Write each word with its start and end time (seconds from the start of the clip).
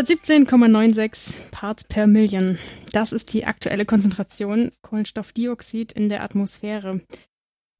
417,96 0.00 1.34
Parts 1.50 1.84
per 1.84 2.06
Million. 2.06 2.58
Das 2.92 3.12
ist 3.12 3.34
die 3.34 3.44
aktuelle 3.44 3.84
Konzentration 3.84 4.72
Kohlenstoffdioxid 4.80 5.92
in 5.92 6.08
der 6.08 6.22
Atmosphäre. 6.22 7.02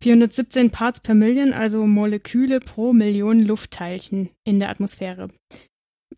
417 0.03 0.70
Parts 0.70 1.00
per 1.00 1.14
Million, 1.14 1.55
also 1.55 1.86
Moleküle 1.86 2.61
pro 2.61 2.92
Million 2.92 3.41
Luftteilchen 3.41 4.28
in 4.44 4.61
der 4.61 4.69
Atmosphäre. 4.69 5.28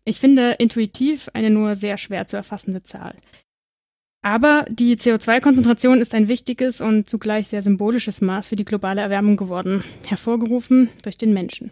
Ich 0.03 0.19
finde 0.19 0.57
intuitiv 0.59 1.29
eine 1.33 1.49
nur 1.49 1.75
sehr 1.75 1.97
schwer 1.97 2.27
zu 2.27 2.35
erfassende 2.35 2.83
Zahl. 2.83 3.15
Aber 4.25 4.65
die 4.69 4.97
CO2-Konzentration 4.97 6.01
ist 6.01 6.13
ein 6.13 6.27
wichtiges 6.27 6.81
und 6.81 7.07
zugleich 7.07 7.47
sehr 7.47 7.61
symbolisches 7.61 8.19
Maß 8.19 8.49
für 8.49 8.57
die 8.57 8.65
globale 8.65 8.99
Erwärmung 8.99 9.37
geworden, 9.37 9.85
hervorgerufen 10.07 10.89
durch 11.01 11.17
den 11.17 11.33
Menschen. 11.33 11.71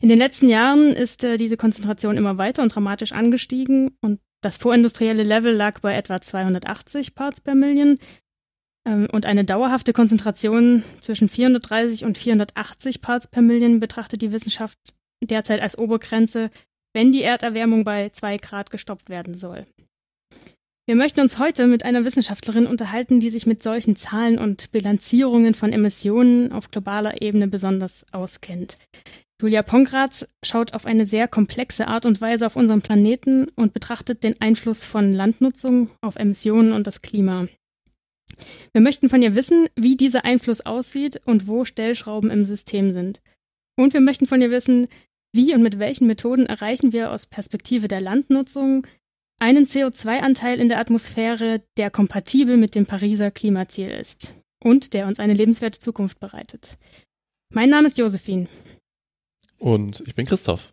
In 0.00 0.08
den 0.08 0.18
letzten 0.18 0.48
Jahren 0.48 0.92
ist 0.92 1.24
äh, 1.24 1.36
diese 1.36 1.56
Konzentration 1.56 2.16
immer 2.16 2.38
weiter 2.38 2.62
und 2.62 2.74
dramatisch 2.74 3.12
angestiegen 3.12 3.96
und 4.00 4.20
das 4.42 4.56
vorindustrielle 4.56 5.24
Level 5.24 5.54
lag 5.54 5.80
bei 5.80 5.94
etwa 5.94 6.20
280 6.20 7.14
Parts 7.14 7.40
per 7.40 7.54
Million 7.54 7.98
ähm, 8.86 9.08
und 9.12 9.26
eine 9.26 9.44
dauerhafte 9.44 9.92
Konzentration 9.92 10.84
zwischen 11.00 11.28
430 11.28 12.04
und 12.04 12.18
480 12.18 13.02
Parts 13.02 13.26
per 13.26 13.42
Million 13.42 13.80
betrachtet 13.80 14.22
die 14.22 14.32
Wissenschaft 14.32 14.78
derzeit 15.22 15.60
als 15.60 15.76
Obergrenze, 15.76 16.50
wenn 16.94 17.12
die 17.12 17.22
Erderwärmung 17.22 17.84
bei 17.84 18.10
zwei 18.10 18.36
Grad 18.36 18.70
gestoppt 18.70 19.08
werden 19.08 19.34
soll. 19.34 19.66
Wir 20.86 20.96
möchten 20.96 21.20
uns 21.20 21.38
heute 21.38 21.66
mit 21.66 21.84
einer 21.84 22.06
Wissenschaftlerin 22.06 22.66
unterhalten, 22.66 23.20
die 23.20 23.28
sich 23.28 23.44
mit 23.44 23.62
solchen 23.62 23.94
Zahlen 23.94 24.38
und 24.38 24.72
Bilanzierungen 24.72 25.52
von 25.52 25.70
Emissionen 25.72 26.50
auf 26.50 26.70
globaler 26.70 27.20
Ebene 27.20 27.46
besonders 27.46 28.06
auskennt. 28.10 28.78
Julia 29.40 29.62
Pongratz 29.62 30.26
schaut 30.44 30.74
auf 30.74 30.84
eine 30.84 31.06
sehr 31.06 31.28
komplexe 31.28 31.86
Art 31.86 32.06
und 32.06 32.20
Weise 32.20 32.44
auf 32.44 32.56
unseren 32.56 32.82
Planeten 32.82 33.48
und 33.54 33.72
betrachtet 33.72 34.24
den 34.24 34.40
Einfluss 34.40 34.84
von 34.84 35.12
Landnutzung 35.12 35.90
auf 36.00 36.16
Emissionen 36.16 36.72
und 36.72 36.88
das 36.88 37.02
Klima. 37.02 37.46
Wir 38.72 38.80
möchten 38.80 39.08
von 39.08 39.22
ihr 39.22 39.36
wissen, 39.36 39.68
wie 39.76 39.96
dieser 39.96 40.24
Einfluss 40.24 40.66
aussieht 40.66 41.20
und 41.26 41.46
wo 41.46 41.64
Stellschrauben 41.64 42.30
im 42.30 42.44
System 42.44 42.92
sind. 42.92 43.20
Und 43.76 43.94
wir 43.94 44.00
möchten 44.00 44.26
von 44.26 44.42
ihr 44.42 44.50
wissen, 44.50 44.88
wie 45.32 45.54
und 45.54 45.62
mit 45.62 45.78
welchen 45.78 46.08
Methoden 46.08 46.46
erreichen 46.46 46.92
wir 46.92 47.12
aus 47.12 47.26
Perspektive 47.26 47.86
der 47.86 48.00
Landnutzung 48.00 48.86
einen 49.40 49.66
CO2-Anteil 49.66 50.58
in 50.58 50.68
der 50.68 50.80
Atmosphäre, 50.80 51.62
der 51.76 51.90
kompatibel 51.90 52.56
mit 52.56 52.74
dem 52.74 52.86
Pariser 52.86 53.30
Klimaziel 53.30 53.90
ist 53.90 54.34
und 54.64 54.94
der 54.94 55.06
uns 55.06 55.20
eine 55.20 55.34
lebenswerte 55.34 55.78
Zukunft 55.78 56.18
bereitet. 56.18 56.76
Mein 57.54 57.70
Name 57.70 57.86
ist 57.86 57.98
Josephine. 57.98 58.48
Und 59.58 60.02
ich 60.06 60.14
bin 60.14 60.26
Christoph. 60.26 60.72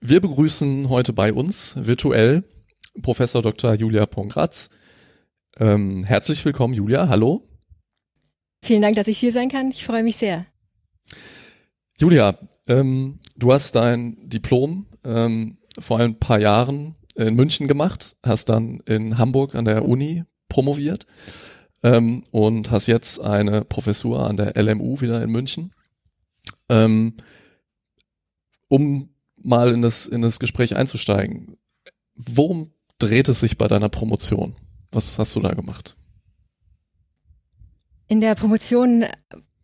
Wir 0.00 0.20
begrüßen 0.20 0.88
heute 0.90 1.12
bei 1.12 1.32
uns 1.32 1.74
virtuell 1.76 2.42
Professor 3.02 3.42
Dr. 3.42 3.74
Julia 3.74 4.06
Pongratz. 4.06 4.70
Ähm, 5.56 6.04
herzlich 6.04 6.44
willkommen, 6.44 6.74
Julia. 6.74 7.08
Hallo. 7.08 7.42
Vielen 8.62 8.82
Dank, 8.82 8.96
dass 8.96 9.08
ich 9.08 9.18
hier 9.18 9.32
sein 9.32 9.48
kann. 9.48 9.70
Ich 9.70 9.84
freue 9.84 10.02
mich 10.02 10.16
sehr. 10.16 10.46
Julia, 11.98 12.38
ähm, 12.66 13.20
du 13.36 13.52
hast 13.52 13.76
dein 13.76 14.28
Diplom 14.28 14.86
ähm, 15.04 15.58
vor 15.78 16.00
ein 16.00 16.18
paar 16.18 16.38
Jahren 16.38 16.96
in 17.14 17.34
München 17.34 17.68
gemacht, 17.68 18.16
hast 18.22 18.48
dann 18.48 18.80
in 18.86 19.16
Hamburg 19.16 19.54
an 19.54 19.64
der 19.64 19.84
Uni 19.84 20.24
promoviert 20.48 21.06
ähm, 21.82 22.24
und 22.30 22.70
hast 22.70 22.88
jetzt 22.88 23.20
eine 23.20 23.64
Professur 23.64 24.28
an 24.28 24.36
der 24.36 24.60
LMU 24.60 25.00
wieder 25.00 25.22
in 25.22 25.30
München. 25.30 25.72
Ähm, 26.68 27.16
um 28.68 29.10
mal 29.36 29.72
in 29.72 29.82
das, 29.82 30.06
in 30.06 30.22
das 30.22 30.38
Gespräch 30.38 30.76
einzusteigen, 30.76 31.58
worum 32.14 32.72
dreht 32.98 33.28
es 33.28 33.40
sich 33.40 33.58
bei 33.58 33.68
deiner 33.68 33.88
Promotion? 33.88 34.56
Was 34.92 35.18
hast 35.18 35.34
du 35.36 35.40
da 35.40 35.52
gemacht? 35.52 35.96
In 38.06 38.20
der 38.20 38.34
Promotion 38.34 39.06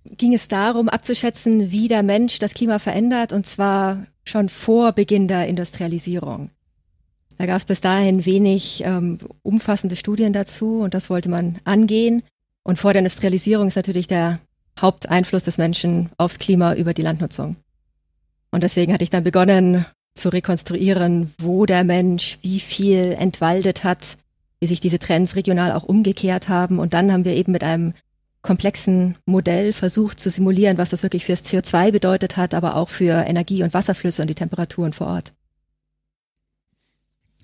ging 0.05 0.35
es 0.35 0.49
darum, 0.49 0.89
abzuschätzen, 0.89 1.71
wie 1.71 1.89
der 1.89 2.03
Mensch 2.03 2.39
das 2.39 2.55
Klima 2.55 2.79
verändert, 2.79 3.33
und 3.33 3.47
zwar 3.47 4.07
schon 4.25 4.49
vor 4.49 4.93
Beginn 4.93 5.29
der 5.29 5.47
Industrialisierung. 5.47 6.51
Da 7.39 7.47
gab 7.47 7.57
es 7.57 7.65
bis 7.65 7.81
dahin 7.81 8.27
wenig 8.27 8.83
ähm, 8.85 9.19
umfassende 9.43 9.97
Studien 9.97 10.33
dazu 10.33 10.81
und 10.81 10.93
das 10.95 11.09
wollte 11.09 11.31
man 11.31 11.59
angehen. 11.65 12.23
Und 12.63 12.79
vor 12.79 12.93
der 12.93 13.01
Industrialisierung 13.01 13.69
ist 13.69 13.77
natürlich 13.77 14.07
der 14.07 14.41
Haupteinfluss 14.79 15.45
des 15.45 15.57
Menschen 15.57 16.11
aufs 16.19 16.39
Klima 16.39 16.75
über 16.75 16.93
die 16.93 17.03
Landnutzung. 17.03 17.57
Und 18.51 18.63
deswegen 18.63 18.93
hatte 18.93 19.05
ich 19.05 19.11
dann 19.11 19.25
begonnen 19.25 19.87
zu 20.15 20.29
rekonstruieren, 20.29 21.35
wo 21.39 21.67
der 21.67 21.85
Mensch 21.85 22.39
wie 22.43 22.61
viel 22.61 23.13
entwaldet 23.13 23.85
hat, 23.85 24.17
wie 24.61 24.67
sich 24.67 24.81
diese 24.81 24.99
Trends 24.99 25.37
regional 25.37 25.73
auch 25.73 25.85
umgekehrt 25.85 26.49
haben. 26.49 26.79
Und 26.79 26.93
dann 26.93 27.13
haben 27.13 27.25
wir 27.25 27.35
eben 27.35 27.53
mit 27.53 27.65
einem 27.65 27.95
komplexen 28.43 29.17
Modell 29.27 29.73
versucht 29.73 30.19
zu 30.19 30.31
simulieren, 30.31 30.79
was 30.79 30.91
das 30.91 31.03
wirklich 31.03 31.27
fürs 31.27 31.45
CO2 31.45 31.93
bedeutet 31.93 32.37
hat, 32.37 32.55
aber 32.55 32.77
auch 32.77 32.89
für 32.89 33.25
Energie- 33.27 33.63
und 33.63 33.75
Wasserflüsse 33.75 34.23
und 34.23 34.29
die 34.29 34.35
Temperaturen 34.35 34.93
vor 34.93 35.09
Ort. 35.09 35.33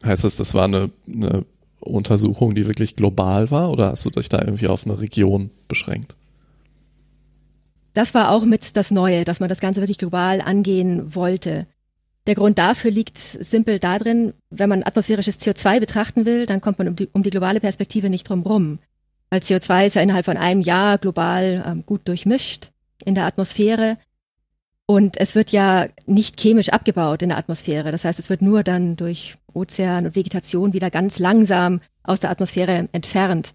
Heißt 0.04 0.24
das, 0.24 0.36
das 0.36 0.54
war 0.54 0.64
eine, 0.64 0.90
eine 1.06 1.44
Untersuchung, 1.80 2.54
die 2.54 2.66
wirklich 2.66 2.96
global 2.96 3.50
war 3.50 3.70
oder 3.70 3.90
hast 3.90 4.04
du 4.04 4.10
dich 4.10 4.28
da 4.28 4.38
irgendwie 4.38 4.68
auf 4.68 4.86
eine 4.86 5.00
Region 5.00 5.50
beschränkt? 5.68 6.14
Das 7.96 8.12
war 8.12 8.30
auch 8.30 8.44
mit 8.44 8.76
das 8.76 8.90
Neue, 8.90 9.24
dass 9.24 9.40
man 9.40 9.48
das 9.48 9.58
Ganze 9.58 9.80
wirklich 9.80 9.96
global 9.96 10.42
angehen 10.42 11.14
wollte. 11.14 11.66
Der 12.26 12.34
Grund 12.34 12.58
dafür 12.58 12.90
liegt 12.90 13.16
simpel 13.16 13.78
darin, 13.78 14.34
wenn 14.50 14.68
man 14.68 14.82
atmosphärisches 14.82 15.40
CO2 15.40 15.80
betrachten 15.80 16.26
will, 16.26 16.44
dann 16.44 16.60
kommt 16.60 16.78
man 16.78 16.88
um 16.88 16.96
die, 16.96 17.08
um 17.14 17.22
die 17.22 17.30
globale 17.30 17.58
Perspektive 17.58 18.10
nicht 18.10 18.28
drum 18.28 18.42
rum. 18.42 18.80
Weil 19.30 19.40
CO2 19.40 19.86
ist 19.86 19.96
ja 19.96 20.02
innerhalb 20.02 20.26
von 20.26 20.36
einem 20.36 20.60
Jahr 20.60 20.98
global 20.98 21.64
ähm, 21.66 21.84
gut 21.86 22.06
durchmischt 22.06 22.70
in 23.06 23.14
der 23.14 23.24
Atmosphäre. 23.24 23.96
Und 24.84 25.18
es 25.18 25.34
wird 25.34 25.50
ja 25.50 25.86
nicht 26.04 26.38
chemisch 26.38 26.68
abgebaut 26.68 27.22
in 27.22 27.30
der 27.30 27.38
Atmosphäre. 27.38 27.92
Das 27.92 28.04
heißt, 28.04 28.18
es 28.18 28.28
wird 28.28 28.42
nur 28.42 28.62
dann 28.62 28.96
durch 28.96 29.36
Ozean 29.54 30.04
und 30.04 30.16
Vegetation 30.16 30.74
wieder 30.74 30.90
ganz 30.90 31.18
langsam 31.18 31.80
aus 32.02 32.20
der 32.20 32.28
Atmosphäre 32.28 32.90
entfernt. 32.92 33.54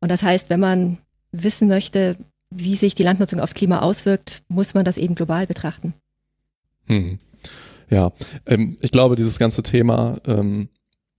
Und 0.00 0.10
das 0.10 0.22
heißt, 0.22 0.50
wenn 0.50 0.60
man 0.60 0.98
wissen 1.32 1.66
möchte, 1.66 2.18
wie 2.50 2.76
sich 2.76 2.94
die 2.94 3.02
Landnutzung 3.02 3.40
aufs 3.40 3.54
Klima 3.54 3.80
auswirkt, 3.80 4.42
muss 4.48 4.74
man 4.74 4.84
das 4.84 4.98
eben 4.98 5.14
global 5.14 5.46
betrachten. 5.46 5.94
Hm. 6.86 7.18
Ja, 7.88 8.12
ähm, 8.46 8.76
ich 8.80 8.90
glaube, 8.90 9.16
dieses 9.16 9.38
ganze 9.38 9.62
Thema, 9.62 10.20
ähm, 10.26 10.68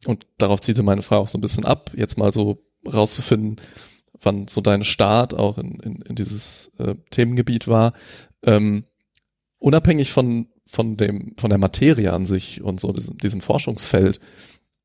und 0.05 0.25
darauf 0.37 0.61
zielte 0.61 0.83
meine 0.83 1.01
Frage 1.01 1.21
auch 1.21 1.27
so 1.27 1.37
ein 1.37 1.41
bisschen 1.41 1.65
ab, 1.65 1.91
jetzt 1.95 2.17
mal 2.17 2.31
so 2.31 2.63
rauszufinden, 2.91 3.57
wann 4.21 4.47
so 4.47 4.61
dein 4.61 4.83
Start 4.83 5.33
auch 5.33 5.57
in, 5.57 5.79
in, 5.79 6.01
in 6.01 6.15
dieses 6.15 6.71
äh, 6.77 6.95
Themengebiet 7.09 7.67
war. 7.67 7.93
Ähm, 8.43 8.85
unabhängig 9.59 10.11
von, 10.11 10.47
von 10.65 10.97
dem, 10.97 11.35
von 11.37 11.49
der 11.49 11.59
Materie 11.59 12.11
an 12.11 12.25
sich 12.25 12.61
und 12.61 12.79
so 12.79 12.91
diesem, 12.91 13.17
diesem 13.17 13.41
Forschungsfeld, 13.41 14.19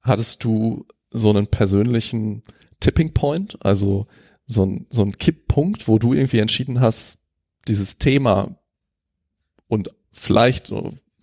hattest 0.03 0.45
du 0.45 0.87
so 1.11 1.31
einen 1.31 1.47
persönlichen 1.47 2.43
Tipping 2.81 3.15
Point, 3.15 3.59
also 3.65 4.07
so 4.47 4.65
ein, 4.65 4.87
so 4.91 5.03
ein 5.03 5.19
Kipppunkt, 5.19 5.89
wo 5.89 5.99
du 5.99 6.13
irgendwie 6.13 6.39
entschieden 6.39 6.81
hast, 6.81 7.19
dieses 7.69 7.99
Thema 7.99 8.59
und 9.69 9.91
vielleicht, 10.13 10.73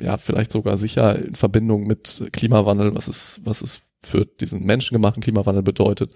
ja, 0.02 0.18
vielleicht 0.18 0.52
sogar 0.52 0.78
sicher 0.78 1.18
in 1.18 1.36
Verbindung 1.36 1.88
mit 1.88 2.30
Klimawandel, 2.34 2.94
was 2.96 3.08
es, 3.08 3.40
was 3.44 3.62
es 3.62 3.82
für 4.02 4.26
diesen 4.26 4.66
menschengemachten 4.66 5.24
Klimawandel 5.24 5.64
bedeutet, 5.64 6.14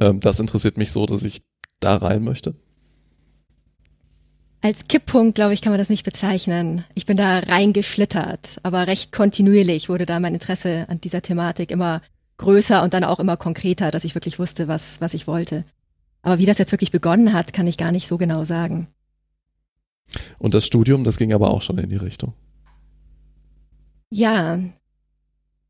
ähm, 0.00 0.20
das 0.20 0.40
interessiert 0.40 0.76
mich 0.78 0.92
so, 0.92 1.06
dass 1.06 1.22
ich 1.22 1.42
da 1.80 1.96
rein 1.96 2.24
möchte? 2.24 2.54
Als 4.60 4.88
Kipppunkt, 4.88 5.36
glaube 5.36 5.54
ich, 5.54 5.62
kann 5.62 5.70
man 5.70 5.78
das 5.78 5.88
nicht 5.88 6.04
bezeichnen. 6.04 6.84
Ich 6.94 7.06
bin 7.06 7.16
da 7.16 7.38
reingeschlittert, 7.38 8.56
aber 8.64 8.88
recht 8.88 9.12
kontinuierlich 9.12 9.88
wurde 9.88 10.04
da 10.04 10.18
mein 10.18 10.34
Interesse 10.34 10.86
an 10.88 11.00
dieser 11.00 11.22
Thematik 11.22 11.70
immer 11.70 12.02
größer 12.38 12.82
und 12.82 12.92
dann 12.92 13.04
auch 13.04 13.20
immer 13.20 13.36
konkreter, 13.36 13.92
dass 13.92 14.04
ich 14.04 14.16
wirklich 14.16 14.38
wusste, 14.38 14.66
was, 14.66 15.00
was 15.00 15.14
ich 15.14 15.28
wollte. 15.28 15.64
Aber 16.22 16.38
wie 16.38 16.46
das 16.46 16.58
jetzt 16.58 16.72
wirklich 16.72 16.90
begonnen 16.90 17.32
hat, 17.32 17.52
kann 17.52 17.66
ich 17.66 17.76
gar 17.76 17.92
nicht 17.92 18.08
so 18.08 18.18
genau 18.18 18.44
sagen. 18.44 18.88
Und 20.38 20.54
das 20.54 20.66
Studium, 20.66 21.04
das 21.04 21.16
ging 21.16 21.32
aber 21.32 21.50
auch 21.50 21.62
schon 21.62 21.78
in 21.78 21.90
die 21.90 21.96
Richtung. 21.96 22.32
Ja. 24.10 24.58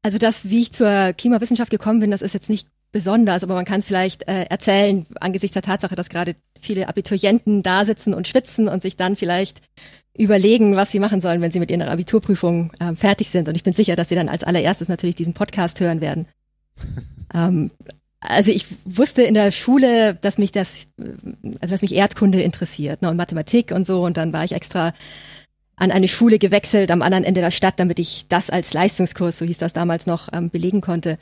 Also 0.03 0.19
das, 0.19 0.49
wie 0.49 0.61
ich 0.61 0.73
zur 0.73 1.13
Klimawissenschaft 1.13 1.71
gekommen 1.71 2.01
bin, 2.01 2.11
das 2.11 2.23
ist 2.23 2.35
jetzt 2.35 2.49
nicht 2.49 2.69
besonders, 2.93 3.43
aber 3.43 3.55
man 3.55 3.65
kann 3.65 3.81
es 3.81 3.85
vielleicht 3.85 4.27
äh, 4.29 4.45
erzählen 4.45 5.07
angesichts 5.21 5.55
der 5.55 5.63
Tatsache, 5.63 5.95
dass 5.95 6.09
gerade 6.09 6.37
viele 6.59 6.89
Abiturienten 6.89 7.63
da 7.63 7.85
sitzen 7.85 8.15
und 8.15 8.29
schwitzen 8.29 8.69
und 8.69 8.81
sich 8.81 8.97
dann 8.97 9.17
vielleicht 9.17 9.61
überlegen, 10.17 10.77
was 10.77 10.91
sie 10.91 10.99
machen 10.99 11.21
sollen, 11.21 11.41
wenn 11.41 11.53
sie 11.53 11.61
mit 11.61 11.71
ihrer 11.71 11.91
Abiturprüfung 11.91 12.73
äh, 12.81 12.95
fertig 12.95 13.29
sind. 13.31 13.49
Und 13.49 13.57
ich 13.57 13.63
bin 13.63 13.73
sicher, 13.73 13.95
dass 13.95 14.09
sie 14.09 14.15
dann 14.15 14.29
als 14.29 14.43
allererstes 14.43 14.89
natürlich 14.89 15.17
diesen 15.17 15.35
Podcast 15.35 15.81
hören 15.81 16.01
werden. 16.01 16.27
ähm, 17.35 17.71
also 18.21 18.51
ich 18.51 18.67
wusste 18.85 19.23
in 19.23 19.35
der 19.35 19.53
Schule, 19.53 20.15
dass 20.15 20.39
mich 20.39 20.51
das, 20.51 20.89
also 20.97 21.75
dass 21.75 21.83
mich 21.83 21.95
Erdkunde 21.95 22.43
interessiert 22.43 23.03
ne, 23.03 23.11
und 23.11 23.17
Mathematik 23.17 23.71
und 23.71 23.87
so. 23.87 24.05
Und 24.05 24.17
dann 24.17 24.33
war 24.33 24.45
ich 24.45 24.53
extra 24.53 24.93
an 25.77 25.93
eine 25.93 26.09
Schule 26.09 26.39
gewechselt 26.39 26.91
am 26.91 27.03
anderen 27.03 27.25
Ende 27.25 27.41
der 27.41 27.53
Stadt, 27.53 27.79
damit 27.79 28.01
ich 28.01 28.27
das 28.29 28.51
als 28.51 28.73
Leistungskurs, 28.73 29.39
so 29.39 29.45
hieß 29.45 29.59
das 29.59 29.73
damals 29.73 30.07
noch, 30.07 30.29
ähm, 30.33 30.51
belegen 30.51 30.81
konnte. 30.81 31.19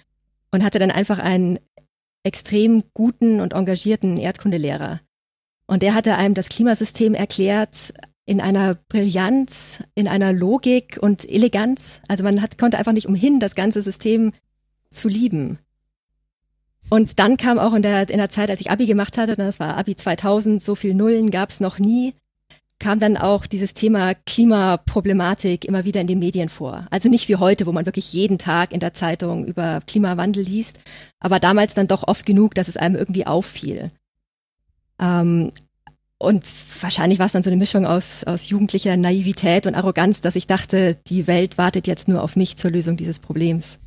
Und 0.51 0.65
hatte 0.65 0.79
dann 0.79 0.91
einfach 0.91 1.19
einen 1.19 1.59
extrem 2.23 2.83
guten 2.95 3.41
und 3.41 3.53
engagierten 3.53 4.17
Erdkundelehrer. 4.17 5.01
Und 5.67 5.83
der 5.83 5.95
hatte 5.95 6.17
einem 6.17 6.35
das 6.35 6.49
Klimasystem 6.49 7.15
erklärt 7.15 7.93
in 8.25 8.41
einer 8.41 8.75
Brillanz, 8.75 9.83
in 9.95 10.09
einer 10.09 10.33
Logik 10.33 10.99
und 11.01 11.29
Eleganz. 11.29 12.01
Also 12.09 12.25
man 12.25 12.41
hat, 12.41 12.57
konnte 12.57 12.79
einfach 12.79 12.93
nicht 12.93 13.07
umhin, 13.07 13.39
das 13.39 13.55
ganze 13.55 13.83
System 13.83 14.33
zu 14.91 15.09
lieben. 15.09 15.59
Und 16.89 17.19
dann 17.19 17.37
kam 17.37 17.59
auch 17.59 17.75
in 17.75 17.83
der, 17.83 18.09
in 18.09 18.19
der 18.19 18.29
Zeit, 18.29 18.51
als 18.51 18.61
ich 18.61 18.71
Abi 18.71 18.87
gemacht 18.87 19.19
hatte, 19.19 19.35
das 19.37 19.59
war 19.59 19.77
Abi 19.77 19.97
2000, 19.97 20.63
so 20.63 20.75
viel 20.75 20.95
Nullen 20.95 21.31
gab 21.31 21.51
es 21.51 21.59
noch 21.59 21.79
nie, 21.79 22.15
kam 22.79 23.01
dann 23.01 23.17
auch 23.17 23.47
dieses 23.47 23.75
Thema 23.75 24.15
Klimaproblematik 24.15 25.65
immer 25.65 25.85
wieder 25.85 26.01
in 26.01 26.07
den 26.07 26.19
Medien 26.19 26.49
vor. 26.49 26.87
Also 26.91 27.09
nicht 27.09 27.29
wie 27.29 27.37
heute, 27.37 27.67
wo 27.67 27.73
man 27.73 27.87
wirklich 27.87 28.13
jeden 28.13 28.39
Tag 28.39 28.73
in 28.73 28.81
der 28.81 28.95
Zeitung 28.95 29.47
über 29.47 29.81
Klimawandel 29.87 30.45
liest, 30.45 30.79
aber 31.19 31.41
damals 31.41 31.75
dann 31.75 31.89
doch 31.89 32.07
oft 32.07 32.25
genug, 32.27 32.55
dass 32.55 32.69
es 32.69 32.77
einem 32.77 32.95
irgendwie 32.95 33.27
auffiel. 33.27 33.91
Ähm, 35.01 35.53
und 36.19 36.47
wahrscheinlich 36.81 37.19
war 37.19 37.27
es 37.27 37.33
dann 37.33 37.43
so 37.43 37.51
eine 37.51 37.59
Mischung 37.59 37.85
aus, 37.85 38.25
aus 38.25 38.49
jugendlicher 38.49 38.97
Naivität 38.97 39.67
und 39.67 39.75
Arroganz, 39.75 40.21
dass 40.21 40.37
ich 40.37 40.47
dachte, 40.47 40.97
die 41.09 41.27
Welt 41.27 41.59
wartet 41.59 41.87
jetzt 41.87 42.09
nur 42.09 42.23
auf 42.23 42.37
mich 42.37 42.57
zur 42.57 42.71
Lösung 42.71 42.97
dieses 42.97 43.19
Problems. 43.19 43.79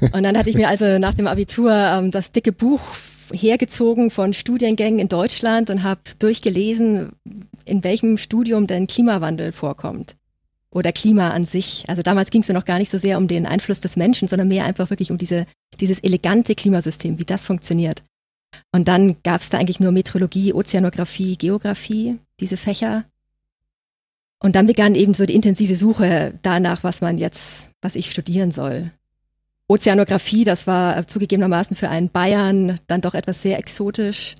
Und 0.00 0.22
dann 0.22 0.36
hatte 0.36 0.50
ich 0.50 0.56
mir 0.56 0.68
also 0.68 0.98
nach 0.98 1.14
dem 1.14 1.26
Abitur 1.26 1.72
ähm, 1.72 2.10
das 2.10 2.32
dicke 2.32 2.52
Buch 2.52 2.80
hergezogen 3.32 4.10
von 4.10 4.34
Studiengängen 4.34 4.98
in 4.98 5.08
Deutschland 5.08 5.70
und 5.70 5.82
habe 5.82 6.00
durchgelesen, 6.18 7.12
in 7.64 7.84
welchem 7.84 8.18
Studium 8.18 8.66
denn 8.66 8.86
Klimawandel 8.86 9.52
vorkommt 9.52 10.14
oder 10.70 10.92
Klima 10.92 11.30
an 11.30 11.46
sich. 11.46 11.84
Also 11.88 12.02
damals 12.02 12.30
ging 12.30 12.42
es 12.42 12.48
mir 12.48 12.54
noch 12.54 12.64
gar 12.64 12.78
nicht 12.78 12.90
so 12.90 12.98
sehr 12.98 13.16
um 13.16 13.28
den 13.28 13.46
Einfluss 13.46 13.80
des 13.80 13.96
Menschen, 13.96 14.28
sondern 14.28 14.48
mehr 14.48 14.64
einfach 14.64 14.90
wirklich 14.90 15.10
um 15.10 15.18
diese, 15.18 15.46
dieses 15.80 16.00
elegante 16.00 16.54
Klimasystem, 16.54 17.18
wie 17.18 17.24
das 17.24 17.44
funktioniert. 17.44 18.02
Und 18.72 18.88
dann 18.88 19.16
gab 19.22 19.40
es 19.40 19.50
da 19.50 19.58
eigentlich 19.58 19.80
nur 19.80 19.92
Meteorologie, 19.92 20.52
Ozeanographie, 20.52 21.36
Geographie, 21.36 22.18
diese 22.40 22.56
Fächer. 22.56 23.04
Und 24.44 24.56
dann 24.56 24.66
begann 24.66 24.94
eben 24.94 25.14
so 25.14 25.24
die 25.24 25.34
intensive 25.34 25.74
Suche 25.74 26.38
danach, 26.42 26.84
was 26.84 27.00
man 27.00 27.16
jetzt, 27.16 27.70
was 27.80 27.94
ich 27.94 28.10
studieren 28.10 28.50
soll. 28.50 28.90
Ozeanographie, 29.68 30.44
das 30.44 30.66
war 30.66 31.06
zugegebenermaßen 31.06 31.74
für 31.74 31.88
einen 31.88 32.10
Bayern 32.10 32.78
dann 32.86 33.00
doch 33.00 33.14
etwas 33.14 33.40
sehr 33.40 33.58
exotisch. 33.58 34.34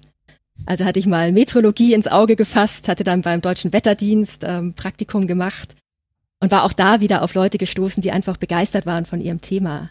Also 0.66 0.84
hatte 0.84 0.98
ich 0.98 1.06
mal 1.06 1.32
Meteorologie 1.32 1.94
ins 1.94 2.06
Auge 2.06 2.36
gefasst, 2.36 2.86
hatte 2.86 3.02
dann 3.02 3.22
beim 3.22 3.40
Deutschen 3.40 3.72
Wetterdienst 3.72 4.44
ähm, 4.44 4.74
Praktikum 4.74 5.26
gemacht 5.26 5.74
und 6.38 6.50
war 6.50 6.64
auch 6.64 6.74
da 6.74 7.00
wieder 7.00 7.22
auf 7.22 7.32
Leute 7.32 7.56
gestoßen, 7.56 8.02
die 8.02 8.12
einfach 8.12 8.36
begeistert 8.36 8.84
waren 8.84 9.06
von 9.06 9.22
ihrem 9.22 9.40
Thema. 9.40 9.88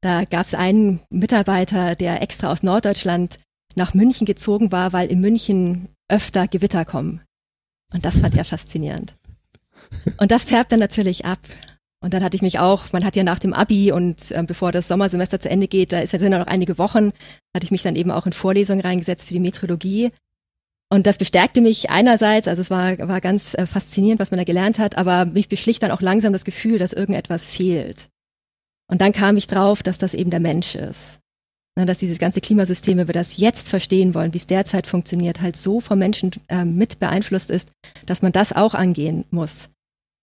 Da 0.00 0.24
gab 0.24 0.46
es 0.46 0.54
einen 0.54 1.00
Mitarbeiter, 1.10 1.96
der 1.96 2.22
extra 2.22 2.50
aus 2.50 2.62
Norddeutschland 2.62 3.38
nach 3.74 3.92
München 3.92 4.24
gezogen 4.24 4.72
war, 4.72 4.94
weil 4.94 5.10
in 5.10 5.20
München 5.20 5.90
öfter 6.08 6.48
Gewitter 6.48 6.86
kommen. 6.86 7.20
Und 7.92 8.06
das 8.06 8.16
fand 8.16 8.34
er 8.38 8.46
faszinierend. 8.46 9.19
Und 10.18 10.30
das 10.30 10.44
färbt 10.44 10.72
dann 10.72 10.80
natürlich 10.80 11.24
ab. 11.24 11.40
Und 12.02 12.14
dann 12.14 12.24
hatte 12.24 12.34
ich 12.34 12.42
mich 12.42 12.58
auch, 12.58 12.92
man 12.92 13.04
hat 13.04 13.14
ja 13.14 13.22
nach 13.22 13.38
dem 13.38 13.52
Abi 13.52 13.92
und 13.92 14.30
äh, 14.30 14.42
bevor 14.46 14.72
das 14.72 14.88
Sommersemester 14.88 15.38
zu 15.38 15.50
Ende 15.50 15.68
geht, 15.68 15.92
da 15.92 16.00
ist 16.00 16.12
sind 16.12 16.32
ja 16.32 16.38
noch 16.38 16.46
einige 16.46 16.78
Wochen, 16.78 17.12
hatte 17.54 17.64
ich 17.64 17.70
mich 17.70 17.82
dann 17.82 17.94
eben 17.94 18.10
auch 18.10 18.24
in 18.24 18.32
Vorlesungen 18.32 18.80
reingesetzt 18.80 19.26
für 19.26 19.34
die 19.34 19.40
Meteorologie. 19.40 20.10
Und 20.92 21.06
das 21.06 21.18
bestärkte 21.18 21.60
mich 21.60 21.90
einerseits, 21.90 22.48
also 22.48 22.62
es 22.62 22.70
war, 22.70 22.98
war 22.98 23.20
ganz 23.20 23.54
äh, 23.54 23.66
faszinierend, 23.66 24.18
was 24.18 24.30
man 24.30 24.38
da 24.38 24.44
gelernt 24.44 24.78
hat, 24.78 24.96
aber 24.96 25.26
mich 25.26 25.48
beschlich 25.48 25.78
dann 25.78 25.90
auch 25.90 26.00
langsam 26.00 26.32
das 26.32 26.44
Gefühl, 26.44 26.78
dass 26.78 26.94
irgendetwas 26.94 27.46
fehlt. 27.46 28.08
Und 28.90 29.00
dann 29.02 29.12
kam 29.12 29.36
ich 29.36 29.46
drauf, 29.46 29.82
dass 29.82 29.98
das 29.98 30.14
eben 30.14 30.30
der 30.30 30.40
Mensch 30.40 30.74
ist. 30.74 31.20
Ne, 31.78 31.86
dass 31.86 31.98
dieses 31.98 32.18
ganze 32.18 32.40
Klimasystem, 32.40 32.98
wenn 32.98 33.08
wir 33.08 33.14
das 33.14 33.36
jetzt 33.36 33.68
verstehen 33.68 34.14
wollen, 34.14 34.32
wie 34.32 34.38
es 34.38 34.48
derzeit 34.48 34.86
funktioniert, 34.86 35.40
halt 35.40 35.56
so 35.56 35.80
vom 35.80 36.00
Menschen 36.00 36.32
äh, 36.48 36.64
mit 36.64 36.98
beeinflusst 36.98 37.50
ist, 37.50 37.70
dass 38.06 38.22
man 38.22 38.32
das 38.32 38.52
auch 38.52 38.74
angehen 38.74 39.24
muss. 39.30 39.68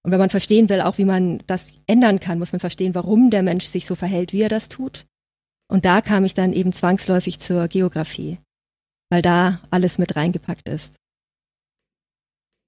Und 0.08 0.12
wenn 0.12 0.20
man 0.20 0.30
verstehen 0.30 0.70
will, 0.70 0.80
auch 0.80 0.98
wie 1.00 1.04
man 1.04 1.40
das 1.48 1.74
ändern 1.86 2.22
kann, 2.22 2.40
muss 2.40 2.54
man 2.54 2.62
verstehen, 2.62 2.96
warum 2.96 3.30
der 3.30 3.44
Mensch 3.44 3.66
sich 3.66 3.86
so 3.86 3.94
verhält, 3.94 4.32
wie 4.32 4.42
er 4.42 4.48
das 4.48 4.70
tut. 4.70 5.06
Und 5.70 5.84
da 5.84 6.00
kam 6.00 6.24
ich 6.24 6.34
dann 6.34 6.54
eben 6.54 6.72
zwangsläufig 6.72 7.40
zur 7.40 7.68
Geografie, 7.68 8.38
weil 9.10 9.22
da 9.22 9.60
alles 9.70 9.98
mit 9.98 10.16
reingepackt 10.16 10.70
ist. 10.70 10.96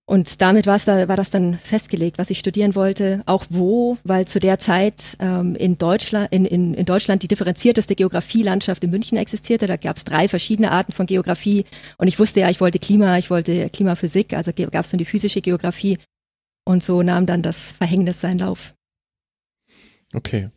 Und 0.06 0.42
damit 0.42 0.68
war's 0.68 0.84
da, 0.84 1.08
war 1.08 1.16
das 1.16 1.30
dann 1.30 1.58
festgelegt, 1.58 2.18
was 2.18 2.30
ich 2.30 2.40
studieren 2.40 2.76
wollte, 2.76 3.24
auch 3.26 3.46
wo, 3.50 3.98
weil 4.04 4.28
zu 4.28 4.42
der 4.42 4.60
Zeit 4.60 5.16
ähm, 5.22 5.56
in, 5.56 5.78
Deutschland, 5.78 6.34
in, 6.34 6.44
in, 6.44 6.74
in 6.74 6.86
Deutschland 6.86 7.24
die 7.24 7.30
differenzierteste 7.30 7.96
Geografielandschaft 7.96 8.84
in 8.84 8.90
München 8.90 9.18
existierte. 9.18 9.66
Da 9.66 9.78
gab 9.78 9.96
es 9.96 10.04
drei 10.04 10.28
verschiedene 10.28 10.72
Arten 10.72 10.92
von 10.92 11.06
Geografie. 11.06 11.64
Und 11.98 12.10
ich 12.10 12.19
wusste 12.19 12.42
ja, 12.42 12.50
ich 12.50 12.60
wollte 12.60 12.80
Klima, 12.80 13.18
ich 13.18 13.30
wollte 13.30 13.69
Klimaphysik, 13.69 14.34
also 14.34 14.52
gab 14.52 14.84
es 14.84 14.92
nur 14.92 14.98
die 14.98 15.06
physische 15.06 15.40
Geografie. 15.40 16.00
Und 16.69 16.83
so 16.83 17.02
nahm 17.02 17.26
dann 17.26 17.42
das 17.42 17.71
Verhängnis 17.71 18.21
seinen 18.21 18.38
Lauf. 18.38 18.76
Okay. 20.14 20.52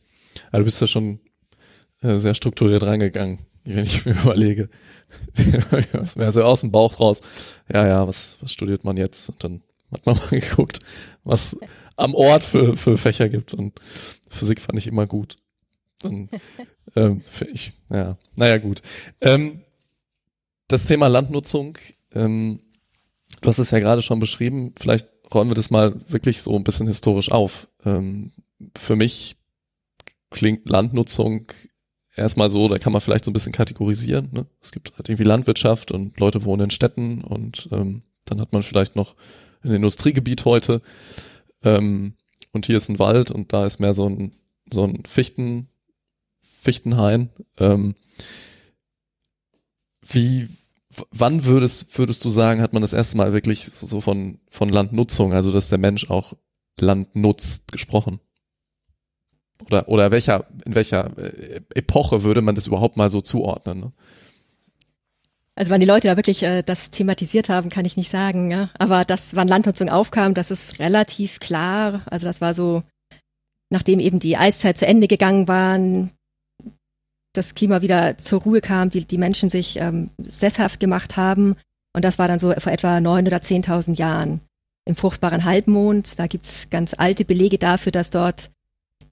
Also 0.51 0.59
du 0.59 0.65
bist 0.67 0.79
ja 0.83 0.87
schon 0.87 1.21
äh, 2.03 2.19
sehr 2.19 2.35
strukturiert 2.35 2.83
reingegangen, 2.83 3.39
wenn 3.65 3.87
ich 3.87 4.05
mir 4.05 4.13
überlege. 4.13 4.69
das 5.95 6.17
wäre 6.19 6.31
so 6.31 6.43
aus 6.45 6.61
dem 6.61 6.71
Bauch 6.71 7.01
raus. 7.01 7.23
Ja, 7.73 7.87
ja, 7.87 8.07
was, 8.07 8.37
was 8.43 8.53
studiert 8.53 8.85
man 8.85 8.99
jetzt? 8.99 9.31
Und 9.31 9.43
dann 9.43 9.63
hat 9.91 10.05
man 10.05 10.17
mal 10.31 10.39
geguckt, 10.39 10.81
was 11.25 11.57
am 11.97 12.15
Ort 12.15 12.45
für, 12.45 12.77
für 12.77 12.99
Fächer 12.99 13.31
gibt. 13.31 13.55
Und 13.55 13.81
Physik 14.29 14.61
fand 14.61 14.79
ich 14.79 14.89
immer 14.89 15.07
gut. 15.07 15.39
Dann, 16.03 16.29
ähm, 16.95 17.23
ich, 17.55 17.73
ja, 17.89 18.19
naja, 18.37 18.59
gut. 18.59 18.83
Ähm, 19.23 19.63
das 20.69 20.85
Thema 20.85 21.07
Landnutzung, 21.07 21.79
ähm, 22.13 22.61
du 23.41 23.49
hast 23.49 23.59
es 23.59 23.71
ja 23.71 23.79
gerade 23.79 24.03
schon 24.03 24.21
beschrieben, 24.21 24.75
vielleicht 24.79 25.09
räumen 25.35 25.51
wir 25.51 25.55
das 25.55 25.71
mal 25.71 25.95
wirklich 26.09 26.43
so 26.43 26.55
ein 26.57 26.65
bisschen 26.65 26.87
historisch 26.87 27.31
auf. 27.31 27.69
Ähm, 27.85 28.33
für 28.77 28.97
mich 28.97 29.37
klingt 30.31 30.69
Landnutzung 30.69 31.47
erstmal 32.15 32.51
so, 32.51 32.69
da 32.69 32.79
kann 32.79 32.93
man 32.93 33.01
vielleicht 33.01 33.25
so 33.25 33.31
ein 33.31 33.35
bisschen 33.35 33.53
kategorisieren. 33.53 34.29
Ne? 34.33 34.47
Es 34.61 34.73
gibt 34.73 34.93
halt 34.97 35.09
irgendwie 35.09 35.25
Landwirtschaft 35.25 35.93
und 35.93 36.19
Leute 36.21 36.45
wohnen 36.45 36.65
in 36.65 36.71
Städten 36.71 37.23
und 37.23 37.69
ähm, 37.73 38.03
dann 38.25 38.41
hat 38.41 38.53
man 38.53 38.63
vielleicht 38.63 38.97
noch 38.97 39.15
ein 39.63 39.75
Industriegebiet 39.75 40.45
heute 40.45 40.83
ähm, 41.63 42.15
und 42.53 42.67
hier 42.67 42.77
ist 42.77 42.89
ein 42.89 42.99
Wald 42.99 43.31
und 43.31 43.53
da 43.53 43.65
ist 43.67 43.81
mehr 43.81 43.95
so 43.95 44.09
ein, 44.09 44.33
so 44.73 44.85
ein 44.85 45.05
Fichten, 45.07 45.69
Fichtenhain. 46.41 47.31
Ähm, 47.59 47.95
wie, 50.03 50.49
wann 51.11 51.45
würdest, 51.45 51.99
würdest 51.99 52.25
du 52.25 52.29
sagen, 52.29 52.61
hat 52.61 52.73
man 52.73 52.83
das 52.83 52.93
erste 52.93 53.17
Mal 53.17 53.33
wirklich 53.33 53.67
so 53.67 54.01
von, 54.01 54.41
von 54.51 54.69
Landnutzung, 54.69 55.33
also 55.33 55.53
dass 55.53 55.69
der 55.69 55.79
Mensch 55.79 56.11
auch 56.11 56.35
Land 56.79 57.17
nutzt, 57.17 57.73
gesprochen? 57.73 58.21
Oder, 59.67 59.89
oder 59.89 60.11
welcher, 60.11 60.47
in 60.65 60.75
welcher 60.75 61.17
äh, 61.19 61.61
Epoche 61.75 62.23
würde 62.25 62.43
man 62.43 62.55
das 62.55 62.67
überhaupt 62.67 62.97
mal 62.97 63.11
so 63.11 63.21
zuordnen? 63.21 63.81
Ne? 63.81 63.93
Also 65.55 65.71
wann 65.71 65.81
die 65.81 65.87
Leute 65.87 66.09
da 66.09 66.17
wirklich 66.17 66.43
äh, 66.43 66.63
das 66.63 66.91
thematisiert 66.91 67.49
haben, 67.49 67.71
kann 67.71 67.85
ich 67.85 67.97
nicht 67.97 68.11
sagen. 68.11 68.51
Ja? 68.51 68.71
Aber 68.79 69.05
das, 69.05 69.37
wann 69.37 69.49
Landnutzung 69.49 69.89
aufkam, 69.89 70.35
das 70.35 70.51
ist 70.51 70.79
relativ 70.79 71.41
klar. 71.41 72.03
Also 72.07 72.27
das 72.27 72.41
war 72.41 72.55
so, 72.55 72.83
nachdem 73.71 74.01
eben 74.01 74.19
die 74.19 74.37
Eiszeit 74.37 74.79
zu 74.79 74.87
Ende 74.87 75.09
gegangen 75.09 75.47
waren, 75.49 76.13
das 77.33 77.55
Klima 77.55 77.83
wieder 77.83 78.19
zur 78.19 78.43
Ruhe 78.43 78.61
kam, 78.61 78.91
die, 78.91 79.05
die 79.05 79.19
Menschen 79.19 79.49
sich 79.49 79.77
ähm, 79.79 80.11
sesshaft 80.19 80.81
gemacht 80.81 81.17
haben. 81.17 81.57
Und 81.95 82.05
das 82.05 82.19
war 82.19 82.29
dann 82.29 82.39
so 82.39 82.53
vor 82.53 82.73
etwa 82.73 83.01
neun 83.01 83.27
oder 83.27 83.43
zehntausend 83.43 83.99
Jahren 83.99 84.41
im 84.85 84.97
fruchtbaren 84.97 85.45
Halbmond. 85.45 86.19
Da 86.19 86.27
gibt's 86.27 86.69
ganz 86.71 86.95
alte 86.97 87.25
Belege 87.25 87.59
dafür, 87.59 87.93
dass 87.93 88.11
dort 88.11 88.51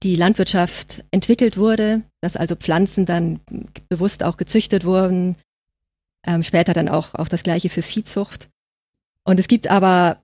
die 0.03 0.15
Landwirtschaft 0.15 1.03
entwickelt 1.11 1.57
wurde, 1.57 2.01
dass 2.21 2.35
also 2.35 2.55
Pflanzen 2.55 3.05
dann 3.05 3.39
bewusst 3.87 4.23
auch 4.23 4.37
gezüchtet 4.37 4.83
wurden, 4.83 5.35
ähm, 6.25 6.43
später 6.43 6.73
dann 6.73 6.89
auch, 6.89 7.13
auch 7.15 7.27
das 7.27 7.43
gleiche 7.43 7.69
für 7.69 7.83
Viehzucht. 7.83 8.49
Und 9.23 9.39
es 9.39 9.47
gibt 9.47 9.67
aber 9.67 10.20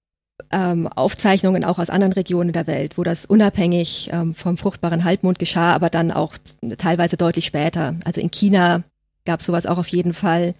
ähm, 0.51 0.87
Aufzeichnungen 0.87 1.63
auch 1.63 1.79
aus 1.79 1.89
anderen 1.89 2.13
Regionen 2.13 2.53
der 2.53 2.67
Welt, 2.67 2.97
wo 2.97 3.03
das 3.03 3.25
unabhängig 3.25 4.09
ähm, 4.13 4.35
vom 4.35 4.57
fruchtbaren 4.57 5.03
Halbmond 5.03 5.39
geschah, 5.39 5.73
aber 5.73 5.89
dann 5.89 6.11
auch 6.11 6.35
teilweise 6.77 7.17
deutlich 7.17 7.45
später. 7.45 7.95
Also 8.05 8.21
in 8.21 8.31
China 8.31 8.83
gab 9.25 9.41
sowas 9.41 9.65
auch 9.65 9.77
auf 9.77 9.87
jeden 9.87 10.13
Fall. 10.13 10.55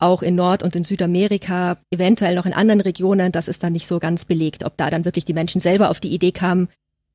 Auch 0.00 0.22
in 0.22 0.34
Nord- 0.34 0.64
und 0.64 0.74
in 0.74 0.84
Südamerika, 0.84 1.78
eventuell 1.90 2.34
noch 2.34 2.46
in 2.46 2.52
anderen 2.52 2.80
Regionen, 2.80 3.30
das 3.30 3.46
ist 3.46 3.62
dann 3.62 3.72
nicht 3.72 3.86
so 3.86 4.00
ganz 4.00 4.24
belegt, 4.24 4.64
ob 4.64 4.76
da 4.76 4.90
dann 4.90 5.04
wirklich 5.04 5.24
die 5.24 5.32
Menschen 5.32 5.60
selber 5.60 5.88
auf 5.88 6.00
die 6.00 6.12
Idee 6.12 6.32
kamen, 6.32 6.68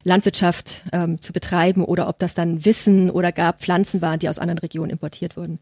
Landwirtschaft 0.06 0.84
ähm, 0.94 1.20
zu 1.20 1.34
betreiben 1.34 1.84
oder 1.84 2.08
ob 2.08 2.20
das 2.20 2.36
dann 2.36 2.64
Wissen 2.64 3.12
oder 3.12 3.34
gar 3.34 3.54
Pflanzen 3.54 4.02
waren, 4.02 4.20
die 4.20 4.30
aus 4.30 4.40
anderen 4.40 4.60
Regionen 4.60 4.92
importiert 4.92 5.36
wurden. 5.36 5.60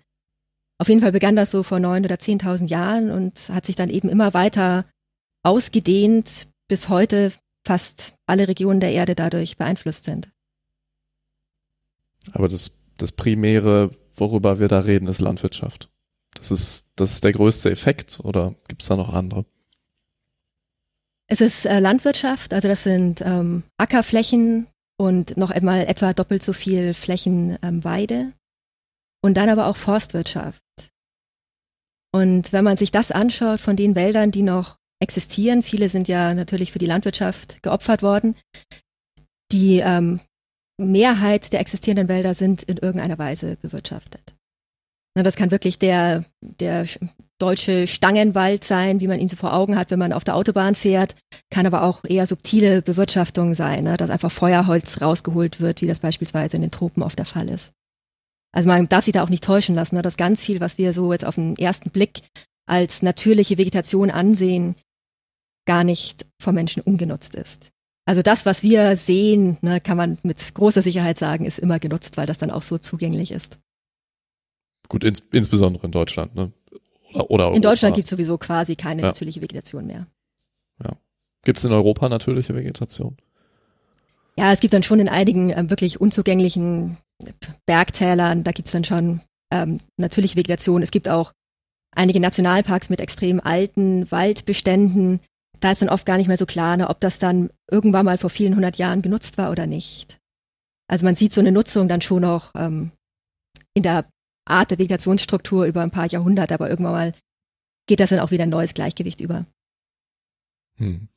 Auf 0.77 0.89
jeden 0.89 1.01
Fall 1.01 1.11
begann 1.11 1.35
das 1.35 1.49
so 1.49 1.63
vor 1.63 1.79
neun 1.79 2.05
oder 2.05 2.19
zehntausend 2.19 2.69
Jahren 2.69 3.09
und 3.09 3.49
hat 3.51 3.65
sich 3.65 3.75
dann 3.75 3.89
eben 3.89 4.09
immer 4.09 4.35
weiter 4.35 4.85
ausgedehnt 5.47 6.49
bis 6.67 6.89
heute 6.89 7.31
fast 7.65 8.15
alle 8.25 8.47
Regionen 8.47 8.79
der 8.79 8.91
Erde 8.91 9.15
dadurch 9.15 9.57
beeinflusst 9.57 10.05
sind. 10.05 10.29
Aber 12.33 12.47
das, 12.47 12.71
das 12.97 13.13
Primäre, 13.13 13.91
worüber 14.13 14.59
wir 14.59 14.67
da 14.67 14.79
reden, 14.79 15.07
ist 15.07 15.21
Landwirtschaft. 15.21 15.89
Das 16.35 16.51
ist, 16.51 16.91
das 16.97 17.13
ist 17.13 17.23
der 17.23 17.31
größte 17.31 17.71
Effekt 17.71 18.19
oder 18.21 18.55
gibt 18.67 18.81
es 18.81 18.89
da 18.89 18.97
noch 18.97 19.13
andere? 19.13 19.45
Es 21.27 21.41
ist 21.41 21.65
äh, 21.65 21.79
Landwirtschaft, 21.79 22.53
also 22.53 22.67
das 22.67 22.83
sind 22.83 23.21
ähm, 23.21 23.63
Ackerflächen 23.77 24.67
und 24.97 25.37
noch 25.37 25.51
einmal 25.51 25.87
etwa 25.87 26.13
doppelt 26.13 26.43
so 26.43 26.53
viel 26.53 26.93
Flächen 26.93 27.57
ähm, 27.61 27.83
Weide 27.83 28.33
und 29.21 29.35
dann 29.35 29.49
aber 29.49 29.67
auch 29.67 29.77
Forstwirtschaft. 29.77 30.61
Und 32.11 32.53
wenn 32.53 32.63
man 32.63 32.77
sich 32.77 32.91
das 32.91 33.11
anschaut 33.11 33.59
von 33.59 33.75
den 33.75 33.95
Wäldern, 33.95 34.31
die 34.31 34.41
noch 34.41 34.77
existieren, 34.99 35.63
viele 35.63 35.89
sind 35.89 36.07
ja 36.07 36.33
natürlich 36.33 36.71
für 36.71 36.79
die 36.79 36.85
Landwirtschaft 36.85 37.61
geopfert 37.61 38.01
worden, 38.01 38.35
die 39.51 39.79
ähm, 39.79 40.19
Mehrheit 40.79 41.53
der 41.53 41.59
existierenden 41.59 42.07
Wälder 42.07 42.33
sind 42.33 42.63
in 42.63 42.77
irgendeiner 42.77 43.17
Weise 43.17 43.57
bewirtschaftet. 43.61 44.33
Das 45.23 45.35
kann 45.35 45.49
wirklich 45.49 45.79
der, 45.79 46.25
der 46.41 46.85
deutsche 47.39 47.87
Stangenwald 47.87 48.63
sein, 48.63 48.99
wie 48.99 49.07
man 49.07 49.19
ihn 49.19 49.29
so 49.29 49.35
vor 49.35 49.53
Augen 49.53 49.75
hat, 49.75 49.89
wenn 49.89 49.99
man 49.99 50.13
auf 50.13 50.23
der 50.23 50.35
Autobahn 50.35 50.75
fährt, 50.75 51.15
kann 51.49 51.65
aber 51.65 51.83
auch 51.83 52.03
eher 52.03 52.27
subtile 52.27 52.81
Bewirtschaftung 52.83 53.55
sein, 53.55 53.85
ne? 53.85 53.97
dass 53.97 54.11
einfach 54.11 54.31
Feuerholz 54.31 55.01
rausgeholt 55.01 55.59
wird, 55.59 55.81
wie 55.81 55.87
das 55.87 56.01
beispielsweise 56.01 56.57
in 56.57 56.61
den 56.61 56.71
Tropen 56.71 57.01
oft 57.01 57.17
der 57.17 57.25
Fall 57.25 57.49
ist. 57.49 57.73
Also 58.51 58.69
man 58.69 58.89
darf 58.89 59.05
sich 59.05 59.13
da 59.13 59.23
auch 59.23 59.29
nicht 59.29 59.43
täuschen 59.43 59.75
lassen, 59.75 59.95
ne? 59.95 60.01
dass 60.01 60.17
ganz 60.17 60.41
viel, 60.43 60.59
was 60.59 60.77
wir 60.77 60.93
so 60.93 61.11
jetzt 61.11 61.25
auf 61.25 61.35
den 61.35 61.55
ersten 61.57 61.89
Blick 61.89 62.21
als 62.67 63.01
natürliche 63.01 63.57
Vegetation 63.57 64.11
ansehen, 64.11 64.75
gar 65.67 65.83
nicht 65.83 66.25
vom 66.41 66.55
Menschen 66.55 66.81
ungenutzt 66.81 67.35
ist. 67.35 67.69
Also 68.05 68.21
das, 68.21 68.45
was 68.45 68.63
wir 68.63 68.95
sehen, 68.95 69.57
ne, 69.61 69.81
kann 69.81 69.97
man 69.97 70.17
mit 70.23 70.41
großer 70.55 70.81
Sicherheit 70.81 71.19
sagen, 71.19 71.45
ist 71.45 71.59
immer 71.59 71.77
genutzt, 71.77 72.17
weil 72.17 72.25
das 72.25 72.39
dann 72.39 72.49
auch 72.51 72.63
so 72.63 72.77
zugänglich 72.77 73.31
ist. 73.31 73.59
Gut, 74.87 75.03
ins, 75.03 75.21
insbesondere 75.31 75.85
in 75.85 75.91
Deutschland, 75.91 76.33
ne? 76.33 76.53
Oder, 77.13 77.29
oder 77.29 77.53
In 77.53 77.61
Deutschland 77.61 77.95
gibt 77.95 78.05
es 78.05 78.09
sowieso 78.09 78.37
quasi 78.37 78.75
keine 78.75 79.01
ja. 79.01 79.07
natürliche 79.09 79.41
Vegetation 79.41 79.87
mehr. 79.87 80.07
Ja. 80.83 80.93
Gibt 81.43 81.59
es 81.59 81.65
in 81.65 81.71
Europa 81.71 82.07
natürliche 82.09 82.55
Vegetation? 82.55 83.17
Ja, 84.37 84.53
es 84.53 84.59
gibt 84.59 84.73
dann 84.73 84.83
schon 84.83 84.99
in 84.99 85.09
einigen 85.09 85.49
ähm, 85.49 85.69
wirklich 85.69 85.99
unzugänglichen 85.99 86.97
Bergtälern, 87.65 88.43
da 88.43 88.51
gibt 88.51 88.67
es 88.67 88.71
dann 88.71 88.83
schon 88.83 89.21
ähm, 89.51 89.79
natürliche 89.97 90.35
Vegetation. 90.35 90.83
Es 90.83 90.91
gibt 90.91 91.09
auch 91.09 91.33
einige 91.91 92.19
Nationalparks 92.19 92.89
mit 92.89 92.99
extrem 92.99 93.39
alten 93.39 94.09
Waldbeständen. 94.11 95.19
Da 95.59 95.71
ist 95.71 95.81
dann 95.81 95.89
oft 95.89 96.05
gar 96.05 96.17
nicht 96.17 96.27
mehr 96.27 96.37
so 96.37 96.45
klar, 96.45 96.77
ne, 96.77 96.89
ob 96.89 96.99
das 96.99 97.19
dann 97.19 97.49
irgendwann 97.69 98.05
mal 98.05 98.17
vor 98.17 98.29
vielen 98.29 98.55
hundert 98.55 98.77
Jahren 98.77 99.01
genutzt 99.01 99.37
war 99.37 99.51
oder 99.51 99.65
nicht. 99.65 100.19
Also 100.87 101.05
man 101.05 101.15
sieht 101.15 101.33
so 101.33 101.41
eine 101.41 101.51
Nutzung 101.51 101.87
dann 101.87 102.01
schon 102.01 102.23
auch 102.23 102.51
ähm, 102.55 102.91
in 103.73 103.83
der 103.83 104.05
Art 104.45 104.71
der 104.71 104.79
Vegetationsstruktur 104.79 105.65
über 105.65 105.81
ein 105.81 105.91
paar 105.91 106.07
Jahrhunderte, 106.07 106.53
aber 106.53 106.69
irgendwann 106.69 106.93
mal 106.93 107.13
geht 107.87 107.99
das 107.99 108.09
dann 108.09 108.19
auch 108.19 108.31
wieder 108.31 108.43
ein 108.43 108.49
neues 108.49 108.73
Gleichgewicht 108.73 109.19
über. 109.19 109.45
Hm. 110.77 111.09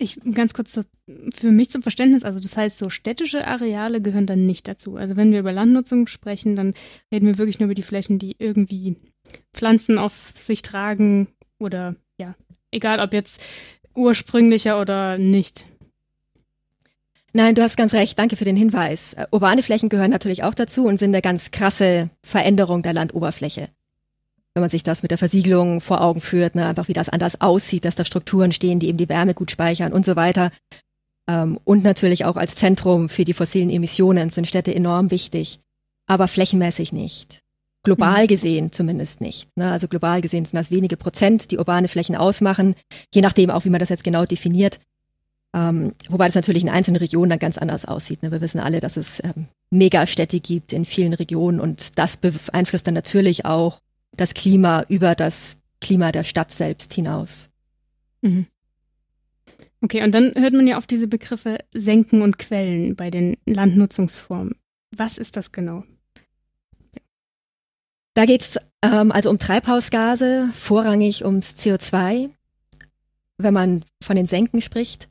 Ich 0.00 0.20
ganz 0.32 0.54
kurz 0.54 0.72
so, 0.72 0.82
für 1.34 1.50
mich 1.50 1.70
zum 1.70 1.82
Verständnis, 1.82 2.22
also 2.22 2.38
das 2.38 2.56
heißt, 2.56 2.78
so 2.78 2.88
städtische 2.88 3.46
Areale 3.46 4.00
gehören 4.00 4.26
dann 4.26 4.46
nicht 4.46 4.68
dazu. 4.68 4.96
Also 4.96 5.16
wenn 5.16 5.32
wir 5.32 5.40
über 5.40 5.52
Landnutzung 5.52 6.06
sprechen, 6.06 6.54
dann 6.54 6.74
reden 7.12 7.26
wir 7.26 7.38
wirklich 7.38 7.58
nur 7.58 7.66
über 7.66 7.74
die 7.74 7.82
Flächen, 7.82 8.20
die 8.20 8.36
irgendwie 8.38 8.96
Pflanzen 9.58 9.98
auf 9.98 10.32
sich 10.36 10.62
tragen 10.62 11.26
oder 11.58 11.96
ja, 12.16 12.34
egal 12.70 13.00
ob 13.00 13.12
jetzt 13.12 13.40
ursprünglicher 13.94 14.80
oder 14.80 15.18
nicht. 15.18 15.66
Nein, 17.32 17.54
du 17.54 17.62
hast 17.62 17.76
ganz 17.76 17.92
recht. 17.92 18.18
Danke 18.18 18.36
für 18.36 18.44
den 18.44 18.56
Hinweis. 18.56 19.14
Äh, 19.14 19.26
urbane 19.30 19.62
Flächen 19.62 19.88
gehören 19.88 20.10
natürlich 20.10 20.44
auch 20.44 20.54
dazu 20.54 20.86
und 20.86 20.96
sind 20.96 21.10
eine 21.10 21.22
ganz 21.22 21.50
krasse 21.50 22.08
Veränderung 22.22 22.82
der 22.82 22.94
Landoberfläche. 22.94 23.68
Wenn 24.54 24.60
man 24.60 24.70
sich 24.70 24.82
das 24.82 25.02
mit 25.02 25.10
der 25.10 25.18
Versiegelung 25.18 25.80
vor 25.80 26.00
Augen 26.00 26.20
führt, 26.20 26.54
ne, 26.54 26.66
einfach 26.66 26.88
wie 26.88 26.94
das 26.94 27.08
anders 27.08 27.40
aussieht, 27.40 27.84
dass 27.84 27.96
da 27.96 28.04
Strukturen 28.04 28.52
stehen, 28.52 28.80
die 28.80 28.88
eben 28.88 28.98
die 28.98 29.08
Wärme 29.08 29.34
gut 29.34 29.50
speichern 29.50 29.92
und 29.92 30.04
so 30.04 30.16
weiter. 30.16 30.50
Ähm, 31.28 31.58
und 31.64 31.84
natürlich 31.84 32.24
auch 32.24 32.36
als 32.36 32.54
Zentrum 32.54 33.08
für 33.08 33.24
die 33.24 33.34
fossilen 33.34 33.70
Emissionen 33.70 34.30
sind 34.30 34.48
Städte 34.48 34.74
enorm 34.74 35.10
wichtig, 35.10 35.60
aber 36.06 36.28
flächenmäßig 36.28 36.92
nicht. 36.92 37.42
Global 37.84 38.24
mhm. 38.24 38.26
gesehen 38.28 38.72
zumindest 38.72 39.20
nicht. 39.20 39.48
Ne? 39.56 39.70
Also 39.70 39.88
global 39.88 40.20
gesehen 40.20 40.44
sind 40.44 40.56
das 40.56 40.70
wenige 40.70 40.96
Prozent, 40.96 41.50
die 41.50 41.58
urbane 41.58 41.88
Flächen 41.88 42.16
ausmachen, 42.16 42.74
je 43.14 43.22
nachdem 43.22 43.50
auch, 43.50 43.64
wie 43.64 43.70
man 43.70 43.80
das 43.80 43.88
jetzt 43.88 44.04
genau 44.04 44.24
definiert. 44.24 44.80
Ähm, 45.54 45.94
wobei 46.08 46.26
das 46.26 46.34
natürlich 46.34 46.62
in 46.62 46.68
einzelnen 46.68 46.98
Regionen 46.98 47.30
dann 47.30 47.38
ganz 47.38 47.56
anders 47.56 47.86
aussieht. 47.86 48.22
Ne? 48.22 48.30
Wir 48.30 48.40
wissen 48.40 48.60
alle, 48.60 48.80
dass 48.80 48.96
es 48.96 49.22
ähm, 49.24 49.46
Megastädte 49.70 50.40
gibt 50.40 50.72
in 50.72 50.84
vielen 50.84 51.14
Regionen 51.14 51.60
und 51.60 51.98
das 51.98 52.16
beeinflusst 52.16 52.86
dann 52.86 52.94
natürlich 52.94 53.44
auch 53.44 53.80
das 54.16 54.34
Klima 54.34 54.84
über 54.88 55.14
das 55.14 55.56
Klima 55.80 56.12
der 56.12 56.24
Stadt 56.24 56.52
selbst 56.52 56.92
hinaus. 56.92 57.50
Mhm. 58.20 58.46
Okay, 59.80 60.02
und 60.02 60.12
dann 60.12 60.34
hört 60.36 60.54
man 60.54 60.66
ja 60.66 60.76
auf 60.76 60.88
diese 60.88 61.06
Begriffe 61.06 61.58
Senken 61.72 62.22
und 62.22 62.38
Quellen 62.38 62.96
bei 62.96 63.10
den 63.10 63.36
Landnutzungsformen. 63.46 64.56
Was 64.96 65.18
ist 65.18 65.36
das 65.36 65.52
genau? 65.52 65.84
Da 68.18 68.24
geht 68.24 68.42
es 68.42 68.58
ähm, 68.82 69.12
also 69.12 69.30
um 69.30 69.38
Treibhausgase, 69.38 70.48
vorrangig 70.52 71.24
ums 71.24 71.54
CO2, 71.56 72.30
wenn 73.36 73.54
man 73.54 73.84
von 74.02 74.16
den 74.16 74.26
Senken 74.26 74.60
spricht. 74.60 75.08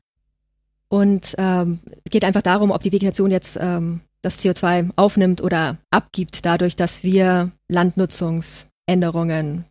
Und 0.89 1.33
ähm, 1.37 1.79
geht 2.09 2.25
einfach 2.25 2.41
darum, 2.41 2.69
ob 2.69 2.83
die 2.83 2.91
Vegetation 2.91 3.31
jetzt 3.31 3.57
ähm, 3.61 4.01
das 4.21 4.41
CO2 4.41 4.89
aufnimmt 4.97 5.39
oder 5.39 5.77
abgibt, 5.89 6.45
dadurch, 6.45 6.75
dass 6.75 7.01
wir 7.01 7.51
Landnutzungsänderungen 7.69 9.63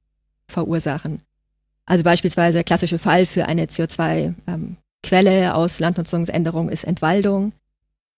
verursachen. 0.49 1.21
Also 1.85 2.05
beispielsweise 2.05 2.55
der 2.55 2.65
klassische 2.65 2.99
Fall 2.99 3.27
für 3.27 3.45
eine 3.45 3.67
CO2-Quelle 3.67 5.43
ähm, 5.43 5.51
aus 5.51 5.79
Landnutzungsänderung 5.79 6.71
ist 6.71 6.85
Entwaldung. 6.85 7.53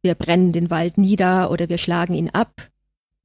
Wir 0.00 0.14
brennen 0.14 0.52
den 0.52 0.70
Wald 0.70 0.96
nieder 0.96 1.50
oder 1.50 1.68
wir 1.68 1.78
schlagen 1.78 2.14
ihn 2.14 2.30
ab. 2.30 2.68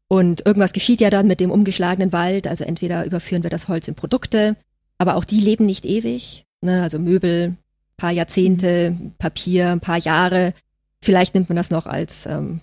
Und 0.07 0.45
irgendwas 0.45 0.73
geschieht 0.73 1.01
ja 1.01 1.09
dann 1.09 1.27
mit 1.27 1.39
dem 1.39 1.51
umgeschlagenen 1.51 2.13
Wald. 2.13 2.47
Also 2.47 2.63
entweder 2.63 3.05
überführen 3.05 3.43
wir 3.43 3.49
das 3.49 3.67
Holz 3.67 3.87
in 3.87 3.95
Produkte, 3.95 4.55
aber 4.97 5.15
auch 5.15 5.25
die 5.25 5.39
leben 5.39 5.65
nicht 5.65 5.85
ewig. 5.85 6.45
Ne? 6.61 6.83
Also 6.83 6.99
Möbel, 6.99 7.57
paar 7.97 8.11
Jahrzehnte, 8.11 8.91
mhm. 8.91 9.13
Papier, 9.17 9.71
ein 9.71 9.79
paar 9.79 9.99
Jahre. 9.99 10.53
Vielleicht 11.01 11.33
nimmt 11.35 11.49
man 11.49 11.55
das 11.55 11.71
noch 11.71 11.85
als 11.85 12.25
ähm, 12.25 12.61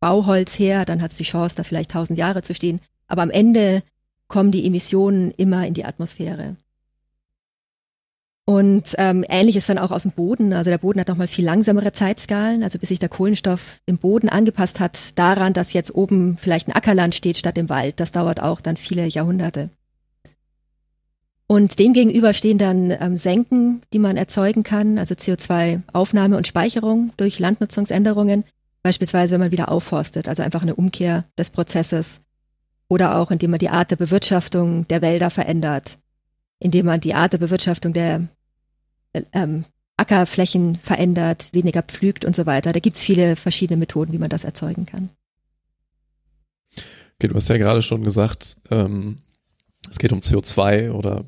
Bauholz 0.00 0.58
her, 0.58 0.84
dann 0.84 1.02
hat 1.02 1.10
es 1.10 1.16
die 1.16 1.24
Chance, 1.24 1.56
da 1.56 1.62
vielleicht 1.62 1.90
tausend 1.90 2.18
Jahre 2.18 2.42
zu 2.42 2.54
stehen. 2.54 2.80
Aber 3.06 3.22
am 3.22 3.30
Ende 3.30 3.82
kommen 4.28 4.52
die 4.52 4.66
Emissionen 4.66 5.32
immer 5.32 5.66
in 5.66 5.74
die 5.74 5.84
Atmosphäre. 5.84 6.56
Und 8.50 8.96
ähm, 8.98 9.24
ähnlich 9.28 9.54
ist 9.54 9.68
dann 9.68 9.78
auch 9.78 9.92
aus 9.92 10.02
dem 10.02 10.10
Boden. 10.10 10.52
Also 10.52 10.70
der 10.70 10.78
Boden 10.78 10.98
hat 10.98 11.06
nochmal 11.06 11.28
viel 11.28 11.44
langsamere 11.44 11.92
Zeitskalen, 11.92 12.64
also 12.64 12.80
bis 12.80 12.88
sich 12.88 12.98
der 12.98 13.08
Kohlenstoff 13.08 13.78
im 13.86 13.96
Boden 13.96 14.28
angepasst 14.28 14.80
hat 14.80 15.16
daran, 15.16 15.52
dass 15.52 15.72
jetzt 15.72 15.94
oben 15.94 16.36
vielleicht 16.36 16.66
ein 16.66 16.72
Ackerland 16.72 17.14
steht 17.14 17.38
statt 17.38 17.56
im 17.58 17.68
Wald. 17.68 18.00
Das 18.00 18.10
dauert 18.10 18.42
auch 18.42 18.60
dann 18.60 18.76
viele 18.76 19.06
Jahrhunderte. 19.06 19.70
Und 21.46 21.78
demgegenüber 21.78 22.34
stehen 22.34 22.58
dann 22.58 22.90
ähm, 22.90 23.16
Senken, 23.16 23.82
die 23.92 24.00
man 24.00 24.16
erzeugen 24.16 24.64
kann, 24.64 24.98
also 24.98 25.14
CO2-Aufnahme 25.14 26.36
und 26.36 26.48
Speicherung 26.48 27.12
durch 27.18 27.38
Landnutzungsänderungen, 27.38 28.42
beispielsweise 28.82 29.34
wenn 29.34 29.42
man 29.42 29.52
wieder 29.52 29.70
aufforstet, 29.70 30.26
also 30.26 30.42
einfach 30.42 30.62
eine 30.62 30.74
Umkehr 30.74 31.22
des 31.38 31.50
Prozesses. 31.50 32.20
Oder 32.88 33.16
auch 33.16 33.30
indem 33.30 33.52
man 33.52 33.60
die 33.60 33.70
Art 33.70 33.92
der 33.92 33.96
Bewirtschaftung 33.96 34.88
der 34.88 35.02
Wälder 35.02 35.30
verändert, 35.30 35.98
indem 36.58 36.86
man 36.86 37.00
die 37.00 37.14
Art 37.14 37.32
der 37.32 37.38
Bewirtschaftung 37.38 37.92
der 37.92 38.26
ähm, 39.32 39.64
Ackerflächen 39.96 40.76
verändert, 40.76 41.50
weniger 41.52 41.82
pflügt 41.82 42.24
und 42.24 42.34
so 42.34 42.46
weiter. 42.46 42.72
Da 42.72 42.80
gibt's 42.80 43.02
viele 43.02 43.36
verschiedene 43.36 43.76
Methoden, 43.76 44.12
wie 44.12 44.18
man 44.18 44.30
das 44.30 44.44
erzeugen 44.44 44.86
kann. 44.86 45.10
Okay, 47.18 47.28
du 47.28 47.34
hast 47.34 47.48
ja 47.48 47.58
gerade 47.58 47.82
schon 47.82 48.02
gesagt, 48.02 48.56
ähm, 48.70 49.18
es 49.90 49.98
geht 49.98 50.12
um 50.12 50.20
CO2 50.20 50.90
oder 50.90 51.26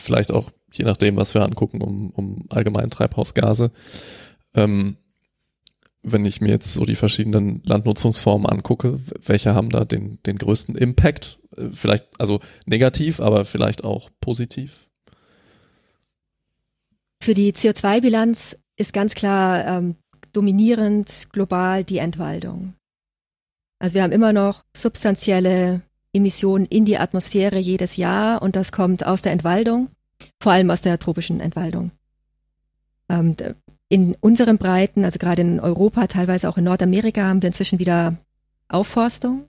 vielleicht 0.00 0.32
auch, 0.32 0.50
je 0.72 0.84
nachdem, 0.84 1.18
was 1.18 1.34
wir 1.34 1.42
angucken, 1.42 1.82
um, 1.82 2.10
um 2.10 2.46
allgemein 2.48 2.88
Treibhausgase. 2.88 3.70
Ähm, 4.54 4.96
wenn 6.02 6.24
ich 6.24 6.40
mir 6.40 6.50
jetzt 6.50 6.72
so 6.72 6.86
die 6.86 6.94
verschiedenen 6.94 7.62
Landnutzungsformen 7.64 8.46
angucke, 8.46 9.00
welche 9.26 9.54
haben 9.54 9.70
da 9.70 9.84
den, 9.84 10.22
den 10.24 10.38
größten 10.38 10.76
Impact? 10.76 11.38
Äh, 11.56 11.68
vielleicht, 11.72 12.06
also 12.18 12.40
negativ, 12.64 13.20
aber 13.20 13.44
vielleicht 13.44 13.84
auch 13.84 14.08
positiv? 14.20 14.85
Für 17.26 17.34
die 17.34 17.52
CO2-Bilanz 17.52 18.56
ist 18.76 18.92
ganz 18.92 19.16
klar 19.16 19.66
ähm, 19.66 19.96
dominierend 20.32 21.26
global 21.32 21.82
die 21.82 21.98
Entwaldung. 21.98 22.74
Also 23.80 23.96
wir 23.96 24.04
haben 24.04 24.12
immer 24.12 24.32
noch 24.32 24.62
substanzielle 24.76 25.82
Emissionen 26.12 26.66
in 26.66 26.84
die 26.84 26.98
Atmosphäre 26.98 27.58
jedes 27.58 27.96
Jahr 27.96 28.42
und 28.42 28.54
das 28.54 28.70
kommt 28.70 29.04
aus 29.04 29.22
der 29.22 29.32
Entwaldung. 29.32 29.88
vor 30.40 30.52
allem 30.52 30.70
aus 30.70 30.82
der 30.82 31.00
tropischen 31.00 31.40
Entwaldung. 31.40 31.90
Ähm, 33.08 33.34
in 33.88 34.14
unseren 34.20 34.56
Breiten, 34.56 35.04
also 35.04 35.18
gerade 35.18 35.42
in 35.42 35.58
Europa, 35.58 36.06
teilweise 36.06 36.48
auch 36.48 36.58
in 36.58 36.62
Nordamerika, 36.62 37.24
haben 37.24 37.42
wir 37.42 37.48
inzwischen 37.48 37.80
wieder 37.80 38.18
Aufforstung. 38.68 39.48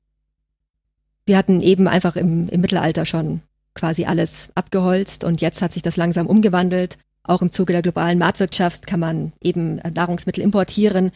Wir 1.27 1.37
hatten 1.37 1.61
eben 1.61 1.87
einfach 1.87 2.15
im, 2.15 2.49
im 2.49 2.59
Mittelalter 2.59 3.05
schon 3.05 3.41
quasi 3.75 4.05
alles 4.05 4.49
abgeholzt 4.55 5.23
und 5.23 5.41
jetzt 5.41 5.61
hat 5.61 5.73
sich 5.73 5.83
das 5.83 5.95
langsam 5.95 6.25
umgewandelt. 6.25 6.97
Auch 7.27 7.41
im 7.41 7.51
Zuge 7.51 7.73
der 7.73 7.81
globalen 7.81 8.17
Marktwirtschaft 8.17 8.87
kann 8.87 9.01
man 9.01 9.33
eben 9.41 9.75
Nahrungsmittel 9.75 10.41
importieren. 10.41 11.11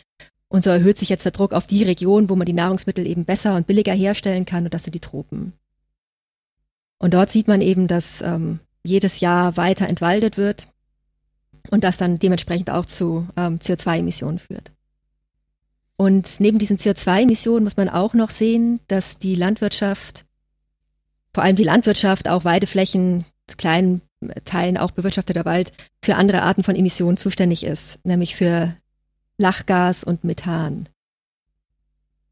Und 0.50 0.63
so 0.63 0.70
erhöht 0.70 0.98
sich 0.98 1.08
jetzt 1.08 1.24
der 1.24 1.32
Druck 1.32 1.53
auf 1.53 1.65
die 1.65 1.84
Region, 1.84 2.30
wo 2.30 2.36
man 2.36 2.46
die 2.46 2.53
Nahrungsmittel 2.53 3.08
eben 3.08 3.24
besser 3.24 3.56
und 3.56 3.65
billiger 3.65 3.94
herstellen 3.94 4.46
kann, 4.46 4.65
und 4.65 4.74
das 4.74 4.84
sind 4.84 4.94
die 4.94 5.00
Tropen. 5.00 5.53
Und 7.00 7.13
dort 7.13 7.32
sieht 7.32 7.48
man 7.48 7.62
eben, 7.62 7.88
dass 7.88 8.22
ähm, 8.22 8.60
jedes 8.84 9.22
Jahr 9.22 9.56
weiter 9.56 9.88
entwaldet 9.88 10.38
wird 10.38 10.68
und 11.70 11.86
das 11.86 11.98
dann 11.98 12.20
dementsprechend 12.20 12.70
auch 12.70 12.86
zu 12.86 13.27
ähm, 13.38 13.60
CO2-Emissionen 13.60 14.39
führt. 14.39 14.72
Und 15.96 16.39
neben 16.39 16.60
diesen 16.60 16.77
CO2-Emissionen 16.77 17.63
muss 17.63 17.77
man 17.77 17.88
auch 17.88 18.13
noch 18.13 18.32
sehen, 18.32 18.82
dass 18.88 19.18
die 19.18 19.36
Landwirtschaft, 19.36 20.25
vor 21.34 21.44
allem 21.44 21.56
die 21.56 21.63
Landwirtschaft, 21.63 22.27
auch 22.27 22.44
Weideflächen, 22.44 23.24
zu 23.48 23.56
kleinen 23.56 24.01
Teilen 24.46 24.78
auch 24.78 24.92
bewirtschafteter 24.92 25.46
Wald, 25.46 25.72
für 26.04 26.16
andere 26.16 26.44
Arten 26.44 26.63
von 26.63 26.75
Emissionen 26.75 27.18
zuständig 27.18 27.63
ist, 27.63 28.00
nämlich 28.06 28.36
für 28.36 28.75
Lachgas 29.38 30.04
und 30.04 30.24
Methan. 30.24 30.88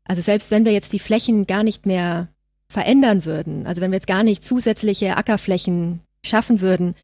Also 0.03 0.21
selbst 0.21 0.51
wenn 0.51 0.65
wir 0.65 0.71
jetzt 0.71 0.93
die 0.93 0.99
Flächen 0.99 1.47
gar 1.47 1.63
nicht 1.63 1.85
mehr 1.85 2.27
verändern 2.67 3.25
würden, 3.25 3.65
also 3.67 3.81
wenn 3.81 3.91
wir 3.91 3.97
jetzt 3.97 4.07
gar 4.07 4.23
nicht 4.23 4.43
zusätzliche 4.43 5.17
Ackerflächen 5.17 6.01
schaffen 6.23 6.61
würden, 6.61 6.95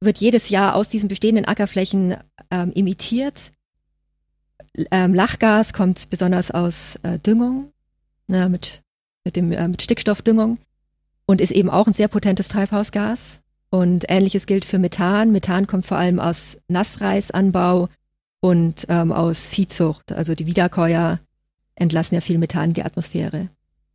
wird 0.00 0.18
jedes 0.18 0.50
Jahr 0.50 0.74
aus 0.74 0.88
diesen 0.88 1.08
bestehenden 1.08 1.46
Ackerflächen 1.46 2.16
ähm, 2.50 2.72
emittiert. 2.74 3.52
Ähm, 4.90 5.14
Lachgas 5.14 5.72
kommt 5.72 6.10
besonders 6.10 6.50
aus 6.50 6.96
äh, 7.02 7.18
Düngung, 7.18 7.72
ne, 8.26 8.48
mit, 8.48 8.82
mit, 9.24 9.36
dem, 9.36 9.52
äh, 9.52 9.68
mit 9.68 9.82
Stickstoffdüngung 9.82 10.58
und 11.26 11.40
ist 11.40 11.52
eben 11.52 11.70
auch 11.70 11.86
ein 11.86 11.92
sehr 11.92 12.08
potentes 12.08 12.48
Treibhausgas. 12.48 13.40
Und 13.76 14.06
ähnliches 14.08 14.46
gilt 14.46 14.64
für 14.64 14.78
Methan. 14.78 15.32
Methan 15.32 15.66
kommt 15.66 15.84
vor 15.84 15.98
allem 15.98 16.18
aus 16.18 16.56
Nassreisanbau 16.68 17.90
und 18.40 18.86
ähm, 18.88 19.12
aus 19.12 19.44
Viehzucht. 19.44 20.12
Also 20.12 20.34
die 20.34 20.46
Wiederkäuer 20.46 21.20
entlassen 21.74 22.14
ja 22.14 22.22
viel 22.22 22.38
Methan 22.38 22.70
in 22.70 22.74
die 22.74 22.84
Atmosphäre. 22.84 23.50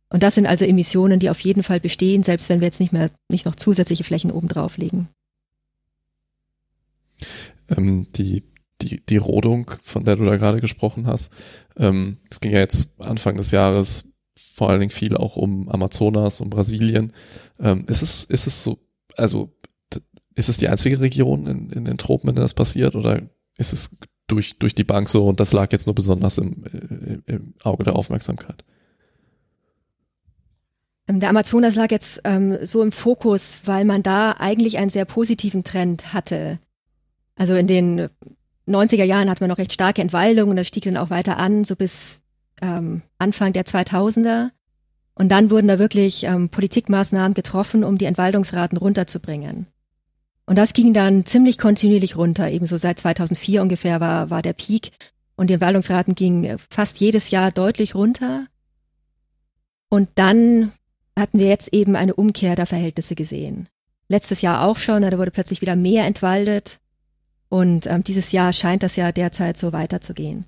Und 0.08 0.22
das 0.22 0.36
sind 0.36 0.46
also 0.46 0.64
Emissionen, 0.64 1.18
die 1.18 1.30
auf 1.30 1.40
jeden 1.40 1.64
Fall 1.64 1.80
bestehen, 1.80 2.22
selbst 2.22 2.48
wenn 2.48 2.60
wir 2.60 2.68
jetzt 2.68 2.78
nicht 2.78 2.92
mehr 2.92 3.10
nicht 3.28 3.44
noch 3.44 3.56
zusätzliche 3.56 4.04
Flächen 4.04 4.30
oben 4.30 4.46
drauflegen. 4.46 5.08
Ähm, 7.68 8.06
die, 8.14 8.44
die, 8.82 9.04
die 9.04 9.16
Rodung, 9.16 9.68
von 9.82 10.04
der 10.04 10.14
du 10.14 10.24
da 10.24 10.36
gerade 10.36 10.60
gesprochen 10.60 11.08
hast, 11.08 11.32
ähm, 11.76 12.18
ging 12.40 12.52
ja 12.52 12.60
jetzt 12.60 13.00
Anfang 13.00 13.36
des 13.36 13.50
Jahres 13.50 14.12
vor 14.54 14.70
allen 14.70 14.78
Dingen 14.78 14.92
viel 14.92 15.16
auch 15.16 15.34
um 15.34 15.68
Amazonas, 15.68 16.40
um 16.40 16.50
Brasilien. 16.50 17.12
Ähm, 17.58 17.84
ist 17.88 18.02
es, 18.02 18.22
ist 18.22 18.46
es 18.46 18.62
so, 18.62 18.78
also 19.16 19.50
ist 20.34 20.48
es 20.48 20.56
die 20.56 20.68
einzige 20.68 21.00
Region 21.00 21.46
in, 21.46 21.70
in 21.70 21.84
den 21.84 21.98
Tropen, 21.98 22.28
in 22.28 22.36
der 22.36 22.44
das 22.44 22.54
passiert, 22.54 22.94
oder 22.94 23.22
ist 23.56 23.72
es 23.72 23.96
durch, 24.26 24.58
durch 24.58 24.74
die 24.74 24.84
Bank 24.84 25.08
so 25.08 25.26
und 25.28 25.40
das 25.40 25.52
lag 25.52 25.72
jetzt 25.72 25.86
nur 25.86 25.94
besonders 25.94 26.38
im, 26.38 26.64
äh, 26.64 27.32
im 27.32 27.54
Auge 27.62 27.84
der 27.84 27.96
Aufmerksamkeit? 27.96 28.64
Ähm, 31.08 31.20
der 31.20 31.30
Amazonas 31.30 31.74
lag 31.74 31.90
jetzt 31.90 32.20
ähm, 32.24 32.58
so 32.62 32.82
im 32.82 32.92
Fokus, 32.92 33.60
weil 33.64 33.84
man 33.84 34.02
da 34.02 34.32
eigentlich 34.38 34.78
einen 34.78 34.90
sehr 34.90 35.04
positiven 35.04 35.64
Trend 35.64 36.12
hatte. 36.12 36.58
Also 37.34 37.54
in 37.54 37.66
den 37.66 38.08
90er 38.68 39.04
Jahren 39.04 39.28
hatte 39.28 39.42
man 39.42 39.50
noch 39.50 39.58
recht 39.58 39.72
starke 39.72 40.00
Entwaldung 40.00 40.50
und 40.50 40.56
das 40.56 40.68
stieg 40.68 40.84
dann 40.84 40.96
auch 40.96 41.10
weiter 41.10 41.38
an, 41.38 41.64
so 41.64 41.76
bis 41.76 42.22
ähm, 42.60 43.02
Anfang 43.18 43.52
der 43.52 43.64
2000er. 43.64 44.50
Und 45.14 45.28
dann 45.28 45.50
wurden 45.50 45.68
da 45.68 45.78
wirklich 45.78 46.24
ähm, 46.24 46.48
Politikmaßnahmen 46.48 47.34
getroffen, 47.34 47.84
um 47.84 47.98
die 47.98 48.06
Entwaldungsraten 48.06 48.78
runterzubringen. 48.78 49.66
Und 50.52 50.56
das 50.56 50.74
ging 50.74 50.92
dann 50.92 51.24
ziemlich 51.24 51.56
kontinuierlich 51.56 52.14
runter. 52.18 52.50
Ebenso 52.50 52.76
seit 52.76 52.98
2004 52.98 53.62
ungefähr 53.62 54.00
war, 54.00 54.28
war 54.28 54.42
der 54.42 54.52
Peak. 54.52 54.90
Und 55.34 55.46
die 55.46 55.54
Entwaldungsraten 55.54 56.14
gingen 56.14 56.58
fast 56.68 57.00
jedes 57.00 57.30
Jahr 57.30 57.50
deutlich 57.50 57.94
runter. 57.94 58.48
Und 59.88 60.10
dann 60.16 60.72
hatten 61.18 61.38
wir 61.38 61.46
jetzt 61.46 61.72
eben 61.72 61.96
eine 61.96 62.14
Umkehr 62.14 62.54
der 62.54 62.66
Verhältnisse 62.66 63.14
gesehen. 63.14 63.66
Letztes 64.08 64.42
Jahr 64.42 64.66
auch 64.66 64.76
schon, 64.76 65.00
da 65.00 65.16
wurde 65.16 65.30
plötzlich 65.30 65.62
wieder 65.62 65.74
mehr 65.74 66.04
entwaldet. 66.04 66.80
Und 67.48 67.86
ähm, 67.86 68.04
dieses 68.04 68.30
Jahr 68.30 68.52
scheint 68.52 68.82
das 68.82 68.96
ja 68.96 69.10
derzeit 69.10 69.56
so 69.56 69.72
weiterzugehen. 69.72 70.44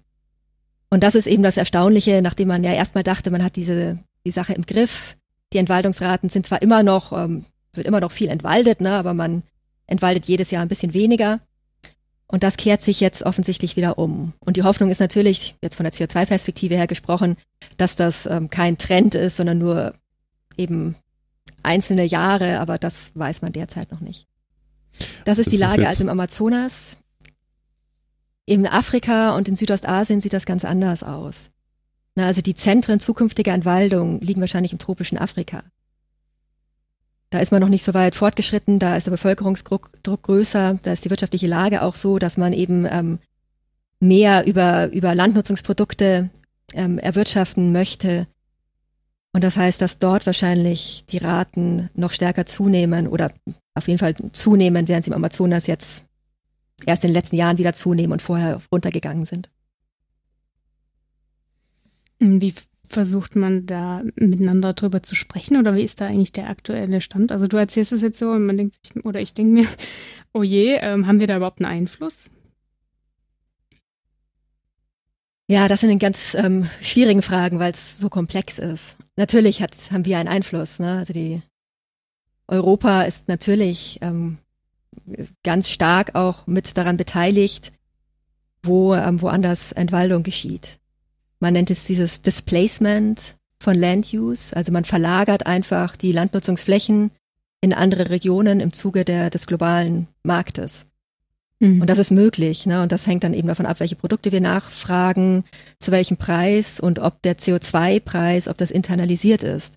Und 0.91 1.03
das 1.03 1.15
ist 1.15 1.27
eben 1.27 1.43
das 1.43 1.57
Erstaunliche, 1.57 2.21
nachdem 2.21 2.49
man 2.49 2.63
ja 2.63 2.75
erstmal 2.75 3.05
dachte, 3.05 3.31
man 3.31 3.43
hat 3.43 3.57
diese 3.57 4.01
die 4.27 4.33
Sache 4.33 4.53
im 4.53 4.67
Griff. 4.67 5.17
Die 5.55 5.59
Entwaldungsraten 5.59 6.29
sind 6.29 6.45
zwar 6.45 6.61
immer 6.61 6.83
noch, 6.83 7.11
ähm, 7.15 7.47
wird 7.73 7.87
immer 7.87 8.01
noch 8.01 8.13
viel 8.13 8.29
entwaldet, 8.29 8.83
ne, 8.83 8.93
aber 8.93 9.15
man 9.15 9.45
entwaldet 9.87 10.27
jedes 10.27 10.51
Jahr 10.51 10.63
ein 10.63 10.69
bisschen 10.69 10.95
weniger. 10.95 11.41
Und 12.27 12.43
das 12.43 12.57
kehrt 12.57 12.83
sich 12.83 13.01
jetzt 13.01 13.23
offensichtlich 13.23 13.77
wieder 13.77 13.99
um. 13.99 14.33
Und 14.41 14.57
die 14.57 14.63
Hoffnung 14.63 14.91
ist 14.91 15.01
natürlich, 15.01 15.57
jetzt 15.63 15.77
von 15.77 15.85
der 15.85 15.93
CO2-Perspektive 15.93 16.75
her 16.75 16.87
gesprochen, 16.87 17.37
dass 17.77 17.97
das 17.97 18.27
ähm, 18.27 18.51
kein 18.51 18.79
Trend 18.79 19.15
ist, 19.15 19.37
sondern 19.37 19.59
nur 19.59 19.95
eben 20.57 20.97
einzelne 21.63 22.05
Jahre, 22.05 22.61
aber 22.61 22.79
das 22.79 23.13
weiß 23.15 23.43
man 23.43 23.53
derzeit 23.53 23.91
noch 23.93 24.01
nicht. 24.01 24.27
Das 25.25 25.39
ist 25.39 25.47
das 25.47 25.53
die 25.53 25.59
Lage 25.59 25.83
ist 25.83 25.89
also 25.89 26.05
im 26.05 26.11
Amazonas. 26.11 26.99
In 28.47 28.67
Afrika 28.67 29.37
und 29.37 29.49
in 29.49 29.57
Südostasien 29.57 30.21
sieht 30.21 30.33
das 30.33 30.47
ganz 30.47 30.65
anders 30.65 31.03
aus. 31.03 31.51
Na, 32.15 32.27
also 32.27 32.43
die 32.43 32.55
Zentren 32.55 33.01
zukünftiger 33.01 33.53
Entwaldung 33.53 34.21
liegen 34.21 34.41
wahrscheinlich 34.41 34.73
im 34.73 34.79
tropischen 34.79 35.19
Afrika. 35.19 35.65
Da 37.35 37.41
ist 37.41 37.51
man 37.51 37.61
noch 37.61 37.69
nicht 37.69 37.83
so 37.83 37.95
weit 37.95 38.15
fortgeschritten, 38.15 38.79
da 38.79 38.97
ist 38.97 39.09
der 39.09 39.11
Bevölkerungsdruck 39.11 39.91
Druck 40.05 40.23
größer, 40.23 40.79
da 40.81 40.93
ist 40.93 41.05
die 41.05 41.11
wirtschaftliche 41.11 41.49
Lage 41.49 41.83
auch 41.83 41.97
so, 41.97 42.21
dass 42.21 42.37
man 42.37 42.53
eben 42.53 42.87
ähm, 42.89 43.19
mehr 43.99 44.47
über, 44.47 44.93
über 44.93 45.17
Landnutzungsprodukte 45.17 46.31
ähm, 46.75 46.97
erwirtschaften 47.01 47.73
möchte. 47.73 48.29
Und 49.33 49.43
das 49.43 49.57
heißt, 49.57 49.81
dass 49.81 49.99
dort 49.99 50.27
wahrscheinlich 50.27 51.07
die 51.09 51.19
Raten 51.19 51.91
noch 51.95 52.13
stärker 52.13 52.47
zunehmen 52.47 53.09
oder 53.09 53.33
auf 53.75 53.89
jeden 53.89 53.99
Fall 53.99 54.15
zunehmen, 54.31 54.87
während 54.87 55.05
sie 55.05 55.11
im 55.11 55.17
Amazonas 55.17 55.67
jetzt 55.67 56.07
erst 56.87 57.03
in 57.03 57.09
den 57.09 57.15
letzten 57.15 57.35
Jahren 57.35 57.59
wieder 57.59 57.73
zunehmen 57.73 58.13
und 58.13 58.23
vorher 58.23 58.61
runtergegangen 58.71 59.25
sind. 59.25 59.51
Wie 62.21 62.55
versucht 62.95 63.37
man 63.37 63.67
da 63.67 64.03
miteinander 64.17 64.73
drüber 64.73 65.03
zu 65.03 65.15
sprechen 65.15 65.59
oder 65.59 65.75
wie 65.75 65.83
ist 65.83 66.01
da 66.01 66.07
eigentlich 66.07 66.33
der 66.33 66.49
aktuelle 66.49 67.01
Stand? 67.01 67.31
Also 67.33 67.47
du 67.47 67.57
erzählst 67.57 67.93
es 67.93 68.01
jetzt 68.01 68.19
so 68.19 68.31
und 68.31 68.47
man 68.47 68.57
denkt 68.57 68.77
sich, 68.87 69.05
oder 69.05 69.21
ich 69.21 69.35
denke 69.35 69.53
mir, 69.53 69.69
oh 70.33 70.43
je, 70.43 70.77
ähm, 70.81 71.07
haben 71.07 71.21
wir 71.21 71.27
da 71.27 71.37
überhaupt 71.37 71.61
einen 71.61 71.71
Einfluss? 71.71 72.31
Ja, 75.47 75.69
das 75.69 75.81
sind 75.81 75.99
ganz 75.99 76.35
ähm, 76.35 76.71
schwierigen 76.81 77.21
Fragen, 77.21 77.59
weil 77.59 77.73
es 77.73 77.99
so 77.99 78.09
komplex 78.09 78.59
ist. 78.59 78.97
Natürlich 79.17 79.61
hat, 79.61 79.77
haben 79.91 80.07
wir 80.07 80.17
einen 80.17 80.29
Einfluss. 80.29 80.79
Ne? 80.79 80.99
Also 80.99 81.13
die 81.13 81.43
Europa 82.49 83.03
ist 83.03 83.29
natürlich 83.29 83.99
ähm, 84.01 84.39
ganz 85.43 85.69
stark 85.69 86.15
auch 86.15 86.47
mit 86.47 86.79
daran 86.79 86.97
beteiligt, 86.97 87.73
wo 88.63 88.95
ähm, 88.95 89.21
woanders 89.21 89.73
Entwaldung 89.73 90.23
geschieht. 90.23 90.79
Man 91.41 91.53
nennt 91.53 91.71
es 91.71 91.85
dieses 91.87 92.23
Displacement 92.23 93.37
von 93.59 93.77
Land 93.77 94.13
Use. 94.13 94.55
Also 94.55 94.73
man 94.73 94.85
verlagert 94.85 95.47
einfach 95.47 95.97
die 95.97 96.13
Landnutzungsflächen 96.13 97.11
in 97.61 97.73
andere 97.73 98.11
Regionen 98.11 98.61
im 98.61 98.73
Zuge 98.73 99.05
der, 99.05 99.31
des 99.31 99.47
globalen 99.47 100.09
Marktes. 100.23 100.87
Mhm. 101.61 101.81
Und 101.81 101.89
das 101.89 101.99
ist 101.99 102.11
möglich. 102.11 102.67
Ne? 102.67 102.83
Und 102.83 102.93
das 102.93 103.07
hängt 103.07 103.25
dann 103.25 103.35
eben 103.35 103.49
davon 103.49 103.67
ab, 103.67 103.81
welche 103.81 103.97
Produkte 103.97 104.33
wir 104.33 104.41
nachfragen, 104.41 105.45
zu 105.79 105.91
welchem 105.93 106.17
Preis 106.17 106.79
und 106.79 106.99
ob 106.99 107.23
der 107.23 107.39
CO2-Preis, 107.39 108.49
ob 108.49 108.59
das 108.59 108.71
internalisiert 108.71 109.43
ist. 109.43 109.75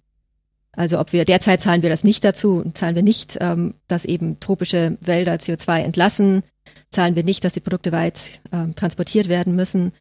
Also 0.74 1.00
ob 1.00 1.12
wir 1.12 1.26
derzeit 1.26 1.60
zahlen 1.60 1.82
wir 1.82 1.90
das 1.90 2.04
nicht 2.04 2.24
dazu, 2.24 2.64
zahlen 2.76 2.96
wir 2.96 3.02
nicht, 3.02 3.38
ähm, 3.42 3.74
dass 3.88 4.06
eben 4.06 4.40
tropische 4.40 4.98
Wälder 5.02 5.34
CO2 5.34 5.82
entlassen, 5.82 6.44
zahlen 6.92 7.16
wir 7.16 7.24
nicht, 7.24 7.44
dass 7.44 7.54
die 7.54 7.62
Produkte 7.62 7.92
weit 7.92 8.42
ähm, 8.52 8.76
transportiert 8.76 9.28
werden 9.28 9.56
müssen. 9.56 9.92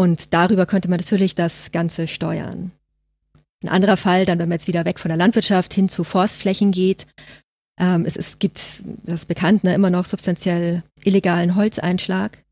Und 0.00 0.32
darüber 0.32 0.64
könnte 0.64 0.88
man 0.88 0.98
natürlich 0.98 1.34
das 1.34 1.72
Ganze 1.72 2.08
steuern. 2.08 2.72
Ein 3.62 3.68
anderer 3.68 3.98
Fall, 3.98 4.24
dann 4.24 4.38
wenn 4.38 4.48
man 4.48 4.56
jetzt 4.56 4.66
wieder 4.66 4.86
weg 4.86 4.98
von 4.98 5.10
der 5.10 5.18
Landwirtschaft 5.18 5.74
hin 5.74 5.90
zu 5.90 6.04
Forstflächen 6.04 6.72
geht, 6.72 7.06
ähm, 7.78 8.06
es, 8.06 8.16
es 8.16 8.38
gibt, 8.38 8.80
das 9.02 9.16
ist 9.16 9.26
bekannt, 9.26 9.62
ne, 9.62 9.74
immer 9.74 9.90
noch 9.90 10.06
substanziell 10.06 10.84
illegalen 11.04 11.54
Holzeinschlag. 11.54 12.42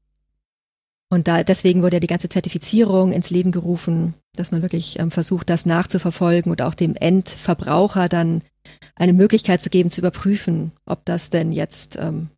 Und 1.08 1.26
da, 1.26 1.42
deswegen 1.42 1.80
wurde 1.80 1.96
ja 1.96 2.00
die 2.00 2.06
ganze 2.06 2.28
Zertifizierung 2.28 3.12
ins 3.12 3.30
Leben 3.30 3.50
gerufen, 3.50 4.12
dass 4.36 4.50
man 4.50 4.60
wirklich 4.60 4.98
ähm, 4.98 5.10
versucht, 5.10 5.48
das 5.48 5.64
nachzuverfolgen 5.64 6.52
und 6.52 6.60
auch 6.60 6.74
dem 6.74 6.96
Endverbraucher 6.96 8.10
dann 8.10 8.42
eine 8.94 9.14
Möglichkeit 9.14 9.62
zu 9.62 9.70
geben, 9.70 9.90
zu 9.90 10.02
überprüfen, 10.02 10.72
ob 10.84 11.02
das 11.06 11.30
denn 11.30 11.52
jetzt 11.52 11.96
ähm, 11.96 12.28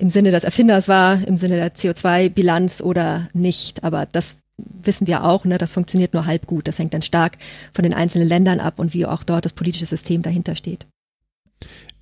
im 0.00 0.08
Sinne 0.08 0.30
des 0.30 0.44
Erfinders 0.44 0.88
war, 0.88 1.26
im 1.26 1.36
Sinne 1.36 1.56
der 1.56 1.74
CO2-Bilanz 1.74 2.80
oder 2.80 3.28
nicht. 3.34 3.84
Aber 3.84 4.06
das 4.10 4.38
wissen 4.56 5.06
wir 5.06 5.24
auch, 5.24 5.44
ne, 5.44 5.58
das 5.58 5.72
funktioniert 5.72 6.14
nur 6.14 6.26
halb 6.26 6.46
gut. 6.46 6.68
Das 6.68 6.78
hängt 6.78 6.94
dann 6.94 7.02
stark 7.02 7.36
von 7.72 7.82
den 7.82 7.92
einzelnen 7.92 8.26
Ländern 8.26 8.60
ab 8.60 8.78
und 8.78 8.94
wie 8.94 9.04
auch 9.04 9.22
dort 9.22 9.44
das 9.44 9.52
politische 9.52 9.86
System 9.86 10.22
dahinter 10.22 10.56
steht. 10.56 10.86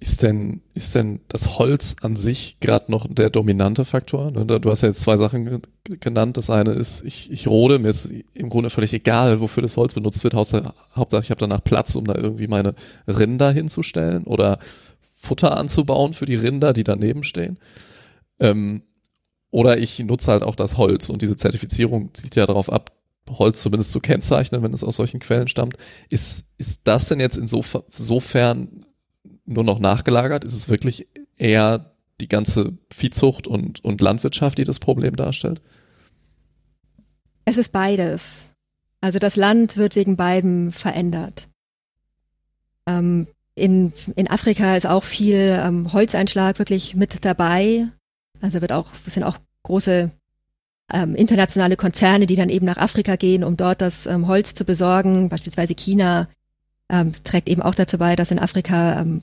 Ist 0.01 0.23
denn, 0.23 0.63
ist 0.75 0.95
denn 0.95 1.19
das 1.27 1.59
Holz 1.59 1.97
an 2.01 2.15
sich 2.15 2.59
gerade 2.61 2.89
noch 2.89 3.13
der 3.13 3.31
dominante 3.31 3.85
Faktor? 3.85 4.31
Ne, 4.31 4.47
du 4.47 4.71
hast 4.71 4.83
ja 4.83 4.89
jetzt 4.89 5.01
zwei 5.01 5.17
Sachen 5.17 5.63
genannt. 5.99 6.37
Das 6.37 6.51
eine 6.51 6.71
ist, 6.71 7.03
ich, 7.05 7.33
ich 7.33 7.49
rode, 7.49 7.81
mir 7.81 7.89
ist 7.89 8.09
im 8.33 8.49
Grunde 8.49 8.71
völlig 8.71 8.93
egal, 8.93 9.41
wofür 9.41 9.63
das 9.63 9.77
Holz 9.77 9.95
benutzt 9.95 10.23
wird. 10.23 10.35
Hauptsache, 10.35 11.25
ich 11.25 11.31
habe 11.31 11.41
danach 11.41 11.65
Platz, 11.65 11.97
um 11.97 12.05
da 12.05 12.15
irgendwie 12.15 12.47
meine 12.47 12.75
Rinder 13.09 13.51
hinzustellen 13.51 14.23
oder 14.23 14.61
Futter 15.17 15.57
anzubauen 15.57 16.15
für 16.15 16.27
die 16.27 16.37
Rinder, 16.37 16.73
die 16.73 16.85
daneben 16.85 17.25
stehen. 17.25 17.59
Ähm, 18.41 18.83
oder 19.51 19.79
ich 19.79 19.99
nutze 20.01 20.33
halt 20.33 20.43
auch 20.43 20.57
das 20.57 20.77
Holz 20.77 21.09
und 21.09 21.23
diese 21.23 21.37
Zertifizierung 21.37 22.13
zieht 22.15 22.37
ja 22.37 22.47
darauf 22.47 22.71
ab, 22.71 22.93
Holz 23.31 23.63
zumindest 23.63 23.93
zu 23.93 24.01
kennzeichnen, 24.01 24.63
wenn 24.63 24.73
es 24.73 24.85
aus 24.85 24.97
solchen 24.97 25.21
Quellen 25.21 25.49
stammt. 25.49 25.77
Ist, 26.09 26.47
ist 26.59 26.83
das 26.85 27.09
denn 27.09 27.21
jetzt 27.21 27.37
insofern 27.37 28.85
nur 29.45 29.65
noch 29.65 29.79
nachgelagert? 29.79 30.45
Ist 30.45 30.55
es 30.55 30.69
wirklich 30.69 31.09
eher 31.37 31.93
die 32.21 32.29
ganze 32.29 32.79
Viehzucht 32.93 33.47
und, 33.47 33.85
und 33.85 34.01
Landwirtschaft, 34.01 34.59
die 34.59 34.65
das 34.65 34.79
Problem 34.79 35.17
darstellt? 35.17 35.61
Es 37.45 37.57
ist 37.57 37.73
beides. 37.73 38.51
Also 39.01 39.19
das 39.19 39.37
Land 39.37 39.77
wird 39.77 39.95
wegen 39.97 40.17
beidem 40.17 40.73
verändert. 40.73 41.49
Ähm, 42.87 43.29
in, 43.55 43.93
in 44.17 44.29
Afrika 44.29 44.77
ist 44.77 44.87
auch 44.87 45.05
viel 45.05 45.59
ähm, 45.61 45.93
Holzeinschlag 45.93 46.59
wirklich 46.59 46.95
mit 46.95 47.25
dabei. 47.25 47.89
Also 48.41 48.61
wird 48.61 48.73
auch, 48.73 48.87
es 49.07 49.15
sind 49.15 49.25
auch 49.25 49.39
große 49.63 50.11
ähm, 50.93 51.15
internationale 51.15 51.77
Konzerne, 51.77 52.27
die 52.27 52.37
dann 52.37 52.49
eben 52.49 52.67
nach 52.67 52.79
Afrika 52.79 53.17
gehen, 53.17 53.45
um 53.45 53.57
dort 53.57 53.81
das 53.81 54.07
ähm, 54.07 54.27
Holz 54.27 54.55
zu 54.55 54.65
besorgen. 54.65 55.29
Beispielsweise 55.29 55.75
China 55.75 56.29
ähm, 56.89 57.13
trägt 57.25 57.49
eben 57.49 57.63
auch 57.63 57.75
dazu 57.75 57.99
bei, 57.99 58.17
dass 58.17 58.31
in 58.31 58.39
Afrika 58.39 59.01
ähm, 59.01 59.23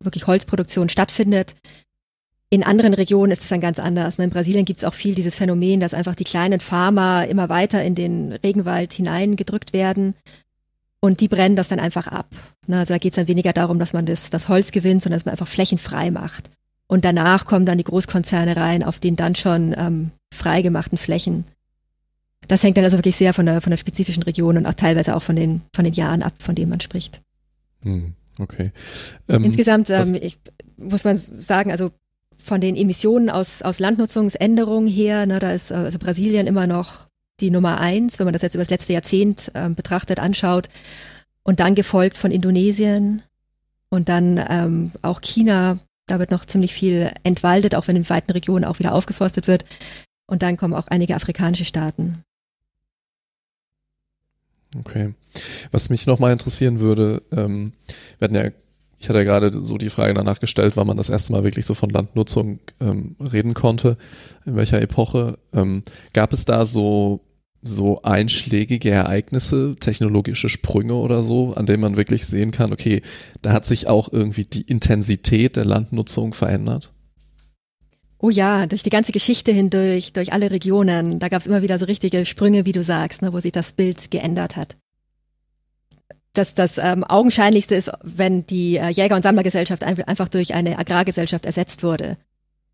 wirklich 0.00 0.26
Holzproduktion 0.26 0.88
stattfindet. 0.88 1.54
In 2.50 2.62
anderen 2.62 2.94
Regionen 2.94 3.30
ist 3.30 3.42
es 3.42 3.48
dann 3.48 3.60
ganz 3.60 3.78
anders. 3.78 4.18
Ne? 4.18 4.24
In 4.24 4.30
Brasilien 4.30 4.64
gibt 4.64 4.78
es 4.78 4.84
auch 4.84 4.94
viel 4.94 5.14
dieses 5.14 5.34
Phänomen, 5.34 5.80
dass 5.80 5.94
einfach 5.94 6.14
die 6.14 6.24
kleinen 6.24 6.60
Farmer 6.60 7.26
immer 7.26 7.48
weiter 7.48 7.82
in 7.82 7.94
den 7.94 8.32
Regenwald 8.32 8.92
hineingedrückt 8.92 9.72
werden 9.72 10.14
und 11.00 11.20
die 11.20 11.28
brennen 11.28 11.56
das 11.56 11.68
dann 11.68 11.80
einfach 11.80 12.06
ab. 12.06 12.28
Ne? 12.66 12.78
Also 12.78 12.94
da 12.94 12.98
geht 12.98 13.12
es 13.12 13.16
dann 13.16 13.28
weniger 13.28 13.52
darum, 13.52 13.78
dass 13.78 13.92
man 13.92 14.06
das, 14.06 14.30
das 14.30 14.48
Holz 14.48 14.72
gewinnt, 14.72 15.02
sondern 15.02 15.18
dass 15.18 15.26
man 15.26 15.32
einfach 15.32 15.48
Flächen 15.48 15.78
frei 15.78 16.10
macht. 16.10 16.50
Und 16.88 17.04
danach 17.04 17.44
kommen 17.44 17.66
dann 17.66 17.78
die 17.78 17.84
Großkonzerne 17.84 18.56
rein 18.56 18.82
auf 18.82 18.98
den 18.98 19.14
dann 19.14 19.34
schon 19.34 19.74
ähm, 19.78 20.10
freigemachten 20.32 20.98
Flächen. 20.98 21.44
Das 22.48 22.62
hängt 22.62 22.76
dann 22.76 22.84
also 22.84 22.96
wirklich 22.96 23.16
sehr 23.16 23.34
von 23.34 23.46
der, 23.46 23.60
von 23.60 23.70
der 23.70 23.76
spezifischen 23.76 24.22
Region 24.22 24.56
und 24.56 24.66
auch 24.66 24.74
teilweise 24.74 25.14
auch 25.14 25.22
von 25.22 25.36
den, 25.36 25.62
von 25.74 25.84
den 25.84 25.94
Jahren 25.94 26.22
ab, 26.22 26.32
von 26.38 26.54
denen 26.54 26.70
man 26.70 26.80
spricht. 26.80 27.20
Hm, 27.82 28.14
okay. 28.38 28.72
Ähm, 29.28 29.44
Insgesamt 29.44 29.90
ähm, 29.90 30.14
ich, 30.14 30.38
muss 30.78 31.04
man 31.04 31.18
sagen, 31.18 31.70
also 31.70 31.90
von 32.42 32.60
den 32.62 32.74
Emissionen 32.74 33.28
aus, 33.28 33.60
aus 33.60 33.78
Landnutzungsänderungen 33.80 34.88
her, 34.88 35.26
ne, 35.26 35.38
da 35.38 35.52
ist 35.52 35.70
äh, 35.70 35.74
also 35.74 35.98
Brasilien 35.98 36.46
immer 36.46 36.66
noch 36.66 37.08
die 37.40 37.50
Nummer 37.50 37.80
eins, 37.80 38.18
wenn 38.18 38.24
man 38.24 38.32
das 38.32 38.42
jetzt 38.42 38.54
über 38.54 38.62
das 38.62 38.70
letzte 38.70 38.94
Jahrzehnt 38.94 39.50
äh, 39.54 39.68
betrachtet, 39.68 40.18
anschaut. 40.18 40.68
Und 41.42 41.60
dann 41.60 41.74
gefolgt 41.74 42.16
von 42.16 42.30
Indonesien 42.30 43.22
und 43.90 44.08
dann 44.08 44.42
ähm, 44.48 44.92
auch 45.02 45.20
China 45.20 45.78
da 46.10 46.18
wird 46.18 46.30
noch 46.30 46.44
ziemlich 46.44 46.74
viel 46.74 47.12
entwaldet, 47.22 47.74
auch 47.74 47.86
wenn 47.86 47.96
in 47.96 48.08
weiten 48.08 48.32
Regionen 48.32 48.64
auch 48.64 48.78
wieder 48.78 48.94
aufgeforstet 48.94 49.46
wird. 49.46 49.64
Und 50.26 50.42
dann 50.42 50.56
kommen 50.56 50.74
auch 50.74 50.88
einige 50.88 51.14
afrikanische 51.14 51.64
Staaten. 51.64 52.22
Okay. 54.76 55.14
Was 55.70 55.90
mich 55.90 56.06
nochmal 56.06 56.32
interessieren 56.32 56.80
würde, 56.80 57.22
ähm, 57.32 57.72
wir 58.18 58.26
hatten 58.26 58.34
ja, 58.34 58.50
ich 58.98 59.08
hatte 59.08 59.18
ja 59.18 59.24
gerade 59.24 59.52
so 59.52 59.78
die 59.78 59.90
Frage 59.90 60.14
danach 60.14 60.40
gestellt, 60.40 60.76
wann 60.76 60.86
man 60.86 60.96
das 60.96 61.08
erste 61.08 61.32
Mal 61.32 61.44
wirklich 61.44 61.64
so 61.64 61.74
von 61.74 61.90
Landnutzung 61.90 62.58
ähm, 62.80 63.16
reden 63.20 63.54
konnte, 63.54 63.96
in 64.44 64.56
welcher 64.56 64.82
Epoche. 64.82 65.38
Ähm, 65.52 65.84
gab 66.12 66.32
es 66.32 66.44
da 66.44 66.66
so 66.66 67.20
so 67.62 68.02
einschlägige 68.02 68.90
Ereignisse, 68.90 69.76
technologische 69.78 70.48
Sprünge 70.48 70.94
oder 70.94 71.22
so, 71.22 71.54
an 71.54 71.66
denen 71.66 71.82
man 71.82 71.96
wirklich 71.96 72.26
sehen 72.26 72.50
kann, 72.50 72.72
okay, 72.72 73.02
da 73.42 73.52
hat 73.52 73.66
sich 73.66 73.88
auch 73.88 74.12
irgendwie 74.12 74.44
die 74.44 74.62
Intensität 74.62 75.56
der 75.56 75.64
Landnutzung 75.64 76.34
verändert? 76.34 76.92
Oh 78.20 78.30
ja, 78.30 78.66
durch 78.66 78.82
die 78.82 78.90
ganze 78.90 79.12
Geschichte 79.12 79.52
hindurch, 79.52 80.12
durch 80.12 80.32
alle 80.32 80.50
Regionen, 80.50 81.20
da 81.20 81.28
gab 81.28 81.40
es 81.40 81.46
immer 81.46 81.62
wieder 81.62 81.78
so 81.78 81.84
richtige 81.84 82.26
Sprünge, 82.26 82.64
wie 82.64 82.72
du 82.72 82.82
sagst, 82.82 83.22
ne, 83.22 83.32
wo 83.32 83.38
sich 83.38 83.52
das 83.52 83.72
Bild 83.72 84.10
geändert 84.10 84.56
hat. 84.56 84.76
Das, 86.32 86.54
das 86.54 86.78
ähm, 86.78 87.04
Augenscheinlichste 87.04 87.74
ist, 87.74 87.90
wenn 88.02 88.46
die 88.46 88.76
äh, 88.76 88.88
Jäger- 88.88 89.16
und 89.16 89.22
Sammlergesellschaft 89.22 89.82
einfach 89.84 90.28
durch 90.28 90.54
eine 90.54 90.78
Agrargesellschaft 90.78 91.46
ersetzt 91.46 91.82
wurde. 91.82 92.16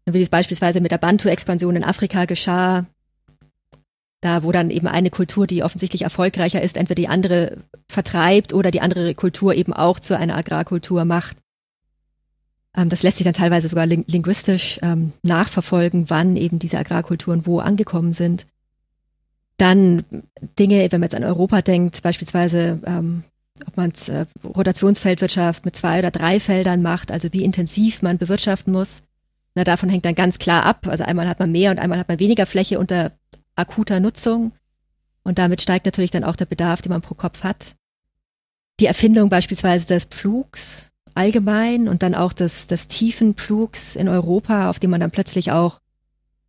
Wie 0.06 0.20
es 0.20 0.28
beispielsweise 0.28 0.80
mit 0.80 0.92
der 0.92 0.98
Bantu-Expansion 0.98 1.76
in 1.76 1.84
Afrika 1.84 2.26
geschah, 2.26 2.86
da 4.24 4.42
wo 4.42 4.52
dann 4.52 4.70
eben 4.70 4.86
eine 4.86 5.10
Kultur, 5.10 5.46
die 5.46 5.62
offensichtlich 5.62 6.02
erfolgreicher 6.02 6.62
ist, 6.62 6.78
entweder 6.78 7.02
die 7.02 7.08
andere 7.08 7.58
vertreibt 7.88 8.54
oder 8.54 8.70
die 8.70 8.80
andere 8.80 9.14
Kultur 9.14 9.54
eben 9.54 9.74
auch 9.74 10.00
zu 10.00 10.16
einer 10.16 10.36
Agrarkultur 10.36 11.04
macht. 11.04 11.36
Ähm, 12.74 12.88
das 12.88 13.02
lässt 13.02 13.18
sich 13.18 13.24
dann 13.24 13.34
teilweise 13.34 13.68
sogar 13.68 13.86
ling 13.86 14.04
linguistisch 14.06 14.80
ähm, 14.82 15.12
nachverfolgen, 15.22 16.08
wann 16.08 16.36
eben 16.36 16.58
diese 16.58 16.78
Agrarkulturen 16.78 17.44
wo 17.44 17.58
angekommen 17.58 18.14
sind. 18.14 18.46
Dann 19.58 20.04
Dinge, 20.58 20.90
wenn 20.90 21.00
man 21.00 21.10
jetzt 21.10 21.14
an 21.14 21.24
Europa 21.24 21.60
denkt, 21.60 22.02
beispielsweise, 22.02 22.80
ähm, 22.86 23.24
ob 23.66 23.76
man 23.76 23.92
äh, 24.08 24.24
Rotationsfeldwirtschaft 24.42 25.66
mit 25.66 25.76
zwei 25.76 25.98
oder 25.98 26.10
drei 26.10 26.40
Feldern 26.40 26.80
macht, 26.80 27.12
also 27.12 27.30
wie 27.32 27.44
intensiv 27.44 28.00
man 28.00 28.16
bewirtschaften 28.16 28.72
muss. 28.72 29.02
Na, 29.54 29.64
davon 29.64 29.90
hängt 29.90 30.06
dann 30.06 30.16
ganz 30.16 30.38
klar 30.38 30.64
ab. 30.64 30.88
Also 30.88 31.04
einmal 31.04 31.28
hat 31.28 31.38
man 31.38 31.52
mehr 31.52 31.70
und 31.70 31.78
einmal 31.78 31.98
hat 31.98 32.08
man 32.08 32.18
weniger 32.18 32.46
Fläche 32.46 32.78
unter 32.78 33.12
akuter 33.56 34.00
Nutzung. 34.00 34.52
Und 35.22 35.38
damit 35.38 35.62
steigt 35.62 35.86
natürlich 35.86 36.10
dann 36.10 36.24
auch 36.24 36.36
der 36.36 36.46
Bedarf, 36.46 36.82
den 36.82 36.90
man 36.90 37.02
pro 37.02 37.14
Kopf 37.14 37.44
hat. 37.44 37.74
Die 38.80 38.86
Erfindung 38.86 39.30
beispielsweise 39.30 39.86
des 39.86 40.04
Pflugs 40.04 40.90
allgemein 41.14 41.88
und 41.88 42.02
dann 42.02 42.14
auch 42.14 42.32
des, 42.32 42.66
des 42.66 42.88
tiefen 42.88 43.34
Pflugs 43.34 43.96
in 43.96 44.08
Europa, 44.08 44.68
auf 44.68 44.80
dem 44.80 44.90
man 44.90 45.00
dann 45.00 45.12
plötzlich 45.12 45.52
auch, 45.52 45.80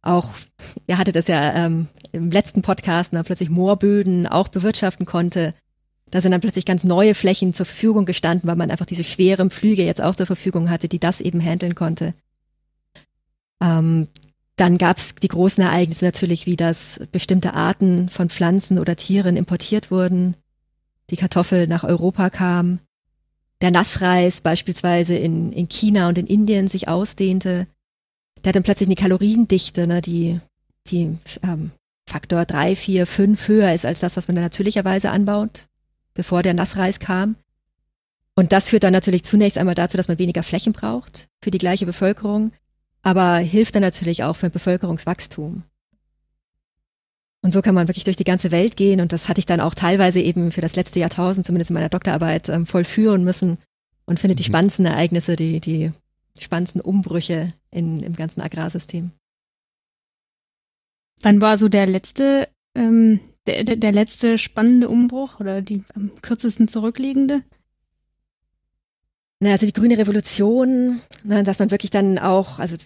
auch, 0.02 0.30
ihr 0.88 0.98
hattet 0.98 1.16
das 1.16 1.28
ja 1.28 1.66
ähm, 1.66 1.88
im 2.12 2.32
letzten 2.32 2.62
Podcast, 2.62 3.14
ne, 3.14 3.24
plötzlich 3.24 3.50
Moorböden 3.50 4.28
auch 4.28 4.48
bewirtschaften 4.48 5.06
konnte. 5.06 5.54
Da 6.12 6.22
sind 6.22 6.32
dann 6.32 6.42
plötzlich 6.42 6.66
ganz 6.66 6.84
neue 6.84 7.16
Flächen 7.16 7.54
zur 7.54 7.66
Verfügung 7.66 8.06
gestanden, 8.06 8.48
weil 8.48 8.56
man 8.56 8.72
einfach 8.72 8.86
diese 8.86 9.04
schweren 9.04 9.50
Flüge 9.50 9.84
jetzt 9.84 10.02
auch 10.02 10.16
zur 10.16 10.26
Verfügung 10.26 10.70
hatte, 10.70 10.88
die 10.88 11.00
das 11.00 11.20
eben 11.20 11.42
handeln 11.42 11.76
konnte. 11.76 12.14
Ähm, 13.62 14.08
dann 14.56 14.78
gab 14.78 14.98
es 14.98 15.16
die 15.16 15.28
großen 15.28 15.64
Ereignisse 15.64 16.06
natürlich, 16.06 16.46
wie 16.46 16.56
dass 16.56 17.02
bestimmte 17.12 17.54
Arten 17.54 18.10
von 18.10 18.30
Pflanzen 18.30 18.80
oder 18.80 18.96
Tieren 18.96 19.36
importiert 19.36 19.92
wurden, 19.92 20.36
die 21.10 21.18
Kartoffel 21.18 21.68
nach 21.68 21.84
Europa 21.84 22.30
kam, 22.30 22.80
der 23.62 23.72
Nassreis 23.72 24.42
beispielsweise 24.42 25.16
in, 25.16 25.52
in 25.52 25.68
China 25.68 26.08
und 26.08 26.18
in 26.18 26.28
Indien 26.28 26.68
sich 26.68 26.88
ausdehnte. 26.88 27.68
Der 28.44 28.50
hat 28.50 28.56
dann 28.56 28.64
plötzlich 28.64 28.88
eine 28.88 28.96
Kaloriendichte, 28.96 29.88
ne, 29.88 30.02
die, 30.02 30.40
die 30.88 31.18
ähm, 31.44 31.72
Faktor 32.08 32.46
drei, 32.46 32.76
vier, 32.76 33.08
fünf 33.08 33.48
höher 33.48 33.74
ist 33.74 33.86
als 33.86 34.00
das, 34.00 34.18
was 34.18 34.28
man 34.28 34.36
da 34.36 34.42
natürlicherweise 34.42 35.10
anbaut, 35.10 35.68
bevor 36.14 36.44
der 36.44 36.54
Nassreis 36.54 37.00
kam. 37.00 37.36
Und 38.36 38.52
das 38.52 38.68
führt 38.68 38.84
dann 38.84 38.94
natürlich 38.94 39.24
zunächst 39.24 39.58
einmal 39.58 39.76
dazu, 39.76 39.98
dass 39.98 40.08
man 40.08 40.20
weniger 40.20 40.44
Flächen 40.44 40.74
braucht 40.74 41.28
für 41.42 41.52
die 41.52 41.58
gleiche 41.58 41.86
Bevölkerung 41.86 42.52
aber 43.06 43.38
hilft 43.38 43.76
dann 43.76 43.84
natürlich 43.84 44.24
auch 44.24 44.36
für 44.36 44.50
Bevölkerungswachstum. 44.50 45.62
Und 47.44 47.52
so 47.52 47.62
kann 47.62 47.76
man 47.76 47.88
wirklich 47.88 48.04
durch 48.04 48.18
die 48.18 48.24
ganze 48.24 48.50
Welt 48.50 48.76
gehen 48.76 49.00
und 49.00 49.12
das 49.12 49.30
hatte 49.30 49.38
ich 49.38 49.46
dann 49.46 49.60
auch 49.60 49.76
teilweise 49.76 50.20
eben 50.20 50.52
für 50.52 50.62
das 50.62 50.76
letzte 50.76 51.00
Jahrtausend, 51.00 51.46
zumindest 51.46 51.70
in 51.70 51.76
meiner 51.76 51.90
Doktorarbeit, 51.90 52.50
ähm, 52.50 52.66
vollführen 52.66 53.24
müssen 53.24 53.60
und 54.08 54.20
findet 54.20 54.38
mhm. 54.38 54.40
die 54.40 54.44
spannendsten 54.46 54.88
Ereignisse, 54.88 55.36
die, 55.36 55.60
die 55.60 55.92
spannendsten 56.40 56.82
Umbrüche 56.82 57.54
in, 57.70 58.02
im 58.02 58.16
ganzen 58.16 58.42
Agrarsystem. 58.42 59.12
Wann 61.22 61.42
war 61.42 61.60
so 61.60 61.70
der 61.70 61.86
letzte, 61.86 62.50
ähm, 62.74 63.20
der, 63.46 63.64
der 63.64 63.92
letzte 63.92 64.40
spannende 64.40 64.90
Umbruch 64.90 65.40
oder 65.40 65.62
die 65.62 65.84
am 65.94 66.10
kürzesten 66.24 66.68
zurückliegende? 66.68 67.44
Na, 69.40 69.52
also 69.52 69.66
die 69.66 69.74
grüne 69.74 69.98
Revolution, 69.98 71.02
na, 71.24 71.44
dass 71.44 71.60
man 71.60 71.72
wirklich 71.72 71.92
dann 71.92 72.18
auch, 72.18 72.60
also 72.60 72.78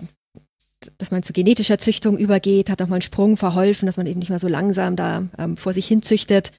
dass 0.98 1.12
man 1.12 1.24
zu 1.24 1.34
genetischer 1.34 1.78
Züchtung 1.78 2.18
übergeht, 2.18 2.70
hat 2.70 2.80
nochmal 2.80 2.98
einen 2.98 3.02
Sprung 3.02 3.38
verholfen, 3.38 3.86
dass 3.86 3.98
man 3.98 4.08
eben 4.08 4.20
nicht 4.20 4.30
mehr 4.30 4.40
so 4.40 4.48
langsam 4.48 4.96
da 4.96 5.28
ähm, 5.38 5.58
vor 5.58 5.74
sich 5.74 5.88
hin 5.88 6.02
züchtet, 6.02 6.52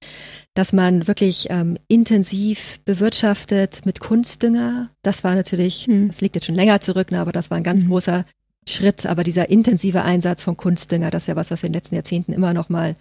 dass 0.54 0.72
man 0.72 1.06
wirklich 1.06 1.46
ähm, 1.50 1.78
intensiv 1.88 2.80
bewirtschaftet 2.84 3.86
mit 3.86 4.00
Kunstdünger. 4.00 4.90
Das 5.02 5.24
war 5.24 5.34
natürlich, 5.34 5.88
mhm. 5.88 6.08
das 6.08 6.20
liegt 6.20 6.34
jetzt 6.34 6.46
schon 6.46 6.54
länger 6.54 6.80
zurück, 6.80 7.10
ne, 7.10 7.20
aber 7.20 7.32
das 7.32 7.50
war 7.50 7.56
ein 7.56 7.64
ganz 7.64 7.84
mhm. 7.84 7.88
großer 7.88 8.24
Schritt. 8.68 9.06
Aber 9.06 9.24
dieser 9.24 9.48
intensive 9.48 10.02
Einsatz 10.02 10.42
von 10.42 10.56
Kunstdünger, 10.56 11.10
das 11.10 11.24
ist 11.24 11.28
ja 11.28 11.36
was, 11.36 11.50
was 11.50 11.62
wir 11.62 11.68
in 11.68 11.72
den 11.72 11.78
letzten 11.78 11.94
Jahrzehnten 11.94 12.32
immer 12.32 12.52
noch 12.52 12.68
mal 12.68 12.96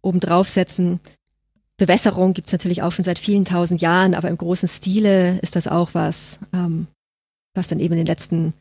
obendrauf 0.00 0.48
setzen. 0.48 1.00
Bewässerung 1.78 2.34
gibt's 2.34 2.52
natürlich 2.52 2.82
auch 2.82 2.92
schon 2.92 3.04
seit 3.04 3.20
vielen 3.20 3.44
tausend 3.44 3.80
Jahren, 3.80 4.14
aber 4.14 4.28
im 4.28 4.36
großen 4.36 4.68
Stile 4.68 5.38
ist 5.38 5.56
das 5.56 5.68
auch 5.68 5.94
was, 5.94 6.40
ähm, 6.52 6.88
was 7.54 7.68
dann 7.68 7.78
eben 7.78 7.94
in 7.94 7.98
den 7.98 8.06
letzten, 8.06 8.52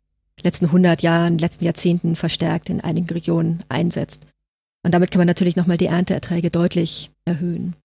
letzten 0.44 0.66
100 0.66 1.02
Jahren, 1.02 1.40
letzten 1.40 1.66
Jahrzehnten 1.66 2.16
verstärkt 2.16 2.70
in 2.70 2.80
einigen 2.80 3.10
Regionen 3.10 3.64
einsetzt. 3.70 4.22
Und 4.84 4.92
damit 4.92 5.10
kann 5.10 5.20
man 5.20 5.28
natürlich 5.28 5.56
nochmal 5.56 5.78
die 5.78 5.88
Ernteerträge 5.88 6.52
deutlich 6.52 7.12
erhöhen. 7.26 7.76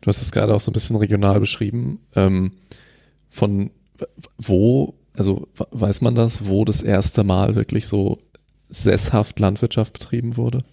Du 0.00 0.08
hast 0.08 0.22
es 0.22 0.30
gerade 0.30 0.54
auch 0.54 0.60
so 0.60 0.70
ein 0.70 0.74
bisschen 0.74 0.96
regional 0.96 1.40
beschrieben. 1.40 1.98
Ähm, 2.14 2.52
von 3.28 3.72
wo, 4.38 4.94
also 5.14 5.48
weiß 5.56 6.00
man 6.00 6.14
das, 6.14 6.46
wo 6.46 6.64
das 6.64 6.80
erste 6.80 7.24
Mal 7.24 7.56
wirklich 7.56 7.88
so 7.88 8.20
sesshaft 8.68 9.40
Landwirtschaft 9.40 9.94
betrieben 9.94 10.36
wurde? 10.36 10.64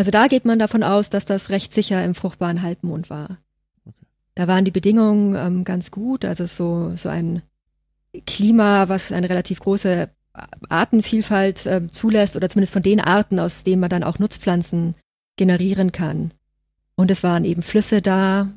Also 0.00 0.10
da 0.10 0.28
geht 0.28 0.46
man 0.46 0.58
davon 0.58 0.82
aus, 0.82 1.10
dass 1.10 1.26
das 1.26 1.50
recht 1.50 1.74
sicher 1.74 2.02
im 2.02 2.14
fruchtbaren 2.14 2.62
Halbmond 2.62 3.10
war. 3.10 3.36
Okay. 3.84 4.06
Da 4.34 4.48
waren 4.48 4.64
die 4.64 4.70
Bedingungen 4.70 5.34
ähm, 5.34 5.62
ganz 5.62 5.90
gut, 5.90 6.24
also 6.24 6.46
so, 6.46 6.96
so 6.96 7.10
ein 7.10 7.42
Klima, 8.26 8.88
was 8.88 9.12
eine 9.12 9.28
relativ 9.28 9.60
große 9.60 10.08
Artenvielfalt 10.70 11.66
äh, 11.66 11.86
zulässt 11.90 12.34
oder 12.34 12.48
zumindest 12.48 12.72
von 12.72 12.80
den 12.80 12.98
Arten, 12.98 13.38
aus 13.38 13.62
denen 13.62 13.80
man 13.80 13.90
dann 13.90 14.02
auch 14.02 14.18
Nutzpflanzen 14.18 14.94
generieren 15.36 15.92
kann. 15.92 16.32
Und 16.94 17.10
es 17.10 17.22
waren 17.22 17.44
eben 17.44 17.60
Flüsse 17.60 18.00
da, 18.00 18.48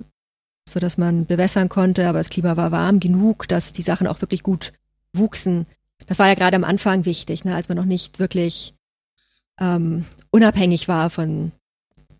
so 0.66 0.80
dass 0.80 0.98
man 0.98 1.26
bewässern 1.26 1.68
konnte, 1.68 2.08
aber 2.08 2.20
das 2.20 2.30
Klima 2.30 2.56
war 2.56 2.72
warm 2.72 3.02
genug, 3.02 3.50
dass 3.50 3.74
die 3.74 3.82
Sachen 3.82 4.08
auch 4.08 4.22
wirklich 4.22 4.44
gut 4.44 4.72
wuchsen. 5.12 5.66
Das 6.08 6.20
war 6.20 6.30
ja 6.30 6.36
gerade 6.36 6.56
am 6.56 6.64
Anfang 6.64 7.04
wichtig, 7.04 7.44
ne, 7.44 7.54
als 7.54 7.68
man 7.68 7.78
noch 7.78 7.84
nicht 7.84 8.20
wirklich 8.20 8.76
ähm, 9.60 10.06
unabhängig 10.34 10.88
war 10.88 11.10
von, 11.10 11.52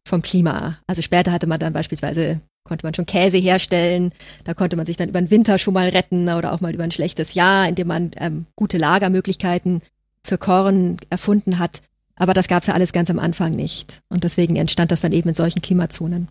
vom 0.08 0.22
Klima. 0.22 0.78
Also 0.88 1.02
später 1.02 1.32
hatte 1.32 1.48
man 1.48 1.60
dann 1.60 1.74
beispielsweise, 1.74 2.40
konnte 2.64 2.86
man 2.86 2.94
schon 2.94 3.08
Käse 3.08 3.38
herstellen, 3.38 4.14
da 4.44 4.54
konnte 4.54 4.76
man 4.78 4.86
sich 4.86 4.98
dann 4.98 5.10
über 5.10 5.20
den 5.20 5.32
Winter 5.32 5.58
schon 5.58 5.74
mal 5.74 5.90
retten 5.90 6.30
oder 6.30 6.54
auch 6.54 6.62
mal 6.62 6.74
über 6.74 6.84
ein 6.84 6.92
schlechtes 6.92 7.34
Jahr, 7.34 7.68
indem 7.68 7.88
man 7.88 8.12
ähm, 8.18 8.46
gute 8.56 8.78
Lagermöglichkeiten 8.78 9.82
für 10.24 10.38
Korn 10.38 10.98
erfunden 11.10 11.60
hat. 11.60 11.82
Aber 12.16 12.34
das 12.34 12.48
gab 12.48 12.62
es 12.62 12.68
ja 12.68 12.76
alles 12.76 12.94
ganz 12.94 13.10
am 13.10 13.20
Anfang 13.20 13.56
nicht. 13.56 14.02
Und 14.10 14.24
deswegen 14.24 14.56
entstand 14.56 14.92
das 14.92 15.02
dann 15.02 15.12
eben 15.12 15.30
in 15.30 15.36
solchen 15.36 15.64
Klimazonen. 15.64 16.30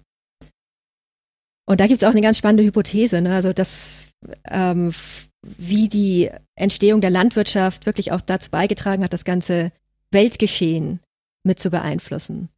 Und 1.66 1.80
da 1.80 1.86
gibt 1.88 2.00
es 2.00 2.08
auch 2.08 2.12
eine 2.12 2.22
ganz 2.22 2.38
spannende 2.38 2.62
Hypothese, 2.64 3.20
ne? 3.20 3.34
also 3.34 3.52
dass 3.52 4.06
ähm, 4.48 4.94
wie 5.42 5.88
die 5.88 6.30
Entstehung 6.54 7.00
der 7.00 7.10
Landwirtschaft 7.10 7.86
wirklich 7.86 8.12
auch 8.12 8.20
dazu 8.20 8.50
beigetragen 8.50 9.02
hat, 9.02 9.12
das 9.12 9.24
ganze 9.24 9.72
Weltgeschehen 10.12 11.00
mit 11.42 11.58
zu 11.58 11.70
beeinflussen. 11.70 12.48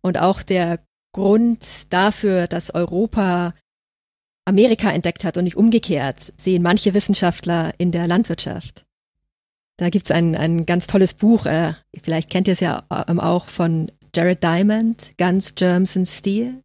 Und 0.00 0.18
auch 0.18 0.42
der 0.42 0.80
Grund 1.12 1.92
dafür, 1.92 2.46
dass 2.46 2.74
Europa 2.74 3.54
Amerika 4.44 4.90
entdeckt 4.90 5.24
hat 5.24 5.36
und 5.36 5.44
nicht 5.44 5.56
umgekehrt, 5.56 6.32
sehen 6.36 6.62
manche 6.62 6.92
Wissenschaftler 6.92 7.72
in 7.78 7.92
der 7.92 8.06
Landwirtschaft. 8.06 8.84
Da 9.76 9.88
gibt's 9.90 10.10
ein, 10.10 10.36
ein 10.36 10.66
ganz 10.66 10.86
tolles 10.86 11.14
Buch, 11.14 11.46
äh, 11.46 11.74
vielleicht 12.02 12.30
kennt 12.30 12.46
ihr 12.48 12.52
es 12.52 12.60
ja 12.60 12.84
ähm, 13.08 13.18
auch 13.18 13.46
von 13.46 13.90
Jared 14.14 14.42
Diamond, 14.42 15.12
Guns, 15.18 15.54
Germs 15.54 15.96
and 15.96 16.06
Steel. 16.06 16.62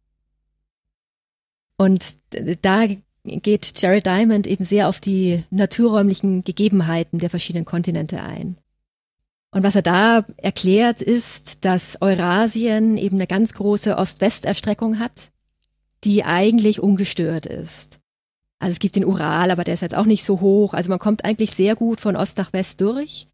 Und 1.76 2.18
da 2.62 2.86
geht 3.24 3.80
Jared 3.80 4.06
Diamond 4.06 4.46
eben 4.46 4.64
sehr 4.64 4.88
auf 4.88 5.00
die 5.00 5.44
naturräumlichen 5.50 6.44
Gegebenheiten 6.44 7.18
der 7.18 7.30
verschiedenen 7.30 7.64
Kontinente 7.64 8.22
ein. 8.22 8.58
Und 9.52 9.64
was 9.64 9.74
er 9.74 9.82
da 9.82 10.24
erklärt, 10.36 11.02
ist, 11.02 11.64
dass 11.64 12.00
Eurasien 12.00 12.96
eben 12.96 13.16
eine 13.16 13.26
ganz 13.26 13.54
große 13.54 13.96
Ost-West-Erstreckung 13.96 14.98
hat, 15.00 15.30
die 16.04 16.24
eigentlich 16.24 16.80
ungestört 16.80 17.46
ist. 17.46 17.98
Also 18.60 18.72
es 18.72 18.78
gibt 18.78 18.94
den 18.94 19.04
Ural, 19.04 19.50
aber 19.50 19.64
der 19.64 19.74
ist 19.74 19.80
jetzt 19.80 19.96
auch 19.96 20.04
nicht 20.04 20.24
so 20.24 20.40
hoch. 20.40 20.74
Also 20.74 20.88
man 20.90 20.98
kommt 20.98 21.24
eigentlich 21.24 21.52
sehr 21.52 21.74
gut 21.74 22.00
von 22.00 22.14
Ost 22.14 22.38
nach 22.38 22.52
West 22.52 22.80
durch. 22.80 23.26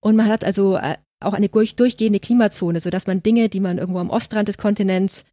Und 0.00 0.14
man 0.14 0.28
hat 0.28 0.44
also 0.44 0.76
äh, 0.76 0.98
auch 1.18 1.32
eine 1.32 1.48
durchgehende 1.48 2.20
Klimazone, 2.20 2.80
sodass 2.80 3.06
man 3.06 3.22
Dinge, 3.22 3.48
die 3.48 3.60
man 3.60 3.78
irgendwo 3.78 3.98
am 3.98 4.10
Ostrand 4.10 4.48
des 4.48 4.58
Kontinents 4.58 5.24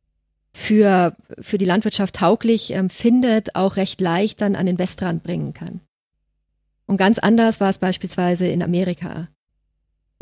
für, 0.54 1.16
für 1.40 1.58
die 1.58 1.66
Landwirtschaft 1.66 2.16
tauglich 2.16 2.72
ähm, 2.72 2.90
findet, 2.90 3.56
auch 3.56 3.76
recht 3.76 4.02
leicht 4.02 4.42
dann 4.42 4.56
an 4.56 4.66
den 4.66 4.80
Westrand 4.80 5.24
bringen 5.24 5.54
kann. 5.54 5.82
Und 6.86 6.98
ganz 6.98 7.20
anders 7.20 7.60
war 7.60 7.70
es 7.70 7.80
beispielsweise 7.80 8.48
in 8.48 8.64
Amerika. 8.64 9.28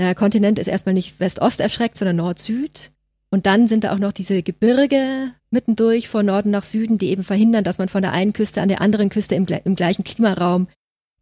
Der 0.02 0.16
Kontinent 0.16 0.58
ist 0.58 0.66
erstmal 0.66 0.96
nicht 0.96 1.20
West-Ost 1.20 1.60
erschreckt, 1.60 1.96
sondern 1.96 2.16
Nord-Süd. 2.16 2.92
Und 3.30 3.46
dann 3.46 3.68
sind 3.68 3.84
da 3.84 3.94
auch 3.94 4.00
noch 4.00 4.12
diese 4.12 4.42
Gebirge 4.42 5.32
mittendurch 5.52 6.10
von 6.10 6.26
Norden 6.26 6.50
nach 6.50 6.64
Süden, 6.64 6.98
die 6.98 7.12
eben 7.12 7.24
verhindern, 7.24 7.64
dass 7.64 7.78
man 7.78 7.88
von 7.88 8.02
der 8.02 8.12
einen 8.12 8.34
Küste 8.34 8.64
an 8.64 8.68
der 8.68 8.82
anderen 8.82 9.10
Küste 9.10 9.36
im, 9.36 9.46
im 9.64 9.76
gleichen 9.76 10.04
Klimaraum 10.04 10.70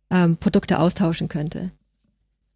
ähm, 0.10 0.38
Produkte 0.38 0.80
austauschen 0.80 1.28
könnte. 1.28 1.72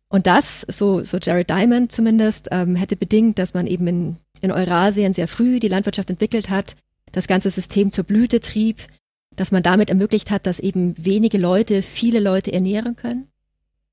Und 0.07 0.25
das, 0.25 0.61
so, 0.61 1.03
so 1.03 1.17
Jared 1.17 1.49
Diamond 1.49 1.91
zumindest, 1.91 2.47
ähm, 2.51 2.77
hätte 2.77 2.95
bedingt, 2.95 3.37
dass 3.37 3.53
man 3.53 3.67
eben 3.67 3.85
in, 3.87 4.15
in 4.39 4.53
Eurasien 4.53 5.11
sehr 5.11 5.27
früh 5.27 5.59
die 5.59 5.67
Landwirtschaft 5.67 6.09
entwickelt 6.09 6.49
hat, 6.49 6.77
das 7.11 7.27
ganze 7.27 7.49
System 7.49 7.91
zur 7.91 8.05
Blüte 8.05 8.39
trieb, 8.39 8.87
dass 9.35 9.51
man 9.51 9.61
damit 9.61 9.89
ermöglicht 9.89 10.31
hat, 10.31 10.47
dass 10.47 10.61
eben 10.61 10.95
wenige 11.03 11.37
Leute 11.37 11.81
viele 11.81 12.21
Leute 12.21 12.53
ernähren 12.53 12.95
können. 12.95 13.27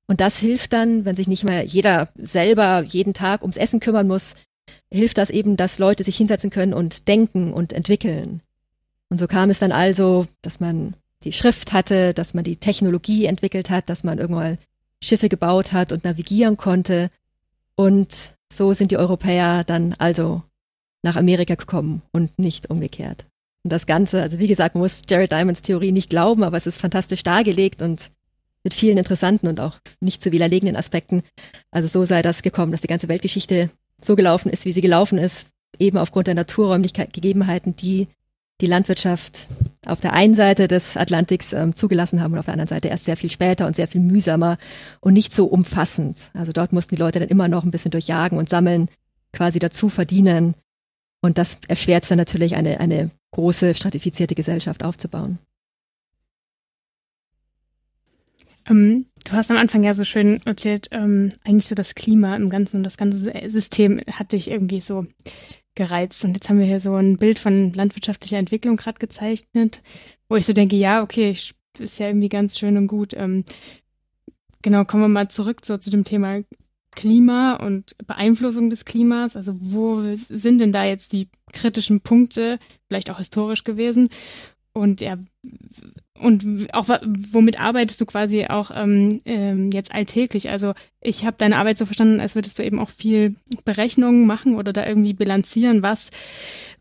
Und 0.07 0.19
das 0.19 0.37
hilft 0.37 0.73
dann, 0.73 1.05
wenn 1.05 1.15
sich 1.15 1.27
nicht 1.27 1.43
mal 1.43 1.63
jeder 1.63 2.09
selber 2.15 2.81
jeden 2.81 3.13
Tag 3.13 3.41
ums 3.41 3.57
Essen 3.57 3.79
kümmern 3.79 4.07
muss, 4.07 4.35
hilft 4.91 5.17
das 5.17 5.29
eben, 5.29 5.57
dass 5.57 5.79
Leute 5.79 6.03
sich 6.03 6.17
hinsetzen 6.17 6.49
können 6.49 6.73
und 6.73 7.07
denken 7.07 7.53
und 7.53 7.73
entwickeln. 7.73 8.41
Und 9.09 9.17
so 9.17 9.27
kam 9.27 9.49
es 9.49 9.59
dann 9.59 9.71
also, 9.71 10.27
dass 10.41 10.59
man 10.59 10.95
die 11.23 11.33
Schrift 11.33 11.73
hatte, 11.73 12.13
dass 12.13 12.33
man 12.33 12.43
die 12.43 12.55
Technologie 12.55 13.25
entwickelt 13.25 13.69
hat, 13.69 13.89
dass 13.89 14.03
man 14.03 14.17
irgendwann 14.17 14.57
Schiffe 15.03 15.29
gebaut 15.29 15.71
hat 15.71 15.91
und 15.91 16.03
navigieren 16.03 16.57
konnte. 16.57 17.09
Und 17.75 18.13
so 18.51 18.73
sind 18.73 18.91
die 18.91 18.97
Europäer 18.97 19.63
dann 19.63 19.95
also 19.97 20.43
nach 21.03 21.15
Amerika 21.15 21.55
gekommen 21.55 22.01
und 22.11 22.37
nicht 22.37 22.69
umgekehrt. 22.69 23.25
Und 23.63 23.71
das 23.71 23.85
Ganze, 23.85 24.21
also 24.21 24.39
wie 24.39 24.47
gesagt, 24.47 24.75
man 24.75 24.81
muss 24.81 25.01
Jared 25.07 25.31
Diamonds 25.31 25.61
Theorie 25.61 25.91
nicht 25.91 26.09
glauben, 26.09 26.43
aber 26.43 26.57
es 26.57 26.67
ist 26.67 26.79
fantastisch 26.79 27.23
dargelegt 27.23 27.81
und 27.81 28.11
mit 28.63 28.73
vielen 28.73 28.97
interessanten 28.97 29.47
und 29.47 29.59
auch 29.59 29.79
nicht 29.99 30.23
zu 30.23 30.31
widerlegenden 30.31 30.75
Aspekten. 30.75 31.23
Also 31.71 31.87
so 31.87 32.05
sei 32.05 32.21
das 32.21 32.41
gekommen, 32.41 32.71
dass 32.71 32.81
die 32.81 32.87
ganze 32.87 33.07
Weltgeschichte 33.07 33.69
so 33.99 34.15
gelaufen 34.15 34.49
ist, 34.49 34.65
wie 34.65 34.71
sie 34.71 34.81
gelaufen 34.81 35.17
ist, 35.17 35.47
eben 35.79 35.97
aufgrund 35.97 36.27
der 36.27 36.35
naturräumlichen 36.35 37.07
Gegebenheiten, 37.11 37.75
die 37.75 38.07
die 38.61 38.67
Landwirtschaft 38.67 39.47
auf 39.85 40.01
der 40.01 40.13
einen 40.13 40.35
Seite 40.35 40.67
des 40.67 40.95
Atlantiks 40.95 41.51
ähm, 41.51 41.75
zugelassen 41.75 42.21
haben 42.21 42.33
und 42.33 42.39
auf 42.39 42.45
der 42.45 42.53
anderen 42.53 42.67
Seite 42.67 42.89
erst 42.89 43.05
sehr 43.05 43.17
viel 43.17 43.31
später 43.31 43.65
und 43.65 43.75
sehr 43.75 43.87
viel 43.87 44.01
mühsamer 44.01 44.57
und 44.99 45.13
nicht 45.13 45.33
so 45.33 45.45
umfassend. 45.45 46.29
Also 46.33 46.51
dort 46.51 46.71
mussten 46.71 46.95
die 46.95 47.01
Leute 47.01 47.19
dann 47.19 47.29
immer 47.29 47.47
noch 47.47 47.63
ein 47.63 47.71
bisschen 47.71 47.91
durchjagen 47.91 48.37
und 48.37 48.49
sammeln, 48.49 48.87
quasi 49.33 49.57
dazu 49.57 49.89
verdienen. 49.89 50.53
Und 51.21 51.39
das 51.39 51.57
erschwert 51.67 52.03
es 52.03 52.09
dann 52.09 52.19
natürlich 52.19 52.55
eine, 52.55 52.79
eine 52.79 53.09
große 53.31 53.73
stratifizierte 53.73 54.35
Gesellschaft 54.35 54.83
aufzubauen. 54.83 55.39
Ähm, 58.67 59.07
du 59.25 59.33
hast 59.33 59.51
am 59.51 59.57
Anfang 59.57 59.83
ja 59.83 59.93
so 59.93 60.03
schön 60.03 60.39
erzählt, 60.45 60.87
ähm, 60.91 61.29
eigentlich 61.43 61.67
so 61.67 61.75
das 61.75 61.95
Klima 61.95 62.35
im 62.35 62.49
Ganzen 62.49 62.77
und 62.77 62.83
das 62.83 62.97
ganze 62.97 63.31
System 63.49 64.01
hat 64.11 64.31
dich 64.31 64.49
irgendwie 64.49 64.81
so 64.81 65.05
gereizt. 65.75 66.23
Und 66.23 66.33
jetzt 66.33 66.49
haben 66.49 66.59
wir 66.59 66.65
hier 66.65 66.79
so 66.79 66.95
ein 66.95 67.17
Bild 67.17 67.39
von 67.39 67.73
landwirtschaftlicher 67.73 68.37
Entwicklung 68.37 68.77
gerade 68.77 68.99
gezeichnet, 68.99 69.81
wo 70.29 70.35
ich 70.35 70.45
so 70.45 70.53
denke, 70.53 70.75
ja, 70.75 71.03
okay, 71.03 71.35
ist 71.79 71.99
ja 71.99 72.07
irgendwie 72.07 72.29
ganz 72.29 72.59
schön 72.59 72.77
und 72.77 72.87
gut. 72.87 73.13
Ähm, 73.15 73.45
genau, 74.61 74.85
kommen 74.85 75.03
wir 75.03 75.09
mal 75.09 75.29
zurück 75.29 75.61
so, 75.63 75.77
zu 75.77 75.89
dem 75.89 76.03
Thema 76.03 76.41
Klima 76.91 77.55
und 77.55 77.95
Beeinflussung 78.05 78.69
des 78.69 78.85
Klimas. 78.85 79.35
Also 79.35 79.55
wo 79.59 80.01
sind 80.15 80.59
denn 80.59 80.73
da 80.73 80.83
jetzt 80.83 81.13
die 81.13 81.29
kritischen 81.53 82.01
Punkte, 82.01 82.59
vielleicht 82.87 83.09
auch 83.09 83.17
historisch 83.17 83.63
gewesen? 83.63 84.09
Und 84.73 85.01
ja, 85.01 85.17
und 86.21 86.67
auch 86.73 86.87
womit 87.31 87.59
arbeitest 87.59 87.99
du 87.99 88.05
quasi 88.05 88.45
auch 88.45 88.71
ähm, 88.73 89.19
ähm, 89.25 89.71
jetzt 89.71 89.93
alltäglich? 89.93 90.49
Also 90.49 90.73
ich 91.01 91.25
habe 91.25 91.35
deine 91.37 91.57
Arbeit 91.57 91.77
so 91.77 91.85
verstanden, 91.85 92.19
als 92.19 92.35
würdest 92.35 92.59
du 92.59 92.63
eben 92.63 92.79
auch 92.79 92.89
viel 92.89 93.35
Berechnungen 93.65 94.25
machen 94.27 94.55
oder 94.55 94.71
da 94.73 94.85
irgendwie 94.85 95.13
bilanzieren, 95.13 95.81
was 95.81 96.09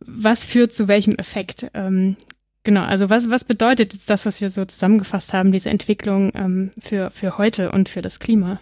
was 0.01 0.45
führt 0.45 0.73
zu 0.73 0.89
welchem 0.89 1.15
Effekt. 1.17 1.67
Ähm, 1.75 2.17
genau, 2.65 2.83
also 2.83 3.11
was 3.11 3.31
was 3.31 3.45
bedeutet 3.45 3.95
jetzt 3.95 4.11
das, 4.11 4.27
was 4.27 4.41
wir 4.41 4.51
so 4.51 4.65
zusammengefasst 4.65 5.33
haben, 5.33 5.53
diese 5.53 5.71
Entwicklung 5.71 6.33
ähm, 6.35 6.71
für 6.81 7.11
für 7.11 7.39
heute 7.39 7.73
und 7.73 7.89
für 7.89 8.03
das 8.03 8.19
Klima? 8.19 8.61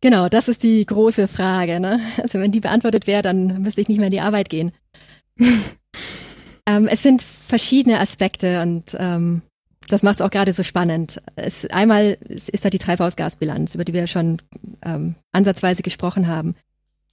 Genau, 0.00 0.28
das 0.28 0.48
ist 0.48 0.62
die 0.62 0.84
große 0.84 1.26
Frage. 1.26 1.80
Ne? 1.80 2.00
Also 2.22 2.38
wenn 2.38 2.52
die 2.52 2.60
beantwortet 2.60 3.06
wäre, 3.06 3.22
dann 3.22 3.62
müsste 3.62 3.80
ich 3.80 3.88
nicht 3.88 3.98
mehr 3.98 4.08
in 4.08 4.12
die 4.12 4.20
Arbeit 4.20 4.48
gehen. 4.48 4.72
ähm, 6.66 6.88
es 6.88 7.02
sind 7.02 7.22
verschiedene 7.22 8.00
Aspekte 8.00 8.60
und 8.60 8.96
ähm, 8.98 9.42
das 9.88 10.02
macht 10.02 10.16
es 10.16 10.20
auch 10.20 10.30
gerade 10.30 10.52
so 10.52 10.64
spannend. 10.64 11.22
Es, 11.36 11.64
einmal 11.66 12.18
ist 12.28 12.64
da 12.64 12.70
die 12.70 12.78
Treibhausgasbilanz, 12.78 13.74
über 13.74 13.84
die 13.84 13.94
wir 13.94 14.08
schon 14.08 14.42
ähm, 14.82 15.14
ansatzweise 15.32 15.82
gesprochen 15.82 16.26
haben. 16.26 16.56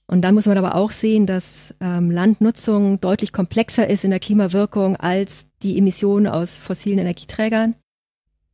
Und 0.06 0.22
dann 0.22 0.34
muss 0.34 0.46
man 0.46 0.58
aber 0.58 0.74
auch 0.74 0.90
sehen, 0.90 1.26
dass 1.26 1.74
ähm, 1.80 2.10
Landnutzung 2.10 3.00
deutlich 3.00 3.32
komplexer 3.32 3.88
ist 3.88 4.04
in 4.04 4.10
der 4.10 4.20
Klimawirkung 4.20 4.96
als 4.96 5.46
die 5.62 5.78
Emissionen 5.78 6.26
aus 6.26 6.58
fossilen 6.58 6.98
Energieträgern, 6.98 7.74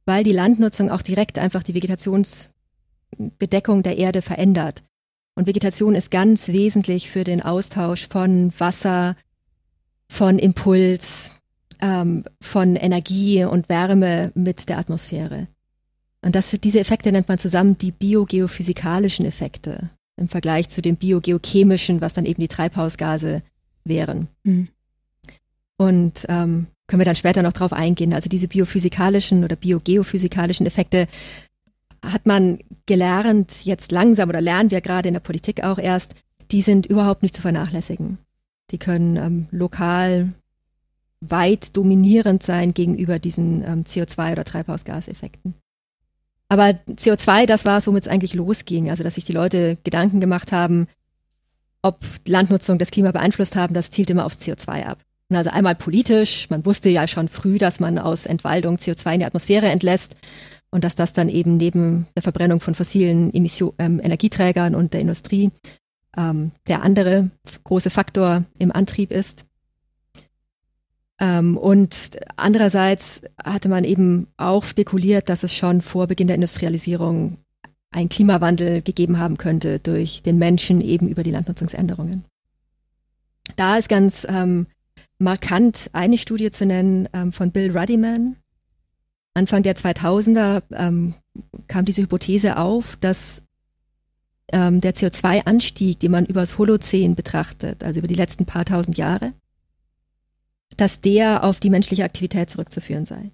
weil 0.05 0.23
die 0.23 0.33
Landnutzung 0.33 0.91
auch 0.91 1.03
direkt 1.03 1.37
einfach 1.39 1.65
die 1.65 1.75
Vegetationsbedeckung 1.75 3.83
der 3.83 3.99
Erde 3.99 4.23
verändert. 4.23 4.85
Und 5.35 5.47
Vegetation 5.47 5.95
ist 5.95 6.11
ganz 6.11 6.49
wesentlich 6.49 7.11
für 7.11 7.25
den 7.25 7.43
Austausch 7.43 8.07
von 8.07 8.53
Wasser, 8.59 9.17
von 10.11 10.40
Impuls, 10.40 11.40
ähm, 11.81 12.25
von 12.42 12.75
Energie 12.75 13.44
und 13.44 13.68
Wärme 13.68 14.33
mit 14.35 14.68
der 14.68 14.79
Atmosphäre. 14.79 15.46
Und 16.20 16.35
das, 16.35 16.51
diese 16.51 16.81
Effekte 16.81 17.12
nennt 17.12 17.29
man 17.29 17.38
zusammen 17.38 17.79
die 17.79 17.92
biogeophysikalischen 17.92 19.25
Effekte 19.25 19.88
im 20.16 20.29
Vergleich 20.29 20.68
zu 20.68 20.83
den 20.83 20.96
biogeochemischen, 20.96 22.01
was 22.01 22.12
dann 22.12 22.27
eben 22.27 22.42
die 22.42 22.49
Treibhausgase 22.49 23.42
wären. 23.85 24.27
Mhm. 24.42 24.68
Und 25.79 26.27
ähm, 26.29 26.66
können 26.88 27.01
wir 27.01 27.07
dann 27.07 27.14
später 27.14 27.42
noch 27.42 27.53
drauf 27.53 27.73
eingehen. 27.73 28.12
Also 28.12 28.29
diese 28.29 28.49
biophysikalischen 28.49 29.44
oder 29.44 29.55
biogeophysikalischen 29.55 30.66
Effekte 30.66 31.07
hat 32.05 32.27
man 32.27 32.59
gelernt, 32.85 33.64
jetzt 33.64 33.92
langsam 33.92 34.29
oder 34.29 34.40
lernen 34.40 34.73
wir 34.73 34.81
gerade 34.81 35.09
in 35.09 35.14
der 35.14 35.20
Politik 35.20 35.62
auch 35.62 35.79
erst, 35.79 36.14
die 36.51 36.62
sind 36.62 36.87
überhaupt 36.87 37.23
nicht 37.23 37.35
zu 37.35 37.42
vernachlässigen. 37.42 38.18
Die 38.70 38.78
können 38.78 39.16
ähm, 39.16 39.46
lokal 39.50 40.33
weit 41.20 41.76
dominierend 41.76 42.42
sein 42.42 42.72
gegenüber 42.74 43.18
diesen 43.18 43.62
ähm, 43.62 43.85
CO2- 43.85 44.33
oder 44.33 44.44
Treibhausgaseffekten. 44.44 45.54
Aber 46.48 46.70
CO2, 46.88 47.46
das 47.46 47.64
war 47.64 47.78
es, 47.78 47.87
womit 47.87 48.04
es 48.04 48.09
eigentlich 48.09 48.35
losging. 48.35 48.90
Also, 48.90 49.04
dass 49.04 49.14
sich 49.14 49.24
die 49.24 49.33
Leute 49.33 49.78
Gedanken 49.85 50.20
gemacht 50.20 50.50
haben, 50.50 50.88
ob 51.83 52.04
Landnutzung 52.26 52.78
das 52.78 52.90
Klima 52.90 53.12
beeinflusst 53.12 53.56
haben, 53.56 53.74
das 53.74 53.90
zielt 53.90 54.11
immer 54.11 54.26
aufs 54.26 54.40
CO2 54.40 54.85
ab. 54.85 54.98
Also 55.33 55.50
einmal 55.50 55.76
politisch, 55.76 56.50
man 56.50 56.66
wusste 56.66 56.88
ja 56.88 57.06
schon 57.06 57.28
früh, 57.28 57.59
dass 57.59 57.78
man 57.78 57.98
aus 57.98 58.26
Entwaldung 58.26 58.76
CO2 58.76 59.14
in 59.14 59.20
die 59.20 59.26
Atmosphäre 59.26 59.68
entlässt 59.68 60.16
und 60.70 60.83
dass 60.83 60.96
das 60.96 61.12
dann 61.12 61.28
eben 61.28 61.56
neben 61.56 62.09
der 62.16 62.22
Verbrennung 62.22 62.61
von 62.61 62.74
fossilen 62.74 63.33
Emission, 63.33 63.72
ähm, 63.78 64.00
Energieträgern 64.02 64.74
und 64.74 64.92
der 64.92 65.00
Industrie 65.00 65.52
ähm, 66.16 66.53
der 66.66 66.83
andere 66.83 67.31
große 67.64 67.90
Faktor 67.90 68.44
im 68.59 68.73
Antrieb 68.73 69.11
ist. 69.11 69.44
Ähm, 71.20 71.57
und 71.57 72.18
andererseits 72.37 73.23
hatte 73.42 73.68
man 73.68 73.85
eben 73.85 74.29
auch 74.37 74.64
spekuliert, 74.64 75.29
dass 75.29 75.42
es 75.42 75.55
schon 75.55 75.83
vor 75.83 76.07
Beginn 76.07 76.27
der 76.27 76.37
Industrialisierung 76.37 77.37
einen 77.90 78.09
Klimawandel 78.09 78.83
gegeben 78.83 79.18
haben 79.18 79.37
könnte 79.37 79.79
durch 79.79 80.23
den 80.23 80.38
Menschen 80.38 80.81
eben 80.81 81.09
über 81.09 81.23
die 81.23 81.33
Landnutzungsänderungen. 81.33 82.25
Da 83.57 83.77
ist 83.77 83.88
ganz 83.88 84.27
ähm, 84.29 84.66
markant 85.18 85.90
eine 85.92 86.18
Studie 86.18 86.51
zu 86.51 86.66
nennen 86.66 87.09
ähm, 87.12 87.33
von 87.33 87.51
Bill 87.51 87.77
Ruddyman. 87.77 88.37
Anfang 89.35 89.62
der 89.62 89.77
2000er 89.77 90.62
ähm, 90.73 91.14
kam 91.68 91.85
diese 91.85 92.03
Hypothese 92.03 92.57
auf, 92.57 92.96
dass 92.96 93.42
ähm, 94.53 94.81
der 94.81 94.95
CO2-Anstieg, 94.95 96.01
den 96.01 96.13
man 96.13 96.27
übers 96.27 96.59
Holozän 96.59 97.15
betrachtet, 97.15 97.83
also 97.83 97.99
über 97.99 98.09
die 98.09 98.15
letzten 98.15 98.47
paar 98.47 98.65
tausend 98.65 98.97
Jahre, 98.97 99.33
dass 100.77 101.01
der 101.01 101.45
auf 101.45 101.61
die 101.61 101.71
menschliche 101.71 102.05
Aktivität 102.05 102.51
zurückzuführen 102.51 103.05
sei. 103.05 103.31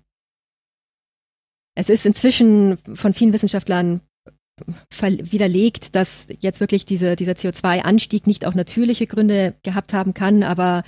Es 1.75 1.91
ist 1.91 2.07
inzwischen 2.07 2.79
von 2.95 3.13
vielen 3.13 3.33
Wissenschaftlern 3.33 4.01
widerlegt, 4.99 5.95
dass 5.95 6.29
jetzt 6.41 6.61
wirklich 6.61 6.87
diese, 6.87 7.15
dieser 7.15 7.33
CO2-Anstieg 7.33 8.27
nicht 8.27 8.47
auch 8.47 8.55
natürliche 8.55 9.07
Gründe 9.07 9.55
gehabt 9.63 9.93
haben 9.93 10.15
kann. 10.15 10.43
Aber 10.43 10.83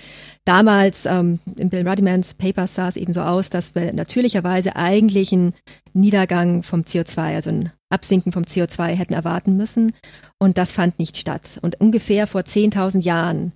damals 0.46 1.04
ähm, 1.04 1.40
in 1.56 1.68
Bill 1.68 1.86
Ruddymans 1.86 2.34
Papers 2.34 2.74
sah 2.74 2.88
es 2.88 2.96
eben 2.96 3.12
so 3.12 3.20
aus, 3.20 3.50
dass 3.50 3.74
wir 3.74 3.92
natürlicherweise 3.92 4.76
eigentlich 4.76 5.32
einen 5.32 5.52
Niedergang 5.92 6.62
vom 6.62 6.82
CO2, 6.82 7.34
also 7.34 7.50
ein 7.50 7.72
Absinken 7.90 8.32
vom 8.32 8.44
CO2 8.44 8.94
hätten 8.94 9.14
erwarten 9.14 9.56
müssen. 9.56 9.92
Und 10.38 10.58
das 10.58 10.72
fand 10.72 10.98
nicht 10.98 11.16
statt. 11.16 11.58
Und 11.62 11.80
ungefähr 11.80 12.26
vor 12.26 12.42
10.000 12.42 13.00
Jahren 13.00 13.52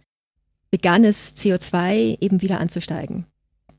begann 0.71 1.05
es 1.05 1.37
CO2 1.37 2.21
eben 2.21 2.41
wieder 2.41 2.61
anzusteigen. 2.61 3.27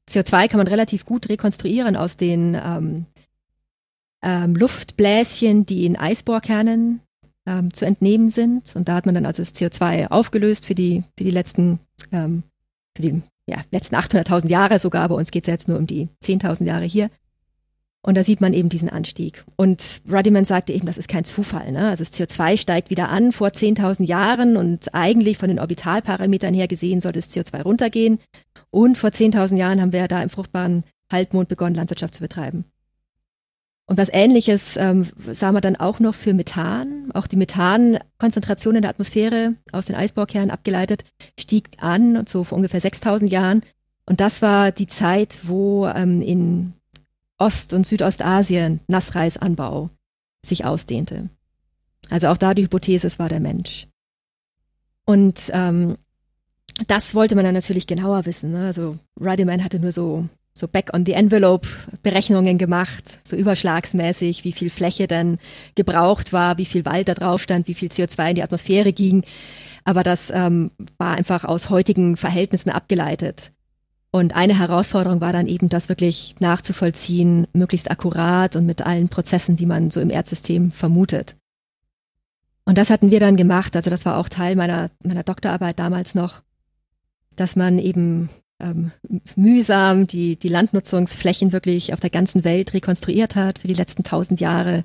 CO2 0.09 0.47
kann 0.47 0.57
man 0.57 0.67
relativ 0.67 1.05
gut 1.05 1.29
rekonstruieren 1.29 1.95
aus 1.95 2.17
den 2.17 2.55
ähm, 2.55 3.05
ähm, 4.21 4.55
Luftbläschen, 4.55 5.65
die 5.65 5.85
in 5.85 5.97
Eisbohrkernen 5.97 7.01
ähm, 7.45 7.73
zu 7.73 7.85
entnehmen 7.85 8.29
sind. 8.29 8.75
Und 8.75 8.87
da 8.87 8.95
hat 8.95 9.05
man 9.05 9.15
dann 9.15 9.25
also 9.25 9.41
das 9.41 9.55
CO2 9.55 10.07
aufgelöst 10.07 10.65
für 10.65 10.75
die, 10.75 11.03
für 11.17 11.23
die 11.23 11.31
letzten, 11.31 11.79
ähm, 12.11 12.43
für 12.95 13.01
die 13.01 13.21
ja, 13.47 13.57
letzten 13.71 13.95
800.000 13.95 14.47
Jahre 14.47 14.79
sogar. 14.79 15.09
Bei 15.09 15.15
uns 15.15 15.31
geht 15.31 15.43
es 15.43 15.51
jetzt 15.51 15.67
nur 15.67 15.77
um 15.77 15.87
die 15.87 16.09
10.000 16.23 16.65
Jahre 16.65 16.85
hier. 16.85 17.09
Und 18.05 18.17
da 18.17 18.23
sieht 18.23 18.41
man 18.41 18.53
eben 18.53 18.67
diesen 18.67 18.89
Anstieg. 18.89 19.45
Und 19.55 20.01
Ruddiman 20.11 20.43
sagte 20.43 20.73
eben, 20.73 20.85
das 20.85 20.97
ist 20.97 21.07
kein 21.07 21.23
Zufall. 21.23 21.71
Ne? 21.71 21.87
Also 21.87 22.03
das 22.03 22.13
CO2 22.13 22.57
steigt 22.57 22.89
wieder 22.89 23.07
an 23.07 23.31
vor 23.31 23.47
10.000 23.47 24.03
Jahren 24.03 24.57
und 24.57 24.93
eigentlich 24.93 25.37
von 25.37 25.47
den 25.47 25.59
Orbitalparametern 25.59 26.53
her 26.53 26.67
gesehen 26.67 26.99
sollte 26.99 27.19
das 27.19 27.31
CO2 27.31 27.61
runtergehen. 27.63 28.19
Und 28.71 28.97
vor 28.97 29.11
10.000 29.11 29.55
Jahren 29.55 29.79
haben 29.79 29.93
wir 29.93 30.09
da 30.09 30.21
im 30.21 30.29
fruchtbaren 30.29 30.83
Halbmond 31.09 31.47
begonnen, 31.47 31.75
Landwirtschaft 31.75 32.15
zu 32.15 32.21
betreiben. 32.21 32.65
Und 33.85 33.97
was 33.97 34.09
Ähnliches 34.11 34.75
ähm, 34.75 35.07
sah 35.31 35.51
man 35.53 35.61
dann 35.61 35.77
auch 35.77 35.99
noch 35.99 36.15
für 36.15 36.33
Methan. 36.33 37.09
Auch 37.13 37.27
die 37.27 37.35
Methankonzentration 37.37 38.75
in 38.75 38.81
der 38.81 38.91
Atmosphäre 38.91 39.55
aus 39.71 39.85
den 39.85 39.95
Eisbohrkernen 39.95 40.51
abgeleitet 40.51 41.05
stieg 41.39 41.69
an, 41.77 42.25
so 42.27 42.43
vor 42.43 42.57
ungefähr 42.57 42.81
6000 42.81 43.31
Jahren. 43.31 43.61
Und 44.05 44.19
das 44.19 44.41
war 44.41 44.71
die 44.71 44.87
Zeit, 44.87 45.39
wo 45.43 45.87
ähm, 45.87 46.21
in 46.21 46.73
Ost- 47.43 47.73
und 47.73 47.85
Südostasien 47.85 48.79
Nassreisanbau 48.87 49.89
sich 50.45 50.63
ausdehnte. 50.63 51.29
Also 52.09 52.27
auch 52.27 52.37
da 52.37 52.53
die 52.53 52.63
Hypothese, 52.63 53.05
es 53.07 53.19
war 53.19 53.27
der 53.27 53.41
Mensch. 53.41 53.87
Und 55.05 55.51
ähm, 55.51 55.97
das 56.87 57.15
wollte 57.15 57.35
man 57.35 57.43
dann 57.43 57.53
natürlich 57.53 57.85
genauer 57.85 58.25
wissen. 58.25 58.51
Ne? 58.51 58.65
Also 58.65 58.97
Ruddyman 59.19 59.61
hatte 59.61 59.79
nur 59.79 59.91
so, 59.91 60.25
so 60.53 60.69
Back-on-the-Envelope-Berechnungen 60.69 62.57
gemacht, 62.57 63.19
so 63.25 63.35
überschlagsmäßig, 63.35 64.45
wie 64.45 64.53
viel 64.53 64.69
Fläche 64.69 65.07
dann 65.07 65.37
gebraucht 65.75 66.31
war, 66.31 66.57
wie 66.57 66.65
viel 66.65 66.85
Wald 66.85 67.09
da 67.09 67.13
drauf 67.13 67.41
stand, 67.41 67.67
wie 67.67 67.73
viel 67.73 67.89
CO2 67.89 68.29
in 68.29 68.35
die 68.35 68.43
Atmosphäre 68.43 68.93
ging. 68.93 69.25
Aber 69.83 70.03
das 70.03 70.31
ähm, 70.33 70.71
war 70.97 71.15
einfach 71.15 71.43
aus 71.43 71.69
heutigen 71.69 72.15
Verhältnissen 72.15 72.69
abgeleitet. 72.69 73.51
Und 74.15 74.35
eine 74.35 74.59
Herausforderung 74.59 75.21
war 75.21 75.33
dann 75.33 75.47
eben, 75.47 75.69
das 75.69 75.89
wirklich 75.89 76.35
nachzuvollziehen, 76.39 77.47
möglichst 77.51 77.89
akkurat 77.89 78.55
und 78.55 78.67
mit 78.67 78.83
allen 78.83 79.09
Prozessen, 79.09 79.55
die 79.55 79.65
man 79.65 79.89
so 79.89 79.99
im 79.99 80.11
Erdsystem 80.11 80.69
vermutet. 80.71 81.35
Und 82.63 82.77
das 82.77 82.91
hatten 82.91 83.09
wir 83.09 83.19
dann 83.19 83.37
gemacht. 83.37 83.75
Also 83.75 83.89
das 83.89 84.05
war 84.05 84.19
auch 84.19 84.29
Teil 84.29 84.55
meiner, 84.55 84.91
meiner 85.03 85.23
Doktorarbeit 85.23 85.79
damals 85.79 86.13
noch, 86.13 86.43
dass 87.35 87.55
man 87.55 87.79
eben 87.79 88.29
ähm, 88.59 88.91
mühsam 89.35 90.05
die, 90.05 90.35
die 90.37 90.47
Landnutzungsflächen 90.47 91.51
wirklich 91.51 91.91
auf 91.91 91.99
der 91.99 92.11
ganzen 92.11 92.43
Welt 92.43 92.75
rekonstruiert 92.75 93.35
hat 93.35 93.57
für 93.57 93.67
die 93.67 93.73
letzten 93.73 94.03
tausend 94.03 94.39
Jahre. 94.39 94.83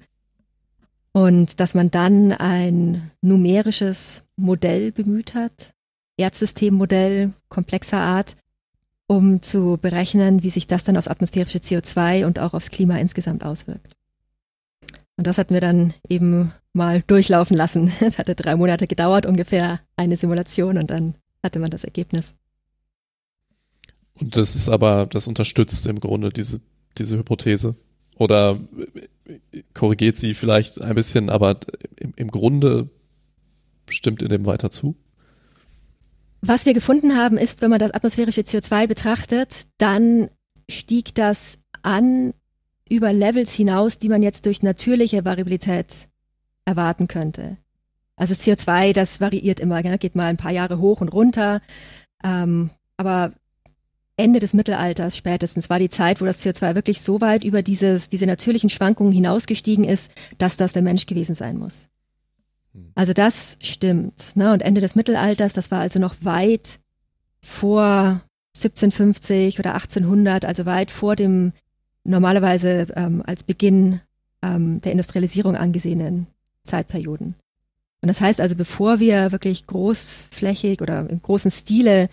Und 1.12 1.60
dass 1.60 1.74
man 1.74 1.90
dann 1.90 2.32
ein 2.32 3.10
numerisches 3.20 4.24
Modell 4.36 4.90
bemüht 4.90 5.34
hat, 5.34 5.74
Erdsystemmodell 6.16 7.34
komplexer 7.50 7.98
Art, 7.98 8.34
um 9.08 9.42
zu 9.42 9.78
berechnen, 9.80 10.42
wie 10.42 10.50
sich 10.50 10.66
das 10.66 10.84
dann 10.84 10.96
aufs 10.96 11.08
atmosphärische 11.08 11.58
CO2 11.58 12.26
und 12.26 12.38
auch 12.38 12.54
aufs 12.54 12.70
Klima 12.70 12.98
insgesamt 12.98 13.42
auswirkt. 13.42 13.96
Und 15.16 15.26
das 15.26 15.38
hatten 15.38 15.54
wir 15.54 15.60
dann 15.60 15.94
eben 16.08 16.52
mal 16.74 17.02
durchlaufen 17.02 17.56
lassen. 17.56 17.90
Es 18.00 18.18
hatte 18.18 18.36
drei 18.36 18.54
Monate 18.54 18.86
gedauert, 18.86 19.26
ungefähr 19.26 19.80
eine 19.96 20.16
Simulation 20.16 20.78
und 20.78 20.90
dann 20.90 21.14
hatte 21.42 21.58
man 21.58 21.70
das 21.70 21.84
Ergebnis. 21.84 22.36
Und 24.14 24.36
das 24.36 24.54
ist 24.54 24.68
aber, 24.68 25.06
das 25.06 25.26
unterstützt 25.26 25.86
im 25.86 26.00
Grunde 26.00 26.30
diese, 26.30 26.60
diese 26.98 27.16
Hypothese. 27.16 27.76
Oder 28.16 28.60
korrigiert 29.74 30.16
sie 30.16 30.34
vielleicht 30.34 30.80
ein 30.82 30.94
bisschen, 30.94 31.30
aber 31.30 31.60
im, 31.96 32.12
im 32.16 32.30
Grunde 32.30 32.90
stimmt 33.88 34.22
in 34.22 34.28
dem 34.28 34.44
weiter 34.44 34.70
zu? 34.70 34.96
Was 36.40 36.66
wir 36.66 36.74
gefunden 36.74 37.16
haben, 37.16 37.36
ist, 37.36 37.62
wenn 37.62 37.70
man 37.70 37.80
das 37.80 37.90
atmosphärische 37.90 38.42
CO2 38.42 38.86
betrachtet, 38.86 39.66
dann 39.78 40.30
stieg 40.70 41.14
das 41.14 41.58
an 41.82 42.34
über 42.88 43.12
Levels 43.12 43.52
hinaus, 43.52 43.98
die 43.98 44.08
man 44.08 44.22
jetzt 44.22 44.46
durch 44.46 44.62
natürliche 44.62 45.24
Variabilität 45.24 46.08
erwarten 46.64 47.08
könnte. 47.08 47.56
Also 48.16 48.34
CO2, 48.34 48.92
das 48.92 49.20
variiert 49.20 49.60
immer, 49.60 49.82
geht 49.82 50.14
mal 50.14 50.26
ein 50.26 50.36
paar 50.36 50.50
Jahre 50.50 50.78
hoch 50.78 51.00
und 51.00 51.08
runter. 51.08 51.60
Ähm, 52.24 52.70
aber 52.96 53.32
Ende 54.16 54.40
des 54.40 54.54
Mittelalters 54.54 55.16
spätestens 55.16 55.70
war 55.70 55.78
die 55.78 55.88
Zeit, 55.88 56.20
wo 56.20 56.24
das 56.24 56.44
CO2 56.44 56.74
wirklich 56.74 57.00
so 57.00 57.20
weit 57.20 57.44
über 57.44 57.62
dieses, 57.62 58.08
diese 58.08 58.26
natürlichen 58.26 58.70
Schwankungen 58.70 59.12
hinausgestiegen 59.12 59.84
ist, 59.84 60.10
dass 60.38 60.56
das 60.56 60.72
der 60.72 60.82
Mensch 60.82 61.06
gewesen 61.06 61.36
sein 61.36 61.56
muss. 61.56 61.88
Hm. 62.78 62.92
Also 62.94 63.12
das 63.12 63.56
stimmt. 63.60 64.36
Ne? 64.36 64.52
Und 64.52 64.60
Ende 64.60 64.80
des 64.80 64.94
Mittelalters, 64.94 65.52
das 65.52 65.70
war 65.70 65.80
also 65.80 65.98
noch 65.98 66.16
weit 66.22 66.80
vor 67.40 68.22
1750 68.56 69.58
oder 69.58 69.74
1800, 69.74 70.44
also 70.44 70.66
weit 70.66 70.90
vor 70.90 71.16
dem 71.16 71.52
normalerweise 72.04 72.86
ähm, 72.96 73.22
als 73.26 73.42
Beginn 73.42 74.00
ähm, 74.42 74.80
der 74.80 74.92
Industrialisierung 74.92 75.56
angesehenen 75.56 76.26
Zeitperioden. 76.64 77.34
Und 78.00 78.08
das 78.08 78.20
heißt 78.20 78.40
also, 78.40 78.54
bevor 78.54 79.00
wir 79.00 79.32
wirklich 79.32 79.66
großflächig 79.66 80.80
oder 80.80 81.08
im 81.08 81.20
großen 81.20 81.50
Stile 81.50 82.08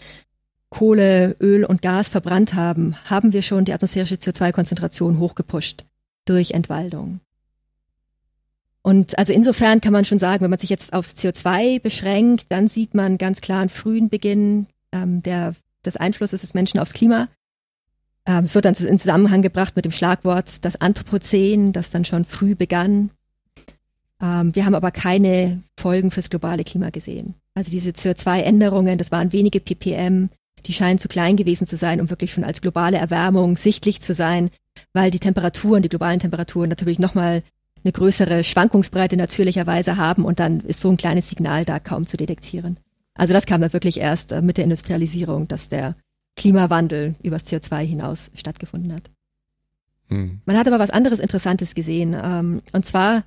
Kohle, 0.70 1.36
Öl 1.39 1.63
und 1.63 1.82
Gas 1.82 2.09
verbrannt 2.09 2.53
haben, 2.55 2.95
haben 3.05 3.34
wir 3.34 3.43
schon 3.43 3.66
die 3.66 3.74
atmosphärische 3.74 4.16
CO2-Konzentration 4.16 5.20
hochgepusht 5.20 5.86
durch 6.26 6.51
Entwaldung. 6.51 7.22
Und 8.86 9.18
also 9.18 9.34
insofern 9.34 9.82
kann 9.82 9.94
man 9.94 10.06
schon 10.06 10.20
sagen, 10.20 10.44
wenn 10.44 10.52
man 10.52 10.60
sich 10.60 10.70
jetzt 10.70 10.94
aufs 10.94 11.16
CO2 11.16 11.82
beschränkt, 11.82 12.46
dann 12.50 12.68
sieht 12.68 12.94
man 12.94 13.18
ganz 13.18 13.42
klar 13.42 13.62
einen 13.62 13.70
frühen 13.70 14.10
Beginn 14.10 14.68
ähm, 14.92 15.24
der, 15.24 15.56
des 15.84 15.98
Einflusses 15.98 16.42
des 16.42 16.54
Menschen 16.54 16.80
aufs 16.80 16.94
Klima. 16.94 17.28
Ähm, 18.28 18.44
es 18.44 18.54
wird 18.54 18.66
dann 18.66 18.76
in 18.76 19.00
Zusammenhang 19.00 19.42
gebracht 19.42 19.76
mit 19.76 19.86
dem 19.86 19.92
Schlagwort 19.92 20.64
das 20.64 20.80
Anthropozän, 20.80 21.74
das 21.74 21.90
dann 21.90 22.06
schon 22.06 22.26
früh 22.26 22.54
begann. 22.54 23.10
Ähm, 24.22 24.54
wir 24.54 24.68
haben 24.68 24.76
aber 24.76 24.92
keine 24.92 25.64
Folgen 25.80 26.12
fürs 26.12 26.30
globale 26.30 26.64
Klima 26.64 26.92
gesehen. 26.92 27.34
Also 27.56 27.72
diese 27.72 27.90
CO2-Änderungen, 27.90 29.00
das 29.00 29.12
waren 29.12 29.34
wenige 29.34 29.62
ppm, 29.62 30.30
die 30.68 30.74
scheinen 30.74 31.00
zu 31.00 31.08
klein 31.08 31.38
gewesen 31.38 31.66
zu 31.66 31.76
sein, 31.76 32.00
um 32.00 32.12
wirklich 32.12 32.34
schon 32.34 32.44
als 32.44 32.62
globale 32.62 32.98
Erwärmung 32.98 33.58
sichtlich 33.58 34.00
zu 34.02 34.14
sein, 34.14 34.52
weil 34.94 35.10
die 35.10 35.20
Temperaturen, 35.20 35.82
die 35.82 35.90
globalen 35.90 36.20
Temperaturen 36.20 36.70
natürlich 36.70 37.00
nochmal 37.00 37.42
eine 37.86 37.92
größere 37.92 38.44
Schwankungsbreite 38.44 39.16
natürlicherweise 39.16 39.96
haben 39.96 40.26
und 40.26 40.40
dann 40.40 40.60
ist 40.62 40.80
so 40.82 40.90
ein 40.90 40.98
kleines 40.98 41.30
Signal 41.30 41.66
da 41.66 41.80
kaum 41.80 42.08
zu 42.08 42.18
detektieren. 42.18 42.78
Also 43.14 43.34
das 43.34 43.46
kam 43.46 43.62
dann 43.62 43.74
wirklich 43.74 44.00
erst 44.00 44.32
äh, 44.32 44.42
mit 44.42 44.58
der 44.58 44.66
Industrialisierung, 44.66 45.48
dass 45.48 45.70
der 45.70 45.96
Klimawandel 46.36 47.16
übers 47.24 47.46
CO2 47.46 47.86
hinaus 47.86 48.32
stattgefunden 48.34 48.92
hat. 48.92 49.10
Hm. 50.10 50.42
Man 50.46 50.58
hat 50.58 50.68
aber 50.68 50.80
was 50.80 50.90
anderes 50.90 51.20
Interessantes 51.20 51.76
gesehen. 51.76 52.16
Ähm, 52.22 52.62
und 52.74 52.86
zwar, 52.86 53.24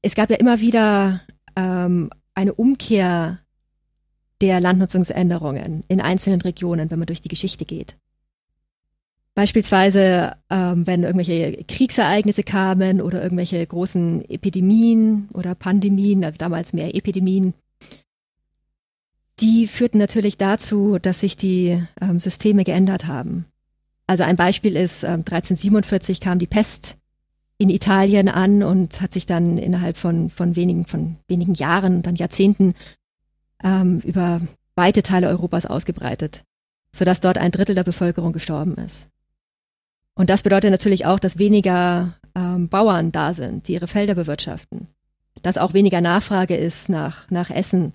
es 0.00 0.14
gab 0.14 0.30
ja 0.30 0.36
immer 0.36 0.60
wieder 0.60 1.20
ähm, 1.56 2.08
eine 2.34 2.54
Umkehr 2.54 3.38
der 4.40 4.60
Landnutzungsänderungen 4.60 5.84
in 5.88 6.00
einzelnen 6.00 6.40
Regionen, 6.40 6.90
wenn 6.90 6.98
man 6.98 7.06
durch 7.06 7.20
die 7.20 7.28
Geschichte 7.28 7.64
geht. 7.64 7.96
Beispielsweise, 9.34 10.36
ähm, 10.50 10.86
wenn 10.86 11.04
irgendwelche 11.04 11.64
Kriegsereignisse 11.64 12.42
kamen 12.42 13.00
oder 13.00 13.22
irgendwelche 13.22 13.66
großen 13.66 14.28
Epidemien 14.28 15.28
oder 15.32 15.54
Pandemien, 15.54 16.22
also 16.24 16.36
damals 16.36 16.74
mehr 16.74 16.94
Epidemien, 16.94 17.54
die 19.40 19.66
führten 19.66 19.98
natürlich 19.98 20.36
dazu, 20.36 20.98
dass 21.00 21.20
sich 21.20 21.36
die 21.36 21.82
ähm, 22.00 22.20
Systeme 22.20 22.64
geändert 22.64 23.06
haben. 23.06 23.46
Also 24.06 24.24
ein 24.24 24.36
Beispiel 24.36 24.76
ist, 24.76 25.02
ähm, 25.02 25.20
1347 25.20 26.20
kam 26.20 26.38
die 26.38 26.46
Pest 26.46 26.96
in 27.56 27.70
Italien 27.70 28.28
an 28.28 28.62
und 28.62 29.00
hat 29.00 29.12
sich 29.12 29.24
dann 29.24 29.56
innerhalb 29.56 29.96
von, 29.96 30.28
von 30.28 30.56
wenigen, 30.56 30.84
von 30.84 31.16
wenigen 31.28 31.54
Jahren, 31.54 32.02
dann 32.02 32.16
Jahrzehnten 32.16 32.74
ähm, 33.64 34.00
über 34.00 34.42
weite 34.74 35.02
Teile 35.02 35.28
Europas 35.28 35.64
ausgebreitet, 35.64 36.42
sodass 36.94 37.20
dort 37.20 37.38
ein 37.38 37.52
Drittel 37.52 37.74
der 37.74 37.84
Bevölkerung 37.84 38.32
gestorben 38.32 38.76
ist. 38.76 39.08
Und 40.14 40.30
das 40.30 40.42
bedeutet 40.42 40.70
natürlich 40.70 41.06
auch, 41.06 41.18
dass 41.18 41.38
weniger 41.38 42.14
ähm, 42.34 42.68
Bauern 42.68 43.12
da 43.12 43.34
sind, 43.34 43.68
die 43.68 43.74
ihre 43.74 43.88
Felder 43.88 44.14
bewirtschaften, 44.14 44.88
dass 45.42 45.58
auch 45.58 45.74
weniger 45.74 46.00
Nachfrage 46.00 46.56
ist 46.56 46.88
nach, 46.88 47.30
nach 47.30 47.50
Essen. 47.50 47.92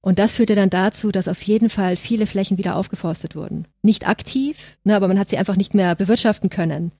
Und 0.00 0.18
das 0.18 0.32
führte 0.32 0.54
dann 0.54 0.70
dazu, 0.70 1.10
dass 1.10 1.28
auf 1.28 1.42
jeden 1.42 1.68
Fall 1.68 1.96
viele 1.96 2.26
Flächen 2.26 2.58
wieder 2.58 2.76
aufgeforstet 2.76 3.34
wurden. 3.34 3.66
Nicht 3.82 4.08
aktiv, 4.08 4.78
ne, 4.84 4.94
aber 4.94 5.08
man 5.08 5.18
hat 5.18 5.28
sie 5.28 5.38
einfach 5.38 5.56
nicht 5.56 5.74
mehr 5.74 5.94
bewirtschaften 5.96 6.50
können 6.50 6.92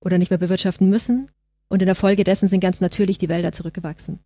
oder 0.00 0.18
nicht 0.18 0.30
mehr 0.30 0.38
bewirtschaften 0.38 0.88
müssen. 0.88 1.30
Und 1.68 1.82
in 1.82 1.86
der 1.86 1.96
Folge 1.96 2.22
dessen 2.22 2.48
sind 2.48 2.60
ganz 2.60 2.80
natürlich 2.80 3.18
die 3.18 3.28
Wälder 3.28 3.50
zurückgewachsen. 3.50 4.20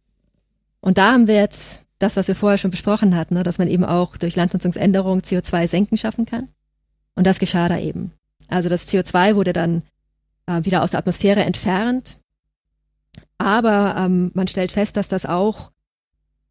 Und 0.81 0.99
da 0.99 1.13
haben 1.13 1.27
wir 1.27 1.37
jetzt 1.37 1.85
das, 1.99 2.17
was 2.17 2.29
wir 2.29 2.35
vorher 2.35 2.59
schon 2.59 2.71
besprochen 2.71 3.17
hatten, 3.17 3.35
ne, 3.35 3.43
dass 3.43 3.59
man 3.59 3.69
eben 3.69 3.85
auch 3.85 4.17
durch 4.17 4.37
Landnutzungsänderung 4.37 5.21
CO2 5.21 5.67
senken 5.67 5.97
schaffen 5.97 6.27
kann. 6.27 6.49
Und 7.15 7.27
das 7.27 7.39
geschah 7.39 7.69
da 7.69 7.79
eben. 7.79 8.13
Also 8.49 8.69
das 8.69 8.89
CO2 8.89 9.35
wurde 9.37 9.53
dann 9.53 9.83
äh, 10.47 10.65
wieder 10.65 10.83
aus 10.83 10.91
der 10.91 11.01
Atmosphäre 11.01 11.45
entfernt. 11.45 12.19
Aber 13.39 13.95
ähm, 13.99 14.31
man 14.35 14.49
stellt 14.49 14.73
fest, 14.73 14.97
dass 14.97 15.09
das 15.09 15.27
auch 15.27 15.71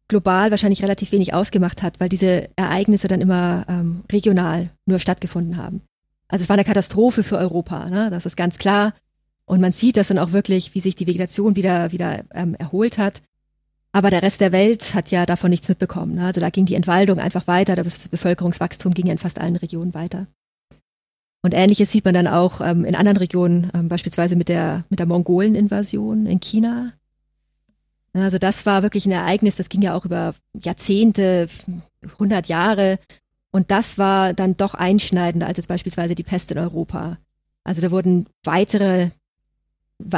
global 0.08 0.50
wahrscheinlich 0.50 0.82
relativ 0.82 1.12
wenig 1.12 1.34
ausgemacht 1.34 1.82
hat, 1.82 2.00
weil 2.00 2.08
diese 2.08 2.48
Ereignisse 2.56 3.08
dann 3.08 3.20
immer 3.20 3.66
ähm, 3.68 4.04
regional 4.10 4.70
nur 4.86 4.98
stattgefunden 4.98 5.58
haben. 5.58 5.82
Also 6.28 6.42
es 6.42 6.48
war 6.48 6.54
eine 6.54 6.64
Katastrophe 6.64 7.22
für 7.22 7.38
Europa, 7.38 7.90
ne? 7.90 8.10
das 8.10 8.26
ist 8.26 8.36
ganz 8.36 8.58
klar. 8.58 8.94
Und 9.44 9.60
man 9.60 9.72
sieht 9.72 9.96
das 9.96 10.08
dann 10.08 10.18
auch 10.18 10.32
wirklich, 10.32 10.74
wie 10.74 10.80
sich 10.80 10.94
die 10.94 11.06
Vegetation 11.06 11.56
wieder, 11.56 11.92
wieder 11.92 12.24
ähm, 12.34 12.54
erholt 12.54 12.98
hat. 12.98 13.22
Aber 13.92 14.10
der 14.10 14.22
Rest 14.22 14.40
der 14.40 14.52
Welt 14.52 14.94
hat 14.94 15.10
ja 15.10 15.24
davon 15.24 15.50
nichts 15.50 15.68
mitbekommen. 15.68 16.16
Ne? 16.16 16.26
Also 16.26 16.40
da 16.40 16.50
ging 16.50 16.66
die 16.66 16.74
Entwaldung 16.74 17.18
einfach 17.18 17.46
weiter, 17.46 17.76
das 17.76 18.08
Bevölkerungswachstum 18.08 18.92
ging 18.92 19.06
in 19.06 19.16
fast 19.16 19.38
allen 19.38 19.56
Regionen 19.56 19.94
weiter. 19.94 20.26
Und 21.42 21.54
ähnliches 21.54 21.92
sieht 21.92 22.04
man 22.04 22.14
dann 22.14 22.26
auch 22.26 22.60
ähm, 22.60 22.84
in 22.84 22.94
anderen 22.94 23.16
Regionen, 23.18 23.70
ähm, 23.74 23.88
beispielsweise 23.88 24.36
mit 24.36 24.48
der, 24.48 24.84
mit 24.88 24.98
der 24.98 25.06
Mongolen-Invasion 25.06 26.26
in 26.26 26.40
China. 26.40 26.92
Also 28.12 28.38
das 28.38 28.66
war 28.66 28.82
wirklich 28.82 29.06
ein 29.06 29.12
Ereignis, 29.12 29.56
das 29.56 29.68
ging 29.68 29.82
ja 29.82 29.94
auch 29.94 30.04
über 30.04 30.34
Jahrzehnte, 30.54 31.48
100 32.02 32.48
Jahre. 32.48 32.98
Und 33.50 33.70
das 33.70 33.98
war 33.98 34.34
dann 34.34 34.56
doch 34.56 34.74
einschneidender 34.74 35.46
als 35.46 35.58
jetzt 35.58 35.68
beispielsweise 35.68 36.14
die 36.14 36.24
Pest 36.24 36.50
in 36.50 36.58
Europa. 36.58 37.18
Also 37.64 37.82
da 37.82 37.90
wurden 37.90 38.26
weitere 38.44 39.10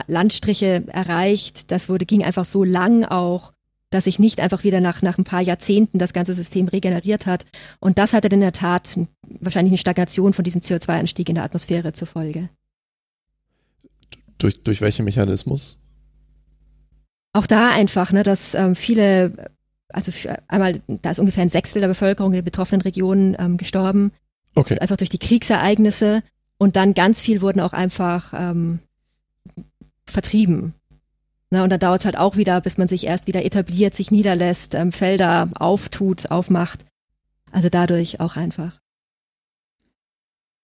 Landstriche 0.06 0.84
erreicht. 0.88 1.70
Das 1.70 1.88
wurde, 1.88 2.06
ging 2.06 2.22
einfach 2.22 2.44
so 2.44 2.64
lang 2.64 3.04
auch, 3.04 3.52
dass 3.90 4.04
sich 4.04 4.18
nicht 4.18 4.40
einfach 4.40 4.64
wieder 4.64 4.80
nach, 4.80 5.02
nach 5.02 5.18
ein 5.18 5.24
paar 5.24 5.42
Jahrzehnten 5.42 5.98
das 5.98 6.12
ganze 6.12 6.32
System 6.32 6.68
regeneriert 6.68 7.26
hat. 7.26 7.44
Und 7.80 7.98
das 7.98 8.12
hatte 8.12 8.28
in 8.28 8.40
der 8.40 8.52
Tat 8.52 8.98
wahrscheinlich 9.22 9.72
eine 9.72 9.78
Stagnation 9.78 10.32
von 10.32 10.44
diesem 10.44 10.60
CO2-Anstieg 10.60 11.28
in 11.28 11.34
der 11.34 11.44
Atmosphäre 11.44 11.92
zur 11.92 12.06
Folge. 12.06 12.48
Durch, 14.38 14.62
durch 14.62 14.80
welchen 14.80 15.04
Mechanismus? 15.04 15.80
Auch 17.32 17.46
da 17.46 17.70
einfach, 17.70 18.12
ne, 18.12 18.22
dass 18.22 18.54
ähm, 18.54 18.74
viele, 18.74 19.50
also 19.88 20.12
einmal, 20.48 20.80
da 20.86 21.10
ist 21.10 21.18
ungefähr 21.18 21.42
ein 21.42 21.48
Sechstel 21.48 21.80
der 21.80 21.88
Bevölkerung 21.88 22.32
in 22.32 22.38
den 22.38 22.44
betroffenen 22.44 22.80
Regionen 22.80 23.36
ähm, 23.38 23.56
gestorben. 23.56 24.12
Okay. 24.54 24.78
Einfach 24.78 24.96
durch 24.96 25.10
die 25.10 25.18
Kriegsereignisse. 25.18 26.22
Und 26.58 26.76
dann 26.76 26.94
ganz 26.94 27.20
viel 27.20 27.40
wurden 27.40 27.60
auch 27.60 27.72
einfach 27.72 28.32
ähm, 28.36 28.80
vertrieben. 30.04 30.74
Na, 31.50 31.64
und 31.64 31.70
dann 31.70 31.80
dauert 31.80 32.00
es 32.00 32.04
halt 32.04 32.16
auch 32.16 32.36
wieder, 32.36 32.60
bis 32.60 32.78
man 32.78 32.86
sich 32.86 33.06
erst 33.06 33.26
wieder 33.26 33.44
etabliert, 33.44 33.94
sich 33.94 34.12
niederlässt, 34.12 34.74
ähm, 34.74 34.92
Felder 34.92 35.50
auftut, 35.58 36.30
aufmacht. 36.30 36.84
Also 37.50 37.68
dadurch 37.68 38.20
auch 38.20 38.36
einfach. 38.36 38.78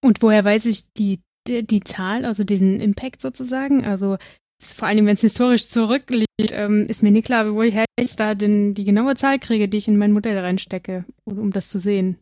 Und 0.00 0.22
woher 0.22 0.44
weiß 0.44 0.66
ich 0.66 0.92
die, 0.92 1.20
die, 1.48 1.66
die 1.66 1.80
Zahl, 1.80 2.24
also 2.24 2.44
diesen 2.44 2.80
Impact 2.80 3.20
sozusagen? 3.20 3.84
Also 3.84 4.16
vor 4.62 4.86
allem, 4.88 5.06
wenn 5.06 5.16
es 5.16 5.20
historisch 5.20 5.68
zurückliegt, 5.68 6.26
ähm, 6.52 6.86
ist 6.88 7.02
mir 7.02 7.10
nicht 7.10 7.26
klar, 7.26 7.52
woher 7.52 7.84
ich 7.98 8.14
da 8.14 8.34
denn 8.34 8.74
die 8.74 8.84
genaue 8.84 9.16
Zahl 9.16 9.40
kriege, 9.40 9.68
die 9.68 9.78
ich 9.78 9.88
in 9.88 9.98
mein 9.98 10.12
Modell 10.12 10.38
reinstecke, 10.38 11.04
um 11.24 11.52
das 11.52 11.68
zu 11.68 11.78
sehen. 11.78 12.18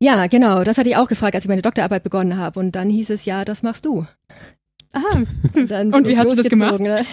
Ja, 0.00 0.26
genau. 0.26 0.64
Das 0.64 0.78
hatte 0.78 0.88
ich 0.88 0.96
auch 0.96 1.06
gefragt, 1.06 1.36
als 1.36 1.44
ich 1.44 1.48
meine 1.48 1.62
Doktorarbeit 1.62 2.02
begonnen 2.02 2.36
habe. 2.36 2.58
Und 2.58 2.72
dann 2.72 2.90
hieß 2.90 3.10
es 3.10 3.24
ja, 3.24 3.44
das 3.44 3.62
machst 3.62 3.84
du. 3.84 4.04
Aha. 4.92 5.22
und 5.54 6.06
wie 6.06 6.18
hast 6.18 6.30
du 6.30 6.34
das 6.34 6.48
gemacht? 6.48 6.80
Ne? 6.80 7.04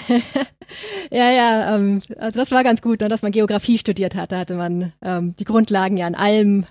ja, 1.12 1.32
ja, 1.32 1.76
ähm, 1.76 2.02
also 2.18 2.40
das 2.40 2.52
war 2.52 2.64
ganz 2.64 2.82
gut, 2.82 3.00
ne, 3.00 3.08
dass 3.08 3.22
man 3.22 3.32
Geografie 3.32 3.78
studiert 3.78 4.16
hat. 4.16 4.32
Da 4.32 4.40
hatte 4.40 4.56
man 4.56 4.92
ähm, 5.02 5.36
die 5.38 5.46
Grundlagen 5.46 5.96
ja 5.96 6.06
an 6.06 6.16
allem 6.16 6.66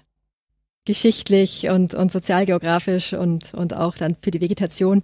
geschichtlich 0.84 1.68
und, 1.68 1.94
und 1.94 2.12
sozialgeografisch 2.12 3.12
und, 3.14 3.54
und 3.54 3.74
auch 3.74 3.96
dann 3.96 4.16
für 4.22 4.30
die 4.30 4.40
Vegetation. 4.40 5.02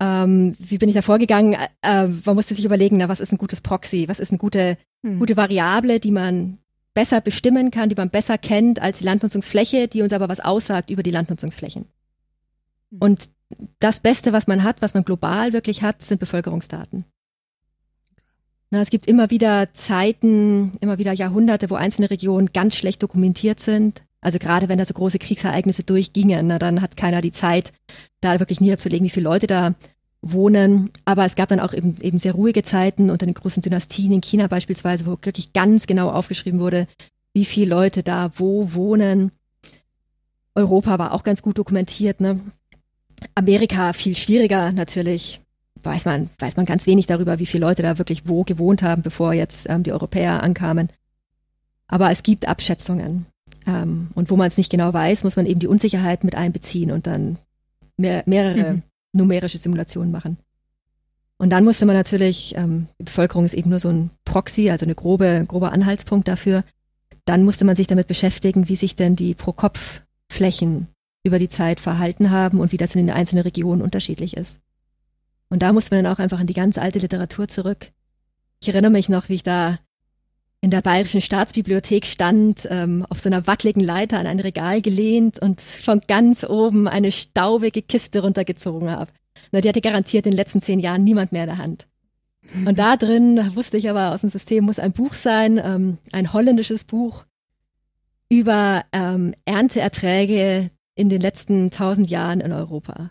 Ähm, 0.00 0.56
wie 0.58 0.78
bin 0.78 0.88
ich 0.88 0.94
da 0.94 1.02
vorgegangen? 1.02 1.56
Äh, 1.82 2.08
man 2.08 2.34
musste 2.34 2.54
sich 2.54 2.64
überlegen, 2.64 2.98
na, 2.98 3.08
was 3.08 3.20
ist 3.20 3.32
ein 3.32 3.38
gutes 3.38 3.60
Proxy? 3.60 4.08
Was 4.08 4.20
ist 4.20 4.30
eine 4.30 4.38
gute, 4.38 4.76
hm. 5.02 5.18
gute 5.18 5.36
Variable, 5.36 6.00
die 6.00 6.10
man 6.10 6.58
besser 6.92 7.20
bestimmen 7.20 7.70
kann, 7.70 7.88
die 7.88 7.94
man 7.94 8.10
besser 8.10 8.38
kennt 8.38 8.80
als 8.80 8.98
die 8.98 9.04
Landnutzungsfläche, 9.04 9.88
die 9.88 10.02
uns 10.02 10.12
aber 10.12 10.28
was 10.28 10.40
aussagt 10.40 10.90
über 10.90 11.02
die 11.02 11.10
Landnutzungsflächen. 11.10 11.86
Hm. 12.90 12.98
Und 13.00 13.28
das 13.78 14.00
Beste, 14.00 14.32
was 14.32 14.46
man 14.46 14.64
hat, 14.64 14.82
was 14.82 14.94
man 14.94 15.04
global 15.04 15.52
wirklich 15.52 15.82
hat, 15.82 16.02
sind 16.02 16.20
Bevölkerungsdaten. 16.20 17.04
Na, 18.70 18.80
es 18.80 18.90
gibt 18.90 19.06
immer 19.06 19.30
wieder 19.30 19.72
Zeiten, 19.74 20.72
immer 20.80 20.98
wieder 20.98 21.12
Jahrhunderte, 21.12 21.70
wo 21.70 21.76
einzelne 21.76 22.10
Regionen 22.10 22.52
ganz 22.52 22.74
schlecht 22.74 23.02
dokumentiert 23.02 23.60
sind. 23.60 24.02
Also 24.20 24.38
gerade 24.40 24.68
wenn 24.68 24.78
da 24.78 24.84
so 24.84 24.94
große 24.94 25.20
Kriegsereignisse 25.20 25.84
durchgingen, 25.84 26.48
na, 26.48 26.58
dann 26.58 26.82
hat 26.82 26.96
keiner 26.96 27.20
die 27.20 27.30
Zeit, 27.30 27.72
da 28.20 28.40
wirklich 28.40 28.60
niederzulegen, 28.60 29.04
wie 29.04 29.10
viele 29.10 29.24
Leute 29.24 29.46
da 29.46 29.74
wohnen. 30.20 30.90
Aber 31.04 31.24
es 31.24 31.36
gab 31.36 31.48
dann 31.48 31.60
auch 31.60 31.72
eben, 31.72 31.96
eben 32.00 32.18
sehr 32.18 32.32
ruhige 32.32 32.64
Zeiten 32.64 33.10
unter 33.10 33.26
den 33.26 33.34
großen 33.34 33.62
Dynastien 33.62 34.12
in 34.12 34.20
China 34.20 34.48
beispielsweise, 34.48 35.06
wo 35.06 35.10
wirklich 35.10 35.52
ganz 35.52 35.86
genau 35.86 36.10
aufgeschrieben 36.10 36.58
wurde, 36.58 36.88
wie 37.34 37.44
viele 37.44 37.70
Leute 37.70 38.02
da 38.02 38.32
wo 38.34 38.72
wohnen. 38.72 39.30
Europa 40.56 40.98
war 40.98 41.12
auch 41.12 41.22
ganz 41.22 41.42
gut 41.42 41.58
dokumentiert. 41.58 42.20
Ne? 42.20 42.40
Amerika 43.34 43.92
viel 43.92 44.16
schwieriger 44.16 44.72
natürlich. 44.72 45.40
Weiß 45.82 46.04
man, 46.04 46.30
weiß 46.38 46.56
man 46.56 46.66
ganz 46.66 46.86
wenig 46.86 47.06
darüber, 47.06 47.38
wie 47.38 47.46
viele 47.46 47.66
Leute 47.66 47.82
da 47.82 47.98
wirklich 47.98 48.28
wo 48.28 48.44
gewohnt 48.44 48.82
haben, 48.82 49.02
bevor 49.02 49.32
jetzt 49.32 49.68
ähm, 49.68 49.82
die 49.82 49.92
Europäer 49.92 50.42
ankamen. 50.42 50.88
Aber 51.86 52.10
es 52.10 52.22
gibt 52.22 52.48
Abschätzungen. 52.48 53.26
Ähm, 53.66 54.08
und 54.14 54.30
wo 54.30 54.36
man 54.36 54.48
es 54.48 54.56
nicht 54.56 54.70
genau 54.70 54.92
weiß, 54.92 55.24
muss 55.24 55.36
man 55.36 55.46
eben 55.46 55.60
die 55.60 55.68
Unsicherheit 55.68 56.24
mit 56.24 56.34
einbeziehen 56.34 56.90
und 56.90 57.06
dann 57.06 57.38
mehr, 57.96 58.22
mehrere 58.26 58.74
mhm. 58.74 58.82
numerische 59.12 59.58
Simulationen 59.58 60.10
machen. 60.10 60.38
Und 61.38 61.50
dann 61.50 61.64
musste 61.64 61.84
man 61.84 61.96
natürlich, 61.96 62.54
ähm, 62.56 62.88
die 62.98 63.04
Bevölkerung 63.04 63.44
ist 63.44 63.54
eben 63.54 63.70
nur 63.70 63.80
so 63.80 63.88
ein 63.88 64.10
Proxy, 64.24 64.70
also 64.70 64.86
eine 64.86 64.94
grobe, 64.94 65.44
grober 65.46 65.72
Anhaltspunkt 65.72 66.28
dafür. 66.28 66.64
Dann 67.26 67.44
musste 67.44 67.64
man 67.64 67.76
sich 67.76 67.86
damit 67.86 68.06
beschäftigen, 68.06 68.68
wie 68.68 68.76
sich 68.76 68.96
denn 68.96 69.16
die 69.16 69.34
Pro-Kopf-Flächen 69.34 70.88
über 71.26 71.38
die 71.38 71.48
Zeit 71.48 71.80
verhalten 71.80 72.30
haben 72.30 72.60
und 72.60 72.72
wie 72.72 72.76
das 72.76 72.94
in 72.94 73.06
den 73.06 73.14
einzelnen 73.14 73.42
Regionen 73.42 73.82
unterschiedlich 73.82 74.36
ist. 74.36 74.60
Und 75.48 75.62
da 75.62 75.72
muss 75.72 75.90
man 75.90 76.02
dann 76.02 76.12
auch 76.12 76.18
einfach 76.18 76.40
in 76.40 76.46
die 76.46 76.54
ganz 76.54 76.78
alte 76.78 76.98
Literatur 76.98 77.48
zurück. 77.48 77.90
Ich 78.60 78.68
erinnere 78.68 78.90
mich 78.90 79.08
noch, 79.08 79.28
wie 79.28 79.34
ich 79.34 79.42
da 79.42 79.78
in 80.60 80.70
der 80.70 80.80
Bayerischen 80.80 81.20
Staatsbibliothek 81.20 82.06
stand, 82.06 82.66
ähm, 82.70 83.06
auf 83.08 83.20
so 83.20 83.28
einer 83.28 83.46
wackeligen 83.46 83.82
Leiter 83.82 84.18
an 84.18 84.26
ein 84.26 84.40
Regal 84.40 84.80
gelehnt 84.80 85.38
und 85.38 85.60
von 85.60 86.00
ganz 86.08 86.44
oben 86.44 86.88
eine 86.88 87.12
staubige 87.12 87.82
Kiste 87.82 88.22
runtergezogen 88.22 88.90
habe. 88.90 89.12
Na, 89.52 89.60
die 89.60 89.68
hatte 89.68 89.80
garantiert 89.80 90.26
in 90.26 90.32
den 90.32 90.38
letzten 90.38 90.62
zehn 90.62 90.80
Jahren 90.80 91.04
niemand 91.04 91.30
mehr 91.32 91.42
in 91.42 91.50
der 91.50 91.58
Hand. 91.58 91.86
Und 92.64 92.78
da 92.78 92.96
drin 92.96 93.54
wusste 93.54 93.76
ich 93.76 93.90
aber 93.90 94.12
aus 94.12 94.20
dem 94.20 94.30
System 94.30 94.64
muss 94.64 94.78
ein 94.78 94.92
Buch 94.92 95.14
sein, 95.14 95.60
ähm, 95.62 95.98
ein 96.12 96.32
holländisches 96.32 96.84
Buch 96.84 97.24
über 98.28 98.84
ähm, 98.92 99.34
Ernteerträge 99.44 100.70
in 100.96 101.08
den 101.08 101.20
letzten 101.20 101.70
tausend 101.70 102.10
Jahren 102.10 102.40
in 102.40 102.52
Europa. 102.52 103.10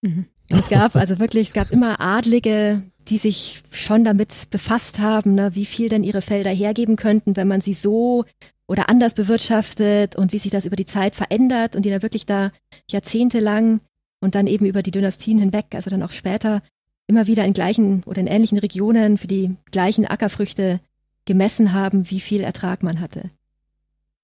Mhm. 0.00 0.26
es 0.48 0.68
gab 0.68 0.96
also 0.96 1.18
wirklich, 1.18 1.48
es 1.48 1.52
gab 1.52 1.70
immer 1.70 2.00
Adlige, 2.00 2.82
die 3.08 3.18
sich 3.18 3.62
schon 3.70 4.04
damit 4.04 4.50
befasst 4.50 4.98
haben, 4.98 5.34
ne, 5.34 5.54
wie 5.54 5.66
viel 5.66 5.88
denn 5.88 6.04
ihre 6.04 6.22
Felder 6.22 6.50
hergeben 6.50 6.96
könnten, 6.96 7.36
wenn 7.36 7.48
man 7.48 7.60
sie 7.60 7.74
so 7.74 8.24
oder 8.66 8.88
anders 8.88 9.14
bewirtschaftet 9.14 10.16
und 10.16 10.32
wie 10.32 10.38
sich 10.38 10.50
das 10.50 10.66
über 10.66 10.76
die 10.76 10.86
Zeit 10.86 11.14
verändert 11.14 11.74
und 11.74 11.84
die 11.84 11.90
da 11.90 12.02
wirklich 12.02 12.26
da 12.26 12.52
jahrzehntelang 12.90 13.80
und 14.20 14.34
dann 14.34 14.46
eben 14.46 14.66
über 14.66 14.82
die 14.82 14.90
Dynastien 14.90 15.38
hinweg, 15.38 15.66
also 15.72 15.90
dann 15.90 16.02
auch 16.02 16.10
später, 16.10 16.62
immer 17.06 17.26
wieder 17.26 17.44
in 17.44 17.54
gleichen 17.54 18.02
oder 18.04 18.20
in 18.20 18.26
ähnlichen 18.26 18.58
Regionen 18.58 19.16
für 19.16 19.26
die 19.26 19.56
gleichen 19.70 20.06
Ackerfrüchte 20.06 20.80
gemessen 21.24 21.72
haben, 21.72 22.10
wie 22.10 22.20
viel 22.20 22.42
Ertrag 22.42 22.82
man 22.82 23.00
hatte. 23.00 23.30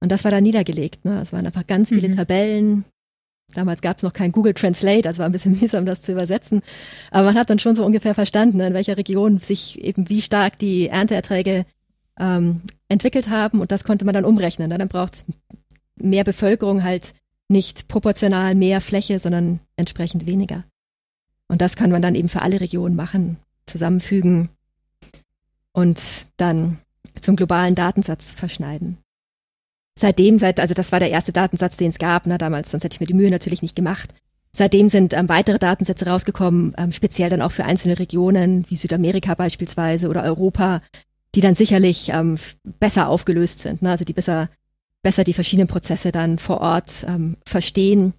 Und 0.05 0.13
das 0.13 0.23
war 0.25 0.31
da 0.31 0.43
niedergelegt. 0.43 1.07
Ne? 1.07 1.19
Es 1.23 1.33
waren 1.33 1.47
einfach 1.47 1.67
ganz 1.67 1.89
viele 1.89 2.11
mhm. 2.11 2.17
Tabellen. 2.17 2.85
Damals 3.55 3.81
gab 3.81 3.97
es 3.97 4.03
noch 4.03 4.13
kein 4.13 4.33
Google 4.33 4.53
Translate, 4.53 5.09
also 5.09 5.21
war 5.21 5.27
ein 5.27 5.33
bisschen 5.33 5.59
mühsam, 5.61 5.87
das 5.87 6.03
zu 6.03 6.13
übersetzen. 6.13 6.61
Aber 7.11 7.29
man 7.29 7.37
hat 7.37 7.49
dann 7.49 7.59
schon 7.59 7.75
so 7.75 7.87
ungefähr 7.87 8.15
verstanden, 8.15 8.61
in 8.61 8.75
welcher 8.75 8.99
Region 8.99 9.39
sich 9.39 9.83
eben 9.83 10.11
wie 10.11 10.21
stark 10.21 10.59
die 10.59 10.89
Ernteerträge 10.89 11.65
ähm, 12.21 12.61
entwickelt 12.89 13.31
haben. 13.31 13.63
Und 13.63 13.73
das 13.73 13.85
konnte 13.85 14.05
man 14.05 14.13
dann 14.13 14.27
umrechnen. 14.27 14.69
Ne? 14.69 14.77
Dann 14.77 14.89
braucht 14.89 15.25
mehr 15.97 16.23
Bevölkerung 16.23 16.85
halt 16.85 17.15
nicht 17.49 17.89
proportional 17.89 18.55
mehr 18.55 18.83
Fläche, 18.83 19.19
sondern 19.19 19.61
entsprechend 19.77 20.27
weniger. 20.27 20.65
Und 21.49 21.63
das 21.63 21.77
kann 21.77 21.91
man 21.91 22.03
dann 22.03 22.15
eben 22.15 22.29
für 22.29 22.43
alle 22.43 22.61
Regionen 22.61 22.95
machen, 22.95 23.39
zusammenfügen 23.65 24.51
und 25.73 26.27
dann 26.37 26.77
zum 27.23 27.37
globalen 27.37 27.75
Datensatz 27.75 28.33
verschneiden 28.33 28.99
seitdem, 29.99 30.39
seit, 30.39 30.61
also 30.61 30.75
das 30.75 30.93
war 30.93 31.01
der 31.01 31.11
erste 31.11 31.33
Datensatz, 31.33 31.77
den 31.77 31.91
es 31.91 31.99
gab, 31.99 32.27
ne, 32.27 32.39
damals, 32.39 32.71
sonst 32.71 32.85
hätte 32.85 32.95
ich 32.95 33.01
mir 33.01 33.07
die 33.07 33.15
Mühe 33.15 33.31
natürlich 33.31 33.63
nicht 33.63 33.77
gemacht. 33.77 34.15
Seitdem 34.53 34.89
sind 34.89 35.13
ähm, 35.15 35.29
weitere 35.29 35.59
Datensätze 35.59 36.07
rausgekommen, 36.07 36.75
ähm, 36.79 36.93
speziell 36.93 37.31
dann 37.31 37.43
auch 37.43 37.53
für 37.53 37.65
einzelne 37.65 37.99
Regionen, 37.99 38.65
wie 38.69 38.77
Südamerika 38.77 39.35
beispielsweise 39.35 40.09
oder 40.09 40.23
Europa, 40.23 40.81
die 41.35 41.41
dann 41.41 41.55
sicherlich 41.55 42.11
ähm, 42.11 42.39
besser 42.79 43.09
aufgelöst 43.09 43.61
sind, 43.61 43.83
ne, 43.83 43.91
also 43.91 44.05
die 44.05 44.13
besser, 44.13 44.49
besser 45.03 45.25
die 45.25 45.33
verschiedenen 45.33 45.69
Prozesse 45.69 46.13
dann 46.13 46.39
vor 46.39 46.61
Ort 46.61 47.05
ähm, 47.09 47.37
verstehen. 47.45 48.15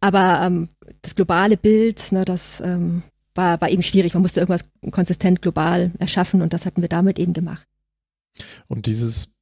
Aber 0.00 0.40
ähm, 0.44 0.68
das 1.02 1.14
globale 1.14 1.56
Bild, 1.56 2.10
ne, 2.12 2.24
das 2.24 2.60
ähm, 2.60 3.02
war, 3.34 3.60
war 3.60 3.70
eben 3.70 3.82
schwierig. 3.82 4.14
Man 4.14 4.22
musste 4.22 4.40
irgendwas 4.40 4.68
konsistent 4.90 5.42
global 5.42 5.92
erschaffen 5.98 6.42
und 6.42 6.52
das 6.52 6.66
hatten 6.66 6.82
wir 6.82 6.88
damit 6.88 7.18
eben 7.18 7.32
gemacht. 7.34 7.66
Und 8.66 8.86
dieses 8.86 9.32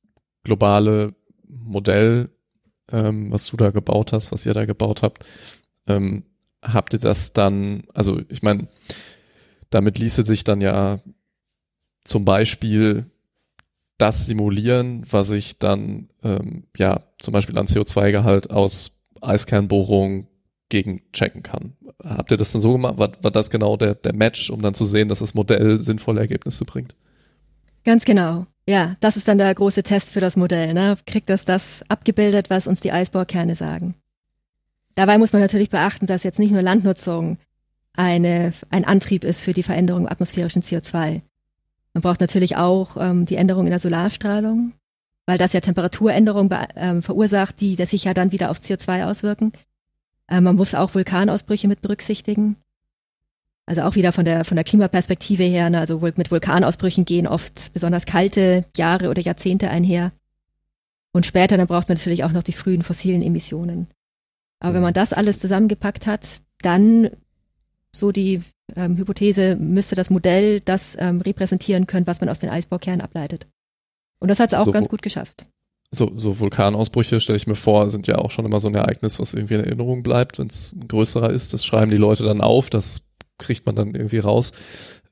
globale 0.45 1.14
Modell, 1.47 2.30
ähm, 2.91 3.30
was 3.30 3.47
du 3.47 3.57
da 3.57 3.70
gebaut 3.70 4.12
hast, 4.12 4.32
was 4.32 4.47
ihr 4.47 4.55
da 4.55 4.64
gebaut 4.64 5.03
habt, 5.03 5.24
ähm, 5.86 6.24
habt 6.62 6.93
ihr 6.93 6.99
das 6.99 7.32
dann, 7.32 7.84
also 7.95 8.20
ich 8.28 8.43
meine, 8.43 8.68
damit 9.70 9.99
ließe 9.99 10.24
sich 10.24 10.45
dann 10.45 10.61
ja 10.61 11.01
zum 12.05 12.24
Beispiel 12.24 13.07
das 13.99 14.26
simulieren, 14.26 15.05
was 15.11 15.30
ich 15.30 15.59
dann 15.59 16.09
ähm, 16.22 16.64
ja 16.76 17.03
zum 17.18 17.32
Beispiel 17.32 17.59
an 17.59 17.66
CO2-Gehalt 17.66 18.51
aus 18.51 18.99
Eiskernbohrungen 19.20 20.26
gegen 20.70 21.03
checken 21.12 21.43
kann. 21.43 21.76
Habt 22.03 22.30
ihr 22.30 22.38
das 22.38 22.53
dann 22.53 22.62
so 22.62 22.72
gemacht? 22.72 22.97
War, 22.99 23.12
war 23.22 23.30
das 23.30 23.51
genau 23.51 23.76
der, 23.76 23.95
der 23.95 24.14
Match, 24.14 24.49
um 24.51 24.62
dann 24.62 24.72
zu 24.72 24.84
sehen, 24.86 25.09
dass 25.09 25.18
das 25.18 25.34
Modell 25.34 25.80
sinnvolle 25.80 26.20
Ergebnisse 26.20 26.64
bringt? 26.64 26.95
Ganz 27.84 28.05
genau. 28.05 28.47
Ja, 28.71 28.95
das 29.01 29.16
ist 29.16 29.27
dann 29.27 29.39
der 29.39 29.53
große 29.53 29.83
Test 29.83 30.11
für 30.11 30.21
das 30.21 30.37
Modell. 30.37 30.75
Ne? 30.75 30.97
Kriegt 31.05 31.29
das 31.29 31.45
das 31.45 31.83
abgebildet, 31.89 32.51
was 32.51 32.68
uns 32.68 32.79
die 32.79 32.93
Eisbohrkerne 32.93 33.57
sagen? 33.57 33.97
Dabei 34.95 35.18
muss 35.18 35.33
man 35.33 35.43
natürlich 35.43 35.71
beachten, 35.71 36.07
dass 36.07 36.23
jetzt 36.23 36.39
nicht 36.39 36.53
nur 36.53 36.62
Landnutzung 36.62 37.39
eine, 37.95 38.53
ein 38.71 38.85
Antrieb 38.85 39.25
ist 39.25 39.41
für 39.41 39.55
die 39.55 39.64
Veränderung 39.64 40.09
atmosphärischen 40.09 40.62
CO2. 40.62 41.21
Man 41.95 42.03
braucht 42.03 42.21
natürlich 42.21 42.59
auch 42.59 42.97
ähm, 42.97 43.27
die 43.27 43.35
Änderung 43.35 43.66
in 43.66 43.71
der 43.71 43.81
Solarstrahlung, 43.81 44.73
weil 45.27 45.37
das 45.37 45.53
ja 45.53 45.61
Temperaturänderungen 45.61 46.57
ähm, 46.77 47.03
verursacht, 47.03 47.61
die 47.61 47.75
das 47.75 47.91
sich 47.91 48.05
ja 48.05 48.14
dann 48.14 48.31
wieder 48.31 48.53
aufs 48.53 48.62
CO2 48.62 49.05
auswirken. 49.05 49.51
Äh, 50.29 50.41
man 50.41 50.55
muss 50.55 50.77
auch 50.77 50.95
Vulkanausbrüche 50.95 51.66
mit 51.66 51.83
berücksichtigen. 51.83 52.55
Also 53.71 53.83
auch 53.83 53.95
wieder 53.95 54.11
von 54.11 54.25
der, 54.25 54.45
von 54.45 54.57
der 54.57 54.64
Klimaperspektive 54.64 55.45
her, 55.45 55.71
ne, 55.71 55.79
also 55.79 56.01
mit 56.01 56.33
Vulkanausbrüchen 56.33 57.05
gehen 57.05 57.29
oft 57.29 57.73
besonders 57.73 58.05
kalte 58.05 58.64
Jahre 58.77 59.11
oder 59.11 59.23
Jahrzehnte 59.23 59.71
einher. 59.71 60.11
Und 61.12 61.25
später, 61.25 61.57
dann 61.57 61.68
braucht 61.68 61.89
man 61.89 61.97
natürlich 61.97 62.25
auch 62.25 62.33
noch 62.33 62.43
die 62.43 62.53
frühen 62.53 62.83
fossilen 62.83 63.23
Emissionen. 63.23 63.87
Aber 64.59 64.75
wenn 64.75 64.83
man 64.83 64.93
das 64.93 65.12
alles 65.12 65.39
zusammengepackt 65.39 66.09
hat, 66.09 66.41
dann 66.62 67.11
so 67.95 68.11
die 68.11 68.43
ähm, 68.75 68.97
Hypothese, 68.97 69.55
müsste 69.55 69.95
das 69.95 70.11
Modell 70.11 70.59
das 70.59 70.97
ähm, 70.99 71.21
repräsentieren 71.21 71.87
können, 71.87 72.09
was 72.09 72.21
man 72.21 72.29
aus 72.29 72.41
den 72.41 72.51
Eisbaukernen 72.51 73.01
ableitet. 73.01 73.47
Und 74.18 74.31
das 74.31 74.41
hat 74.41 74.49
es 74.49 74.59
auch 74.59 74.64
so, 74.64 74.73
ganz 74.73 74.89
gut 74.89 75.03
geschafft. 75.03 75.47
So, 75.93 76.11
so 76.16 76.41
Vulkanausbrüche, 76.41 77.21
stelle 77.21 77.37
ich 77.37 77.47
mir 77.47 77.55
vor, 77.55 77.89
sind 77.89 78.09
ja 78.09 78.16
auch 78.16 78.33
schon 78.33 78.47
immer 78.47 78.59
so 78.59 78.66
ein 78.66 78.75
Ereignis, 78.75 79.21
was 79.21 79.33
irgendwie 79.33 79.55
in 79.55 79.64
Erinnerung 79.64 80.03
bleibt, 80.03 80.41
wenn 80.41 80.49
es 80.49 80.75
größerer 80.89 81.31
ist. 81.31 81.55
Das 81.55 81.64
schreiben 81.64 81.93
die 81.93 81.97
Leute 81.99 82.25
dann 82.25 82.41
auf, 82.41 82.68
das 82.68 83.10
kriegt 83.41 83.66
man 83.66 83.74
dann 83.74 83.95
irgendwie 83.95 84.18
raus. 84.18 84.53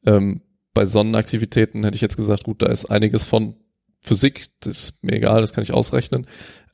Ähm, 0.06 0.42
bei 0.74 0.84
Sonnenaktivitäten 0.84 1.82
hätte 1.82 1.96
ich 1.96 2.02
jetzt 2.02 2.16
gesagt, 2.16 2.44
gut, 2.44 2.62
da 2.62 2.66
ist 2.66 2.86
einiges 2.86 3.24
von 3.24 3.56
Physik, 4.00 4.46
das 4.60 4.84
ist 4.84 5.04
mir 5.04 5.14
egal, 5.14 5.40
das 5.40 5.52
kann 5.52 5.62
ich 5.62 5.72
ausrechnen. 5.72 6.26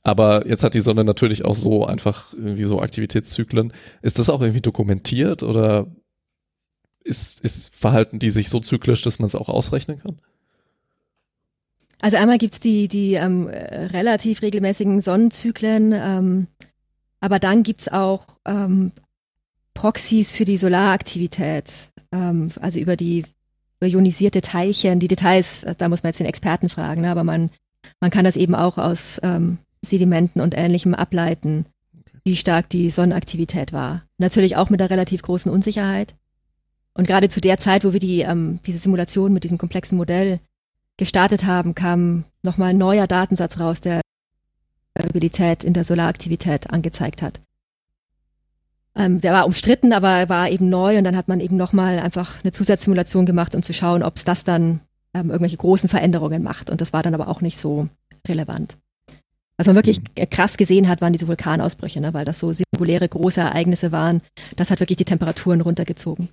Aber 0.02 0.46
jetzt 0.46 0.62
hat 0.62 0.74
die 0.74 0.80
Sonne 0.80 1.04
natürlich 1.04 1.46
auch 1.46 1.54
so 1.54 1.86
einfach 1.86 2.34
irgendwie 2.34 2.64
so 2.64 2.80
Aktivitätszyklen. 2.80 3.72
Ist 4.02 4.18
das 4.18 4.28
auch 4.28 4.42
irgendwie 4.42 4.60
dokumentiert 4.60 5.42
oder 5.42 5.86
ist, 7.02 7.40
ist 7.42 7.74
verhalten 7.74 8.18
die 8.18 8.30
sich 8.30 8.50
so 8.50 8.60
zyklisch, 8.60 9.00
dass 9.00 9.18
man 9.18 9.26
es 9.26 9.34
auch 9.34 9.48
ausrechnen 9.48 10.00
kann? 10.00 10.20
Also 12.00 12.18
einmal 12.18 12.36
gibt's 12.36 12.60
die, 12.60 12.88
die 12.88 13.14
ähm, 13.14 13.46
relativ 13.46 14.42
regelmäßigen 14.42 15.00
Sonnenzyklen, 15.00 15.94
ähm, 15.96 16.48
aber 17.20 17.38
dann 17.38 17.62
gibt's 17.62 17.88
auch 17.88 18.26
ähm, 18.44 18.92
Proxys 19.74 20.32
für 20.32 20.44
die 20.44 20.56
Solaraktivität, 20.56 21.70
ähm, 22.12 22.50
also 22.60 22.80
über 22.80 22.96
die 22.96 23.24
über 23.80 23.88
ionisierte 23.88 24.40
Teilchen. 24.40 25.00
Die 25.00 25.08
Details, 25.08 25.66
da 25.78 25.88
muss 25.88 26.02
man 26.02 26.10
jetzt 26.10 26.20
den 26.20 26.26
Experten 26.26 26.68
fragen, 26.68 27.02
ne? 27.02 27.10
aber 27.10 27.24
man, 27.24 27.50
man 28.00 28.10
kann 28.10 28.24
das 28.24 28.36
eben 28.36 28.54
auch 28.54 28.78
aus 28.78 29.20
ähm, 29.22 29.58
Sedimenten 29.82 30.40
und 30.40 30.56
Ähnlichem 30.56 30.94
ableiten, 30.94 31.66
wie 32.24 32.36
stark 32.36 32.68
die 32.70 32.90
Sonnenaktivität 32.90 33.72
war. 33.72 34.02
Natürlich 34.18 34.56
auch 34.56 34.70
mit 34.70 34.80
einer 34.80 34.90
relativ 34.90 35.22
großen 35.22 35.52
Unsicherheit. 35.52 36.14
Und 36.94 37.06
gerade 37.06 37.28
zu 37.28 37.40
der 37.40 37.58
Zeit, 37.58 37.84
wo 37.84 37.92
wir 37.92 38.00
die, 38.00 38.20
ähm, 38.20 38.60
diese 38.64 38.78
Simulation 38.78 39.32
mit 39.32 39.44
diesem 39.44 39.58
komplexen 39.58 39.98
Modell 39.98 40.40
gestartet 40.96 41.44
haben, 41.44 41.74
kam 41.74 42.24
nochmal 42.42 42.70
ein 42.70 42.78
neuer 42.78 43.06
Datensatz 43.06 43.58
raus, 43.58 43.80
der 43.80 44.00
Variabilität 44.94 45.64
in 45.64 45.72
der 45.72 45.84
Solaraktivität 45.84 46.70
angezeigt 46.70 47.20
hat. 47.20 47.40
Ähm, 48.96 49.20
der 49.20 49.32
war 49.32 49.46
umstritten, 49.46 49.92
aber 49.92 50.28
war 50.28 50.50
eben 50.50 50.68
neu 50.68 50.98
und 50.98 51.04
dann 51.04 51.16
hat 51.16 51.28
man 51.28 51.40
eben 51.40 51.56
nochmal 51.56 51.98
einfach 51.98 52.42
eine 52.42 52.52
Zusatzsimulation 52.52 53.26
gemacht, 53.26 53.54
um 53.54 53.62
zu 53.62 53.72
schauen, 53.72 54.02
ob 54.02 54.16
es 54.16 54.24
das 54.24 54.44
dann 54.44 54.80
ähm, 55.14 55.30
irgendwelche 55.30 55.56
großen 55.56 55.88
Veränderungen 55.88 56.42
macht. 56.42 56.70
Und 56.70 56.80
das 56.80 56.92
war 56.92 57.02
dann 57.02 57.14
aber 57.14 57.28
auch 57.28 57.40
nicht 57.40 57.58
so 57.58 57.88
relevant. 58.26 58.76
Was 59.56 59.66
man 59.66 59.76
wirklich 59.76 60.00
mhm. 60.00 60.30
krass 60.30 60.56
gesehen 60.56 60.88
hat, 60.88 61.00
waren 61.00 61.12
diese 61.12 61.28
Vulkanausbrüche, 61.28 62.00
ne, 62.00 62.14
weil 62.14 62.24
das 62.24 62.38
so 62.38 62.52
singuläre 62.52 63.08
große 63.08 63.40
Ereignisse 63.40 63.92
waren. 63.92 64.20
Das 64.56 64.70
hat 64.70 64.80
wirklich 64.80 64.96
die 64.96 65.04
Temperaturen 65.04 65.60
runtergezogen. 65.60 66.28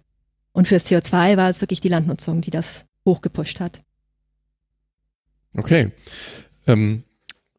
Und 0.53 0.68
fürs 0.68 0.86
CO2 0.86 1.38
war 1.38 1.49
es 1.49 1.62
wirklich 1.62 1.82
die 1.82 1.89
Landnutzung, 1.89 2.41
die 2.41 2.51
das 2.51 2.86
hochgepusht 3.05 3.59
hat. 3.59 3.82
Okay. 5.55 5.91
Ähm, 6.68 7.03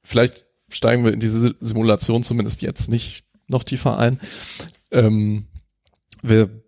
vielleicht 0.03 0.47
steigen 0.69 1.05
wir 1.05 1.13
in 1.13 1.21
diese 1.21 1.55
Simulation 1.61 2.23
zumindest 2.23 2.63
jetzt 2.63 2.89
nicht 2.89 3.25
noch 3.47 3.65
tiefer 3.65 3.99
ein. 3.99 4.19
Ähm, 4.93 5.47
wir 6.23 6.63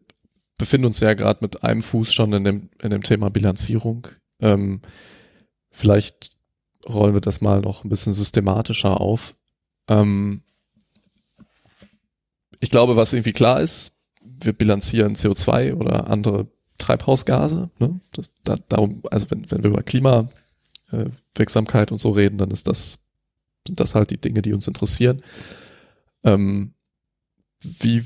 befinden 0.58 0.86
uns 0.86 1.00
ja 1.00 1.14
gerade 1.14 1.38
mit 1.42 1.62
einem 1.62 1.82
Fuß 1.82 2.12
schon 2.12 2.32
in 2.32 2.44
dem, 2.44 2.70
in 2.82 2.90
dem 2.90 3.02
Thema 3.02 3.30
Bilanzierung. 3.30 4.08
Ähm, 4.40 4.82
vielleicht 5.70 6.36
rollen 6.88 7.14
wir 7.14 7.20
das 7.20 7.40
mal 7.40 7.60
noch 7.60 7.84
ein 7.84 7.88
bisschen 7.88 8.12
systematischer 8.12 9.00
auf. 9.00 9.34
Ähm, 9.88 10.42
ich 12.60 12.70
glaube, 12.70 12.96
was 12.96 13.12
irgendwie 13.12 13.32
klar 13.32 13.60
ist, 13.60 13.98
wir 14.22 14.52
bilanzieren 14.52 15.14
CO2 15.14 15.74
oder 15.74 16.08
andere 16.08 16.48
Treibhausgase. 16.78 17.70
Ne? 17.78 18.00
Das, 18.12 18.32
da, 18.42 18.56
darum, 18.68 19.02
also 19.10 19.30
wenn, 19.30 19.48
wenn 19.50 19.62
wir 19.62 19.70
über 19.70 19.82
Klimawirksamkeit 19.82 21.92
und 21.92 21.98
so 21.98 22.10
reden, 22.10 22.38
dann 22.38 22.50
ist 22.50 22.68
das, 22.68 23.04
sind 23.66 23.80
das 23.80 23.94
halt 23.94 24.10
die 24.10 24.20
Dinge, 24.20 24.42
die 24.42 24.54
uns 24.54 24.68
interessieren. 24.68 25.22
Ähm, 26.22 26.74
wie 27.62 28.04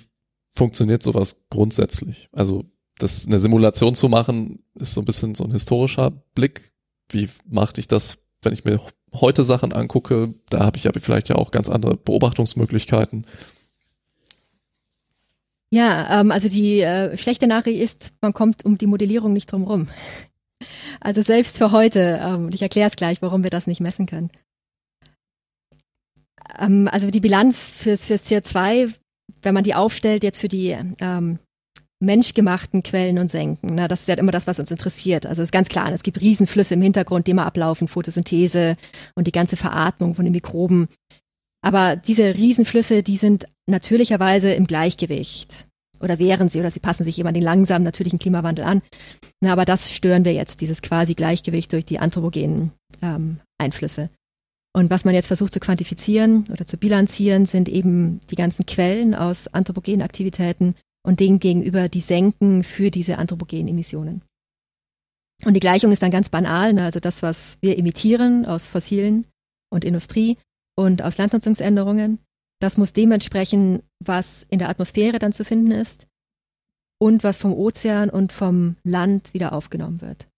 funktioniert 0.59 1.03
sowas 1.03 1.45
grundsätzlich? 1.49 2.29
Also 2.33 2.65
das 2.99 3.27
eine 3.27 3.39
Simulation 3.39 3.95
zu 3.95 4.09
machen, 4.09 4.63
ist 4.75 4.95
so 4.95 5.01
ein 5.01 5.05
bisschen 5.05 5.35
so 5.35 5.45
ein 5.45 5.53
historischer 5.53 6.11
Blick. 6.35 6.73
Wie 7.11 7.29
machte 7.47 7.81
ich 7.81 7.89
das, 7.89 8.19
wenn 8.43 8.53
ich 8.53 8.65
mir 8.65 8.81
heute 9.15 9.45
Sachen 9.45 9.73
angucke? 9.73 10.35
Da 10.51 10.61
habe 10.61 10.77
ich 10.77 10.85
ja 10.85 10.93
vielleicht 11.01 11.29
ja 11.29 11.37
auch 11.37 11.51
ganz 11.51 11.71
andere 11.71 11.97
Beobachtungsmöglichkeiten. 11.97 13.25
Ja, 15.71 16.21
ähm, 16.21 16.33
also 16.33 16.49
die 16.49 16.81
äh, 16.81 17.17
schlechte 17.17 17.47
Nachricht 17.47 17.81
ist, 17.81 18.13
man 18.21 18.33
kommt 18.33 18.65
um 18.65 18.79
die 18.79 18.87
Modellierung 18.87 19.33
nicht 19.33 19.53
drum 19.53 19.65
rum. 19.65 19.89
Also 21.01 21.23
selbst 21.23 21.57
für 21.57 21.71
heute, 21.71 22.19
ähm, 22.21 22.51
ich 22.53 22.63
erkläre 22.63 22.89
es 22.89 22.97
gleich, 22.97 23.23
warum 23.23 23.45
wir 23.45 23.51
das 23.51 23.67
nicht 23.67 23.81
messen 23.81 24.07
können. 24.07 24.31
Ähm, 26.59 26.89
also 26.91 27.11
die 27.11 27.21
Bilanz 27.21 27.71
fürs, 27.71 28.07
fürs 28.07 28.27
CO2, 28.27 28.95
wenn 29.43 29.55
man 29.55 29.65
die 29.65 29.75
aufstellt 29.75 30.25
jetzt 30.25 30.39
für 30.39 30.49
die 30.49 30.77
ähm, 31.01 31.39
menschgemachten 32.01 32.83
Quellen 32.83 33.19
und 33.19 33.31
Senken, 33.31 33.75
na, 33.75 33.89
das 33.89 34.03
ist 34.03 34.09
ja 34.09 34.15
immer 34.15 34.33
das, 34.33 34.47
was 34.47 34.61
uns 34.61 34.71
interessiert. 34.71 35.27
Also 35.27 35.43
ist 35.43 35.53
ganz 35.53 35.69
klar, 35.69 35.93
es 35.93 36.03
gibt 36.03 36.21
Riesenflüsse 36.21 36.75
im 36.75 36.83
Hintergrund, 36.83 37.27
die 37.27 37.33
immer 37.33 37.47
ablaufen, 37.47 37.89
Photosynthese 37.89 38.77
und 39.15 39.27
die 39.27 39.33
ganze 39.33 39.57
Veratmung 39.57 40.15
von 40.15 40.25
den 40.25 40.33
Mikroben. 40.33 40.89
Aber 41.61 41.97
diese 41.97 42.35
Riesenflüsse, 42.35 43.03
die 43.03 43.17
sind 43.17 43.47
natürlicherweise 43.67 44.53
im 44.53 44.67
Gleichgewicht. 44.67 45.67
Oder 46.01 46.21
wären 46.21 46.49
sie, 46.49 46.61
oder 46.61 46.71
sie 46.71 46.79
passen 46.79 47.03
sich 47.03 47.19
immer 47.19 47.33
den 47.33 47.43
langsamen 47.43 47.83
natürlichen 47.83 48.21
Klimawandel 48.21 48.65
an. 48.65 48.83
Na, 49.41 49.53
aber 49.53 49.65
das 49.65 49.93
stören 49.93 50.25
wir 50.25 50.33
jetzt, 50.33 50.61
dieses 50.61 50.83
quasi 50.83 51.15
Gleichgewicht 51.15 51.73
durch 51.73 51.85
die 51.85 51.99
anthropogenen 51.99 52.71
ähm, 53.03 53.41
Einflüsse. 53.59 54.11
Und 54.79 54.91
was 54.91 55.05
man 55.05 55.13
jetzt 55.13 55.27
versucht 55.27 55.53
zu 55.53 55.59
quantifizieren 55.59 56.47
oder 56.53 56.65
zu 56.65 56.77
bilanzieren, 56.77 57.47
sind 57.47 57.69
eben 57.69 58.21
die 58.31 58.37
ganzen 58.37 58.65
Quellen 58.65 59.13
aus 59.13 59.49
anthropogenen 59.49 60.03
Aktivitäten 60.03 60.77
und 61.03 61.19
denen 61.19 61.41
gegenüber 61.41 61.89
die 61.89 62.01
Senken 62.01 62.63
für 62.63 62.93
diese 62.93 63.19
anthropogenen 63.19 63.67
Emissionen. 63.67 64.23
Und 65.45 65.55
die 65.55 65.61
Gleichung 65.61 65.91
ist 65.91 66.03
dann 66.03 66.13
ganz 66.13 66.29
banal, 66.29 66.75
ne? 66.75 66.85
also 66.85 67.01
das, 67.01 67.25
was 67.25 67.59
wir 67.61 67.77
emittieren 67.77 68.47
aus 68.47 68.69
Fossilen 68.69 69.27
und 69.69 69.85
Industrie, 69.85 70.39
und 70.79 71.03
aus 71.03 71.19
Landnutzungsänderungen. 71.19 72.21
Das 72.61 72.77
muss 72.77 72.93
dementsprechend, 72.93 73.83
was 73.99 74.47
in 74.49 74.61
der 74.61 74.69
Atmosphäre 74.69 75.19
dann 75.19 75.33
zu 75.33 75.45
finden 75.45 75.73
ist 75.73 76.07
und 77.01 77.25
was 77.25 77.37
vom 77.37 77.53
Ozean 77.53 78.11
und 78.11 78.33
vom 78.33 78.77
Land 78.85 79.35
wieder 79.35 79.55
aufgenommen 79.55 80.01
wird. 80.01 80.29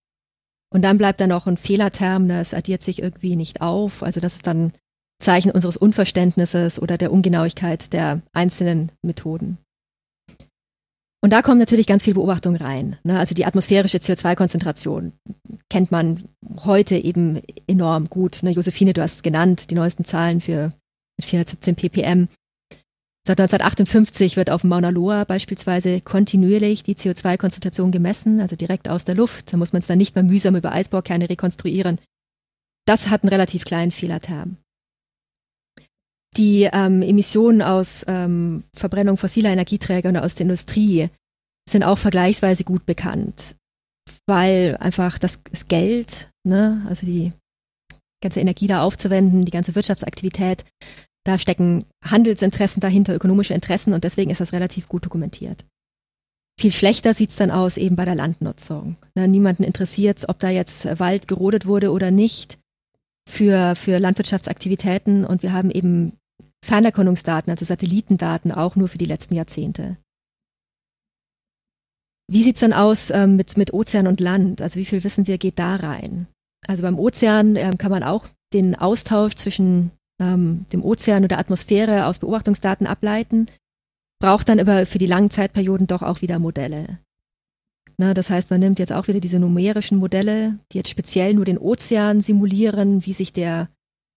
Und 0.72 0.82
dann 0.82 0.98
bleibt 0.98 1.20
da 1.20 1.26
noch 1.26 1.46
ein 1.46 1.56
Fehlerterm, 1.56 2.28
das 2.28 2.54
addiert 2.54 2.82
sich 2.82 3.02
irgendwie 3.02 3.36
nicht 3.36 3.60
auf. 3.60 4.02
Also 4.02 4.20
das 4.20 4.36
ist 4.36 4.46
dann 4.46 4.72
Zeichen 5.20 5.50
unseres 5.50 5.76
Unverständnisses 5.76 6.80
oder 6.80 6.96
der 6.96 7.12
Ungenauigkeit 7.12 7.92
der 7.92 8.22
einzelnen 8.32 8.92
Methoden. 9.02 9.58
Und 11.22 11.32
da 11.32 11.42
kommen 11.42 11.58
natürlich 11.58 11.86
ganz 11.86 12.04
viele 12.04 12.14
Beobachtungen 12.14 12.56
rein. 12.56 12.96
Ne? 13.04 13.18
Also 13.18 13.34
die 13.34 13.44
atmosphärische 13.44 13.98
CO2-Konzentration 13.98 15.12
kennt 15.68 15.90
man 15.90 16.24
heute 16.64 16.96
eben 16.96 17.42
enorm 17.66 18.08
gut. 18.08 18.42
Ne? 18.42 18.50
Josephine, 18.50 18.94
du 18.94 19.02
hast 19.02 19.16
es 19.16 19.22
genannt, 19.22 19.70
die 19.70 19.74
neuesten 19.74 20.06
Zahlen 20.06 20.40
für 20.40 20.72
417 21.20 21.76
ppm. 21.76 22.28
Seit 23.26 23.38
1958 23.38 24.36
wird 24.36 24.50
auf 24.50 24.64
Mauna 24.64 24.88
Loa 24.88 25.24
beispielsweise 25.24 26.00
kontinuierlich 26.00 26.82
die 26.82 26.94
CO2-Konzentration 26.94 27.92
gemessen, 27.92 28.40
also 28.40 28.56
direkt 28.56 28.88
aus 28.88 29.04
der 29.04 29.14
Luft. 29.14 29.52
Da 29.52 29.56
muss 29.58 29.72
man 29.72 29.80
es 29.80 29.86
dann 29.86 29.98
nicht 29.98 30.14
mehr 30.14 30.24
mühsam 30.24 30.56
über 30.56 30.72
Eisbaukerne 30.72 31.28
rekonstruieren. 31.28 31.98
Das 32.86 33.08
hat 33.10 33.22
einen 33.22 33.30
relativ 33.30 33.64
kleinen 33.64 33.90
Fehlerterm. 33.90 34.56
Die 36.36 36.68
ähm, 36.72 37.02
Emissionen 37.02 37.60
aus 37.60 38.04
ähm, 38.08 38.64
Verbrennung 38.74 39.16
fossiler 39.16 39.50
Energieträger 39.50 40.08
und 40.08 40.16
aus 40.16 40.36
der 40.36 40.44
Industrie 40.44 41.10
sind 41.68 41.82
auch 41.82 41.98
vergleichsweise 41.98 42.64
gut 42.64 42.86
bekannt, 42.86 43.56
weil 44.26 44.76
einfach 44.80 45.18
das, 45.18 45.40
das 45.50 45.68
Geld, 45.68 46.30
ne, 46.44 46.84
also 46.88 47.04
die 47.04 47.32
ganze 48.22 48.40
Energie 48.40 48.66
da 48.66 48.82
aufzuwenden, 48.82 49.44
die 49.44 49.50
ganze 49.50 49.74
Wirtschaftsaktivität, 49.74 50.64
da 51.24 51.38
stecken 51.38 51.84
Handelsinteressen 52.04 52.80
dahinter, 52.80 53.14
ökonomische 53.14 53.54
Interessen 53.54 53.92
und 53.92 54.04
deswegen 54.04 54.30
ist 54.30 54.40
das 54.40 54.52
relativ 54.52 54.88
gut 54.88 55.04
dokumentiert. 55.04 55.64
Viel 56.58 56.72
schlechter 56.72 57.14
sieht's 57.14 57.36
dann 57.36 57.50
aus 57.50 57.76
eben 57.76 57.96
bei 57.96 58.04
der 58.04 58.14
Landnutzung. 58.14 58.96
Ne, 59.14 59.28
niemanden 59.28 59.62
interessiert, 59.62 60.28
ob 60.28 60.40
da 60.40 60.50
jetzt 60.50 60.98
Wald 60.98 61.28
gerodet 61.28 61.66
wurde 61.66 61.90
oder 61.90 62.10
nicht 62.10 62.58
für, 63.28 63.74
für 63.76 63.98
Landwirtschaftsaktivitäten 63.98 65.24
und 65.24 65.42
wir 65.42 65.52
haben 65.52 65.70
eben 65.70 66.18
Fernerkundungsdaten, 66.64 67.50
also 67.50 67.64
Satellitendaten, 67.64 68.52
auch 68.52 68.76
nur 68.76 68.88
für 68.88 68.98
die 68.98 69.06
letzten 69.06 69.34
Jahrzehnte. 69.34 69.96
Wie 72.30 72.42
sieht's 72.42 72.60
dann 72.60 72.72
aus 72.72 73.10
ähm, 73.10 73.36
mit, 73.36 73.56
mit 73.56 73.72
Ozean 73.72 74.06
und 74.06 74.20
Land? 74.20 74.60
Also 74.60 74.78
wie 74.78 74.84
viel 74.84 75.02
wissen 75.02 75.26
wir 75.26 75.38
geht 75.38 75.58
da 75.58 75.76
rein? 75.76 76.26
Also 76.66 76.82
beim 76.82 76.98
Ozean 76.98 77.56
ähm, 77.56 77.78
kann 77.78 77.90
man 77.90 78.02
auch 78.02 78.26
den 78.52 78.76
Austausch 78.76 79.34
zwischen 79.34 79.90
ähm, 80.20 80.66
dem 80.72 80.84
Ozean 80.84 81.22
und 81.22 81.30
der 81.30 81.38
Atmosphäre 81.38 82.06
aus 82.06 82.18
Beobachtungsdaten 82.18 82.86
ableiten, 82.86 83.46
braucht 84.20 84.48
dann 84.48 84.60
aber 84.60 84.86
für 84.86 84.98
die 84.98 85.06
langen 85.06 85.30
Zeitperioden 85.30 85.86
doch 85.86 86.02
auch 86.02 86.20
wieder 86.20 86.38
Modelle. 86.38 86.98
Na, 87.96 88.14
das 88.14 88.30
heißt, 88.30 88.50
man 88.50 88.60
nimmt 88.60 88.78
jetzt 88.78 88.92
auch 88.92 89.08
wieder 89.08 89.20
diese 89.20 89.38
numerischen 89.38 89.98
Modelle, 89.98 90.58
die 90.72 90.78
jetzt 90.78 90.90
speziell 90.90 91.34
nur 91.34 91.44
den 91.44 91.58
Ozean 91.58 92.20
simulieren, 92.20 93.04
wie 93.04 93.12
sich 93.12 93.32
der 93.32 93.68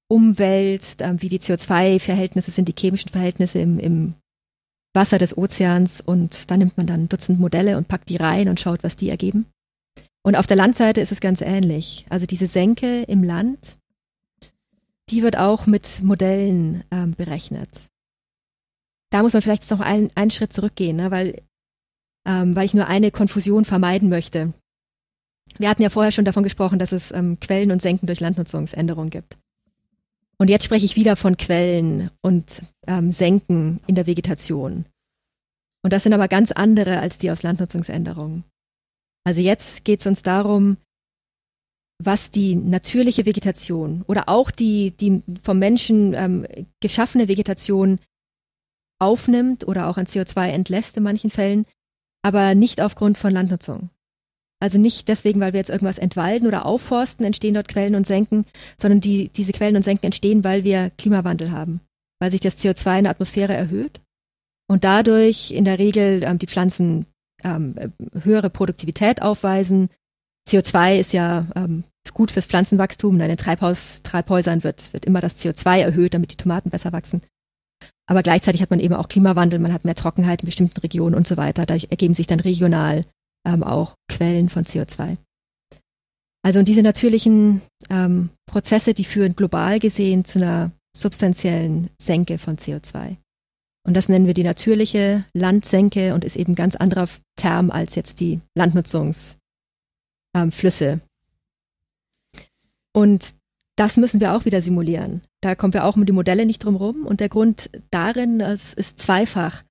Umwelt, 0.10 1.02
äh, 1.02 1.16
wie 1.18 1.30
die 1.30 1.40
CO2-Verhältnisse 1.40 2.52
sind, 2.52 2.68
die 2.68 2.76
chemischen 2.78 3.10
Verhältnisse 3.10 3.60
im, 3.60 3.80
im 3.80 4.14
Wasser 4.94 5.18
des 5.18 5.38
Ozeans 5.38 6.02
und 6.02 6.52
da 6.52 6.58
nimmt 6.58 6.78
man 6.78 6.86
dann 6.86 7.04
ein 7.04 7.10
Dutzend 7.10 7.40
Modelle 7.40 7.78
und 7.78 7.88
packt 7.88 8.10
die 8.10 8.18
rein 8.18 8.48
und 8.48 8.60
schaut, 8.60 8.84
was 8.84 8.96
die 8.96 9.10
ergeben. 9.10 9.48
Und 10.24 10.36
auf 10.36 10.48
der 10.48 10.56
Landseite 10.56 11.02
ist 11.02 11.12
es 11.12 11.20
ganz 11.20 11.42
ähnlich. 11.42 12.06
Also 12.10 12.26
diese 12.26 12.48
Senke 12.48 13.04
im 13.04 13.24
Land, 13.24 13.80
die 15.14 15.22
wird 15.22 15.38
auch 15.38 15.68
mit 15.68 16.02
Modellen 16.02 16.84
ähm, 16.90 17.14
berechnet. 17.14 17.70
Da 19.12 19.22
muss 19.22 19.34
man 19.34 19.44
vielleicht 19.44 19.70
noch 19.70 19.80
einen, 19.80 20.10
einen 20.16 20.32
Schritt 20.32 20.52
zurückgehen, 20.52 20.98
ne, 20.98 21.12
weil, 21.12 21.44
ähm, 22.28 22.56
weil 22.56 22.66
ich 22.66 22.74
nur 22.74 22.88
eine 22.88 23.12
Konfusion 23.12 23.64
vermeiden 23.64 24.10
möchte. 24.10 24.54
Wir 25.60 25.70
hatten 25.70 25.84
ja 25.84 25.92
vorher 25.92 26.12
schon 26.12 26.26
davon 26.26 26.42
gesprochen, 26.42 26.80
dass 26.80 26.92
es 26.92 27.12
ähm, 27.12 27.40
Quellen 27.40 27.72
und 27.72 27.80
Senken 27.80 28.08
durch 28.08 28.22
Landnutzungsänderungen 28.22 29.12
gibt. 29.12 29.38
Und 30.40 30.50
jetzt 30.50 30.66
spreche 30.66 30.86
ich 30.86 30.96
wieder 30.96 31.16
von 31.16 31.38
Quellen 31.38 32.10
und 32.24 32.64
ähm, 32.88 33.12
Senken 33.12 33.82
in 33.86 33.94
der 33.94 34.08
Vegetation. 34.08 34.86
Und 35.84 35.94
das 35.94 36.02
sind 36.02 36.14
aber 36.14 36.28
ganz 36.28 36.52
andere 36.52 37.00
als 37.02 37.20
die 37.20 37.30
aus 37.30 37.44
Landnutzungsänderungen. 37.44 38.46
Also 39.26 39.42
jetzt 39.42 39.86
geht 39.86 40.00
es 40.00 40.08
uns 40.08 40.24
darum, 40.24 40.78
was 42.00 42.32
die 42.32 42.56
natürliche 42.56 43.26
Vegetation 43.26 44.04
oder 44.08 44.30
auch 44.30 44.52
die, 44.52 44.92
die 44.92 45.24
vom 45.42 45.60
Menschen 45.60 46.14
ähm, 46.14 46.46
geschaffene 46.82 47.28
Vegetation 47.28 48.00
aufnimmt 49.00 49.68
oder 49.68 49.88
auch 49.88 49.98
an 49.98 50.06
CO2 50.06 50.48
entlässt 50.48 50.98
in 50.98 51.04
manchen 51.04 51.30
Fällen 51.30 51.66
aber 52.24 52.56
nicht 52.56 52.82
aufgrund 52.82 53.18
von 53.18 53.32
Landnutzung. 53.32 53.90
Also 54.60 54.78
nicht 54.78 55.10
deswegen, 55.10 55.42
weil 55.42 55.52
wir 55.52 55.60
jetzt 55.60 55.70
irgendwas 55.70 55.98
entwalden 55.98 56.48
oder 56.48 56.66
aufforsten, 56.66 57.26
entstehen 57.26 57.54
dort 57.54 57.68
Quellen 57.68 57.96
und 57.96 58.08
Senken, 58.08 58.46
sondern 58.78 59.02
die, 59.02 59.28
diese 59.28 59.52
Quellen 59.52 59.76
und 59.76 59.84
Senken 59.84 60.06
entstehen, 60.06 60.44
weil 60.46 60.64
wir 60.64 60.90
Klimawandel 60.98 61.52
haben, 61.52 61.82
weil 62.20 62.32
sich 62.32 62.40
das 62.40 62.58
CO2 62.58 63.00
in 63.00 63.04
der 63.04 63.12
Atmosphäre 63.12 63.54
erhöht 63.54 64.00
und 64.70 64.86
dadurch 64.86 65.52
in 65.52 65.66
der 65.66 65.80
Regel 65.80 66.24
ähm, 66.24 66.40
die 66.40 66.48
Pflanzen 66.48 67.08
ähm, 67.44 67.76
höhere 68.22 68.50
Produktivität 68.50 69.22
aufweisen. 69.22 69.90
CO2 70.48 70.98
ist 70.98 71.14
ja 71.14 71.48
ähm, 71.56 71.84
gut 72.14 72.32
fürs 72.32 72.46
Pflanzenwachstum. 72.46 73.20
In 73.20 73.28
den 73.28 73.38
Treibhaus, 73.38 74.04
Treibhäusern 74.04 74.64
wird, 74.64 74.92
wird 74.94 75.06
immer 75.06 75.22
das 75.22 75.38
CO2 75.38 75.80
erhöht, 75.80 76.14
damit 76.14 76.32
die 76.32 76.38
Tomaten 76.38 76.70
besser 76.70 76.92
wachsen. 76.92 77.22
Aber 78.06 78.24
gleichzeitig 78.24 78.62
hat 78.62 78.70
man 78.70 78.80
eben 78.80 78.96
auch 78.96 79.08
Klimawandel, 79.08 79.60
man 79.60 79.74
hat 79.74 79.86
mehr 79.86 79.96
Trockenheit 79.96 80.42
in 80.42 80.48
bestimmten 80.48 80.80
Regionen 80.82 81.16
und 81.16 81.28
so 81.28 81.38
weiter. 81.38 81.66
Dadurch 81.66 81.88
ergeben 81.90 82.16
sich 82.16 82.28
dann 82.28 82.42
regional 82.42 83.06
ähm, 83.48 83.64
auch 83.64 83.96
Quellen 84.10 84.50
von 84.50 84.66
CO2. 84.66 85.18
Also 86.46 86.60
und 86.60 86.68
diese 86.68 86.82
natürlichen 86.82 87.62
ähm, 87.90 88.30
Prozesse, 88.46 88.94
die 88.94 89.06
führen 89.06 89.36
global 89.36 89.80
gesehen 89.80 90.26
zu 90.26 90.40
einer 90.40 90.72
substanziellen 90.96 91.90
Senke 92.02 92.38
von 92.38 92.58
CO2. 92.58 93.16
Und 93.86 93.96
das 93.96 94.10
nennen 94.10 94.28
wir 94.28 94.34
die 94.34 94.44
natürliche 94.44 95.26
Landsenke 95.34 96.14
und 96.14 96.24
ist 96.24 96.36
eben 96.36 96.54
ein 96.54 96.56
ganz 96.56 96.76
anderer 96.76 97.08
Term 97.38 97.72
als 97.72 97.96
jetzt 97.96 98.20
die 98.20 98.42
Landnutzungsflüsse. 98.56 99.43
Ähm, 100.34 100.52
und 102.94 103.36
das 103.76 103.98
müssen 103.98 104.20
wir 104.20 104.34
auch 104.34 104.46
wieder 104.46 104.62
simulieren. 104.62 105.22
Da 105.42 105.56
kommen 105.56 105.74
wir 105.74 105.86
auch 105.86 105.96
um 105.96 106.06
die 106.06 106.12
Modelle 106.12 106.46
nicht 106.46 106.64
drum 106.64 106.76
rum. 106.76 107.06
Und 107.06 107.20
der 107.20 107.30
Grund 107.30 107.70
darin 107.92 108.40
es 108.40 108.74
ist 108.74 109.00
zweifach. 109.00 109.64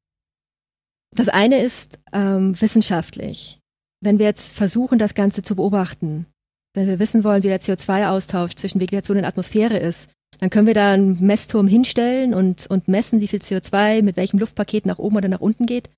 Das 1.14 1.28
eine 1.28 1.60
ist 1.60 1.98
ähm, 2.12 2.60
wissenschaftlich 2.60 3.62
wenn 4.02 4.18
wir 4.18 4.26
jetzt 4.26 4.52
versuchen, 4.52 4.98
das 4.98 5.14
Ganze 5.14 5.42
zu 5.42 5.56
beobachten, 5.56 6.26
wenn 6.74 6.88
wir 6.88 6.98
wissen 6.98 7.24
wollen, 7.24 7.42
wie 7.44 7.48
der 7.48 7.60
CO2-Austausch 7.60 8.56
zwischen 8.56 8.80
Vegetation 8.80 9.16
und 9.16 9.24
Atmosphäre 9.24 9.78
ist, 9.78 10.10
dann 10.40 10.50
können 10.50 10.66
wir 10.66 10.74
da 10.74 10.92
einen 10.92 11.24
Messturm 11.24 11.68
hinstellen 11.68 12.34
und, 12.34 12.66
und 12.66 12.88
messen, 12.88 13.20
wie 13.20 13.28
viel 13.28 13.38
CO2 13.38 14.02
mit 14.02 14.16
welchem 14.16 14.40
Luftpaket 14.40 14.86
nach 14.86 14.98
oben 14.98 15.16
oder 15.16 15.28
nach 15.28 15.40
unten 15.40 15.66
geht. 15.66 15.88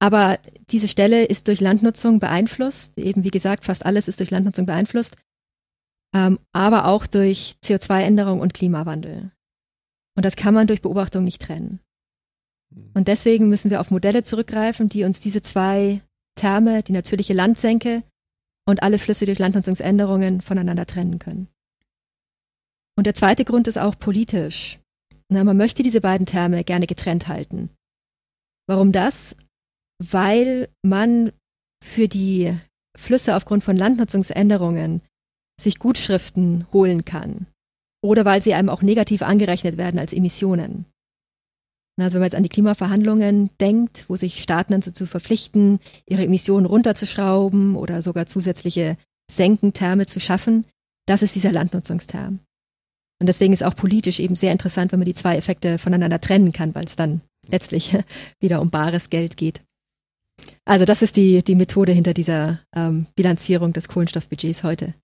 Aber 0.00 0.38
diese 0.70 0.88
Stelle 0.88 1.24
ist 1.24 1.48
durch 1.48 1.60
Landnutzung 1.60 2.20
beeinflusst. 2.20 2.96
Eben 2.98 3.24
wie 3.24 3.30
gesagt, 3.30 3.64
fast 3.64 3.84
alles 3.84 4.08
ist 4.08 4.20
durch 4.20 4.30
Landnutzung 4.30 4.66
beeinflusst. 4.66 5.16
Ähm, 6.14 6.38
aber 6.52 6.86
auch 6.86 7.06
durch 7.06 7.56
CO2-Änderung 7.64 8.40
und 8.40 8.54
Klimawandel. 8.54 9.32
Und 10.16 10.24
das 10.24 10.36
kann 10.36 10.54
man 10.54 10.66
durch 10.66 10.82
Beobachtung 10.82 11.24
nicht 11.24 11.42
trennen. 11.42 11.80
Hm. 12.74 12.90
Und 12.94 13.08
deswegen 13.08 13.48
müssen 13.48 13.70
wir 13.70 13.80
auf 13.80 13.90
Modelle 13.90 14.22
zurückgreifen, 14.22 14.88
die 14.88 15.04
uns 15.04 15.20
diese 15.20 15.42
zwei 15.42 16.00
Therme, 16.36 16.82
die 16.82 16.92
natürliche 16.92 17.34
Landsenke 17.34 18.04
und 18.66 18.82
alle 18.82 18.98
Flüsse 18.98 19.26
durch 19.26 19.38
Landnutzungsänderungen 19.38 20.40
voneinander 20.40 20.86
trennen 20.86 21.18
können. 21.18 21.48
Und 22.96 23.06
der 23.06 23.14
zweite 23.14 23.44
Grund 23.44 23.68
ist 23.68 23.78
auch 23.78 23.98
politisch. 23.98 24.78
Na, 25.28 25.44
man 25.44 25.56
möchte 25.56 25.82
diese 25.82 26.00
beiden 26.00 26.26
Therme 26.26 26.64
gerne 26.64 26.86
getrennt 26.86 27.28
halten. 27.28 27.70
Warum 28.66 28.92
das? 28.92 29.36
Weil 29.98 30.68
man 30.82 31.32
für 31.84 32.08
die 32.08 32.54
Flüsse 32.96 33.36
aufgrund 33.36 33.64
von 33.64 33.76
Landnutzungsänderungen 33.76 35.02
sich 35.60 35.78
Gutschriften 35.78 36.66
holen 36.72 37.04
kann. 37.04 37.46
Oder 38.02 38.24
weil 38.24 38.42
sie 38.42 38.54
einem 38.54 38.68
auch 38.68 38.82
negativ 38.82 39.22
angerechnet 39.22 39.76
werden 39.76 39.98
als 39.98 40.12
Emissionen. 40.12 40.86
Also 42.00 42.14
wenn 42.14 42.20
man 42.20 42.26
jetzt 42.26 42.36
an 42.36 42.44
die 42.44 42.48
Klimaverhandlungen 42.48 43.50
denkt, 43.58 44.04
wo 44.08 44.14
sich 44.14 44.40
Staaten 44.40 44.80
dazu 44.80 45.04
verpflichten, 45.04 45.80
ihre 46.06 46.24
Emissionen 46.24 46.66
runterzuschrauben 46.66 47.74
oder 47.74 48.02
sogar 48.02 48.26
zusätzliche 48.26 48.96
Senkentherme 49.30 50.06
zu 50.06 50.20
schaffen, 50.20 50.64
das 51.06 51.22
ist 51.22 51.34
dieser 51.34 51.52
Landnutzungsterm. 51.52 52.38
Und 53.20 53.26
deswegen 53.26 53.52
ist 53.52 53.64
auch 53.64 53.74
politisch 53.74 54.20
eben 54.20 54.36
sehr 54.36 54.52
interessant, 54.52 54.92
wenn 54.92 55.00
man 55.00 55.06
die 55.06 55.14
zwei 55.14 55.36
Effekte 55.36 55.78
voneinander 55.78 56.20
trennen 56.20 56.52
kann, 56.52 56.74
weil 56.76 56.84
es 56.84 56.94
dann 56.94 57.20
letztlich 57.48 57.96
wieder 58.40 58.60
um 58.60 58.70
bares 58.70 59.10
Geld 59.10 59.36
geht. 59.36 59.62
Also 60.64 60.84
das 60.84 61.02
ist 61.02 61.16
die, 61.16 61.42
die 61.42 61.54
Methode 61.54 61.92
hinter 61.92 62.14
dieser 62.14 62.60
ähm, 62.74 63.06
Bilanzierung 63.14 63.72
des 63.72 63.88
Kohlenstoffbudgets 63.88 64.62
heute. 64.62 64.94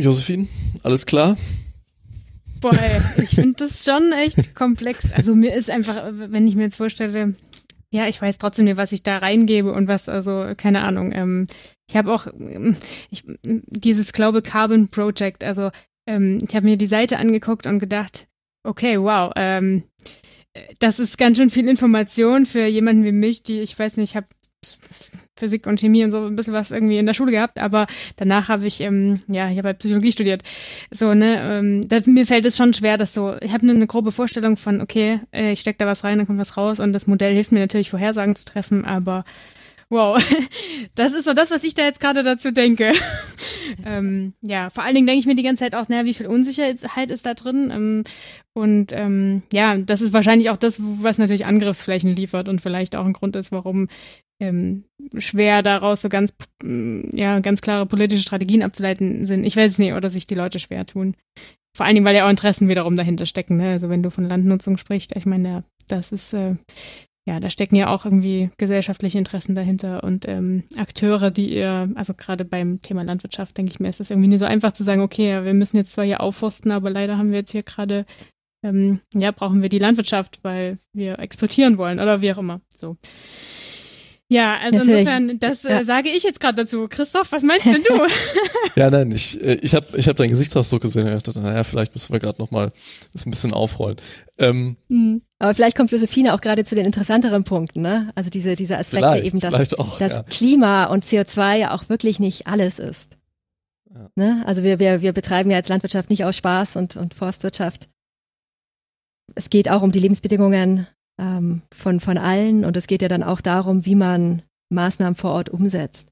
Josephine, 0.00 0.48
alles 0.82 1.06
klar? 1.06 1.36
Boah, 2.60 2.72
ich 3.18 3.30
finde 3.30 3.66
das 3.66 3.84
schon 3.84 4.12
echt 4.12 4.54
komplex. 4.54 5.12
Also 5.12 5.34
mir 5.34 5.54
ist 5.54 5.70
einfach, 5.70 6.10
wenn 6.12 6.46
ich 6.46 6.56
mir 6.56 6.62
jetzt 6.62 6.76
vorstelle, 6.76 7.34
ja, 7.90 8.08
ich 8.08 8.20
weiß 8.20 8.38
trotzdem 8.38 8.64
nicht, 8.64 8.76
was 8.76 8.92
ich 8.92 9.02
da 9.02 9.18
reingebe 9.18 9.72
und 9.72 9.86
was, 9.86 10.08
also 10.08 10.52
keine 10.56 10.82
Ahnung. 10.82 11.12
Ähm, 11.12 11.46
ich 11.88 11.96
habe 11.96 12.12
auch 12.12 12.26
ähm, 12.26 12.76
ich, 13.10 13.24
dieses 13.44 14.12
Glaube 14.12 14.42
Carbon 14.42 14.88
Project, 14.88 15.44
also 15.44 15.70
ähm, 16.06 16.38
ich 16.42 16.56
habe 16.56 16.66
mir 16.66 16.76
die 16.76 16.86
Seite 16.86 17.18
angeguckt 17.18 17.66
und 17.66 17.78
gedacht, 17.78 18.26
okay, 18.64 18.98
wow, 18.98 19.32
ähm, 19.36 19.84
das 20.78 20.98
ist 20.98 21.18
ganz 21.18 21.38
schön 21.38 21.50
viel 21.50 21.68
Information 21.68 22.46
für 22.46 22.66
jemanden 22.66 23.04
wie 23.04 23.12
mich, 23.12 23.42
die, 23.42 23.60
ich 23.60 23.78
weiß 23.78 23.96
nicht, 23.96 24.10
ich 24.10 24.16
habe 24.16 24.26
Physik 25.36 25.66
und 25.66 25.80
Chemie 25.80 26.04
und 26.04 26.12
so 26.12 26.26
ein 26.26 26.36
bisschen 26.36 26.54
was 26.54 26.70
irgendwie 26.70 26.98
in 26.98 27.06
der 27.06 27.14
Schule 27.14 27.32
gehabt, 27.32 27.60
aber 27.60 27.86
danach 28.16 28.48
habe 28.48 28.66
ich, 28.66 28.80
ähm, 28.80 29.20
ja, 29.26 29.50
ich 29.50 29.58
habe 29.58 29.68
halt 29.68 29.80
Psychologie 29.80 30.12
studiert. 30.12 30.42
So, 30.92 31.12
ne, 31.12 31.40
ähm, 31.40 31.88
da, 31.88 32.00
mir 32.06 32.26
fällt 32.26 32.46
es 32.46 32.56
schon 32.56 32.72
schwer, 32.72 32.96
dass 32.96 33.14
so, 33.14 33.34
ich 33.40 33.52
habe 33.52 33.68
eine 33.68 33.86
grobe 33.86 34.12
Vorstellung 34.12 34.56
von, 34.56 34.80
okay, 34.80 35.20
äh, 35.32 35.52
ich 35.52 35.60
stecke 35.60 35.78
da 35.78 35.86
was 35.86 36.04
rein, 36.04 36.18
dann 36.18 36.26
kommt 36.26 36.38
was 36.38 36.56
raus 36.56 36.78
und 36.78 36.92
das 36.92 37.06
Modell 37.06 37.34
hilft 37.34 37.52
mir 37.52 37.60
natürlich, 37.60 37.90
Vorhersagen 37.90 38.36
zu 38.36 38.44
treffen, 38.44 38.84
aber 38.84 39.24
wow, 39.88 40.22
das 40.94 41.12
ist 41.12 41.24
so 41.24 41.32
das, 41.32 41.50
was 41.50 41.64
ich 41.64 41.74
da 41.74 41.82
jetzt 41.84 42.00
gerade 42.00 42.22
dazu 42.22 42.50
denke. 42.50 42.92
ähm, 43.86 44.34
ja, 44.42 44.70
vor 44.70 44.84
allen 44.84 44.94
Dingen 44.94 45.06
denke 45.06 45.20
ich 45.20 45.26
mir 45.26 45.34
die 45.34 45.42
ganze 45.42 45.64
Zeit 45.64 45.74
auch, 45.74 45.88
naja, 45.88 46.04
wie 46.04 46.14
viel 46.14 46.26
Unsicherheit 46.26 47.10
ist 47.10 47.26
da 47.26 47.34
drin? 47.34 47.70
Ähm, 47.72 48.04
und 48.52 48.92
ähm, 48.92 49.42
ja, 49.52 49.76
das 49.76 50.00
ist 50.00 50.12
wahrscheinlich 50.12 50.50
auch 50.50 50.56
das, 50.56 50.76
was 50.78 51.18
natürlich 51.18 51.46
Angriffsflächen 51.46 52.14
liefert 52.14 52.48
und 52.48 52.60
vielleicht 52.60 52.94
auch 52.94 53.04
ein 53.04 53.12
Grund 53.12 53.34
ist, 53.36 53.50
warum 53.50 53.88
ähm, 54.40 54.84
schwer 55.18 55.62
daraus 55.62 56.02
so 56.02 56.08
ganz, 56.08 56.32
mm, 56.62 57.16
ja, 57.16 57.40
ganz 57.40 57.60
klare 57.60 57.86
politische 57.86 58.22
Strategien 58.22 58.62
abzuleiten 58.62 59.26
sind. 59.26 59.44
Ich 59.44 59.56
weiß 59.56 59.72
es 59.72 59.78
nicht, 59.78 59.92
oder 59.92 60.10
sich 60.10 60.26
die 60.26 60.34
Leute 60.34 60.58
schwer 60.58 60.86
tun. 60.86 61.14
Vor 61.76 61.86
allen 61.86 61.94
Dingen, 61.94 62.06
weil 62.06 62.14
ja 62.14 62.26
auch 62.26 62.30
Interessen 62.30 62.68
wiederum 62.68 62.96
dahinter 62.96 63.26
stecken. 63.26 63.56
Ne? 63.56 63.70
Also 63.72 63.88
wenn 63.88 64.02
du 64.02 64.10
von 64.10 64.28
Landnutzung 64.28 64.76
sprichst, 64.76 65.14
ich 65.16 65.26
meine, 65.26 65.48
ja, 65.48 65.64
das 65.88 66.12
ist, 66.12 66.32
äh, 66.32 66.54
ja, 67.26 67.40
da 67.40 67.50
stecken 67.50 67.74
ja 67.74 67.88
auch 67.88 68.04
irgendwie 68.04 68.50
gesellschaftliche 68.58 69.18
Interessen 69.18 69.54
dahinter 69.54 70.04
und 70.04 70.28
ähm, 70.28 70.64
Akteure, 70.76 71.30
die 71.30 71.54
ihr, 71.54 71.90
also 71.94 72.12
gerade 72.14 72.44
beim 72.44 72.82
Thema 72.82 73.02
Landwirtschaft, 73.02 73.56
denke 73.56 73.72
ich 73.72 73.80
mir, 73.80 73.88
ist 73.88 74.00
das 74.00 74.10
irgendwie 74.10 74.28
nicht 74.28 74.40
so 74.40 74.44
einfach 74.44 74.72
zu 74.72 74.84
sagen, 74.84 75.00
okay, 75.00 75.44
wir 75.44 75.54
müssen 75.54 75.78
jetzt 75.78 75.92
zwar 75.92 76.04
hier 76.04 76.20
aufforsten, 76.20 76.70
aber 76.70 76.90
leider 76.90 77.16
haben 77.16 77.30
wir 77.30 77.38
jetzt 77.38 77.52
hier 77.52 77.62
gerade, 77.62 78.04
ähm, 78.62 79.00
ja, 79.14 79.30
brauchen 79.30 79.62
wir 79.62 79.70
die 79.70 79.78
Landwirtschaft, 79.78 80.40
weil 80.42 80.78
wir 80.92 81.18
exportieren 81.18 81.78
wollen 81.78 81.98
oder 81.98 82.20
wie 82.20 82.30
auch 82.32 82.38
immer. 82.38 82.60
So. 82.76 82.98
Ja, 84.28 84.56
also 84.56 84.78
Natürlich. 84.78 85.00
insofern, 85.00 85.38
das 85.38 85.64
äh, 85.64 85.84
sage 85.84 86.08
ich 86.08 86.22
jetzt 86.22 86.40
gerade 86.40 86.62
dazu. 86.62 86.88
Christoph, 86.88 87.30
was 87.30 87.42
meinst 87.42 87.66
denn 87.66 87.82
du? 87.86 88.00
ja, 88.80 88.90
nein, 88.90 89.12
ich, 89.12 89.40
äh, 89.42 89.54
ich 89.56 89.74
habe 89.74 89.86
ich 89.98 90.08
hab 90.08 90.16
deinen 90.16 90.30
Gesichtsausdruck 90.30 90.80
gesehen 90.80 91.06
und 91.06 91.26
dachte, 91.26 91.38
naja, 91.38 91.62
vielleicht 91.62 91.94
müssen 91.94 92.12
wir 92.12 92.20
gerade 92.20 92.40
nochmal 92.40 92.70
das 93.12 93.26
ein 93.26 93.30
bisschen 93.30 93.52
aufrollen. 93.52 93.96
Ähm, 94.38 94.76
hm. 94.88 95.20
Aber 95.38 95.52
vielleicht 95.52 95.76
kommt 95.76 95.90
Josephine 95.90 96.32
auch 96.32 96.40
gerade 96.40 96.64
zu 96.64 96.74
den 96.74 96.86
interessanteren 96.86 97.44
Punkten, 97.44 97.82
ne? 97.82 98.10
Also 98.14 98.30
diese, 98.30 98.56
diese 98.56 98.78
Aspekte 98.78 99.18
eben, 99.18 99.40
dass, 99.40 99.74
auch, 99.74 99.98
dass 99.98 100.12
ja. 100.12 100.22
Klima 100.22 100.86
und 100.86 101.04
CO2 101.04 101.56
ja 101.56 101.74
auch 101.74 101.90
wirklich 101.90 102.18
nicht 102.18 102.46
alles 102.46 102.78
ist. 102.78 103.18
Ja. 103.94 104.08
Ne? 104.16 104.42
Also 104.46 104.62
wir, 104.62 104.78
wir, 104.78 105.02
wir 105.02 105.12
betreiben 105.12 105.50
ja 105.50 105.58
als 105.58 105.68
Landwirtschaft 105.68 106.08
nicht 106.08 106.24
aus 106.24 106.36
Spaß 106.36 106.76
und, 106.76 106.96
und 106.96 107.12
Forstwirtschaft. 107.12 107.88
Es 109.34 109.50
geht 109.50 109.70
auch 109.70 109.82
um 109.82 109.92
die 109.92 110.00
Lebensbedingungen 110.00 110.86
ähm, 111.20 111.62
von, 111.74 112.00
von 112.00 112.18
allen. 112.18 112.64
Und 112.64 112.76
es 112.76 112.86
geht 112.86 113.02
ja 113.02 113.08
dann 113.08 113.22
auch 113.22 113.40
darum, 113.40 113.84
wie 113.86 113.94
man 113.94 114.42
Maßnahmen 114.70 115.16
vor 115.16 115.32
Ort 115.32 115.48
umsetzt. 115.48 116.08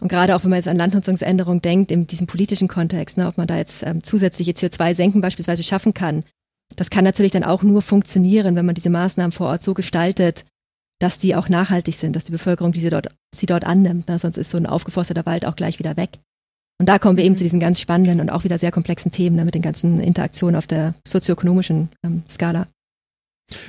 Und 0.00 0.08
gerade 0.08 0.34
auch 0.34 0.42
wenn 0.42 0.50
man 0.50 0.58
jetzt 0.58 0.68
an 0.68 0.76
Landnutzungsänderungen 0.76 1.62
denkt, 1.62 1.92
in 1.92 2.08
diesem 2.08 2.26
politischen 2.26 2.66
Kontext, 2.66 3.16
ne, 3.16 3.28
ob 3.28 3.38
man 3.38 3.46
da 3.46 3.56
jetzt 3.56 3.84
ähm, 3.84 4.02
zusätzliche 4.02 4.50
CO2-Senken 4.50 5.20
beispielsweise 5.20 5.62
schaffen 5.62 5.94
kann, 5.94 6.24
das 6.74 6.90
kann 6.90 7.04
natürlich 7.04 7.32
dann 7.32 7.44
auch 7.44 7.62
nur 7.62 7.82
funktionieren, 7.82 8.56
wenn 8.56 8.66
man 8.66 8.74
diese 8.74 8.90
Maßnahmen 8.90 9.32
vor 9.32 9.46
Ort 9.46 9.62
so 9.62 9.74
gestaltet, 9.74 10.44
dass 10.98 11.18
die 11.18 11.36
auch 11.36 11.48
nachhaltig 11.48 11.94
sind, 11.94 12.16
dass 12.16 12.24
die 12.24 12.32
Bevölkerung 12.32 12.72
diese 12.72 12.90
dort, 12.90 13.08
sie 13.34 13.46
dort 13.46 13.64
annimmt. 13.64 14.08
Ne? 14.08 14.18
Sonst 14.18 14.38
ist 14.38 14.50
so 14.50 14.56
ein 14.56 14.66
aufgeforsteter 14.66 15.26
Wald 15.26 15.44
auch 15.46 15.56
gleich 15.56 15.78
wieder 15.78 15.96
weg. 15.96 16.18
Und 16.80 16.88
da 16.88 16.98
kommen 16.98 17.16
wir 17.16 17.24
eben 17.24 17.36
zu 17.36 17.42
diesen 17.44 17.60
ganz 17.60 17.80
spannenden 17.80 18.20
und 18.20 18.30
auch 18.30 18.44
wieder 18.44 18.58
sehr 18.58 18.72
komplexen 18.72 19.12
Themen 19.12 19.36
ne, 19.36 19.44
mit 19.44 19.54
den 19.54 19.62
ganzen 19.62 20.00
Interaktionen 20.00 20.56
auf 20.56 20.66
der 20.66 20.94
sozioökonomischen 21.06 21.90
ähm, 22.04 22.22
Skala. 22.28 22.66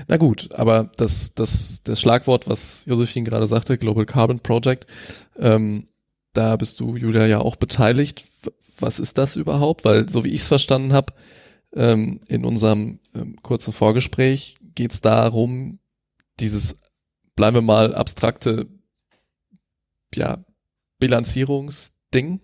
Na 0.08 0.18
gut, 0.18 0.50
aber 0.54 0.92
das, 0.98 1.34
das, 1.34 1.82
das 1.84 2.00
Schlagwort, 2.00 2.48
was 2.48 2.86
Josephine 2.86 3.26
gerade 3.26 3.48
sagte, 3.48 3.78
Global 3.78 4.06
Carbon 4.06 4.40
Project, 4.40 4.88
ähm, 5.38 5.88
da 6.34 6.56
bist 6.56 6.80
du, 6.80 6.96
Julia, 6.96 7.26
ja 7.26 7.40
auch 7.40 7.56
beteiligt. 7.56 8.26
Was 8.80 9.00
ist 9.00 9.18
das 9.18 9.36
überhaupt? 9.36 9.86
Weil, 9.86 10.10
so 10.10 10.24
wie 10.24 10.30
ich 10.30 10.42
es 10.42 10.48
verstanden 10.48 10.94
habe, 10.94 11.14
ähm, 11.74 12.22
in 12.28 12.46
unserem 12.46 13.00
ähm, 13.14 13.36
kurzen 13.42 13.74
Vorgespräch 13.74 14.58
geht 14.76 14.92
es 14.92 15.02
darum, 15.02 15.80
dieses, 16.40 16.82
bleiben 17.36 17.58
wir 17.58 17.62
mal, 17.62 17.94
abstrakte 17.94 18.68
ja, 20.16 20.44
Bilanzierungsding, 21.00 22.42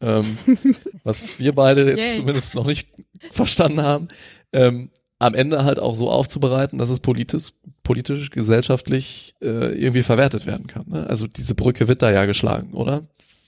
ähm, 0.00 0.38
was 1.04 1.38
wir 1.38 1.54
beide 1.54 1.96
jetzt 1.96 2.16
zumindest 2.16 2.54
noch 2.54 2.66
nicht 2.66 2.88
verstanden 3.30 3.82
haben, 3.82 4.08
ähm, 4.52 4.90
am 5.22 5.34
Ende 5.34 5.64
halt 5.64 5.78
auch 5.78 5.94
so 5.94 6.10
aufzubereiten, 6.10 6.78
dass 6.78 6.90
es 6.90 7.00
politisch, 7.00 7.52
politisch 7.84 8.30
gesellschaftlich 8.30 9.34
äh, 9.40 9.72
irgendwie 9.78 10.02
verwertet 10.02 10.46
werden 10.46 10.66
kann. 10.66 10.84
Ne? 10.88 11.06
Also 11.06 11.26
diese 11.26 11.54
Brücke 11.54 11.88
wird 11.88 12.02
da 12.02 12.10
ja 12.10 12.26
geschlagen, 12.26 12.74
oder? 12.74 13.04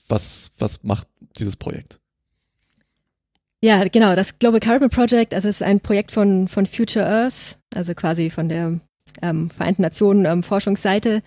Was, 0.07 0.51
was 0.57 0.83
macht 0.83 1.07
dieses 1.37 1.57
Projekt? 1.57 1.99
Ja, 3.61 3.83
genau. 3.87 4.15
Das 4.15 4.39
Global 4.39 4.59
Carbon 4.59 4.89
Project, 4.89 5.33
also 5.33 5.49
ist 5.49 5.63
ein 5.63 5.81
Projekt 5.81 6.11
von, 6.11 6.47
von 6.47 6.65
Future 6.65 7.05
Earth, 7.05 7.59
also 7.73 7.93
quasi 7.93 8.29
von 8.29 8.47
der 8.47 8.79
ähm, 9.21 9.49
Vereinten 9.49 9.81
Nationen 9.81 10.25
ähm, 10.25 10.43
Forschungsseite 10.43 11.23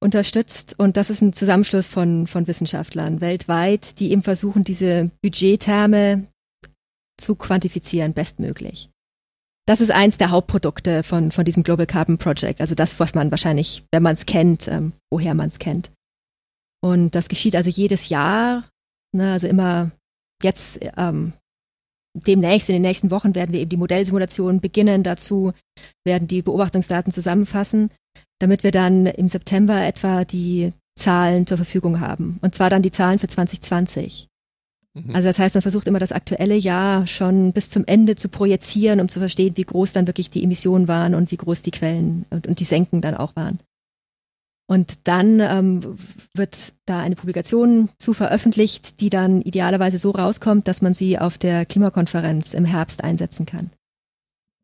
unterstützt. 0.00 0.74
Und 0.78 0.96
das 0.96 1.10
ist 1.10 1.20
ein 1.20 1.32
Zusammenschluss 1.32 1.86
von, 1.86 2.26
von 2.26 2.48
Wissenschaftlern 2.48 3.20
weltweit, 3.20 4.00
die 4.00 4.10
eben 4.10 4.22
versuchen, 4.22 4.64
diese 4.64 5.10
Budgetterme 5.22 6.26
zu 7.18 7.36
quantifizieren, 7.36 8.14
bestmöglich. 8.14 8.89
Das 9.70 9.80
ist 9.80 9.92
eins 9.92 10.18
der 10.18 10.32
Hauptprodukte 10.32 11.04
von, 11.04 11.30
von 11.30 11.44
diesem 11.44 11.62
Global 11.62 11.86
Carbon 11.86 12.18
Project. 12.18 12.60
Also 12.60 12.74
das, 12.74 12.98
was 12.98 13.14
man 13.14 13.30
wahrscheinlich, 13.30 13.84
wenn 13.92 14.02
man 14.02 14.14
es 14.14 14.26
kennt, 14.26 14.66
ähm, 14.66 14.94
woher 15.12 15.32
man 15.32 15.48
es 15.48 15.60
kennt. 15.60 15.92
Und 16.82 17.14
das 17.14 17.28
geschieht 17.28 17.54
also 17.54 17.70
jedes 17.70 18.08
Jahr. 18.08 18.64
Ne, 19.14 19.30
also 19.30 19.46
immer 19.46 19.92
jetzt 20.42 20.80
ähm, 20.96 21.34
demnächst, 22.14 22.68
in 22.68 22.72
den 22.72 22.82
nächsten 22.82 23.12
Wochen 23.12 23.36
werden 23.36 23.52
wir 23.52 23.60
eben 23.60 23.68
die 23.70 23.76
Modellsimulation 23.76 24.60
beginnen. 24.60 25.04
Dazu 25.04 25.52
werden 26.04 26.26
die 26.26 26.42
Beobachtungsdaten 26.42 27.12
zusammenfassen, 27.12 27.90
damit 28.40 28.64
wir 28.64 28.72
dann 28.72 29.06
im 29.06 29.28
September 29.28 29.86
etwa 29.86 30.24
die 30.24 30.72
Zahlen 30.98 31.46
zur 31.46 31.58
Verfügung 31.58 32.00
haben. 32.00 32.40
Und 32.42 32.56
zwar 32.56 32.70
dann 32.70 32.82
die 32.82 32.90
Zahlen 32.90 33.20
für 33.20 33.28
2020. 33.28 34.29
Mhm. 34.94 35.14
Also 35.14 35.28
das 35.28 35.38
heißt, 35.38 35.54
man 35.54 35.62
versucht 35.62 35.86
immer 35.86 35.98
das 35.98 36.12
aktuelle 36.12 36.56
Jahr 36.56 37.06
schon 37.06 37.52
bis 37.52 37.70
zum 37.70 37.84
Ende 37.86 38.16
zu 38.16 38.28
projizieren, 38.28 39.00
um 39.00 39.08
zu 39.08 39.20
verstehen, 39.20 39.56
wie 39.56 39.64
groß 39.64 39.92
dann 39.92 40.06
wirklich 40.06 40.30
die 40.30 40.42
Emissionen 40.42 40.88
waren 40.88 41.14
und 41.14 41.30
wie 41.30 41.36
groß 41.36 41.62
die 41.62 41.70
Quellen 41.70 42.26
und, 42.30 42.46
und 42.46 42.60
die 42.60 42.64
Senken 42.64 43.00
dann 43.00 43.14
auch 43.14 43.36
waren. 43.36 43.60
Und 44.68 44.98
dann 45.04 45.40
ähm, 45.40 45.98
wird 46.32 46.56
da 46.86 47.00
eine 47.00 47.16
Publikation 47.16 47.88
zu 47.98 48.14
veröffentlicht, 48.14 49.00
die 49.00 49.10
dann 49.10 49.42
idealerweise 49.42 49.98
so 49.98 50.12
rauskommt, 50.12 50.68
dass 50.68 50.80
man 50.80 50.94
sie 50.94 51.18
auf 51.18 51.38
der 51.38 51.66
Klimakonferenz 51.66 52.54
im 52.54 52.64
Herbst 52.64 53.02
einsetzen 53.02 53.46
kann. 53.46 53.70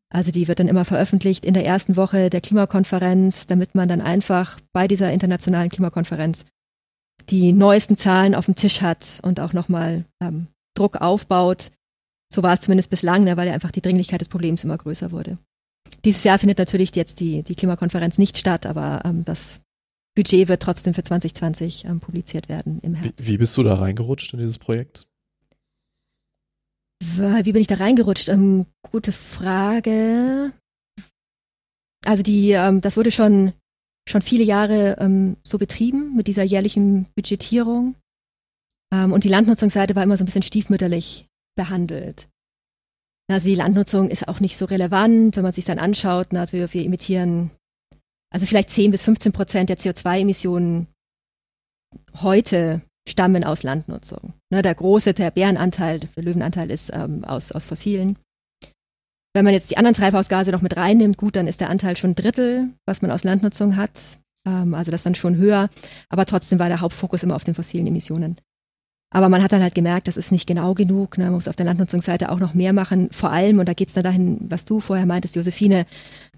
Also 0.09 0.31
die 0.31 0.47
wird 0.47 0.59
dann 0.59 0.69
immer 0.69 0.85
veröffentlicht 0.85 1.43
in 1.43 1.53
der 1.53 1.65
ersten 1.65 1.97
Woche 1.97 2.29
der 2.29 2.39
Klimakonferenz, 2.39 3.47
damit 3.47 3.75
man 3.75 3.89
dann 3.89 3.99
einfach 3.99 4.57
bei 4.71 4.87
dieser 4.87 5.11
internationalen 5.11 5.69
Klimakonferenz 5.69 6.45
die 7.29 7.51
neuesten 7.53 7.97
Zahlen 7.97 8.35
auf 8.35 8.45
dem 8.45 8.55
Tisch 8.55 8.81
hat 8.81 9.19
und 9.23 9.39
auch 9.39 9.53
nochmal 9.53 10.05
ähm, 10.21 10.47
Druck 10.75 10.97
aufbaut. 10.97 11.71
So 12.31 12.43
war 12.43 12.53
es 12.53 12.61
zumindest 12.61 12.89
bislang, 12.89 13.23
ne, 13.23 13.37
weil 13.37 13.47
ja 13.47 13.53
einfach 13.53 13.71
die 13.71 13.81
Dringlichkeit 13.81 14.21
des 14.21 14.29
Problems 14.29 14.63
immer 14.63 14.77
größer 14.77 15.11
wurde. 15.11 15.37
Dieses 16.05 16.23
Jahr 16.23 16.39
findet 16.39 16.57
natürlich 16.57 16.95
jetzt 16.95 17.19
die, 17.19 17.43
die 17.43 17.55
Klimakonferenz 17.55 18.17
nicht 18.17 18.37
statt, 18.37 18.65
aber 18.65 19.01
ähm, 19.05 19.23
das 19.25 19.61
Budget 20.15 20.47
wird 20.47 20.61
trotzdem 20.61 20.93
für 20.93 21.03
2020 21.03 21.85
ähm, 21.85 21.99
publiziert 21.99 22.49
werden 22.49 22.79
im 22.81 22.95
Herbst. 22.95 23.25
Wie, 23.25 23.33
wie, 23.33 23.37
bist 23.37 23.55
du 23.57 23.63
da 23.63 23.75
reingerutscht 23.75 24.33
in 24.33 24.39
dieses 24.39 24.57
Projekt? 24.57 25.07
Wie 26.99 27.51
bin 27.51 27.61
ich 27.61 27.67
da 27.67 27.75
reingerutscht? 27.75 28.27
Ähm, 28.29 28.65
gute 28.91 29.11
Frage. 29.11 30.51
Also 32.05 32.23
die, 32.23 32.51
ähm, 32.51 32.81
das 32.81 32.97
wurde 32.97 33.11
schon, 33.11 33.53
schon 34.07 34.21
viele 34.21 34.43
Jahre 34.43 34.97
ähm, 34.99 35.37
so 35.43 35.57
betrieben 35.57 36.15
mit 36.15 36.27
dieser 36.27 36.43
jährlichen 36.43 37.07
Budgetierung. 37.15 37.95
Ähm, 38.93 39.11
und 39.11 39.23
die 39.23 39.29
Landnutzungsseite 39.29 39.95
war 39.95 40.03
immer 40.03 40.17
so 40.17 40.23
ein 40.23 40.25
bisschen 40.25 40.43
stiefmütterlich 40.43 41.27
behandelt. 41.55 42.27
Also 43.29 43.49
die 43.49 43.55
Landnutzung 43.55 44.09
ist 44.09 44.27
auch 44.27 44.39
nicht 44.39 44.55
so 44.55 44.65
relevant, 44.65 45.35
wenn 45.35 45.43
man 45.43 45.51
sich 45.51 45.65
dann 45.65 45.79
anschaut. 45.79 46.33
Also 46.33 46.53
wir, 46.53 46.73
wir 46.73 46.85
emittieren 46.85 47.51
also 48.29 48.45
vielleicht 48.45 48.69
10 48.69 48.91
bis 48.91 49.03
15 49.03 49.31
Prozent 49.31 49.69
der 49.69 49.77
CO2-Emissionen 49.77 50.87
heute 52.21 52.81
stammen 53.07 53.43
aus 53.43 53.63
Landnutzung. 53.63 54.33
Ne, 54.51 54.61
der 54.61 54.75
große, 54.75 55.13
der 55.13 55.31
Bärenanteil, 55.31 55.99
der 55.99 56.23
Löwenanteil 56.23 56.69
ist 56.71 56.91
ähm, 56.93 57.23
aus, 57.23 57.51
aus 57.51 57.65
fossilen. 57.65 58.17
Wenn 59.37 59.45
man 59.45 59.53
jetzt 59.53 59.69
die 59.69 59.77
anderen 59.77 59.93
Treibhausgase 59.93 60.49
noch 60.49 60.63
mit 60.63 60.77
reinnimmt, 60.77 61.15
gut, 61.15 61.35
dann 61.35 61.45
ist 61.45 61.61
der 61.61 61.69
Anteil 61.69 61.95
schon 61.95 62.11
ein 62.11 62.15
Drittel, 62.15 62.69
was 62.87 63.03
man 63.03 63.11
aus 63.11 63.23
Landnutzung 63.23 63.77
hat. 63.77 64.17
Ähm, 64.47 64.73
also 64.73 64.89
das 64.89 65.03
dann 65.03 65.13
schon 65.13 65.37
höher. 65.37 65.69
Aber 66.09 66.25
trotzdem 66.25 66.57
war 66.57 66.69
der 66.69 66.81
Hauptfokus 66.81 67.21
immer 67.21 67.35
auf 67.35 67.43
den 67.43 67.53
fossilen 67.53 67.85
Emissionen. 67.85 68.37
Aber 69.11 69.29
man 69.29 69.43
hat 69.43 69.51
dann 69.51 69.61
halt 69.61 69.75
gemerkt, 69.75 70.07
das 70.07 70.17
ist 70.17 70.31
nicht 70.31 70.47
genau 70.47 70.73
genug. 70.73 71.19
Ne? 71.19 71.25
Man 71.25 71.35
muss 71.35 71.47
auf 71.47 71.55
der 71.55 71.67
Landnutzungsseite 71.67 72.31
auch 72.31 72.39
noch 72.39 72.55
mehr 72.55 72.73
machen. 72.73 73.09
Vor 73.11 73.29
allem, 73.31 73.59
und 73.59 73.69
da 73.69 73.75
geht 73.75 73.89
es 73.89 73.93
dann 73.93 74.05
dahin, 74.05 74.39
was 74.49 74.65
du 74.65 74.79
vorher 74.79 75.05
meintest, 75.05 75.35
Josephine, 75.35 75.85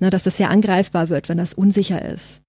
ne, 0.01 0.09
dass 0.09 0.23
das 0.23 0.35
sehr 0.35 0.49
angreifbar 0.49 1.07
wird, 1.07 1.29
wenn 1.29 1.37
das 1.37 1.53
unsicher 1.53 2.03
ist. 2.03 2.41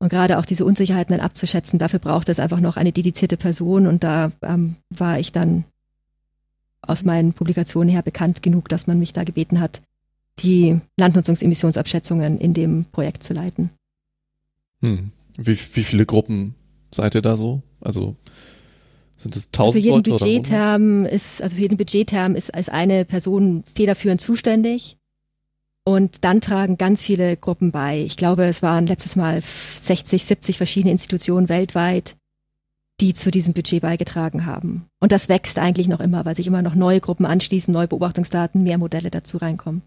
Und 0.00 0.08
gerade 0.08 0.40
auch 0.40 0.44
diese 0.44 0.64
Unsicherheiten 0.64 1.16
dann 1.16 1.24
abzuschätzen, 1.24 1.78
dafür 1.78 2.00
braucht 2.00 2.28
es 2.30 2.40
einfach 2.40 2.58
noch 2.58 2.76
eine 2.76 2.90
dedizierte 2.90 3.36
Person. 3.36 3.86
Und 3.86 4.02
da 4.02 4.32
ähm, 4.42 4.74
war 4.90 5.20
ich 5.20 5.30
dann 5.30 5.62
aus 6.88 7.04
meinen 7.04 7.32
Publikationen 7.32 7.88
her 7.88 8.02
bekannt 8.02 8.42
genug, 8.42 8.68
dass 8.68 8.86
man 8.86 8.98
mich 8.98 9.12
da 9.12 9.24
gebeten 9.24 9.60
hat, 9.60 9.82
die 10.40 10.80
Landnutzungsemissionsabschätzungen 10.98 12.38
in 12.38 12.54
dem 12.54 12.86
Projekt 12.92 13.22
zu 13.22 13.34
leiten. 13.34 13.70
Hm. 14.80 15.10
Wie, 15.36 15.58
wie 15.74 15.84
viele 15.84 16.06
Gruppen 16.06 16.54
seid 16.90 17.14
ihr 17.14 17.22
da 17.22 17.36
so? 17.36 17.62
Also 17.80 18.16
sind 19.16 19.36
es 19.36 19.50
tausend 19.50 19.82
Für 19.82 19.88
jeden 19.88 20.02
Budgetterm 20.02 21.06
ist, 21.06 21.42
also 21.42 21.56
für 21.56 21.62
jeden 21.62 21.76
Budgetterm 21.76 22.34
ist 22.34 22.54
als 22.54 22.68
eine 22.68 23.04
Person 23.04 23.64
federführend 23.74 24.20
zuständig. 24.20 24.96
Und 25.84 26.24
dann 26.24 26.40
tragen 26.40 26.78
ganz 26.78 27.02
viele 27.02 27.36
Gruppen 27.36 27.70
bei. 27.70 28.00
Ich 28.00 28.16
glaube, 28.16 28.44
es 28.44 28.62
waren 28.62 28.86
letztes 28.86 29.16
Mal 29.16 29.42
60, 29.76 30.24
70 30.24 30.56
verschiedene 30.56 30.92
Institutionen 30.92 31.50
weltweit, 31.50 32.16
die 33.00 33.14
zu 33.14 33.30
diesem 33.30 33.54
Budget 33.54 33.82
beigetragen 33.82 34.46
haben. 34.46 34.86
Und 35.00 35.12
das 35.12 35.28
wächst 35.28 35.58
eigentlich 35.58 35.88
noch 35.88 36.00
immer, 36.00 36.24
weil 36.24 36.36
sich 36.36 36.46
immer 36.46 36.62
noch 36.62 36.74
neue 36.74 37.00
Gruppen 37.00 37.26
anschließen, 37.26 37.72
neue 37.72 37.88
Beobachtungsdaten, 37.88 38.62
mehr 38.62 38.78
Modelle 38.78 39.10
dazu 39.10 39.38
reinkommen. 39.38 39.82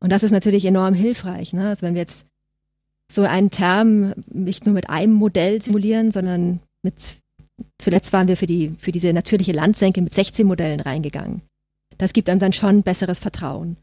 Und 0.00 0.10
das 0.10 0.22
ist 0.22 0.30
natürlich 0.30 0.64
enorm 0.64 0.94
hilfreich. 0.94 1.52
Ne? 1.52 1.68
Also 1.68 1.82
wenn 1.82 1.94
wir 1.94 2.00
jetzt 2.00 2.26
so 3.10 3.22
einen 3.22 3.50
Term 3.50 4.14
nicht 4.32 4.64
nur 4.64 4.74
mit 4.74 4.88
einem 4.88 5.12
Modell 5.12 5.60
simulieren, 5.60 6.10
sondern 6.10 6.60
mit 6.82 7.22
Zuletzt 7.78 8.12
waren 8.12 8.28
wir 8.28 8.36
für, 8.36 8.46
die, 8.46 8.74
für 8.78 8.92
diese 8.92 9.12
natürliche 9.12 9.52
Landsenke 9.52 10.00
mit 10.00 10.14
16 10.14 10.46
Modellen 10.46 10.80
reingegangen. 10.80 11.42
Das 11.98 12.12
gibt 12.12 12.28
einem 12.28 12.40
dann 12.40 12.52
schon 12.52 12.82
besseres 12.82 13.18
Vertrauen. 13.18 13.76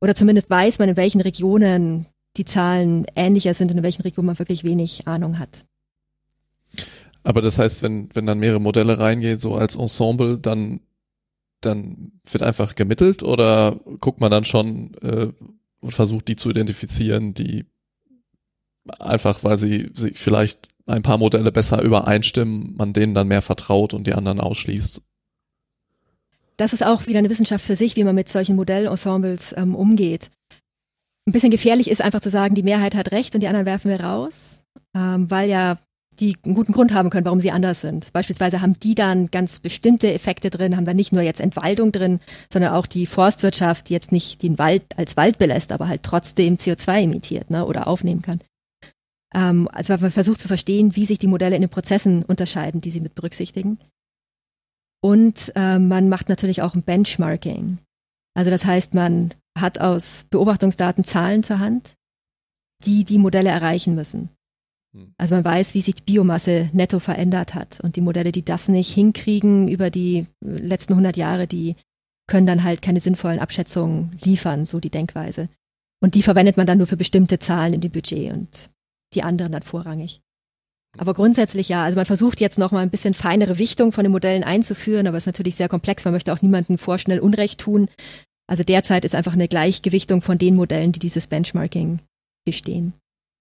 Oder 0.00 0.14
zumindest 0.14 0.50
weiß 0.50 0.78
man, 0.78 0.88
in 0.88 0.96
welchen 0.96 1.20
Regionen 1.20 2.06
die 2.36 2.44
Zahlen 2.44 3.06
ähnlicher 3.14 3.54
sind 3.54 3.70
und 3.70 3.78
in 3.78 3.84
welchen 3.84 4.02
Regionen 4.02 4.26
man 4.26 4.38
wirklich 4.38 4.64
wenig 4.64 5.06
Ahnung 5.06 5.38
hat. 5.38 5.64
Aber 7.24 7.40
das 7.40 7.58
heißt, 7.58 7.82
wenn, 7.82 8.10
wenn 8.14 8.26
dann 8.26 8.38
mehrere 8.38 8.60
Modelle 8.60 8.98
reingehen, 8.98 9.40
so 9.40 9.54
als 9.54 9.76
Ensemble, 9.76 10.38
dann, 10.38 10.80
dann 11.60 12.12
wird 12.30 12.42
einfach 12.42 12.74
gemittelt 12.74 13.22
oder 13.22 13.80
guckt 14.00 14.20
man 14.20 14.30
dann 14.30 14.44
schon 14.44 14.94
äh, 15.02 15.32
und 15.80 15.92
versucht 15.92 16.28
die 16.28 16.36
zu 16.36 16.50
identifizieren, 16.50 17.34
die 17.34 17.64
einfach, 19.00 19.42
weil 19.42 19.56
sie, 19.56 19.90
sie 19.94 20.10
vielleicht 20.10 20.68
ein 20.86 21.02
paar 21.02 21.16
Modelle 21.16 21.50
besser 21.50 21.82
übereinstimmen, 21.82 22.74
man 22.76 22.92
denen 22.92 23.14
dann 23.14 23.28
mehr 23.28 23.42
vertraut 23.42 23.94
und 23.94 24.06
die 24.06 24.12
anderen 24.12 24.40
ausschließt. 24.40 25.00
Das 26.58 26.72
ist 26.72 26.84
auch 26.84 27.06
wieder 27.06 27.18
eine 27.18 27.30
Wissenschaft 27.30 27.64
für 27.64 27.74
sich, 27.74 27.96
wie 27.96 28.04
man 28.04 28.14
mit 28.14 28.28
solchen 28.28 28.56
Modellensembles 28.56 29.54
ähm, 29.56 29.74
umgeht. 29.74 30.30
Ein 31.26 31.32
bisschen 31.32 31.50
gefährlich 31.50 31.90
ist 31.90 32.02
einfach 32.02 32.20
zu 32.20 32.30
sagen, 32.30 32.54
die 32.54 32.62
Mehrheit 32.62 32.94
hat 32.94 33.12
recht 33.12 33.34
und 33.34 33.40
die 33.40 33.48
anderen 33.48 33.66
werfen 33.66 33.90
wir 33.90 34.00
raus, 34.00 34.62
ähm, 34.94 35.30
weil 35.30 35.48
ja 35.48 35.78
die 36.20 36.36
einen 36.44 36.54
guten 36.54 36.72
Grund 36.72 36.92
haben 36.92 37.10
können, 37.10 37.24
warum 37.24 37.40
sie 37.40 37.50
anders 37.50 37.80
sind. 37.80 38.12
Beispielsweise 38.12 38.60
haben 38.60 38.78
die 38.80 38.94
dann 38.94 39.30
ganz 39.30 39.58
bestimmte 39.58 40.12
Effekte 40.12 40.50
drin, 40.50 40.76
haben 40.76 40.84
dann 40.84 40.96
nicht 40.96 41.12
nur 41.12 41.22
jetzt 41.22 41.40
Entwaldung 41.40 41.92
drin, 41.92 42.20
sondern 42.52 42.72
auch 42.72 42.86
die 42.86 43.06
Forstwirtschaft, 43.06 43.88
die 43.88 43.92
jetzt 43.92 44.12
nicht 44.12 44.42
den 44.42 44.58
Wald 44.58 44.84
als 44.96 45.16
Wald 45.16 45.38
belässt, 45.38 45.72
aber 45.72 45.88
halt 45.88 46.02
trotzdem 46.02 46.56
CO2 46.56 47.02
emittiert 47.02 47.50
ne, 47.50 47.64
oder 47.66 47.86
aufnehmen 47.86 48.22
kann. 48.22 48.40
Ähm, 49.34 49.68
also 49.72 49.96
man 49.96 50.10
versucht 50.10 50.40
zu 50.40 50.48
verstehen, 50.48 50.96
wie 50.96 51.06
sich 51.06 51.18
die 51.18 51.26
Modelle 51.26 51.56
in 51.56 51.62
den 51.62 51.70
Prozessen 51.70 52.22
unterscheiden, 52.24 52.80
die 52.80 52.90
sie 52.90 53.00
mit 53.00 53.14
berücksichtigen. 53.14 53.78
Und 55.02 55.52
äh, 55.54 55.78
man 55.78 56.08
macht 56.08 56.28
natürlich 56.28 56.62
auch 56.62 56.74
ein 56.74 56.82
Benchmarking. 56.82 57.78
Also 58.34 58.50
das 58.50 58.64
heißt, 58.64 58.94
man 58.94 59.34
hat 59.58 59.80
aus 59.80 60.26
Beobachtungsdaten 60.30 61.04
Zahlen 61.04 61.42
zur 61.42 61.58
Hand, 61.58 61.94
die 62.84 63.04
die 63.04 63.18
Modelle 63.18 63.50
erreichen 63.50 63.94
müssen. 63.94 64.30
Hm. 64.94 65.14
Also 65.18 65.34
man 65.34 65.44
weiß, 65.44 65.74
wie 65.74 65.82
sich 65.82 65.96
die 65.96 66.02
Biomasse 66.02 66.70
netto 66.72 66.98
verändert 66.98 67.54
hat. 67.54 67.80
Und 67.80 67.96
die 67.96 68.00
Modelle, 68.00 68.32
die 68.32 68.44
das 68.44 68.68
nicht 68.68 68.92
hinkriegen 68.92 69.68
über 69.68 69.90
die 69.90 70.26
letzten 70.40 70.94
100 70.94 71.16
Jahre, 71.16 71.46
die 71.46 71.76
können 72.26 72.46
dann 72.46 72.64
halt 72.64 72.80
keine 72.80 73.00
sinnvollen 73.00 73.40
Abschätzungen 73.40 74.18
liefern, 74.22 74.64
so 74.64 74.80
die 74.80 74.90
Denkweise. 74.90 75.48
Und 76.00 76.14
die 76.14 76.22
verwendet 76.22 76.56
man 76.56 76.66
dann 76.66 76.78
nur 76.78 76.86
für 76.86 76.96
bestimmte 76.96 77.38
Zahlen 77.38 77.74
in 77.74 77.80
dem 77.80 77.92
Budget. 77.92 78.32
Und 78.32 78.70
die 79.14 79.22
anderen 79.22 79.52
dann 79.52 79.62
vorrangig. 79.62 80.20
Aber 80.96 81.14
grundsätzlich 81.14 81.68
ja. 81.68 81.84
Also 81.84 81.96
man 81.96 82.06
versucht 82.06 82.40
jetzt 82.40 82.58
noch 82.58 82.72
mal 82.72 82.80
ein 82.80 82.90
bisschen 82.90 83.14
feinere 83.14 83.58
Wichtung 83.58 83.92
von 83.92 84.04
den 84.04 84.12
Modellen 84.12 84.44
einzuführen, 84.44 85.06
aber 85.06 85.16
es 85.16 85.24
ist 85.24 85.28
natürlich 85.28 85.56
sehr 85.56 85.68
komplex. 85.68 86.04
Man 86.04 86.14
möchte 86.14 86.32
auch 86.32 86.42
niemandem 86.42 86.78
vorschnell 86.78 87.20
Unrecht 87.20 87.60
tun. 87.60 87.88
Also 88.46 88.62
derzeit 88.62 89.04
ist 89.04 89.14
einfach 89.14 89.32
eine 89.32 89.48
Gleichgewichtung 89.48 90.22
von 90.22 90.38
den 90.38 90.54
Modellen, 90.54 90.92
die 90.92 91.00
dieses 91.00 91.26
Benchmarking 91.26 92.00
bestehen. 92.44 92.92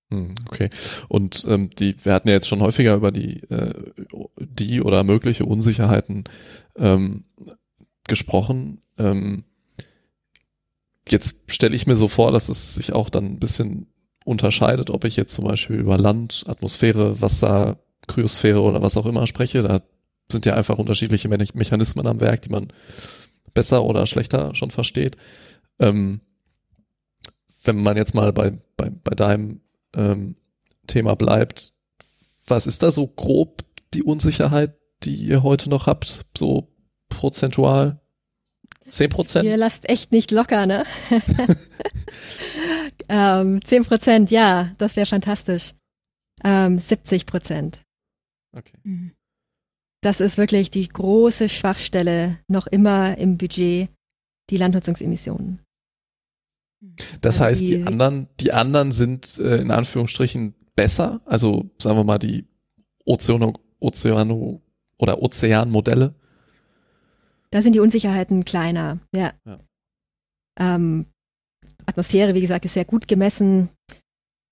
Hm, 0.10 0.34
okay. 0.48 0.70
Und 1.08 1.46
ähm, 1.48 1.70
die, 1.72 1.96
wir 2.04 2.14
hatten 2.14 2.28
ja 2.28 2.36
jetzt 2.36 2.48
schon 2.48 2.62
häufiger 2.62 2.96
über 2.96 3.12
die, 3.12 3.42
äh, 3.50 3.74
die 4.38 4.82
oder 4.82 5.04
mögliche 5.04 5.46
Unsicherheiten 5.46 6.26
ähm, 6.78 7.26
gesprochen. 8.08 8.82
Ähm, 8.98 9.44
jetzt 11.10 11.36
stelle 11.48 11.76
ich 11.76 11.88
mir 11.88 11.96
so 11.96 12.08
vor, 12.08 12.32
dass 12.32 12.50
es 12.50 12.76
sich 12.76 12.94
auch 12.94 13.10
dann 13.10 13.26
ein 13.26 13.40
bisschen 13.40 13.88
unterscheidet, 14.26 14.90
ob 14.90 15.06
ich 15.06 15.18
jetzt 15.18 15.34
zum 15.34 15.46
Beispiel 15.46 15.78
über 15.78 15.98
Land, 15.98 16.46
Atmosphäre, 16.48 17.22
Wasser, 17.22 17.80
Kryosphäre 18.08 18.62
oder 18.62 18.82
was 18.82 18.98
auch 18.98 19.06
immer 19.06 19.28
spreche. 19.28 19.64
Da 19.64 19.82
sind 20.32 20.46
ja 20.46 20.56
einfach 20.56 20.78
unterschiedliche 20.78 21.30
Me 21.30 21.46
Mechanismen 21.54 22.08
am 22.08 22.20
Werk, 22.20 22.42
die 22.44 22.50
man 22.50 22.72
besser 23.54 23.84
oder 23.84 24.06
schlechter 24.08 24.56
schon 24.56 24.72
versteht. 24.72 25.18
Ähm, 25.80 26.22
wenn 27.64 27.82
man 27.82 27.98
jetzt 27.98 28.14
mal 28.16 28.34
bei, 28.34 28.58
bei, 28.78 28.90
bei 28.90 29.16
deinem 29.16 29.62
ähm, 29.96 30.36
Thema 30.88 31.16
bleibt, 31.16 31.74
was 32.48 32.68
ist 32.68 32.84
da 32.84 32.92
so 32.92 33.08
grob 33.08 33.64
die 33.94 34.04
Unsicherheit, 34.04 34.76
die 35.04 35.16
ihr 35.16 35.44
heute 35.44 35.70
noch 35.70 35.88
habt, 35.88 36.26
so 36.38 36.74
prozentual? 37.10 38.02
Zehn 38.88 39.10
Prozent? 39.10 39.46
Ihr 39.46 39.58
lasst 39.58 39.88
echt 39.90 40.12
nicht 40.12 40.32
locker, 40.32 40.66
ne? 40.66 40.86
ähm, 43.10 43.64
10 43.64 43.86
Prozent, 43.86 44.32
ja, 44.32 44.76
das 44.78 44.96
wäre 44.96 45.06
fantastisch. 45.06 45.74
Ähm, 46.44 46.80
70 46.80 47.26
Prozent. 47.26 47.80
Okay. 48.52 48.78
Mhm. 48.84 49.14
Das 50.02 50.20
ist 50.20 50.38
wirklich 50.38 50.70
die 50.70 50.88
große 50.88 51.48
Schwachstelle 51.48 52.40
noch 52.48 52.68
immer 52.68 53.18
im 53.18 53.38
Budget, 53.38 53.90
die 54.50 54.58
Landnutzungsemissionen. 54.58 55.62
Das 57.22 57.36
also 57.36 57.46
heißt, 57.46 57.62
die, 57.62 57.78
die, 57.78 57.84
anderen, 57.84 58.28
die 58.40 58.54
anderen 58.54 58.92
sind 58.92 59.40
äh, 59.40 59.58
in 59.58 59.72
Anführungsstrichen 59.72 60.54
besser. 60.76 61.22
Also 61.26 61.70
sagen 61.80 61.98
wir 61.98 62.04
mal 62.04 62.20
die 62.20 62.46
Ozeano, 63.06 63.54
Ozeano 63.80 64.62
oder 64.98 65.22
Ozeanmodelle. 65.22 66.16
Da 67.52 67.62
sind 67.62 67.74
die 67.74 67.80
Unsicherheiten 67.80 68.46
kleiner, 68.46 69.00
ja. 69.14 69.34
ja. 69.46 69.60
Ähm, 70.60 71.08
Atmosphäre, 71.86 72.34
wie 72.34 72.42
gesagt, 72.42 72.66
ist 72.66 72.74
sehr 72.74 72.86
gut 72.86 73.08
gemessen. 73.08 73.70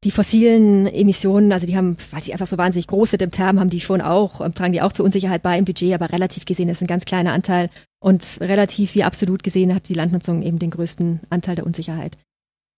Die 0.03 0.11
fossilen 0.11 0.87
Emissionen, 0.87 1.51
also 1.51 1.67
die 1.67 1.77
haben, 1.77 1.97
weil 2.09 2.21
die 2.21 2.33
einfach 2.33 2.47
so 2.47 2.57
wahnsinnig 2.57 2.87
groß 2.87 3.11
sind 3.11 3.21
im 3.21 3.31
Term, 3.31 3.59
haben 3.59 3.69
die 3.69 3.79
schon 3.79 4.01
auch, 4.01 4.41
ähm, 4.41 4.53
tragen 4.53 4.73
die 4.73 4.81
auch 4.81 4.93
zur 4.93 5.05
Unsicherheit 5.05 5.43
bei 5.43 5.57
im 5.57 5.65
Budget, 5.65 5.93
aber 5.93 6.11
relativ 6.11 6.45
gesehen 6.45 6.69
ist 6.69 6.81
ein 6.81 6.87
ganz 6.87 7.05
kleiner 7.05 7.33
Anteil 7.33 7.69
und 8.01 8.39
relativ 8.41 8.95
wie 8.95 9.03
absolut 9.03 9.43
gesehen 9.43 9.73
hat 9.73 9.87
die 9.87 9.93
Landnutzung 9.93 10.41
eben 10.41 10.59
den 10.59 10.71
größten 10.71 11.21
Anteil 11.29 11.55
der 11.55 11.65
Unsicherheit. 11.65 12.17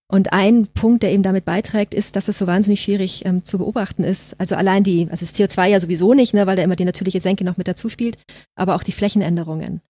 Und 0.06 0.32
ein 0.34 0.66
Punkt, 0.68 1.02
der 1.02 1.12
eben 1.12 1.22
damit 1.22 1.46
beiträgt, 1.46 1.94
ist, 1.94 2.14
dass 2.14 2.28
es 2.28 2.38
so 2.38 2.46
wahnsinnig 2.46 2.82
schwierig 2.82 3.24
ähm, 3.24 3.42
zu 3.42 3.58
beobachten 3.58 4.04
ist. 4.04 4.38
Also 4.38 4.54
allein 4.54 4.84
die, 4.84 5.08
also 5.10 5.24
das 5.24 5.34
CO2 5.34 5.66
ja 5.66 5.80
sowieso 5.80 6.12
nicht, 6.12 6.34
ne, 6.34 6.46
weil 6.46 6.56
da 6.56 6.62
immer 6.62 6.76
die 6.76 6.84
natürliche 6.84 7.20
Senke 7.20 7.42
noch 7.42 7.56
mit 7.56 7.66
dazu 7.66 7.88
spielt, 7.88 8.18
aber 8.54 8.74
auch 8.74 8.82
die 8.82 8.92
Flächenänderungen. 8.92 9.80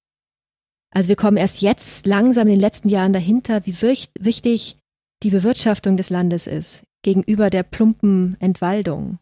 Also 0.95 1.09
wir 1.09 1.17
kommen 1.17 1.37
erst 1.37 1.61
jetzt 1.61 2.07
langsam 2.07 2.47
in 2.47 2.55
den 2.55 2.61
letzten 2.61 2.89
Jahren 2.89 3.13
dahinter, 3.13 3.67
wie 3.67 3.75
wichtig 3.83 4.79
die 5.25 5.31
Bewirtschaftung 5.31 5.97
des 5.97 6.11
Landes 6.11 6.47
ist 6.47 6.85
gegenüber 7.03 7.51
der 7.51 7.65
plumpen 7.65 8.37
Entwaldung. 8.39 9.19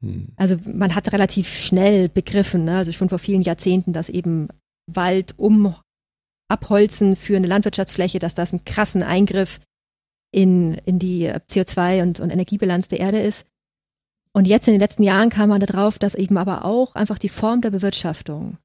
Hm. 0.00 0.28
Also 0.36 0.56
man 0.64 0.94
hat 0.94 1.12
relativ 1.12 1.48
schnell 1.58 2.08
begriffen, 2.08 2.64
ne, 2.64 2.78
also 2.78 2.92
schon 2.92 3.08
vor 3.08 3.18
vielen 3.18 3.42
Jahrzehnten, 3.42 3.92
dass 3.92 4.08
eben 4.08 4.48
Wald 4.88 5.34
um 5.38 5.76
Abholzen 6.48 7.14
für 7.14 7.36
eine 7.36 7.46
Landwirtschaftsfläche, 7.46 8.18
dass 8.18 8.34
das 8.34 8.52
einen 8.52 8.64
krassen 8.64 9.02
Eingriff 9.02 9.60
in, 10.32 10.74
in 10.84 10.98
die 10.98 11.30
CO2 11.30 12.02
und, 12.02 12.20
und 12.20 12.30
Energiebilanz 12.30 12.88
der 12.88 13.00
Erde 13.00 13.20
ist. 13.20 13.46
Und 14.32 14.46
jetzt 14.46 14.68
in 14.68 14.74
den 14.74 14.80
letzten 14.80 15.02
Jahren 15.02 15.30
kam 15.30 15.48
man 15.48 15.60
darauf, 15.60 15.98
dass 15.98 16.14
eben 16.14 16.36
aber 16.36 16.64
auch 16.64 16.94
einfach 16.94 17.18
die 17.18 17.28
Form 17.28 17.60
der 17.60 17.70
Bewirtschaftung 17.70 18.58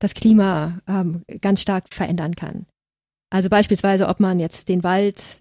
das 0.00 0.14
Klima 0.14 0.80
ähm, 0.88 1.22
ganz 1.40 1.60
stark 1.60 1.84
verändern 1.92 2.34
kann. 2.34 2.66
Also 3.30 3.48
beispielsweise, 3.48 4.08
ob 4.08 4.18
man 4.18 4.40
jetzt 4.40 4.68
den 4.68 4.82
Wald 4.82 5.40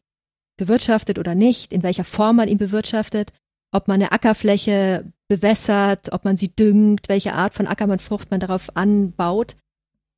bewirtschaftet 0.57 1.17
oder 1.17 1.33
nicht, 1.33 1.73
in 1.73 1.83
welcher 1.83 2.03
Form 2.03 2.35
man 2.35 2.49
ihn 2.49 2.57
bewirtschaftet, 2.57 3.31
ob 3.71 3.87
man 3.87 3.95
eine 3.95 4.11
Ackerfläche 4.11 5.11
bewässert, 5.29 6.11
ob 6.11 6.25
man 6.25 6.37
sie 6.37 6.49
düngt, 6.49 7.07
welche 7.07 7.33
Art 7.33 7.53
von 7.53 7.67
Ackermannfrucht 7.67 8.31
man 8.31 8.39
darauf 8.39 8.75
anbaut. 8.75 9.55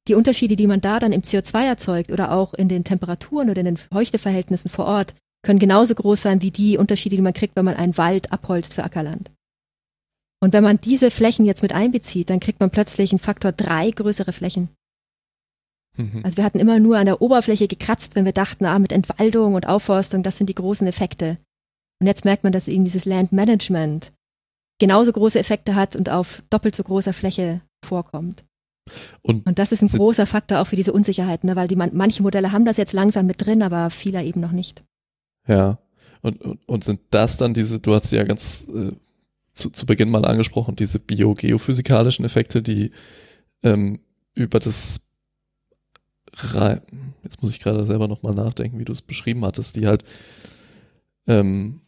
Die 0.07 0.15
Unterschiede, 0.15 0.55
die 0.55 0.67
man 0.67 0.81
da 0.81 0.99
dann 0.99 1.11
im 1.11 1.21
CO2 1.21 1.65
erzeugt 1.65 2.11
oder 2.11 2.31
auch 2.31 2.53
in 2.53 2.69
den 2.69 2.83
Temperaturen 2.83 3.49
oder 3.49 3.59
in 3.59 3.65
den 3.65 3.77
Feuchteverhältnissen 3.77 4.71
vor 4.71 4.85
Ort, 4.85 5.13
können 5.43 5.59
genauso 5.59 5.95
groß 5.95 6.21
sein 6.21 6.41
wie 6.41 6.51
die 6.51 6.77
Unterschiede, 6.77 7.15
die 7.15 7.21
man 7.21 7.33
kriegt, 7.33 7.55
wenn 7.55 7.65
man 7.65 7.75
einen 7.75 7.97
Wald 7.97 8.31
abholzt 8.31 8.73
für 8.73 8.83
Ackerland. 8.83 9.31
Und 10.43 10.53
wenn 10.53 10.63
man 10.63 10.81
diese 10.81 11.11
Flächen 11.11 11.45
jetzt 11.45 11.61
mit 11.61 11.73
einbezieht, 11.73 12.29
dann 12.29 12.39
kriegt 12.39 12.59
man 12.59 12.71
plötzlich 12.71 13.11
einen 13.11 13.19
Faktor 13.19 13.51
drei 13.51 13.91
größere 13.91 14.33
Flächen. 14.33 14.69
Mhm. 15.97 16.21
Also 16.23 16.37
wir 16.37 16.43
hatten 16.43 16.59
immer 16.59 16.79
nur 16.79 16.97
an 16.97 17.05
der 17.05 17.21
Oberfläche 17.21 17.67
gekratzt, 17.67 18.15
wenn 18.15 18.25
wir 18.25 18.31
dachten, 18.31 18.65
ah, 18.65 18.79
mit 18.79 18.91
Entwaldung 18.91 19.53
und 19.53 19.67
Aufforstung, 19.67 20.23
das 20.23 20.37
sind 20.37 20.47
die 20.47 20.55
großen 20.55 20.87
Effekte. 20.87 21.37
Und 21.99 22.07
jetzt 22.07 22.25
merkt 22.25 22.43
man, 22.43 22.53
dass 22.53 22.67
eben 22.67 22.85
dieses 22.85 23.05
Land 23.05 23.31
Management 23.31 24.11
genauso 24.79 25.11
große 25.11 25.37
Effekte 25.37 25.75
hat 25.75 25.95
und 25.95 26.09
auf 26.09 26.41
doppelt 26.49 26.75
so 26.75 26.83
großer 26.83 27.13
Fläche 27.13 27.61
vorkommt. 27.85 28.43
Und, 29.21 29.45
und 29.45 29.59
das 29.59 29.71
ist 29.71 29.81
ein 29.81 29.87
großer 29.87 30.25
Faktor 30.25 30.59
auch 30.59 30.67
für 30.67 30.75
diese 30.75 30.93
Unsicherheit, 30.93 31.43
ne? 31.43 31.55
weil 31.55 31.67
die 31.67 31.75
man, 31.75 31.91
manche 31.93 32.23
Modelle 32.23 32.51
haben 32.51 32.65
das 32.65 32.77
jetzt 32.77 32.93
langsam 32.93 33.25
mit 33.27 33.45
drin, 33.45 33.61
aber 33.61 33.89
viele 33.89 34.23
eben 34.23 34.41
noch 34.41 34.51
nicht. 34.51 34.83
Ja. 35.47 35.79
Und, 36.21 36.41
und, 36.41 36.67
und 36.67 36.83
sind 36.83 36.99
das 37.09 37.37
dann 37.37 37.53
diese, 37.53 37.79
du 37.79 37.93
hast 37.93 38.11
ja 38.11 38.23
ganz 38.23 38.67
äh, 38.67 38.93
zu, 39.53 39.69
zu 39.69 39.85
Beginn 39.85 40.09
mal 40.09 40.25
angesprochen, 40.25 40.75
diese 40.75 40.99
biogeophysikalischen 40.99 42.25
Effekte, 42.25 42.61
die 42.61 42.91
ähm, 43.63 44.01
über 44.33 44.59
das 44.59 45.01
Re 46.33 46.81
jetzt 47.23 47.41
muss 47.41 47.51
ich 47.51 47.59
gerade 47.59 47.85
selber 47.85 48.07
nochmal 48.07 48.33
nachdenken, 48.33 48.79
wie 48.79 48.85
du 48.85 48.91
es 48.93 49.01
beschrieben 49.01 49.45
hattest, 49.45 49.75
die 49.75 49.87
halt 49.87 50.03
ähm, 51.27 51.81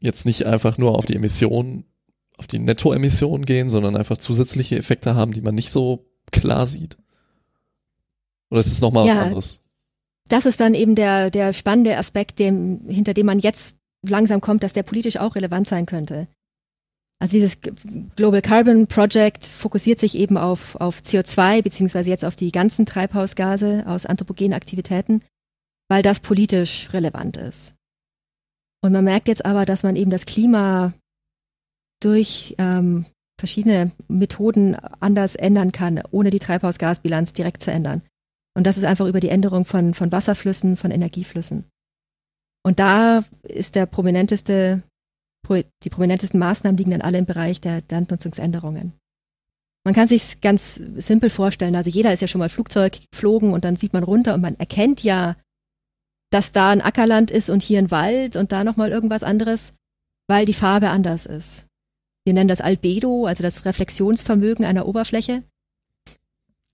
jetzt 0.00 0.26
nicht 0.26 0.46
einfach 0.48 0.78
nur 0.78 0.96
auf 0.96 1.06
die 1.06 1.14
Emissionen, 1.14 1.84
auf 2.36 2.46
die 2.46 2.58
Nettoemissionen 2.58 3.44
gehen, 3.44 3.68
sondern 3.68 3.96
einfach 3.96 4.16
zusätzliche 4.16 4.76
Effekte 4.76 5.14
haben, 5.14 5.32
die 5.32 5.42
man 5.42 5.54
nicht 5.54 5.70
so 5.70 6.09
klar 6.30 6.66
sieht. 6.66 6.96
Oder 8.50 8.60
ist 8.60 8.66
es 8.66 8.80
nochmal 8.80 9.06
ja, 9.06 9.16
was 9.16 9.22
anderes? 9.22 9.62
Das 10.28 10.46
ist 10.46 10.60
dann 10.60 10.74
eben 10.74 10.94
der, 10.94 11.30
der 11.30 11.52
spannende 11.52 11.96
Aspekt, 11.96 12.38
dem, 12.38 12.88
hinter 12.88 13.14
dem 13.14 13.26
man 13.26 13.38
jetzt 13.38 13.76
langsam 14.02 14.40
kommt, 14.40 14.62
dass 14.62 14.72
der 14.72 14.82
politisch 14.82 15.16
auch 15.16 15.34
relevant 15.34 15.68
sein 15.68 15.86
könnte. 15.86 16.28
Also 17.20 17.34
dieses 17.34 17.58
Global 18.16 18.40
Carbon 18.40 18.86
Project 18.86 19.46
fokussiert 19.46 19.98
sich 19.98 20.16
eben 20.16 20.38
auf, 20.38 20.76
auf 20.76 21.00
CO2 21.00 21.62
beziehungsweise 21.62 22.08
jetzt 22.08 22.24
auf 22.24 22.34
die 22.34 22.50
ganzen 22.50 22.86
Treibhausgase 22.86 23.84
aus 23.86 24.06
anthropogenen 24.06 24.54
Aktivitäten, 24.54 25.22
weil 25.88 26.02
das 26.02 26.20
politisch 26.20 26.88
relevant 26.94 27.36
ist. 27.36 27.74
Und 28.82 28.92
man 28.92 29.04
merkt 29.04 29.28
jetzt 29.28 29.44
aber, 29.44 29.66
dass 29.66 29.82
man 29.82 29.96
eben 29.96 30.10
das 30.10 30.24
Klima 30.24 30.94
durch 32.00 32.54
ähm, 32.56 33.04
verschiedene 33.40 33.90
Methoden 34.08 34.76
anders 35.00 35.34
ändern 35.34 35.72
kann, 35.72 36.00
ohne 36.10 36.30
die 36.30 36.38
Treibhausgasbilanz 36.38 37.32
direkt 37.32 37.62
zu 37.62 37.72
ändern. 37.72 38.02
Und 38.56 38.66
das 38.66 38.78
ist 38.78 38.84
einfach 38.84 39.06
über 39.06 39.20
die 39.20 39.28
Änderung 39.28 39.64
von, 39.64 39.94
von 39.94 40.12
Wasserflüssen, 40.12 40.76
von 40.76 40.90
Energieflüssen. 40.90 41.64
Und 42.62 42.78
da 42.78 43.24
ist 43.42 43.74
der 43.74 43.86
prominenteste 43.86 44.82
die 45.48 45.90
prominentesten 45.90 46.38
Maßnahmen 46.38 46.76
liegen 46.76 46.92
dann 46.92 47.00
alle 47.00 47.18
im 47.18 47.26
Bereich 47.26 47.60
der 47.60 47.82
Landnutzungsänderungen. 47.90 48.92
Man 49.84 49.94
kann 49.94 50.06
sich 50.06 50.40
ganz 50.40 50.74
simpel 50.74 51.30
vorstellen, 51.30 51.74
also 51.74 51.90
jeder 51.90 52.12
ist 52.12 52.20
ja 52.20 52.28
schon 52.28 52.38
mal 52.38 52.50
Flugzeug 52.50 53.00
geflogen 53.10 53.52
und 53.52 53.64
dann 53.64 53.76
sieht 53.76 53.92
man 53.92 54.04
runter 54.04 54.34
und 54.34 54.42
man 54.42 54.58
erkennt 54.60 55.02
ja, 55.02 55.36
dass 56.30 56.52
da 56.52 56.70
ein 56.70 56.82
Ackerland 56.82 57.30
ist 57.30 57.50
und 57.50 57.62
hier 57.62 57.78
ein 57.78 57.90
Wald 57.90 58.36
und 58.36 58.52
da 58.52 58.62
nochmal 58.62 58.90
irgendwas 58.90 59.22
anderes, 59.22 59.72
weil 60.28 60.44
die 60.46 60.54
Farbe 60.54 60.90
anders 60.90 61.26
ist. 61.26 61.66
Wir 62.24 62.34
nennen 62.34 62.48
das 62.48 62.60
Albedo, 62.60 63.26
also 63.26 63.42
das 63.42 63.64
Reflexionsvermögen 63.64 64.64
einer 64.64 64.86
Oberfläche. 64.86 65.42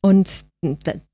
Und 0.03 0.44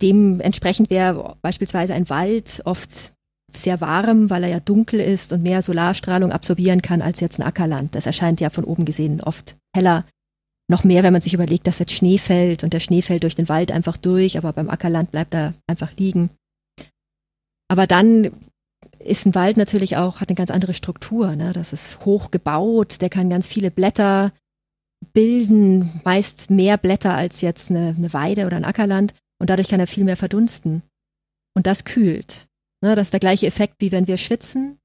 dementsprechend 0.00 0.90
wäre 0.90 1.36
beispielsweise 1.42 1.94
ein 1.94 2.08
Wald 2.08 2.62
oft 2.64 3.12
sehr 3.54 3.80
warm, 3.80 4.30
weil 4.30 4.44
er 4.44 4.48
ja 4.48 4.60
dunkel 4.60 5.00
ist 5.00 5.32
und 5.32 5.42
mehr 5.42 5.62
Solarstrahlung 5.62 6.32
absorbieren 6.32 6.82
kann 6.82 7.02
als 7.02 7.20
jetzt 7.20 7.38
ein 7.38 7.46
Ackerland. 7.46 7.94
Das 7.94 8.06
erscheint 8.06 8.40
ja 8.40 8.50
von 8.50 8.64
oben 8.64 8.84
gesehen 8.84 9.20
oft 9.20 9.56
heller. 9.74 10.06
Noch 10.68 10.84
mehr, 10.84 11.02
wenn 11.02 11.12
man 11.12 11.22
sich 11.22 11.34
überlegt, 11.34 11.66
dass 11.66 11.78
jetzt 11.78 11.92
Schnee 11.92 12.18
fällt 12.18 12.64
und 12.64 12.72
der 12.72 12.80
Schnee 12.80 13.02
fällt 13.02 13.24
durch 13.24 13.34
den 13.34 13.48
Wald 13.48 13.70
einfach 13.70 13.96
durch, 13.96 14.38
aber 14.38 14.52
beim 14.52 14.70
Ackerland 14.70 15.10
bleibt 15.10 15.34
er 15.34 15.54
einfach 15.66 15.94
liegen. 15.96 16.30
Aber 17.68 17.86
dann 17.86 18.30
ist 19.04 19.26
ein 19.26 19.34
Wald 19.34 19.56
natürlich 19.56 19.96
auch, 19.96 20.20
hat 20.20 20.28
eine 20.28 20.36
ganz 20.36 20.50
andere 20.50 20.74
Struktur. 20.74 21.36
Ne? 21.36 21.52
Das 21.52 21.72
ist 21.72 22.04
hoch 22.04 22.30
gebaut, 22.30 23.00
der 23.00 23.10
kann 23.10 23.30
ganz 23.30 23.46
viele 23.46 23.70
Blätter 23.70 24.32
bilden 25.12 26.00
meist 26.04 26.50
mehr 26.50 26.78
Blätter 26.78 27.14
als 27.14 27.40
jetzt 27.40 27.70
eine, 27.70 27.94
eine 27.96 28.12
Weide 28.12 28.46
oder 28.46 28.56
ein 28.56 28.64
Ackerland 28.64 29.14
und 29.40 29.50
dadurch 29.50 29.68
kann 29.68 29.80
er 29.80 29.86
viel 29.86 30.04
mehr 30.04 30.16
verdunsten. 30.16 30.82
Und 31.54 31.66
das 31.66 31.84
kühlt. 31.84 32.46
Ne, 32.82 32.94
das 32.96 33.08
ist 33.08 33.12
der 33.12 33.20
gleiche 33.20 33.46
Effekt, 33.46 33.76
wie 33.78 33.92
wenn 33.92 34.06
wir 34.06 34.16
schwitzen. 34.16 34.78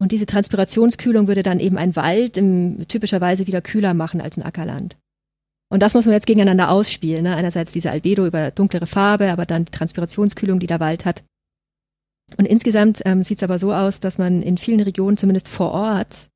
Und 0.00 0.12
diese 0.12 0.26
Transpirationskühlung 0.26 1.28
würde 1.28 1.42
dann 1.42 1.60
eben 1.60 1.78
ein 1.78 1.96
Wald 1.96 2.36
im, 2.36 2.86
typischerweise 2.88 3.46
wieder 3.46 3.62
kühler 3.62 3.94
machen 3.94 4.20
als 4.20 4.36
ein 4.36 4.42
Ackerland. 4.42 4.96
Und 5.70 5.80
das 5.80 5.94
muss 5.94 6.04
man 6.04 6.14
jetzt 6.14 6.26
gegeneinander 6.26 6.70
ausspielen. 6.70 7.24
Ne? 7.24 7.34
Einerseits 7.34 7.72
diese 7.72 7.90
Albedo 7.90 8.26
über 8.26 8.50
dunklere 8.50 8.86
Farbe, 8.86 9.32
aber 9.32 9.46
dann 9.46 9.64
die 9.64 9.72
Transpirationskühlung, 9.72 10.60
die 10.60 10.66
der 10.66 10.80
Wald 10.80 11.04
hat. 11.04 11.22
Und 12.36 12.46
insgesamt 12.46 13.02
ähm, 13.04 13.22
sieht 13.22 13.38
es 13.38 13.42
aber 13.42 13.58
so 13.58 13.72
aus, 13.72 14.00
dass 14.00 14.18
man 14.18 14.42
in 14.42 14.58
vielen 14.58 14.80
Regionen, 14.80 15.16
zumindest 15.16 15.48
vor 15.48 15.72
Ort, 15.72 16.28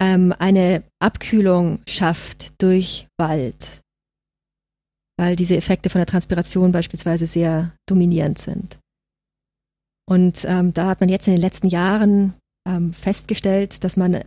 ähm, 0.00 0.34
eine 0.38 0.84
Abkühlung 1.00 1.80
schafft 1.88 2.60
durch 2.62 3.08
Wald, 3.18 3.80
weil 5.18 5.36
diese 5.36 5.56
Effekte 5.56 5.90
von 5.90 5.98
der 5.98 6.06
Transpiration 6.06 6.72
beispielsweise 6.72 7.26
sehr 7.26 7.74
dominierend 7.88 8.38
sind. 8.38 8.78
Und 10.08 10.44
ähm, 10.44 10.72
da 10.72 10.86
hat 10.86 11.00
man 11.00 11.08
jetzt 11.08 11.26
in 11.26 11.34
den 11.34 11.42
letzten 11.42 11.68
Jahren 11.68 12.34
ähm, 12.66 12.92
festgestellt, 12.92 13.84
dass 13.84 13.96
man 13.96 14.24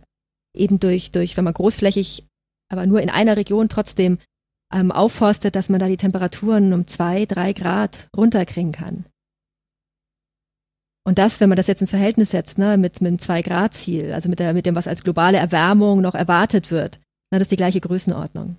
eben 0.54 0.78
durch, 0.78 1.10
durch, 1.10 1.36
wenn 1.36 1.44
man 1.44 1.54
großflächig, 1.54 2.24
aber 2.70 2.86
nur 2.86 3.00
in 3.00 3.10
einer 3.10 3.36
Region 3.36 3.68
trotzdem 3.68 4.18
ähm, 4.72 4.92
aufforstet, 4.92 5.56
dass 5.56 5.68
man 5.68 5.80
da 5.80 5.88
die 5.88 5.96
Temperaturen 5.96 6.72
um 6.72 6.86
zwei, 6.86 7.26
drei 7.26 7.52
Grad 7.52 8.08
runterkriegen 8.16 8.72
kann. 8.72 9.06
Und 11.04 11.18
das, 11.18 11.40
wenn 11.40 11.48
man 11.48 11.56
das 11.56 11.66
jetzt 11.66 11.80
ins 11.80 11.90
Verhältnis 11.90 12.30
setzt, 12.30 12.58
ne, 12.58 12.76
mit, 12.76 13.00
mit 13.00 13.10
dem 13.10 13.18
Zwei-Grad-Ziel, 13.18 14.12
also 14.12 14.28
mit, 14.28 14.38
der, 14.38 14.54
mit 14.54 14.66
dem, 14.66 14.74
was 14.74 14.86
als 14.86 15.02
globale 15.02 15.38
Erwärmung 15.38 16.00
noch 16.00 16.14
erwartet 16.14 16.70
wird, 16.70 17.00
na, 17.30 17.38
das 17.38 17.46
ist 17.46 17.52
die 17.52 17.56
gleiche 17.56 17.80
Größenordnung. 17.80 18.56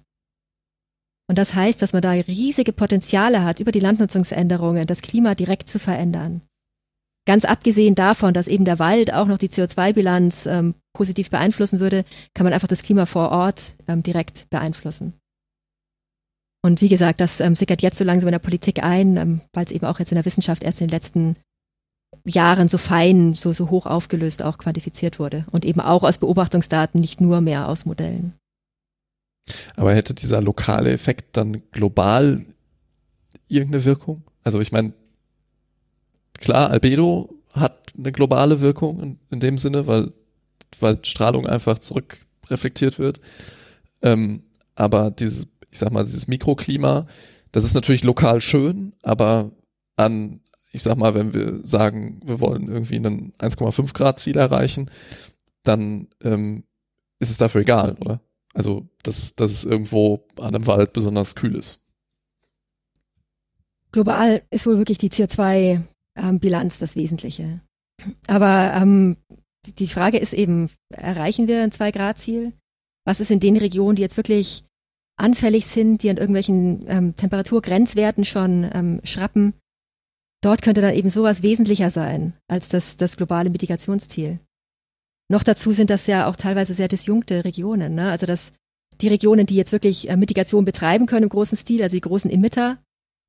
Und 1.29 1.37
das 1.37 1.53
heißt, 1.53 1.81
dass 1.81 1.93
man 1.93 2.01
da 2.01 2.11
riesige 2.11 2.73
Potenziale 2.73 3.45
hat, 3.45 3.61
über 3.61 3.71
die 3.71 3.79
Landnutzungsänderungen 3.79 4.87
das 4.87 5.01
Klima 5.01 5.35
direkt 5.35 5.69
zu 5.69 5.79
verändern. 5.79 6.41
Ganz 7.25 7.45
abgesehen 7.45 7.95
davon, 7.95 8.33
dass 8.33 8.49
eben 8.49 8.65
der 8.65 8.79
Wald 8.79 9.13
auch 9.13 9.27
noch 9.27 9.37
die 9.37 9.47
CO2-Bilanz 9.47 10.45
ähm, 10.45 10.75
positiv 10.93 11.29
beeinflussen 11.29 11.79
würde, 11.79 12.03
kann 12.33 12.43
man 12.43 12.51
einfach 12.51 12.67
das 12.67 12.83
Klima 12.83 13.05
vor 13.05 13.31
Ort 13.31 13.75
ähm, 13.87 14.03
direkt 14.03 14.49
beeinflussen. 14.49 15.13
Und 16.65 16.81
wie 16.81 16.89
gesagt, 16.89 17.21
das 17.21 17.39
ähm, 17.39 17.55
sickert 17.55 17.81
jetzt 17.81 17.97
so 17.97 18.03
langsam 18.03 18.27
in 18.27 18.33
der 18.33 18.39
Politik 18.39 18.83
ein, 18.83 19.15
ähm, 19.15 19.41
weil 19.53 19.63
es 19.63 19.71
eben 19.71 19.85
auch 19.85 19.99
jetzt 19.99 20.11
in 20.11 20.15
der 20.15 20.25
Wissenschaft 20.25 20.63
erst 20.63 20.81
in 20.81 20.87
den 20.87 20.91
letzten 20.91 21.37
Jahren 22.25 22.67
so 22.67 22.77
fein, 22.77 23.35
so, 23.35 23.53
so 23.53 23.69
hoch 23.69 23.85
aufgelöst 23.85 24.41
auch 24.41 24.57
quantifiziert 24.57 25.19
wurde. 25.19 25.45
Und 25.51 25.65
eben 25.65 25.79
auch 25.79 26.03
aus 26.03 26.17
Beobachtungsdaten, 26.17 26.99
nicht 26.99 27.21
nur 27.21 27.41
mehr 27.41 27.67
aus 27.67 27.85
Modellen. 27.85 28.33
Aber 29.75 29.93
hätte 29.93 30.13
dieser 30.13 30.41
lokale 30.41 30.91
Effekt 30.91 31.35
dann 31.37 31.61
global 31.71 32.45
irgendeine 33.47 33.85
Wirkung? 33.85 34.23
Also 34.43 34.59
ich 34.59 34.71
meine, 34.71 34.93
klar, 36.39 36.69
Albedo 36.69 37.33
hat 37.51 37.93
eine 37.97 38.11
globale 38.11 38.61
Wirkung 38.61 39.01
in, 39.01 39.19
in 39.29 39.39
dem 39.39 39.57
Sinne, 39.57 39.87
weil, 39.87 40.11
weil 40.79 41.03
Strahlung 41.03 41.45
einfach 41.47 41.79
zurückreflektiert 41.79 42.99
wird. 42.99 43.19
Ähm, 44.01 44.43
aber 44.75 45.11
dieses, 45.11 45.47
ich 45.69 45.79
sag 45.79 45.91
mal, 45.91 46.03
dieses 46.03 46.27
Mikroklima, 46.27 47.07
das 47.51 47.65
ist 47.65 47.75
natürlich 47.75 48.03
lokal 48.03 48.41
schön, 48.41 48.93
aber 49.03 49.51
an 49.95 50.39
ich 50.73 50.81
sag 50.81 50.97
mal, 50.97 51.13
wenn 51.13 51.33
wir 51.33 51.63
sagen, 51.63 52.19
wir 52.25 52.39
wollen 52.39 52.67
irgendwie 52.67 52.95
einen 52.95 53.31
1,5 53.33 53.93
Grad 53.93 54.19
Ziel 54.19 54.37
erreichen, 54.37 54.89
dann 55.61 56.07
ähm, 56.21 56.63
ist 57.19 57.29
es 57.29 57.37
dafür 57.37 57.61
egal, 57.61 57.95
oder? 57.99 58.19
Also, 58.55 58.89
dass, 59.03 59.35
dass 59.35 59.51
es 59.51 59.65
irgendwo 59.65 60.25
an 60.37 60.55
einem 60.55 60.67
Wald 60.67 60.91
besonders 60.91 61.35
kühl 61.35 61.55
ist. 61.55 61.79
Global 63.91 64.41
ist 64.49 64.65
wohl 64.65 64.79
wirklich 64.79 64.97
die 64.97 65.11
CO2-Bilanz 65.11 66.75
ähm, 66.75 66.79
das 66.79 66.95
Wesentliche. 66.95 67.61
Aber 68.27 68.73
ähm, 68.75 69.17
die 69.77 69.87
Frage 69.87 70.17
ist 70.17 70.33
eben, 70.33 70.71
erreichen 70.89 71.47
wir 71.47 71.61
ein 71.61 71.71
2-Grad-Ziel? 71.71 72.53
Was 73.05 73.19
ist 73.19 73.29
in 73.29 73.39
den 73.39 73.57
Regionen, 73.57 73.95
die 73.95 74.01
jetzt 74.01 74.17
wirklich 74.17 74.65
anfällig 75.17 75.67
sind, 75.67 76.01
die 76.01 76.09
an 76.09 76.17
irgendwelchen 76.17 76.85
ähm, 76.87 77.15
Temperaturgrenzwerten 77.15 78.25
schon 78.25 78.69
ähm, 78.73 79.01
schrappen? 79.03 79.53
Dort 80.43 80.61
könnte 80.61 80.81
dann 80.81 80.93
eben 80.93 81.09
sowas 81.09 81.41
wesentlicher 81.41 81.89
sein 81.89 82.33
als 82.49 82.67
das, 82.67 82.97
das 82.97 83.15
globale 83.15 83.49
Mitigationsziel. 83.49 84.39
Noch 85.31 85.41
dazu 85.41 85.71
sind 85.71 85.89
das 85.89 86.05
ja 86.05 86.27
auch 86.27 86.35
teilweise 86.35 86.73
sehr 86.73 86.89
disjunkte 86.89 87.45
Regionen. 87.45 87.95
Ne? 87.95 88.11
Also 88.11 88.25
dass 88.25 88.51
die 88.99 89.07
Regionen, 89.07 89.45
die 89.45 89.55
jetzt 89.55 89.71
wirklich 89.71 90.09
äh, 90.09 90.17
Mitigation 90.17 90.65
betreiben 90.65 91.05
können 91.05 91.23
im 91.23 91.29
großen 91.29 91.57
Stil, 91.57 91.81
also 91.81 91.95
die 91.95 92.01
großen 92.01 92.29
Emitter, 92.29 92.77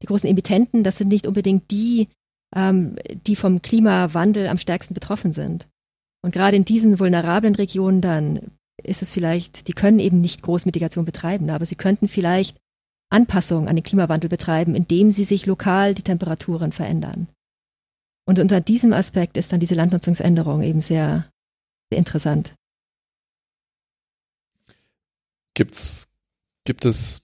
die 0.02 0.06
großen 0.06 0.28
Emittenten, 0.28 0.82
das 0.82 0.98
sind 0.98 1.08
nicht 1.08 1.28
unbedingt 1.28 1.70
die, 1.70 2.08
ähm, 2.54 2.96
die 3.26 3.36
vom 3.36 3.62
Klimawandel 3.62 4.48
am 4.48 4.58
stärksten 4.58 4.94
betroffen 4.94 5.30
sind. 5.30 5.68
Und 6.22 6.32
gerade 6.32 6.56
in 6.56 6.64
diesen 6.64 6.98
vulnerablen 6.98 7.54
Regionen 7.54 8.00
dann 8.00 8.50
ist 8.82 9.02
es 9.02 9.12
vielleicht, 9.12 9.68
die 9.68 9.72
können 9.72 10.00
eben 10.00 10.20
nicht 10.20 10.42
Großmitigation 10.42 11.04
betreiben, 11.04 11.48
aber 11.48 11.64
sie 11.64 11.76
könnten 11.76 12.08
vielleicht 12.08 12.56
Anpassung 13.14 13.68
an 13.68 13.76
den 13.76 13.84
Klimawandel 13.84 14.28
betreiben, 14.28 14.74
indem 14.74 15.12
sie 15.12 15.24
sich 15.24 15.46
lokal 15.46 15.94
die 15.94 16.02
Temperaturen 16.02 16.72
verändern. 16.72 17.28
Und 18.26 18.38
unter 18.38 18.60
diesem 18.60 18.92
Aspekt 18.92 19.36
ist 19.36 19.52
dann 19.52 19.60
diese 19.60 19.74
Landnutzungsänderung 19.74 20.62
eben 20.62 20.82
sehr, 20.82 21.30
sehr 21.90 21.98
interessant. 21.98 22.54
Gibt's, 25.54 26.08
gibt 26.64 26.84
es 26.84 27.22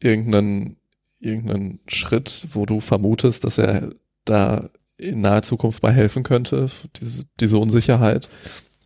irgendeinen, 0.00 0.76
irgendeinen 1.18 1.80
Schritt, 1.88 2.48
wo 2.50 2.66
du 2.66 2.80
vermutest, 2.80 3.44
dass 3.44 3.58
er 3.58 3.94
da 4.24 4.68
in 4.96 5.20
naher 5.20 5.42
Zukunft 5.42 5.80
bei 5.80 5.92
helfen 5.92 6.22
könnte, 6.22 6.68
diese, 7.00 7.24
diese 7.40 7.58
Unsicherheit 7.58 8.28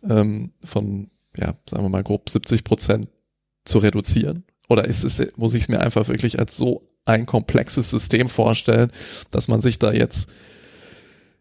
ähm, 0.03 0.53
von, 0.63 1.11
ja, 1.37 1.55
sagen 1.69 1.83
wir 1.83 1.89
mal 1.89 2.03
grob 2.03 2.29
70 2.29 2.63
Prozent 2.63 3.09
zu 3.65 3.79
reduzieren? 3.79 4.45
Oder 4.69 4.85
ist 4.85 5.03
es, 5.03 5.21
muss 5.35 5.55
ich 5.55 5.63
es 5.63 5.69
mir 5.69 5.79
einfach 5.79 6.07
wirklich 6.07 6.39
als 6.39 6.55
so 6.55 6.87
ein 7.03 7.25
komplexes 7.25 7.89
System 7.89 8.29
vorstellen, 8.29 8.91
dass 9.31 9.47
man 9.47 9.61
sich 9.61 9.79
da 9.79 9.91
jetzt 9.91 10.29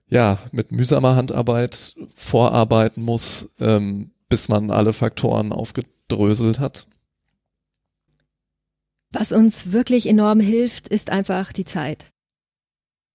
ja 0.09 0.38
mit 0.50 0.72
mühsamer 0.72 1.14
Handarbeit 1.14 1.94
vorarbeiten 2.14 3.02
muss, 3.02 3.50
ähm, 3.60 4.12
bis 4.30 4.48
man 4.48 4.70
alle 4.70 4.94
Faktoren 4.94 5.52
aufgedröselt 5.52 6.59
hat? 6.59 6.86
Was 9.12 9.32
uns 9.32 9.72
wirklich 9.72 10.06
enorm 10.06 10.40
hilft, 10.40 10.88
ist 10.88 11.10
einfach 11.10 11.52
die 11.52 11.64
Zeit. 11.64 12.06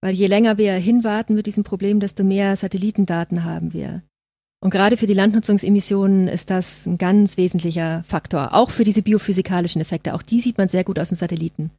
Weil 0.00 0.14
je 0.14 0.26
länger 0.26 0.58
wir 0.58 0.74
hinwarten 0.74 1.34
mit 1.34 1.46
diesem 1.46 1.64
Problem, 1.64 1.98
desto 1.98 2.22
mehr 2.24 2.56
Satellitendaten 2.56 3.44
haben 3.44 3.72
wir. 3.72 4.02
Und 4.64 4.70
gerade 4.70 4.96
für 4.96 5.06
die 5.06 5.12
Landnutzungsemissionen 5.12 6.26
ist 6.26 6.48
das 6.48 6.86
ein 6.86 6.96
ganz 6.96 7.36
wesentlicher 7.36 8.02
Faktor, 8.04 8.54
auch 8.54 8.70
für 8.70 8.82
diese 8.82 9.02
biophysikalischen 9.02 9.82
Effekte. 9.82 10.14
Auch 10.14 10.22
die 10.22 10.40
sieht 10.40 10.56
man 10.56 10.68
sehr 10.68 10.84
gut 10.84 10.98
aus 10.98 11.08
dem 11.08 11.16
Satelliten. 11.16 11.70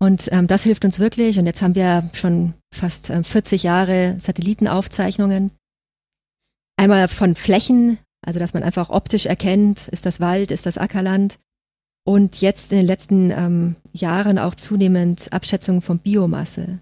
Und 0.00 0.32
ähm, 0.32 0.46
das 0.46 0.62
hilft 0.62 0.86
uns 0.86 0.98
wirklich. 1.00 1.38
Und 1.38 1.44
jetzt 1.44 1.60
haben 1.60 1.74
wir 1.74 2.08
schon 2.14 2.54
fast 2.74 3.10
äh, 3.10 3.22
40 3.22 3.62
Jahre 3.62 4.16
Satellitenaufzeichnungen. 4.18 5.50
Einmal 6.78 7.08
von 7.08 7.34
Flächen, 7.34 7.98
also 8.26 8.38
dass 8.38 8.54
man 8.54 8.62
einfach 8.62 8.88
optisch 8.88 9.26
erkennt, 9.26 9.88
ist 9.88 10.06
das 10.06 10.18
Wald, 10.18 10.52
ist 10.52 10.64
das 10.64 10.78
Ackerland. 10.78 11.38
Und 12.06 12.40
jetzt 12.40 12.72
in 12.72 12.78
den 12.78 12.86
letzten 12.86 13.30
ähm, 13.32 13.76
Jahren 13.92 14.38
auch 14.38 14.54
zunehmend 14.54 15.30
Abschätzungen 15.30 15.82
von 15.82 15.98
Biomasse. 15.98 16.78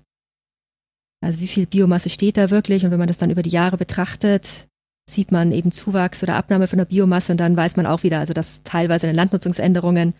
Also 1.20 1.40
wie 1.40 1.48
viel 1.48 1.66
Biomasse 1.66 2.10
steht 2.10 2.36
da 2.36 2.50
wirklich? 2.50 2.84
Und 2.84 2.92
wenn 2.92 3.00
man 3.00 3.08
das 3.08 3.18
dann 3.18 3.30
über 3.30 3.42
die 3.42 3.50
Jahre 3.50 3.76
betrachtet, 3.76 4.67
sieht 5.08 5.32
man 5.32 5.52
eben 5.52 5.72
Zuwachs 5.72 6.22
oder 6.22 6.36
Abnahme 6.36 6.68
von 6.68 6.78
der 6.78 6.86
Biomasse 6.86 7.32
und 7.32 7.38
dann 7.38 7.56
weiß 7.56 7.76
man 7.76 7.86
auch 7.86 8.02
wieder, 8.02 8.18
also 8.18 8.32
dass 8.34 8.62
teilweise 8.62 9.06
eine 9.06 9.16
Landnutzungsänderungen 9.16 10.14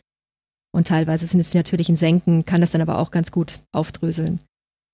und 0.73 0.87
teilweise 0.87 1.27
sind 1.27 1.41
es 1.41 1.55
natürlich 1.55 1.89
in 1.89 1.97
Senken, 1.97 2.45
kann 2.45 2.61
das 2.61 2.71
dann 2.71 2.83
aber 2.83 2.99
auch 2.99 3.11
ganz 3.11 3.31
gut 3.31 3.61
aufdröseln. 3.73 4.41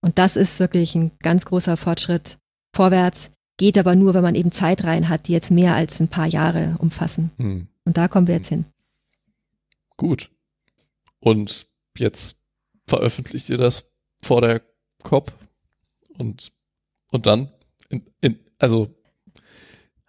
Und 0.01 0.19
das 0.19 0.37
ist 0.37 0.61
wirklich 0.61 0.95
ein 0.95 1.13
ganz 1.23 1.47
großer 1.47 1.77
Fortschritt 1.77 2.39
vorwärts, 2.75 3.31
geht 3.57 3.79
aber 3.79 3.95
nur, 3.95 4.15
wenn 4.15 4.23
man 4.23 4.35
eben 4.35 4.53
Zeitreihen 4.53 5.09
hat, 5.09 5.29
die 5.29 5.33
jetzt 5.33 5.51
mehr 5.51 5.75
als 5.75 6.01
ein 6.01 6.09
paar 6.09 6.27
Jahre 6.27 6.77
umfassen. 6.79 7.31
Hm. 7.39 7.69
Und 7.85 7.97
da 7.97 8.09
kommen 8.09 8.27
wir 8.27 8.35
jetzt 8.35 8.49
hin. 8.49 8.65
Gut. 9.97 10.31
Und 11.21 11.67
jetzt 11.97 12.37
veröffentlicht 12.87 13.49
ihr 13.49 13.57
das 13.57 13.91
vor 14.23 14.41
der 14.41 14.63
COP 15.03 15.33
und, 16.19 16.53
und 17.11 17.27
dann, 17.27 17.51
in, 17.89 18.05
in, 18.21 18.39
also 18.59 18.95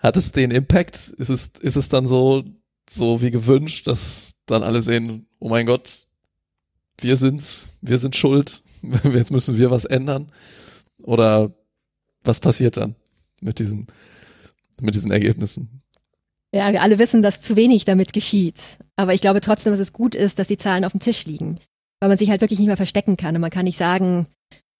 hat 0.06 0.18
es 0.18 0.32
den 0.32 0.52
Impact? 0.52 1.14
Ist 1.18 1.30
es, 1.30 1.48
ist 1.60 1.76
es 1.76 1.90
dann 1.90 2.06
so, 2.06 2.44
so 2.88 3.24
wie 3.24 3.32
gewünscht, 3.32 3.88
dass 3.88 4.36
dann 4.46 4.62
alle 4.62 4.82
sehen, 4.82 5.28
oh 5.40 5.50
mein 5.50 5.66
Gott, 5.66 6.08
wir 7.02 7.18
sind's, 7.18 7.68
wir 7.82 7.98
sind 7.98 8.16
schuld, 8.16 8.62
jetzt 9.14 9.32
müssen 9.32 9.58
wir 9.58 9.72
was 9.72 9.86
ändern? 9.86 10.32
Oder 11.04 11.54
was 12.24 12.40
passiert 12.40 12.78
dann 12.78 12.96
mit 13.42 13.58
diesen, 13.58 13.88
mit 14.80 14.94
diesen 14.94 15.12
Ergebnissen? 15.12 15.82
Ja, 16.54 16.72
wir 16.72 16.84
alle 16.84 17.00
wissen, 17.00 17.24
dass 17.24 17.42
zu 17.42 17.56
wenig 17.56 17.86
damit 17.86 18.14
geschieht. 18.14 18.62
Aber 18.96 19.14
ich 19.14 19.22
glaube 19.22 19.42
trotzdem, 19.42 19.74
dass 19.74 19.80
es 19.80 19.92
gut 19.92 20.14
ist, 20.14 20.38
dass 20.38 20.48
die 20.48 20.58
Zahlen 20.58 20.86
auf 20.86 20.94
dem 20.94 21.02
Tisch 21.02 21.26
liegen. 21.26 21.60
Weil 22.00 22.10
man 22.10 22.18
sich 22.18 22.30
halt 22.30 22.42
wirklich 22.42 22.60
nicht 22.60 22.68
mehr 22.68 22.78
verstecken 22.78 23.18
kann. 23.18 23.36
Und 23.36 23.42
man 23.42 23.50
kann 23.50 23.66
nicht 23.66 23.78
sagen, 23.78 24.28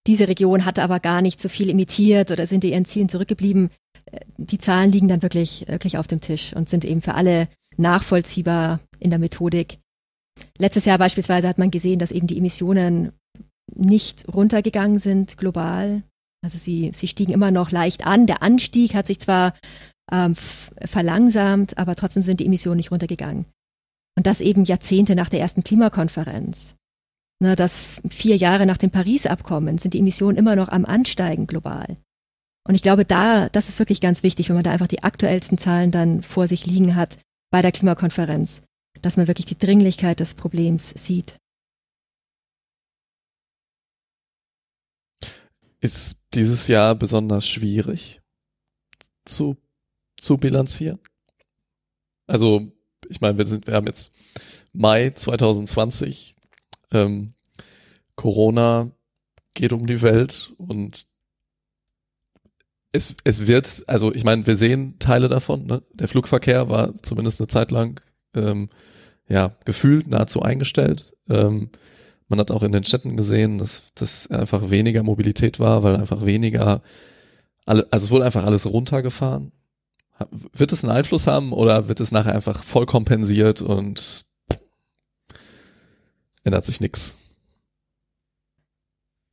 diese 0.06 0.28
Region 0.28 0.66
hatte 0.66 0.84
aber 0.84 1.00
gar 1.00 1.22
nicht 1.22 1.40
so 1.40 1.50
viel 1.50 1.70
imitiert 1.70 2.30
oder 2.30 2.46
sind 2.46 2.64
ihren 2.64 2.86
Zielen 2.86 3.10
zurückgeblieben. 3.10 3.72
Die 4.38 4.60
Zahlen 4.60 4.92
liegen 4.92 5.08
dann 5.08 5.22
wirklich, 5.22 5.66
wirklich 5.68 5.98
auf 5.98 6.08
dem 6.08 6.22
Tisch 6.22 6.54
und 6.54 6.70
sind 6.70 6.86
eben 6.86 7.02
für 7.02 7.16
alle 7.16 7.48
nachvollziehbar 7.78 8.80
in 9.00 9.10
der 9.10 9.20
Methodik. 9.20 9.80
Letztes 10.58 10.86
Jahr 10.86 10.98
beispielsweise 10.98 11.48
hat 11.48 11.58
man 11.58 11.72
gesehen, 11.72 12.00
dass 12.00 12.12
eben 12.12 12.28
die 12.28 12.38
Emissionen 12.38 13.12
nicht 13.74 14.28
runtergegangen 14.34 15.00
sind 15.00 15.38
global. 15.38 16.04
Also 16.44 16.58
sie, 16.58 16.92
sie 16.94 17.08
stiegen 17.08 17.34
immer 17.34 17.52
noch 17.52 17.72
leicht 17.72 18.06
an. 18.06 18.28
Der 18.28 18.44
Anstieg 18.44 18.94
hat 18.94 19.08
sich 19.08 19.20
zwar 19.20 19.54
ähm, 20.12 20.36
verlangsamt, 20.36 21.78
aber 21.78 21.96
trotzdem 21.96 22.24
sind 22.24 22.40
die 22.40 22.46
Emissionen 22.46 22.78
nicht 22.78 22.92
runtergegangen. 22.92 23.46
Und 24.18 24.28
das 24.28 24.42
eben 24.42 24.64
Jahrzehnte 24.64 25.16
nach 25.16 25.30
der 25.30 25.40
ersten 25.40 25.64
Klimakonferenz. 25.64 26.76
Ne, 27.42 27.56
das 27.56 27.84
vier 28.10 28.38
Jahre 28.38 28.66
nach 28.66 28.78
dem 28.78 28.92
Paris-Abkommen 28.92 29.78
sind 29.78 29.94
die 29.94 30.00
Emissionen 30.00 30.38
immer 30.38 30.56
noch 30.56 30.70
am 30.70 30.86
Ansteigen 30.86 31.48
global. 31.48 31.98
Und 32.68 32.74
ich 32.74 32.82
glaube, 32.82 33.06
da, 33.06 33.48
das 33.50 33.70
ist 33.70 33.80
wirklich 33.80 34.02
ganz 34.02 34.24
wichtig, 34.24 34.50
wenn 34.50 34.56
man 34.56 34.64
da 34.64 34.72
einfach 34.72 34.88
die 34.88 35.04
aktuellsten 35.04 35.58
Zahlen 35.58 35.92
dann 35.92 36.24
vor 36.24 36.48
sich 36.48 36.66
liegen 36.66 36.96
hat 36.96 37.18
bei 37.52 37.62
der 37.62 37.72
Klimakonferenz, 37.72 38.64
dass 39.02 39.18
man 39.18 39.28
wirklich 39.28 39.46
die 39.46 39.58
Dringlichkeit 39.58 40.20
des 40.20 40.34
Problems 40.34 40.90
sieht. 40.90 41.36
Ist 45.80 46.18
dieses 46.34 46.68
Jahr 46.68 46.96
besonders 46.96 47.48
schwierig 47.48 48.22
zu, 49.26 49.58
zu 50.18 50.38
bilanzieren? 50.38 51.00
Also, 52.26 52.72
ich 53.08 53.22
meine, 53.22 53.38
wir 53.38 53.46
sind, 53.46 53.68
wir 53.68 53.76
haben 53.76 53.86
jetzt 53.86 54.12
Mai 54.74 55.12
2020, 55.12 56.36
ähm, 56.92 57.36
Corona 58.16 58.92
geht 59.54 59.74
um 59.74 59.86
die 59.86 60.02
Welt 60.02 60.52
und 60.58 61.06
es, 62.96 63.16
es 63.24 63.48
wird, 63.48 63.84
also 63.88 64.14
ich 64.14 64.24
meine, 64.24 64.48
wir 64.48 64.56
sehen 64.56 64.96
Teile 65.00 65.28
davon. 65.28 65.66
Ne? 65.66 65.84
Der 65.94 66.08
Flugverkehr 66.08 66.70
war 66.70 66.94
zumindest 67.02 67.42
eine 67.42 67.48
Zeit 67.48 67.72
lang 67.72 68.00
ähm, 68.34 68.70
ja 69.28 69.56
gefühlt 69.66 70.08
nahezu 70.08 70.42
eingestellt. 70.42 71.14
Ähm, 71.30 71.70
man 72.28 72.40
hat 72.40 72.52
auch 72.52 72.64
in 72.64 72.72
den 72.72 72.84
Städten 72.84 73.18
gesehen, 73.18 73.60
dass 73.60 73.92
das 73.96 74.28
einfach 74.28 74.70
weniger 74.70 75.04
Mobilität 75.04 75.60
war, 75.60 75.84
weil 75.84 75.96
einfach 75.96 76.26
weniger, 76.26 76.82
alle, 77.66 77.88
also 77.92 78.06
es 78.06 78.12
wurde 78.12 78.26
einfach 78.26 78.46
alles 78.46 78.66
runtergefahren. 78.66 79.52
Wird 80.32 80.72
es 80.72 80.84
einen 80.84 80.96
Einfluss 80.96 81.28
haben 81.28 81.52
oder 81.52 81.88
wird 81.88 82.00
es 82.00 82.12
nachher 82.12 82.34
einfach 82.34 82.64
voll 82.64 82.86
kompensiert 82.86 83.62
und 83.62 84.26
ändert 86.44 86.64
sich 86.64 86.80
nichts? 86.80 87.18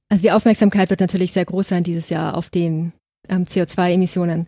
Also 0.09 0.23
die 0.23 0.33
Aufmerksamkeit 0.33 0.91
wird 0.91 1.01
natürlich 1.01 1.33
sehr 1.33 1.45
groß 1.45 1.69
sein 1.69 1.85
dieses 1.85 2.11
Jahr 2.11 2.37
auf 2.37 2.51
den 2.51 2.93
ähm, 3.33 3.45
CO2-Emissionen 3.45 4.47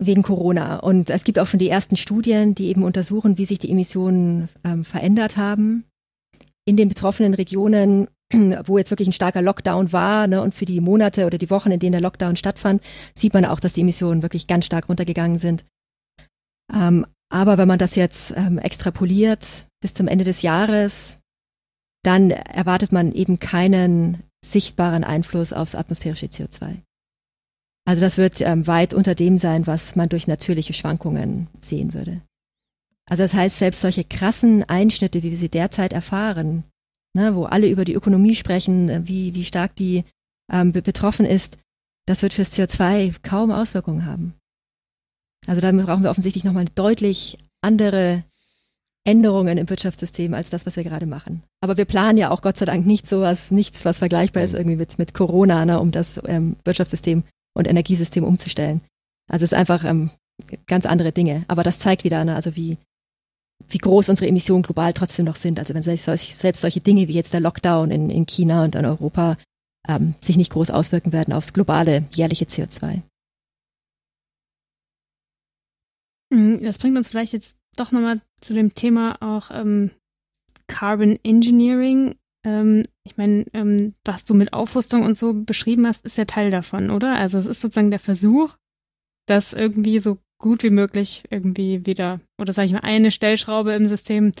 wegen 0.00 0.22
Corona. 0.22 0.76
Und 0.76 1.10
es 1.10 1.24
gibt 1.24 1.38
auch 1.38 1.46
schon 1.46 1.58
die 1.58 1.68
ersten 1.68 1.96
Studien, 1.96 2.54
die 2.54 2.68
eben 2.68 2.84
untersuchen, 2.84 3.36
wie 3.36 3.44
sich 3.44 3.58
die 3.58 3.70
Emissionen 3.70 4.48
ähm, 4.64 4.84
verändert 4.84 5.36
haben 5.36 5.84
in 6.64 6.76
den 6.76 6.88
betroffenen 6.88 7.34
Regionen, 7.34 8.08
wo 8.64 8.78
jetzt 8.78 8.90
wirklich 8.90 9.08
ein 9.08 9.12
starker 9.12 9.42
Lockdown 9.42 9.92
war 9.92 10.26
ne, 10.26 10.40
und 10.40 10.54
für 10.54 10.66
die 10.66 10.80
Monate 10.80 11.26
oder 11.26 11.38
die 11.38 11.50
Wochen, 11.50 11.72
in 11.72 11.80
denen 11.80 11.92
der 11.92 12.00
Lockdown 12.00 12.36
stattfand, 12.36 12.82
sieht 13.14 13.34
man 13.34 13.44
auch, 13.44 13.58
dass 13.58 13.72
die 13.72 13.80
Emissionen 13.80 14.22
wirklich 14.22 14.46
ganz 14.46 14.66
stark 14.66 14.88
runtergegangen 14.88 15.38
sind. 15.38 15.64
Ähm, 16.72 17.06
aber 17.30 17.58
wenn 17.58 17.68
man 17.68 17.78
das 17.78 17.94
jetzt 17.94 18.32
ähm, 18.36 18.58
extrapoliert 18.58 19.66
bis 19.80 19.94
zum 19.94 20.08
Ende 20.08 20.24
des 20.24 20.42
Jahres, 20.42 21.20
dann 22.04 22.30
erwartet 22.30 22.92
man 22.92 23.12
eben 23.12 23.38
keinen 23.38 24.22
sichtbaren 24.44 25.04
Einfluss 25.04 25.52
aufs 25.52 25.74
atmosphärische 25.74 26.26
CO2. 26.26 26.82
Also 27.88 28.02
das 28.02 28.18
wird 28.18 28.42
ähm, 28.42 28.66
weit 28.66 28.92
unter 28.92 29.14
dem 29.14 29.38
sein, 29.38 29.66
was 29.66 29.96
man 29.96 30.10
durch 30.10 30.26
natürliche 30.26 30.74
Schwankungen 30.74 31.48
sehen 31.58 31.94
würde. 31.94 32.20
Also 33.08 33.22
das 33.22 33.32
heißt, 33.32 33.56
selbst 33.56 33.80
solche 33.80 34.04
krassen 34.04 34.62
Einschnitte, 34.64 35.22
wie 35.22 35.30
wir 35.30 35.38
sie 35.38 35.48
derzeit 35.48 35.94
erfahren, 35.94 36.64
ne, 37.16 37.34
wo 37.34 37.44
alle 37.44 37.66
über 37.66 37.86
die 37.86 37.94
Ökonomie 37.94 38.34
sprechen, 38.34 38.90
äh, 38.90 39.00
wie, 39.08 39.34
wie 39.34 39.42
stark 39.42 39.74
die 39.76 40.04
ähm, 40.52 40.72
betroffen 40.72 41.24
ist, 41.24 41.56
das 42.06 42.20
wird 42.20 42.34
fürs 42.34 42.52
CO2 42.52 43.14
kaum 43.22 43.50
Auswirkungen 43.50 44.04
haben. 44.04 44.34
Also 45.46 45.62
da 45.62 45.72
brauchen 45.72 46.02
wir 46.02 46.10
offensichtlich 46.10 46.44
nochmal 46.44 46.66
deutlich 46.74 47.38
andere 47.62 48.22
Änderungen 49.06 49.56
im 49.56 49.70
Wirtschaftssystem 49.70 50.34
als 50.34 50.50
das, 50.50 50.66
was 50.66 50.76
wir 50.76 50.84
gerade 50.84 51.06
machen. 51.06 51.42
Aber 51.62 51.78
wir 51.78 51.86
planen 51.86 52.18
ja 52.18 52.32
auch 52.32 52.42
Gott 52.42 52.58
sei 52.58 52.66
Dank 52.66 52.84
nicht 52.84 53.06
sowas, 53.06 53.50
nichts, 53.50 53.86
was 53.86 53.96
vergleichbar 53.96 54.42
ist 54.42 54.52
irgendwie 54.52 54.76
mit, 54.76 54.98
mit 54.98 55.14
Corona, 55.14 55.64
ne, 55.64 55.80
um 55.80 55.90
das 55.90 56.20
ähm, 56.26 56.56
Wirtschaftssystem 56.64 57.24
und 57.58 57.66
Energiesystem 57.66 58.24
umzustellen. 58.24 58.80
Also 59.28 59.44
es 59.44 59.52
ist 59.52 59.58
einfach 59.58 59.84
ähm, 59.84 60.10
ganz 60.66 60.86
andere 60.86 61.12
Dinge. 61.12 61.44
Aber 61.48 61.62
das 61.62 61.78
zeigt 61.78 62.04
wieder, 62.04 62.24
ne, 62.24 62.34
also 62.34 62.56
wie, 62.56 62.78
wie 63.68 63.78
groß 63.78 64.08
unsere 64.08 64.28
Emissionen 64.28 64.62
global 64.62 64.94
trotzdem 64.94 65.26
noch 65.26 65.36
sind. 65.36 65.58
Also 65.58 65.74
wenn 65.74 65.82
selbst, 65.82 66.04
solch, 66.04 66.34
selbst 66.34 66.60
solche 66.60 66.80
Dinge 66.80 67.08
wie 67.08 67.14
jetzt 67.14 67.32
der 67.32 67.40
Lockdown 67.40 67.90
in, 67.90 68.10
in 68.10 68.26
China 68.26 68.64
und 68.64 68.74
in 68.74 68.86
Europa 68.86 69.36
ähm, 69.88 70.14
sich 70.20 70.36
nicht 70.36 70.52
groß 70.52 70.70
auswirken 70.70 71.12
werden 71.12 71.34
aufs 71.34 71.52
globale 71.52 72.04
jährliche 72.14 72.44
CO2. 72.44 73.02
Mhm, 76.30 76.62
das 76.62 76.78
bringt 76.78 76.96
uns 76.96 77.08
vielleicht 77.08 77.32
jetzt 77.32 77.58
doch 77.76 77.92
nochmal 77.92 78.20
zu 78.40 78.54
dem 78.54 78.74
Thema 78.74 79.16
auch 79.20 79.50
ähm, 79.50 79.90
Carbon 80.66 81.18
Engineering. 81.24 82.16
Ähm, 82.44 82.84
ich 83.04 83.16
meine, 83.16 83.46
ähm, 83.52 83.94
was 84.04 84.24
du 84.24 84.34
mit 84.34 84.52
Aufrüstung 84.52 85.02
und 85.02 85.16
so 85.16 85.34
beschrieben 85.34 85.86
hast, 85.86 86.04
ist 86.04 86.18
ja 86.18 86.24
Teil 86.24 86.50
davon, 86.50 86.90
oder? 86.90 87.16
Also 87.16 87.38
es 87.38 87.46
ist 87.46 87.60
sozusagen 87.60 87.90
der 87.90 88.00
Versuch, 88.00 88.56
das 89.26 89.52
irgendwie 89.52 89.98
so 89.98 90.18
gut 90.40 90.62
wie 90.62 90.70
möglich 90.70 91.24
irgendwie 91.30 91.84
wieder, 91.84 92.20
oder 92.40 92.52
sage 92.52 92.66
ich 92.66 92.72
mal, 92.72 92.80
eine 92.80 93.10
Stellschraube 93.10 93.72
im 93.72 93.86
System 93.86 94.32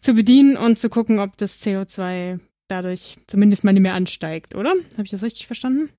zu 0.00 0.14
bedienen 0.14 0.56
und 0.56 0.78
zu 0.78 0.88
gucken, 0.88 1.18
ob 1.18 1.36
das 1.36 1.60
CO2 1.60 2.40
dadurch 2.68 3.16
zumindest 3.26 3.64
mal 3.64 3.72
nicht 3.72 3.82
mehr 3.82 3.94
ansteigt, 3.94 4.54
oder? 4.54 4.70
Habe 4.92 5.04
ich 5.04 5.10
das 5.10 5.22
richtig 5.22 5.46
verstanden? 5.46 5.90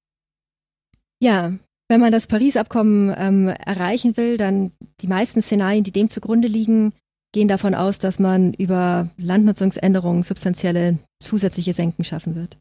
Ja, 1.21 1.53
wenn 1.89 1.99
man 1.99 2.11
das 2.11 2.27
Paris-Abkommen 2.27 3.13
ähm, 3.17 3.47
erreichen 3.47 4.15
will, 4.15 4.37
dann 4.37 4.71
die 5.01 5.07
meisten 5.07 5.41
Szenarien, 5.41 5.83
die 5.83 5.91
dem 5.91 6.07
zugrunde 6.07 6.47
liegen, 6.47 6.93
gehen 7.33 7.47
davon 7.47 7.75
aus, 7.75 7.99
dass 7.99 8.19
man 8.19 8.53
über 8.53 9.09
Landnutzungsänderungen 9.17 10.23
substanzielle 10.23 10.99
zusätzliche 11.21 11.73
Senken 11.73 12.03
schaffen 12.03 12.35
wird. 12.35 12.57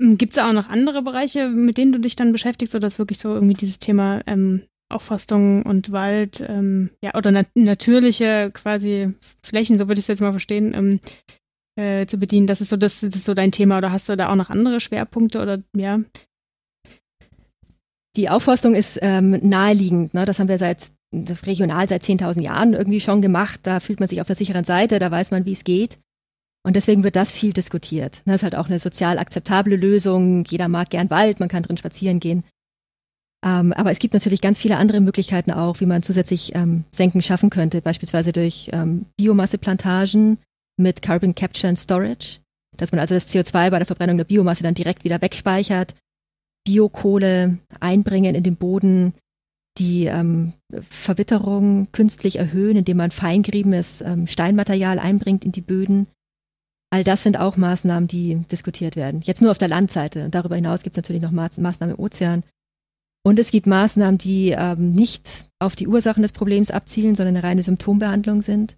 Hm, 0.00 0.18
Gibt 0.18 0.32
es 0.32 0.38
auch 0.38 0.52
noch 0.52 0.68
andere 0.68 1.02
Bereiche, 1.02 1.48
mit 1.48 1.78
denen 1.78 1.92
du 1.92 2.00
dich 2.00 2.16
dann 2.16 2.32
beschäftigst, 2.32 2.74
oder 2.74 2.88
ist 2.88 2.98
wirklich 2.98 3.18
so 3.18 3.34
irgendwie 3.34 3.54
dieses 3.54 3.78
Thema 3.78 4.22
ähm, 4.26 4.62
Aufforstung 4.92 5.62
und 5.62 5.92
Wald, 5.92 6.44
ähm, 6.46 6.90
ja, 7.02 7.14
oder 7.14 7.30
nat 7.30 7.48
natürliche 7.54 8.50
quasi 8.52 9.14
Flächen, 9.44 9.78
so 9.78 9.88
würde 9.88 9.98
ich 9.98 10.04
es 10.04 10.08
jetzt 10.08 10.20
mal 10.20 10.32
verstehen, 10.32 10.74
ähm, 10.74 11.00
äh, 11.76 12.06
zu 12.06 12.18
bedienen? 12.18 12.46
Das 12.46 12.60
ist 12.60 12.70
so, 12.70 12.76
das, 12.76 13.00
das 13.00 13.14
ist 13.14 13.24
so 13.24 13.34
dein 13.34 13.52
Thema, 13.52 13.78
oder 13.78 13.92
hast 13.92 14.08
du 14.08 14.16
da 14.16 14.30
auch 14.30 14.36
noch 14.36 14.50
andere 14.50 14.80
Schwerpunkte 14.80 15.40
oder 15.40 15.62
ja? 15.76 16.00
Die 18.16 18.28
Aufforstung 18.28 18.76
ist 18.76 18.98
ähm, 19.02 19.40
naheliegend. 19.42 20.14
Ne? 20.14 20.24
Das 20.24 20.38
haben 20.38 20.46
wir 20.46 20.58
seit 20.58 20.92
regional 21.46 21.88
seit 21.88 22.02
10.000 22.02 22.42
Jahren 22.42 22.74
irgendwie 22.74 23.00
schon 23.00 23.22
gemacht. 23.22 23.60
Da 23.62 23.80
fühlt 23.80 24.00
man 24.00 24.08
sich 24.08 24.20
auf 24.20 24.26
der 24.26 24.36
sicheren 24.36 24.64
Seite, 24.64 24.98
da 24.98 25.10
weiß 25.10 25.30
man, 25.30 25.44
wie 25.44 25.52
es 25.52 25.64
geht. 25.64 25.98
Und 26.66 26.76
deswegen 26.76 27.04
wird 27.04 27.16
das 27.16 27.32
viel 27.32 27.52
diskutiert. 27.52 28.22
Das 28.24 28.36
ist 28.36 28.42
halt 28.42 28.56
auch 28.56 28.68
eine 28.68 28.78
sozial 28.78 29.18
akzeptable 29.18 29.76
Lösung. 29.76 30.44
Jeder 30.44 30.68
mag 30.68 30.90
gern 30.90 31.10
Wald, 31.10 31.38
man 31.38 31.48
kann 31.48 31.62
drin 31.62 31.76
spazieren 31.76 32.20
gehen. 32.20 32.42
Ähm, 33.44 33.74
aber 33.74 33.90
es 33.90 33.98
gibt 33.98 34.14
natürlich 34.14 34.40
ganz 34.40 34.58
viele 34.58 34.78
andere 34.78 35.00
Möglichkeiten 35.00 35.50
auch, 35.50 35.80
wie 35.80 35.86
man 35.86 36.02
zusätzlich 36.02 36.54
ähm, 36.54 36.84
Senken 36.90 37.20
schaffen 37.20 37.50
könnte, 37.50 37.82
beispielsweise 37.82 38.32
durch 38.32 38.70
ähm, 38.72 39.04
Biomasseplantagen 39.18 40.38
mit 40.78 41.02
Carbon 41.02 41.34
Capture 41.34 41.68
and 41.68 41.78
Storage, 41.78 42.40
dass 42.78 42.92
man 42.92 43.00
also 43.00 43.14
das 43.14 43.28
CO2 43.28 43.70
bei 43.70 43.78
der 43.78 43.86
Verbrennung 43.86 44.16
der 44.16 44.24
Biomasse 44.24 44.62
dann 44.62 44.74
direkt 44.74 45.04
wieder 45.04 45.20
wegspeichert, 45.20 45.94
Biokohle 46.66 47.58
einbringen 47.80 48.34
in 48.34 48.42
den 48.42 48.56
Boden, 48.56 49.12
die 49.78 50.06
ähm, 50.06 50.52
Verwitterung 50.88 51.88
künstlich 51.92 52.36
erhöhen, 52.36 52.76
indem 52.76 52.98
man 52.98 53.10
feingeriebenes 53.10 54.00
ähm, 54.02 54.26
Steinmaterial 54.26 54.98
einbringt 54.98 55.44
in 55.44 55.52
die 55.52 55.60
Böden. 55.60 56.06
All 56.90 57.02
das 57.02 57.24
sind 57.24 57.38
auch 57.38 57.56
Maßnahmen, 57.56 58.06
die 58.06 58.36
diskutiert 58.50 58.94
werden. 58.94 59.20
Jetzt 59.22 59.42
nur 59.42 59.50
auf 59.50 59.58
der 59.58 59.68
Landseite. 59.68 60.26
Und 60.26 60.34
darüber 60.34 60.54
hinaus 60.54 60.82
gibt 60.82 60.94
es 60.94 61.02
natürlich 61.02 61.22
noch 61.22 61.32
Maßnahmen 61.32 61.96
im 61.96 62.00
Ozean. 62.00 62.44
Und 63.26 63.38
es 63.38 63.50
gibt 63.50 63.66
Maßnahmen, 63.66 64.18
die 64.18 64.50
ähm, 64.50 64.92
nicht 64.92 65.46
auf 65.58 65.74
die 65.74 65.88
Ursachen 65.88 66.22
des 66.22 66.32
Problems 66.32 66.70
abzielen, 66.70 67.14
sondern 67.14 67.36
eine 67.36 67.44
reine 67.44 67.62
Symptombehandlung 67.62 68.42
sind. 68.42 68.76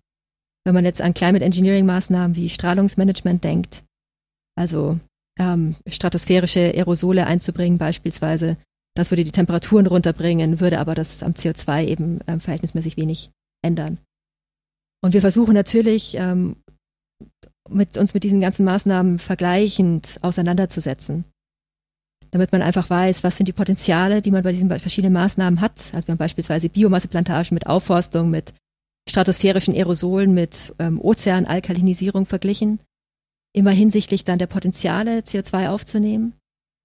Wenn 0.64 0.74
man 0.74 0.84
jetzt 0.84 1.02
an 1.02 1.14
Climate 1.14 1.44
Engineering 1.44 1.84
Maßnahmen 1.84 2.36
wie 2.36 2.48
Strahlungsmanagement 2.48 3.44
denkt, 3.44 3.84
also 4.56 4.98
ähm, 5.38 5.76
stratosphärische 5.86 6.60
Aerosole 6.60 7.26
einzubringen 7.26 7.76
beispielsweise, 7.76 8.56
Das 8.96 9.10
würde 9.10 9.24
die 9.24 9.30
Temperaturen 9.30 9.86
runterbringen, 9.86 10.58
würde 10.58 10.78
aber 10.78 10.94
das 10.94 11.22
am 11.22 11.32
CO2 11.32 11.84
eben 11.84 12.20
ähm, 12.26 12.40
verhältnismäßig 12.40 12.96
wenig 12.96 13.30
ändern. 13.62 13.98
Und 15.04 15.12
wir 15.12 15.20
versuchen 15.20 15.52
natürlich, 15.52 16.16
ähm, 16.16 16.56
mit 17.68 17.98
uns 17.98 18.14
mit 18.14 18.24
diesen 18.24 18.40
ganzen 18.40 18.64
Maßnahmen 18.64 19.18
vergleichend 19.18 20.18
auseinanderzusetzen. 20.22 21.24
Damit 22.30 22.52
man 22.52 22.62
einfach 22.62 22.88
weiß, 22.88 23.22
was 23.22 23.36
sind 23.36 23.46
die 23.46 23.52
Potenziale, 23.52 24.22
die 24.22 24.30
man 24.30 24.42
bei 24.42 24.52
diesen 24.52 24.68
verschiedenen 24.68 25.12
Maßnahmen 25.12 25.60
hat. 25.60 25.92
Also 25.92 26.08
wir 26.08 26.12
haben 26.12 26.18
beispielsweise 26.18 26.68
Biomasseplantagen 26.68 27.54
mit 27.54 27.66
Aufforstung, 27.66 28.30
mit 28.30 28.54
stratosphärischen 29.08 29.74
Aerosolen, 29.74 30.32
mit 30.32 30.74
ähm, 30.78 31.00
Ozeanalkalinisierung 31.00 32.24
verglichen. 32.24 32.80
Immer 33.54 33.72
hinsichtlich 33.72 34.24
dann 34.24 34.38
der 34.38 34.46
Potenziale, 34.46 35.20
CO2 35.20 35.68
aufzunehmen 35.68 36.34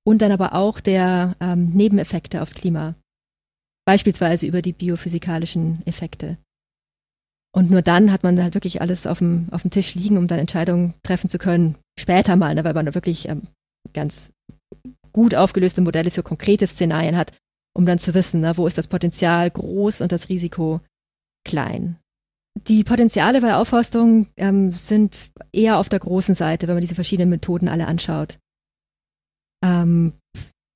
und 0.03 0.21
dann 0.21 0.31
aber 0.31 0.53
auch 0.55 0.79
der 0.79 1.35
ähm, 1.39 1.71
Nebeneffekte 1.71 2.41
aufs 2.41 2.55
Klima. 2.55 2.95
Beispielsweise 3.85 4.47
über 4.47 4.61
die 4.61 4.73
biophysikalischen 4.73 5.81
Effekte. 5.85 6.37
Und 7.53 7.69
nur 7.69 7.81
dann 7.81 8.11
hat 8.11 8.23
man 8.23 8.41
halt 8.41 8.53
wirklich 8.53 8.81
alles 8.81 9.05
auf 9.05 9.17
dem, 9.17 9.47
auf 9.51 9.63
dem 9.63 9.71
Tisch 9.71 9.95
liegen, 9.95 10.17
um 10.17 10.27
dann 10.27 10.39
Entscheidungen 10.39 10.93
treffen 11.03 11.29
zu 11.29 11.37
können. 11.37 11.75
Später 11.99 12.35
mal, 12.35 12.55
ne, 12.55 12.63
weil 12.63 12.73
man 12.73 12.93
wirklich 12.95 13.27
ähm, 13.27 13.41
ganz 13.93 14.31
gut 15.11 15.35
aufgelöste 15.35 15.81
Modelle 15.81 16.11
für 16.11 16.23
konkrete 16.23 16.65
Szenarien 16.65 17.17
hat, 17.17 17.33
um 17.75 17.85
dann 17.85 17.99
zu 17.99 18.13
wissen, 18.13 18.41
ne, 18.41 18.55
wo 18.55 18.67
ist 18.67 18.77
das 18.77 18.87
Potenzial 18.87 19.51
groß 19.51 20.01
und 20.01 20.11
das 20.11 20.29
Risiko 20.29 20.79
klein. 21.45 21.97
Die 22.67 22.83
Potenziale 22.83 23.41
bei 23.41 23.55
Aufforstung 23.55 24.27
ähm, 24.37 24.71
sind 24.71 25.31
eher 25.51 25.77
auf 25.77 25.89
der 25.89 25.99
großen 25.99 26.35
Seite, 26.35 26.67
wenn 26.67 26.75
man 26.75 26.81
diese 26.81 26.95
verschiedenen 26.95 27.29
Methoden 27.29 27.69
alle 27.69 27.87
anschaut. 27.87 28.37
Ähm, 29.63 30.13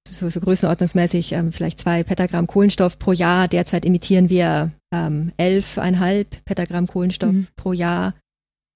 so, 0.08 0.30
so 0.30 0.40
größenordnungsmäßig 0.40 1.32
ähm, 1.32 1.52
vielleicht 1.52 1.80
zwei 1.80 2.04
Petagramm 2.04 2.48
Kohlenstoff 2.48 3.00
pro 3.00 3.12
Jahr. 3.12 3.48
Derzeit 3.48 3.86
emittieren 3.86 4.30
wir 4.30 4.72
ähm, 4.94 5.32
11,5 5.40 6.26
Petagramm 6.46 6.88
Kohlenstoff 6.88 7.34
mhm. 7.34 7.48
pro 7.56 7.74
Jahr. 7.74 8.14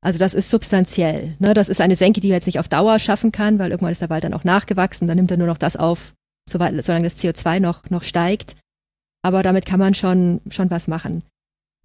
Also 0.01 0.17
das 0.17 0.33
ist 0.33 0.49
substanziell. 0.49 1.35
Ne? 1.39 1.53
Das 1.53 1.69
ist 1.69 1.81
eine 1.81 1.95
Senke, 1.95 2.21
die 2.21 2.29
man 2.29 2.35
jetzt 2.35 2.45
nicht 2.45 2.59
auf 2.59 2.69
Dauer 2.69 2.99
schaffen 2.99 3.31
kann, 3.31 3.59
weil 3.59 3.71
irgendwann 3.71 3.91
ist 3.91 4.01
der 4.01 4.09
Wald 4.09 4.23
dann 4.23 4.33
auch 4.33 4.43
nachgewachsen. 4.43 5.07
Dann 5.07 5.17
nimmt 5.17 5.31
er 5.31 5.37
nur 5.37 5.47
noch 5.47 5.57
das 5.57 5.75
auf, 5.75 6.13
soweit, 6.49 6.83
solange 6.83 7.03
das 7.03 7.17
CO2 7.17 7.59
noch, 7.59 7.89
noch 7.89 8.03
steigt. 8.03 8.55
Aber 9.21 9.43
damit 9.43 9.65
kann 9.65 9.79
man 9.79 9.93
schon, 9.93 10.39
schon 10.49 10.71
was 10.71 10.87
machen. 10.87 11.23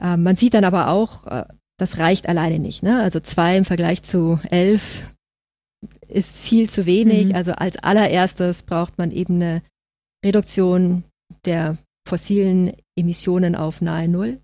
Ähm, 0.00 0.22
man 0.22 0.36
sieht 0.36 0.54
dann 0.54 0.64
aber 0.64 0.88
auch, 0.88 1.26
äh, 1.26 1.44
das 1.76 1.98
reicht 1.98 2.28
alleine 2.28 2.60
nicht. 2.60 2.82
Ne? 2.82 3.02
Also 3.02 3.18
zwei 3.20 3.56
im 3.56 3.64
Vergleich 3.64 4.04
zu 4.04 4.38
elf 4.48 5.13
ist 6.08 6.36
viel 6.36 6.68
zu 6.70 6.86
wenig. 6.86 7.28
Mhm. 7.28 7.34
Also 7.34 7.52
als 7.52 7.76
allererstes 7.76 8.62
braucht 8.62 8.98
man 8.98 9.10
eben 9.10 9.36
eine 9.36 9.62
Reduktion 10.24 11.04
der 11.44 11.78
fossilen 12.06 12.72
Emissionen 12.96 13.54
auf 13.56 13.80
nahe 13.80 14.08
Null. 14.08 14.40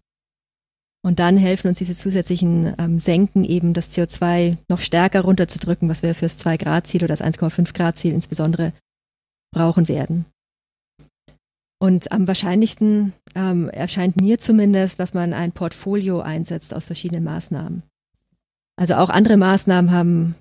Und 1.02 1.18
dann 1.18 1.38
helfen 1.38 1.68
uns 1.68 1.78
diese 1.78 1.94
zusätzlichen 1.94 2.74
ähm, 2.78 2.98
Senken 2.98 3.44
eben 3.44 3.72
das 3.72 3.90
CO2 3.90 4.58
noch 4.68 4.80
stärker 4.80 5.22
runterzudrücken, 5.22 5.88
was 5.88 6.02
wir 6.02 6.14
fürs 6.14 6.38
2-Grad-Ziel 6.44 7.02
oder 7.04 7.16
das 7.16 7.22
1,5-Grad-Ziel 7.22 8.12
insbesondere 8.12 8.74
brauchen 9.50 9.88
werden. 9.88 10.26
Und 11.82 12.12
am 12.12 12.28
wahrscheinlichsten 12.28 13.14
ähm, 13.34 13.70
erscheint 13.70 14.20
mir 14.20 14.38
zumindest, 14.38 15.00
dass 15.00 15.14
man 15.14 15.32
ein 15.32 15.52
Portfolio 15.52 16.20
einsetzt 16.20 16.74
aus 16.74 16.84
verschiedenen 16.84 17.24
Maßnahmen. 17.24 17.82
Also 18.76 18.94
auch 18.94 19.08
andere 19.08 19.38
Maßnahmen 19.38 19.90
haben 19.90 20.34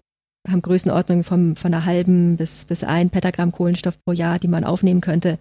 haben 0.48 0.62
Größenordnungen 0.62 1.24
vom, 1.24 1.56
von 1.56 1.74
einer 1.74 1.86
halben 1.86 2.38
bis, 2.38 2.66
bis 2.66 2.84
ein 2.84 3.10
Petagramm 3.10 3.52
Kohlenstoff 3.52 3.98
pro 4.04 4.14
Jahr, 4.14 4.40
die 4.40 4.48
man 4.48 4.64
aufnehmen 4.64 5.02
könnte. 5.02 5.38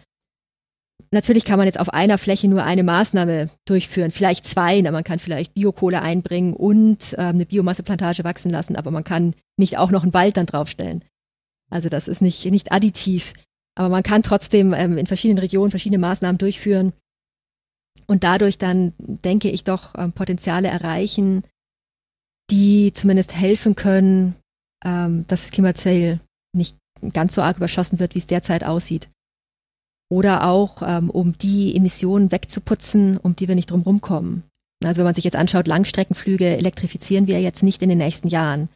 Natürlich 1.11 1.45
kann 1.45 1.59
man 1.59 1.67
jetzt 1.67 1.81
auf 1.81 1.91
einer 1.91 2.19
Fläche 2.19 2.49
nur 2.49 2.65
eine 2.65 2.83
Maßnahme 2.83 3.49
durchführen, 3.67 4.11
vielleicht 4.11 4.47
zwei. 4.47 4.83
Man 4.83 5.05
kann 5.05 5.19
vielleicht 5.19 5.55
Biokohle 5.55 6.03
einbringen 6.03 6.55
und 6.55 7.15
äh, 7.15 7.23
eine 7.23 7.47
Biomasseplantage 7.47 8.25
wachsen 8.25 8.51
lassen, 8.51 8.77
aber 8.77 8.91
man 8.91 9.05
kann 9.05 9.35
nicht 9.57 9.79
auch 9.79 9.91
noch 9.91 10.03
einen 10.03 10.15
Wald 10.15 10.37
dann 10.37 10.47
draufstellen. 10.47 11.05
Also 11.71 11.89
das 11.89 12.09
ist 12.09 12.21
nicht, 12.21 12.45
nicht 12.47 12.73
additiv. 12.73 13.33
Aber 13.75 13.89
man 13.89 14.03
kann 14.03 14.23
trotzdem 14.23 14.75
ähm, 14.75 14.99
in 14.99 15.07
verschiedenen 15.07 15.39
Regionen 15.39 15.71
verschiedene 15.71 15.99
Maßnahmen 15.99 16.39
durchführen 16.39 16.93
und 18.07 18.25
dadurch 18.25 18.59
dann, 18.59 18.93
denke 18.99 19.51
ich, 19.51 19.65
doch 19.65 19.95
ähm, 19.97 20.13
Potenziale 20.13 20.69
erreichen, 20.69 21.45
die 22.51 22.93
zumindest 22.93 23.35
helfen 23.35 23.77
können, 23.77 24.35
ähm, 24.85 25.25
dass 25.29 25.43
das 25.43 25.51
Klimaziel 25.51 26.21
nicht 26.53 26.77
ganz 27.13 27.35
so 27.35 27.43
arg 27.43 27.57
überschossen 27.57 27.99
wird, 27.99 28.15
wie 28.15 28.19
es 28.19 28.27
derzeit 28.27 28.65
aussieht. 28.65 29.09
Oder 30.11 30.47
auch, 30.47 30.83
ähm, 30.83 31.11
um 31.11 31.37
die 31.37 31.77
Emissionen 31.77 32.33
wegzuputzen, 32.33 33.19
um 33.19 33.37
die 33.37 33.47
wir 33.49 33.55
nicht 33.55 33.71
drum 33.71 34.01
kommen. 34.01 34.43
Also 34.85 34.99
wenn 34.99 35.07
man 35.07 35.15
sich 35.15 35.25
jetzt 35.25 35.37
anschaut, 35.37 35.67
Langstreckenflüge 35.67 36.57
elektrifizieren 36.57 37.27
wir 37.27 37.41
jetzt 37.41 37.63
nicht 37.63 37.83
in 37.83 37.89
den 37.89 37.99
nächsten 37.99 38.29
Jahren. 38.29 38.69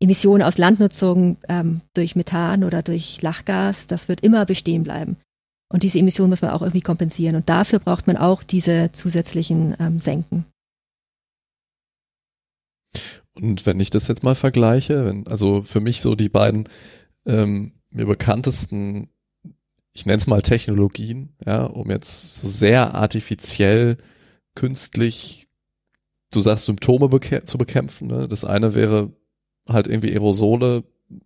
Emissionen 0.00 0.42
aus 0.42 0.58
Landnutzung 0.58 1.38
ähm, 1.48 1.80
durch 1.94 2.16
Methan 2.16 2.64
oder 2.64 2.82
durch 2.82 3.22
Lachgas, 3.22 3.86
das 3.86 4.08
wird 4.08 4.20
immer 4.20 4.44
bestehen 4.44 4.82
bleiben. 4.82 5.16
Und 5.72 5.82
diese 5.82 5.98
Emissionen 5.98 6.30
muss 6.30 6.42
man 6.42 6.50
auch 6.50 6.62
irgendwie 6.62 6.82
kompensieren. 6.82 7.36
Und 7.36 7.48
dafür 7.48 7.78
braucht 7.78 8.06
man 8.06 8.16
auch 8.16 8.42
diese 8.42 8.90
zusätzlichen 8.92 9.74
ähm, 9.80 9.98
Senken. 9.98 10.44
Und 13.36 13.66
wenn 13.66 13.80
ich 13.80 13.90
das 13.90 14.08
jetzt 14.08 14.22
mal 14.22 14.34
vergleiche, 14.34 15.04
wenn, 15.04 15.26
also 15.26 15.62
für 15.62 15.80
mich 15.80 16.00
so 16.00 16.14
die 16.14 16.28
beiden 16.28 16.68
ähm, 17.26 17.72
mir 17.90 18.06
bekanntesten, 18.06 19.10
ich 19.92 20.06
nenne 20.06 20.18
es 20.18 20.26
mal 20.26 20.42
Technologien, 20.42 21.34
ja, 21.44 21.64
um 21.64 21.90
jetzt 21.90 22.40
so 22.40 22.48
sehr 22.48 22.94
artifiziell, 22.94 23.98
künstlich, 24.54 25.48
du 26.32 26.40
sagst 26.40 26.64
Symptome 26.64 27.08
bekä 27.08 27.44
zu 27.44 27.58
bekämpfen. 27.58 28.08
Ne? 28.08 28.26
Das 28.26 28.44
eine 28.44 28.74
wäre 28.74 29.12
halt 29.68 29.86
irgendwie 29.86 30.12
Aerosole 30.12 30.84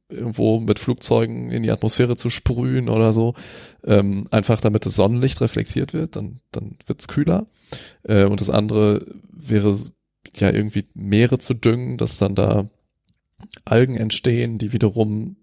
irgendwo 0.09 0.61
mit 0.61 0.79
Flugzeugen 0.79 1.51
in 1.51 1.63
die 1.63 1.71
Atmosphäre 1.71 2.17
zu 2.17 2.29
sprühen 2.29 2.89
oder 2.89 3.13
so, 3.13 3.35
ähm, 3.85 4.29
einfach 4.31 4.61
damit 4.61 4.85
das 4.85 4.97
Sonnenlicht 4.97 5.41
reflektiert 5.41 5.95
wird, 5.95 6.17
dann, 6.17 6.41
dann 6.53 6.77
wird's 6.87 7.09
kühler. 7.09 7.47
Äh, 8.03 8.25
und 8.25 8.41
das 8.41 8.51
andere 8.51 9.07
wäre 9.33 9.75
ja 10.37 10.51
irgendwie 10.51 10.87
Meere 10.95 11.39
zu 11.39 11.55
düngen, 11.55 11.97
dass 11.99 12.19
dann 12.19 12.35
da 12.35 12.71
Algen 13.65 13.97
entstehen, 13.97 14.59
die 14.59 14.73
wiederum 14.73 15.37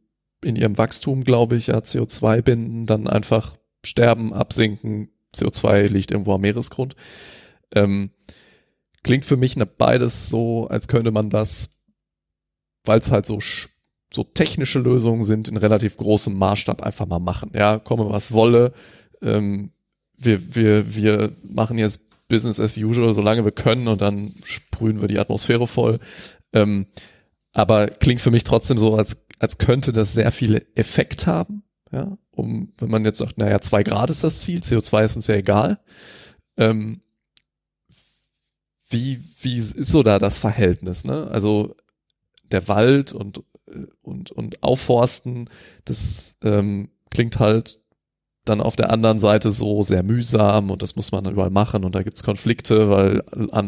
in 0.44 0.56
ihrem 0.56 0.78
Wachstum, 0.78 1.24
glaube 1.24 1.56
ich, 1.56 1.68
ja 1.68 1.78
CO2 1.78 2.42
binden, 2.42 2.86
dann 2.86 3.08
einfach 3.08 3.58
sterben, 3.84 4.34
absinken, 4.34 5.10
CO2 5.36 5.88
liegt 5.88 6.12
irgendwo 6.12 6.34
am 6.34 6.42
Meeresgrund. 6.42 6.96
Ähm, 7.74 8.12
klingt 9.04 9.26
für 9.26 9.38
mich 9.38 9.56
beides 9.78 10.30
so, 10.30 10.68
als 10.68 10.88
könnte 10.88 11.12
man 11.12 11.30
das, 11.30 11.82
weil 12.86 13.00
es 13.00 13.12
halt 13.12 13.26
so 13.26 13.40
so 14.14 14.24
technische 14.24 14.80
Lösungen 14.80 15.24
sind, 15.24 15.48
in 15.48 15.58
relativ 15.58 15.98
großem 15.98 16.34
Maßstab 16.34 16.82
einfach 16.82 17.06
mal 17.06 17.20
machen. 17.20 17.52
Ja, 17.54 17.78
komme 17.78 18.10
was 18.10 18.32
wolle. 18.32 18.74
Ähm, 19.22 19.72
wir, 20.18 20.56
wir, 20.56 20.96
wir 20.96 21.36
machen 21.44 21.78
jetzt 21.78 22.07
Business 22.28 22.60
as 22.60 22.78
usual, 22.78 23.14
solange 23.14 23.45
wir 23.45 23.52
können 23.52 23.88
und 23.88 24.02
dann 24.02 24.36
sprühen 24.44 25.02
wir 25.02 25.08
die 25.08 25.20
Atmosphäre 25.20 25.68
voll. 25.68 25.99
Ähm, 26.54 26.88
aber 27.54 27.88
klingt 27.88 28.22
für 28.22 28.32
mich 28.32 28.44
trotzdem 28.44 28.78
so, 28.78 28.95
als, 28.95 29.18
als 29.40 29.58
könnte 29.58 29.94
das 29.94 30.14
sehr 30.14 30.32
viele 30.32 30.66
Effekt 30.76 31.28
haben. 31.28 31.64
Ja, 31.91 32.18
um, 32.32 32.74
wenn 32.78 32.90
man 32.90 33.06
jetzt 33.06 33.20
sagt, 33.20 33.38
naja, 33.38 33.62
zwei 33.62 33.84
Grad 33.84 34.10
ist 34.10 34.24
das 34.24 34.41
Ziel, 34.41 34.60
CO2 34.60 35.04
ist 35.06 35.16
uns 35.16 35.28
ja 35.28 35.36
egal. 35.36 35.80
Ähm, 36.58 37.02
wie, 38.90 39.22
wie 39.41 39.58
ist 39.58 39.76
so 39.78 40.04
da 40.04 40.20
das 40.20 40.38
Verhältnis, 40.38 41.06
ne? 41.06 41.28
Also, 41.28 41.76
der 42.52 42.68
Wald 42.68 43.14
und, 43.14 43.44
und, 44.02 44.32
und 44.32 44.64
Aufforsten, 44.64 45.49
das 45.86 46.38
ähm, 46.41 46.90
klingt 47.10 47.40
halt 47.40 47.80
dann 48.49 48.61
auf 48.61 48.76
der 48.76 48.90
anderen 48.90 49.19
Seite 49.19 49.52
so 49.52 49.84
sehr 49.84 50.03
mühsam 50.03 50.72
und 50.72 50.82
das 50.82 50.95
muss 50.95 51.11
man 51.11 51.26
überall 51.26 51.49
machen 51.49 51.84
und 51.84 51.95
da 51.95 52.03
gibt's 52.03 52.24
Konflikte, 52.24 52.90
weil 52.90 53.24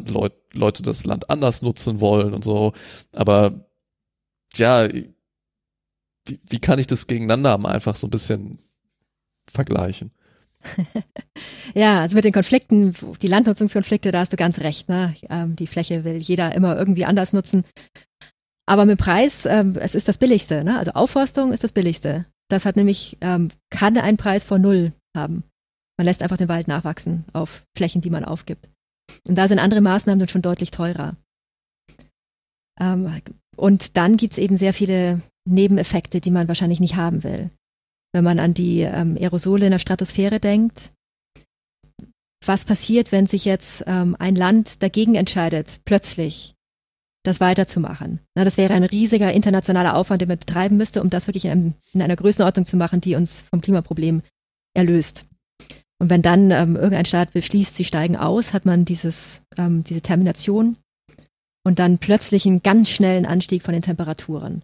Leut, 0.10 0.34
Leute 0.54 0.84
das 0.84 1.06
Land 1.06 1.30
anders 1.30 1.62
nutzen 1.62 2.00
wollen 2.00 2.34
und 2.34 2.44
so. 2.44 2.74
Aber 3.14 3.66
ja, 4.56 4.88
wie, 4.92 6.40
wie 6.48 6.60
kann 6.60 6.80
ich 6.80 6.88
das 6.88 7.08
gegeneinander 7.08 7.64
einfach 7.68 7.96
so 7.96 8.08
ein 8.08 8.12
bisschen 8.12 8.60
vergleichen? 9.52 10.12
ja, 11.74 12.02
also 12.02 12.16
mit 12.16 12.26
den 12.26 12.34
Konflikten, 12.34 12.94
die 13.22 13.28
Landnutzungskonflikte, 13.28 14.12
da 14.12 14.20
hast 14.20 14.34
du 14.34 14.38
ganz 14.38 14.60
recht. 14.60 14.90
Ne? 14.90 15.16
Ähm, 15.30 15.56
die 15.56 15.68
Fläche 15.68 16.04
will 16.04 16.18
jeder 16.18 16.54
immer 16.56 16.78
irgendwie 16.78 17.06
anders 17.06 17.34
nutzen. 17.34 17.64
Aber 18.66 18.86
mit 18.86 19.00
Preis, 19.00 19.46
ähm, 19.46 19.78
es 19.80 19.96
ist 19.96 20.08
das 20.08 20.18
Billigste. 20.18 20.64
Ne? 20.64 20.78
Also 20.78 20.92
Aufforstung 20.92 21.54
ist 21.54 21.64
das 21.64 21.72
Billigste. 21.72 22.26
Das 22.50 22.66
hat 22.66 22.76
nämlich, 22.76 23.18
ähm, 23.22 23.52
kann 23.70 23.98
einen 23.98 24.18
Preis 24.18 24.44
von 24.44 24.62
null 24.62 24.94
haben. 25.16 25.44
Man 25.98 26.06
lässt 26.06 26.22
einfach 26.22 26.38
den 26.38 26.50
Wald 26.50 26.68
nachwachsen 26.68 27.26
auf 27.34 27.64
Flächen, 27.78 28.02
die 28.02 28.10
man 28.10 28.26
aufgibt. 28.26 28.70
Und 29.28 29.36
da 29.36 29.48
sind 29.48 29.60
andere 29.60 29.82
Maßnahmen 29.82 30.20
dann 30.20 30.30
schon 30.30 30.42
deutlich 30.42 30.72
teurer. 30.72 31.16
Ähm, 32.80 33.22
und 33.56 33.98
dann 33.98 34.18
gibt's 34.18 34.38
eben 34.38 34.58
sehr 34.58 34.74
viele 34.74 35.22
Nebeneffekte, 35.48 36.22
die 36.22 36.32
man 36.32 36.48
wahrscheinlich 36.48 36.80
nicht 36.80 36.96
haben 36.96 37.24
will. 37.24 37.50
wenn 38.14 38.24
man 38.24 38.40
an 38.40 38.54
die 38.54 38.82
ähm, 38.82 39.18
Aerosole 39.18 39.66
in 39.66 39.72
der 39.72 39.80
Stratosphäre 39.80 40.40
denkt. 40.40 40.92
Was 42.46 42.66
passiert, 42.66 43.12
wenn 43.12 43.28
sich 43.28 43.46
jetzt 43.46 43.84
ähm, 43.86 44.16
ein 44.18 44.36
Land 44.36 44.82
dagegen 44.82 45.16
entscheidet, 45.16 45.82
plötzlich 45.86 46.56
das 47.30 47.40
weiterzumachen? 47.40 48.20
Na, 48.36 48.44
das 48.44 48.58
wäre 48.58 48.74
ein 48.74 48.84
riesiger 48.84 49.32
internationaler 49.32 49.96
Aufwand, 49.96 50.22
den 50.22 50.28
man 50.28 50.40
betreiben 50.40 50.78
müsste, 50.78 51.02
um 51.02 51.10
das 51.10 51.28
wirklich 51.28 51.46
in, 51.46 51.52
einem, 51.52 51.74
in 51.94 52.02
einer 52.02 52.16
Größenordnung 52.16 52.66
zu 52.66 52.78
machen, 52.78 53.02
die 53.02 53.16
uns 53.16 53.44
vom 53.44 53.62
Klimaproblem 53.62 54.22
erlöst. 54.76 55.26
Und 56.00 56.10
wenn 56.10 56.22
dann 56.22 56.52
ähm, 56.52 56.76
irgendein 56.76 57.06
Staat 57.06 57.34
beschließt, 57.34 57.76
sie 57.76 57.84
steigen 57.84 58.16
aus, 58.16 58.54
hat 58.54 58.66
man 58.66 58.86
dieses, 58.86 59.44
ähm, 59.58 59.84
diese 59.84 60.02
Termination 60.02 60.78
und 61.66 61.80
dann 61.80 61.98
plötzlich 61.98 62.46
einen 62.46 62.64
ganz 62.64 62.90
schnellen 62.90 63.26
Anstieg 63.26 63.64
von 63.64 63.74
den 63.74 63.84
Temperaturen. 63.84 64.64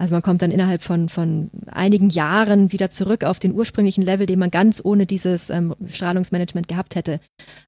Also 0.00 0.14
man 0.14 0.22
kommt 0.22 0.42
dann 0.42 0.50
innerhalb 0.50 0.82
von, 0.82 1.08
von 1.08 1.50
einigen 1.66 2.08
Jahren 2.08 2.72
wieder 2.72 2.88
zurück 2.90 3.22
auf 3.22 3.38
den 3.38 3.52
ursprünglichen 3.52 4.02
Level, 4.02 4.26
den 4.26 4.38
man 4.38 4.50
ganz 4.50 4.80
ohne 4.82 5.06
dieses 5.06 5.50
ähm, 5.50 5.74
Strahlungsmanagement 5.86 6.68
gehabt 6.68 6.94
hätte. 6.94 7.20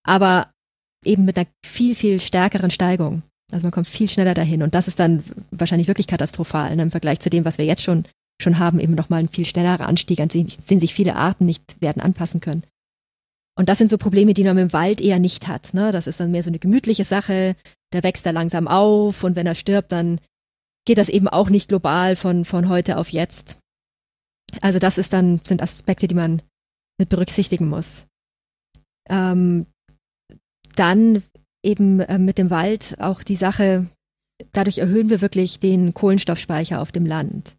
Aber 0.03 0.51
eben 1.05 1.25
mit 1.25 1.37
einer 1.37 1.47
viel, 1.65 1.95
viel 1.95 2.21
stärkeren 2.21 2.71
Steigung. 2.71 3.23
Also 3.53 3.67
man 3.67 3.73
kommt 3.73 3.89
viel 3.89 4.09
schneller 4.09 4.35
dahin. 4.35 4.63
Und 4.63 4.75
das 4.75 4.89
ist 4.89 4.99
dann 4.99 5.23
wahrscheinlich 5.51 5.89
wirklich 5.89 6.07
katastrophal 6.07 6.75
ne, 6.75 6.83
im 6.83 6.91
Vergleich 6.91 7.21
zu 7.21 7.31
dem, 7.31 7.45
was 7.45 7.59
wir 7.59 7.65
jetzt 7.65 7.83
schon, 7.83 8.05
schon 8.41 8.59
haben, 8.59 8.81
eben 8.81 8.95
nochmal 8.95 9.21
ein 9.21 9.29
viel 9.29 9.45
schnellerer 9.45 9.87
Anstieg, 9.87 10.21
an 10.21 10.29
den, 10.29 10.49
sich 10.49 10.95
viele 10.95 11.17
Arten 11.17 11.47
nicht 11.47 11.81
werden 11.81 12.03
anpassen 12.03 12.41
können. 12.41 12.65
Und 13.55 13.69
das 13.69 13.79
sind 13.79 13.91
so 13.91 13.99
Probleme, 13.99 14.33
die 14.33 14.45
man 14.45 14.57
im 14.57 14.73
Wald 14.73 15.01
eher 15.01 15.19
nicht 15.19 15.47
hat. 15.47 15.75
Ne? 15.75 15.93
Das 15.93 16.07
ist 16.07 16.19
dann 16.21 16.31
mehr 16.31 16.43
so 16.43 16.49
eine 16.49 16.59
gemütliche 16.59 17.05
Sache. 17.05 17.55
Der 17.93 18.03
wächst 18.03 18.25
da 18.25 18.31
langsam 18.31 18.67
auf 18.67 19.25
und 19.25 19.37
wenn 19.37 19.47
er 19.47 19.55
stirbt, 19.55 19.93
dann 19.93 20.21
geht 20.87 20.99
das 20.99 21.11
eben 21.11 21.29
auch 21.29 21.51
nicht 21.51 21.69
global 21.69 22.17
von, 22.17 22.47
von 22.47 22.69
heute 22.69 22.97
auf 22.97 23.11
jetzt. 23.11 23.59
Also 24.63 24.79
das 24.79 24.99
ist 24.99 25.13
dann, 25.13 25.41
sind 25.45 25.63
Aspekte, 25.63 26.09
die 26.09 26.15
man 26.15 26.43
mit 26.99 27.11
berücksichtigen 27.11 27.69
muss. 27.69 28.07
Ähm, 29.09 29.67
dann 30.77 31.23
eben 31.63 32.01
äh, 32.01 32.19
mit 32.19 32.39
dem 32.39 32.51
Wald 32.51 32.97
auch 32.99 33.23
die 33.23 33.37
Sache, 33.37 33.87
dadurch 34.53 34.79
erhöhen 34.79 35.11
wir 35.11 35.21
wirklich 35.21 35.61
den 35.61 35.95
Kohlenstoffspeicher 35.95 36.81
auf 36.81 36.93
dem 36.93 37.07
Land. 37.07 37.55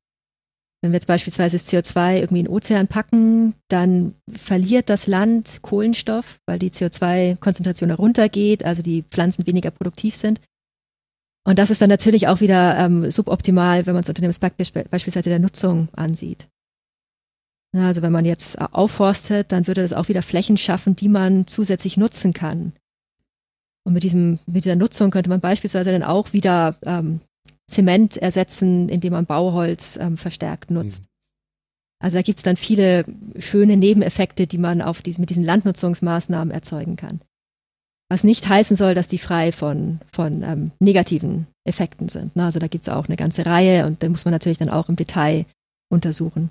Wenn 0.82 0.92
wir 0.92 0.98
jetzt 0.98 1.08
beispielsweise 1.08 1.58
das 1.58 1.68
CO2 1.68 2.18
irgendwie 2.18 2.40
in 2.40 2.46
den 2.46 2.54
Ozean 2.54 2.90
packen, 2.90 3.56
dann 3.70 4.16
verliert 4.30 4.90
das 4.90 5.08
Land 5.08 5.60
Kohlenstoff, 5.62 6.40
weil 6.46 6.60
die 6.60 6.72
CO2-Konzentration 6.72 7.90
heruntergeht, 7.90 8.66
also 8.66 8.82
die 8.82 9.04
Pflanzen 9.04 9.48
weniger 9.48 9.72
produktiv 9.72 10.16
sind. 10.16 10.42
Und 11.46 11.58
das 11.58 11.70
ist 11.70 11.82
dann 11.82 11.90
natürlich 11.90 12.28
auch 12.28 12.42
wieder 12.42 12.78
ähm, 12.78 13.10
suboptimal, 13.10 13.86
wenn 13.86 13.94
man 13.94 14.04
es 14.04 14.10
unter 14.10 14.22
dem 14.22 14.30
Aspekt 14.30 14.58
beispielsweise 14.58 15.30
der 15.30 15.40
Nutzung 15.40 15.88
ansieht. 15.94 16.48
Also 17.76 18.02
wenn 18.02 18.12
man 18.12 18.26
jetzt 18.26 18.60
aufforstet, 18.62 19.52
dann 19.52 19.68
würde 19.68 19.82
das 19.82 19.94
auch 19.94 20.08
wieder 20.08 20.22
Flächen 20.22 20.58
schaffen, 20.58 20.96
die 20.96 21.10
man 21.10 21.48
zusätzlich 21.48 21.98
nutzen 21.98 22.34
kann. 22.34 22.74
Und 23.86 23.94
mit, 23.94 24.04
diesem, 24.04 24.40
mit 24.46 24.66
dieser 24.66 24.76
Nutzung 24.76 25.12
könnte 25.12 25.30
man 25.30 25.42
beispielsweise 25.42 25.92
dann 25.92 26.04
auch 26.04 26.34
wieder 26.34 26.78
ähm, 26.86 27.20
Zement 27.70 28.18
ersetzen, 28.18 28.90
indem 28.90 29.14
man 29.14 29.26
Bauholz 29.26 29.98
ähm, 29.98 30.18
verstärkt 30.18 30.72
nutzt. 30.72 31.02
Mhm. 31.04 31.08
Also 32.04 32.18
da 32.18 32.22
gibt 32.22 32.38
es 32.38 32.44
dann 32.44 32.58
viele 32.58 33.06
schöne 33.38 33.78
Nebeneffekte, 33.78 34.46
die 34.46 34.58
man 34.58 34.82
auf 34.82 35.02
diesen, 35.02 35.22
mit 35.22 35.30
diesen 35.30 35.44
Landnutzungsmaßnahmen 35.44 36.52
erzeugen 36.54 36.98
kann. 36.98 37.22
Was 38.10 38.26
nicht 38.26 38.48
heißen 38.48 38.76
soll, 38.76 38.94
dass 38.94 39.08
die 39.08 39.18
frei 39.18 39.52
von, 39.52 40.00
von 40.12 40.44
ähm, 40.44 40.72
negativen 40.80 41.48
Effekten 41.64 42.10
sind. 42.10 42.36
Ne? 42.36 42.44
Also 42.44 42.60
da 42.60 42.68
gibt 42.68 42.86
es 42.86 42.94
auch 42.94 43.08
eine 43.08 43.16
ganze 43.16 43.46
Reihe 43.46 43.86
und 43.86 44.04
da 44.04 44.10
muss 44.10 44.26
man 44.26 44.34
natürlich 44.34 44.58
dann 44.58 44.70
auch 44.70 44.90
im 44.90 44.98
Detail 44.98 45.46
untersuchen. 45.90 46.50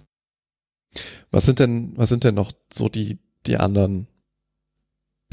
Was 1.30 1.44
sind 1.44 1.58
denn, 1.58 1.92
was 1.96 2.08
sind 2.08 2.24
denn 2.24 2.34
noch 2.34 2.52
so 2.72 2.88
die, 2.88 3.18
die 3.46 3.58
anderen, 3.58 4.06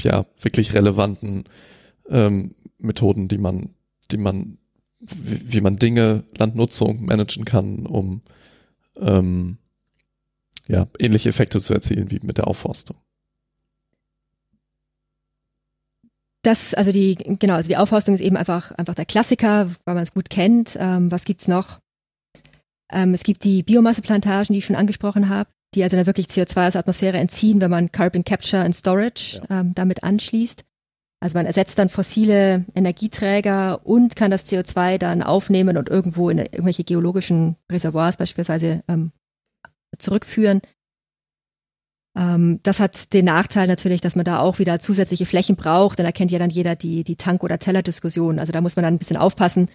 ja, 0.02 0.26
wirklich 0.38 0.74
relevanten 0.74 1.44
ähm, 2.10 2.54
Methoden, 2.78 3.28
die 3.28 3.38
man, 3.38 3.74
die 4.10 4.18
man 4.18 4.58
wie, 5.00 5.52
wie 5.52 5.60
man 5.60 5.76
Dinge, 5.76 6.24
Landnutzung 6.36 7.04
managen 7.04 7.44
kann, 7.44 7.86
um 7.86 8.22
ähm, 8.98 9.58
ja, 10.66 10.86
ähnliche 10.98 11.30
Effekte 11.30 11.60
zu 11.60 11.72
erzielen 11.74 12.10
wie 12.10 12.20
mit 12.22 12.38
der 12.38 12.46
Aufforstung. 12.46 12.96
Das, 16.42 16.72
also 16.72 16.90
die, 16.90 17.16
genau, 17.16 17.54
also 17.54 17.68
die 17.68 17.76
Aufforstung 17.76 18.14
ist 18.14 18.20
eben 18.20 18.36
einfach, 18.36 18.72
einfach 18.72 18.94
der 18.94 19.04
Klassiker, 19.04 19.70
weil 19.84 19.94
man 19.94 20.02
es 20.02 20.12
gut 20.12 20.30
kennt. 20.30 20.76
Ähm, 20.78 21.10
was 21.10 21.24
gibt's 21.24 21.48
noch? 21.48 21.80
Ähm, 22.90 23.12
es 23.12 23.24
gibt 23.24 23.44
die 23.44 23.62
Biomasseplantagen, 23.62 24.52
die 24.52 24.58
ich 24.58 24.64
schon 24.64 24.76
angesprochen 24.76 25.28
habe, 25.28 25.50
die 25.74 25.82
also 25.82 25.96
dann 25.96 26.06
wirklich 26.06 26.26
CO2 26.26 26.68
aus 26.68 26.72
der 26.72 26.80
Atmosphäre 26.80 27.18
entziehen, 27.18 27.60
wenn 27.60 27.70
man 27.70 27.92
Carbon 27.92 28.24
Capture 28.24 28.62
and 28.64 28.74
Storage 28.74 29.40
ja. 29.48 29.60
ähm, 29.60 29.74
damit 29.74 30.02
anschließt. 30.02 30.64
Also 31.22 31.36
man 31.36 31.44
ersetzt 31.44 31.78
dann 31.78 31.90
fossile 31.90 32.64
Energieträger 32.74 33.86
und 33.86 34.16
kann 34.16 34.30
das 34.30 34.50
CO2 34.50 34.96
dann 34.96 35.22
aufnehmen 35.22 35.76
und 35.76 35.90
irgendwo 35.90 36.30
in 36.30 36.38
irgendwelche 36.38 36.84
geologischen 36.84 37.56
Reservoirs 37.70 38.16
beispielsweise 38.16 38.82
ähm, 38.88 39.12
zurückführen. 39.98 40.62
Ähm, 42.16 42.60
das 42.62 42.80
hat 42.80 43.12
den 43.12 43.26
Nachteil 43.26 43.68
natürlich, 43.68 44.00
dass 44.00 44.16
man 44.16 44.24
da 44.24 44.40
auch 44.40 44.58
wieder 44.58 44.80
zusätzliche 44.80 45.26
Flächen 45.26 45.56
braucht. 45.56 45.98
Dann 45.98 46.06
erkennt 46.06 46.30
ja 46.30 46.38
dann 46.38 46.50
jeder 46.50 46.74
die, 46.74 47.04
die 47.04 47.16
Tank- 47.16 47.44
oder 47.44 47.58
Teller-Diskussion. 47.58 48.38
Also 48.38 48.52
da 48.52 48.62
muss 48.62 48.76
man 48.76 48.84
dann 48.84 48.94
ein 48.94 48.98
bisschen 48.98 49.18
aufpassen. 49.18 49.68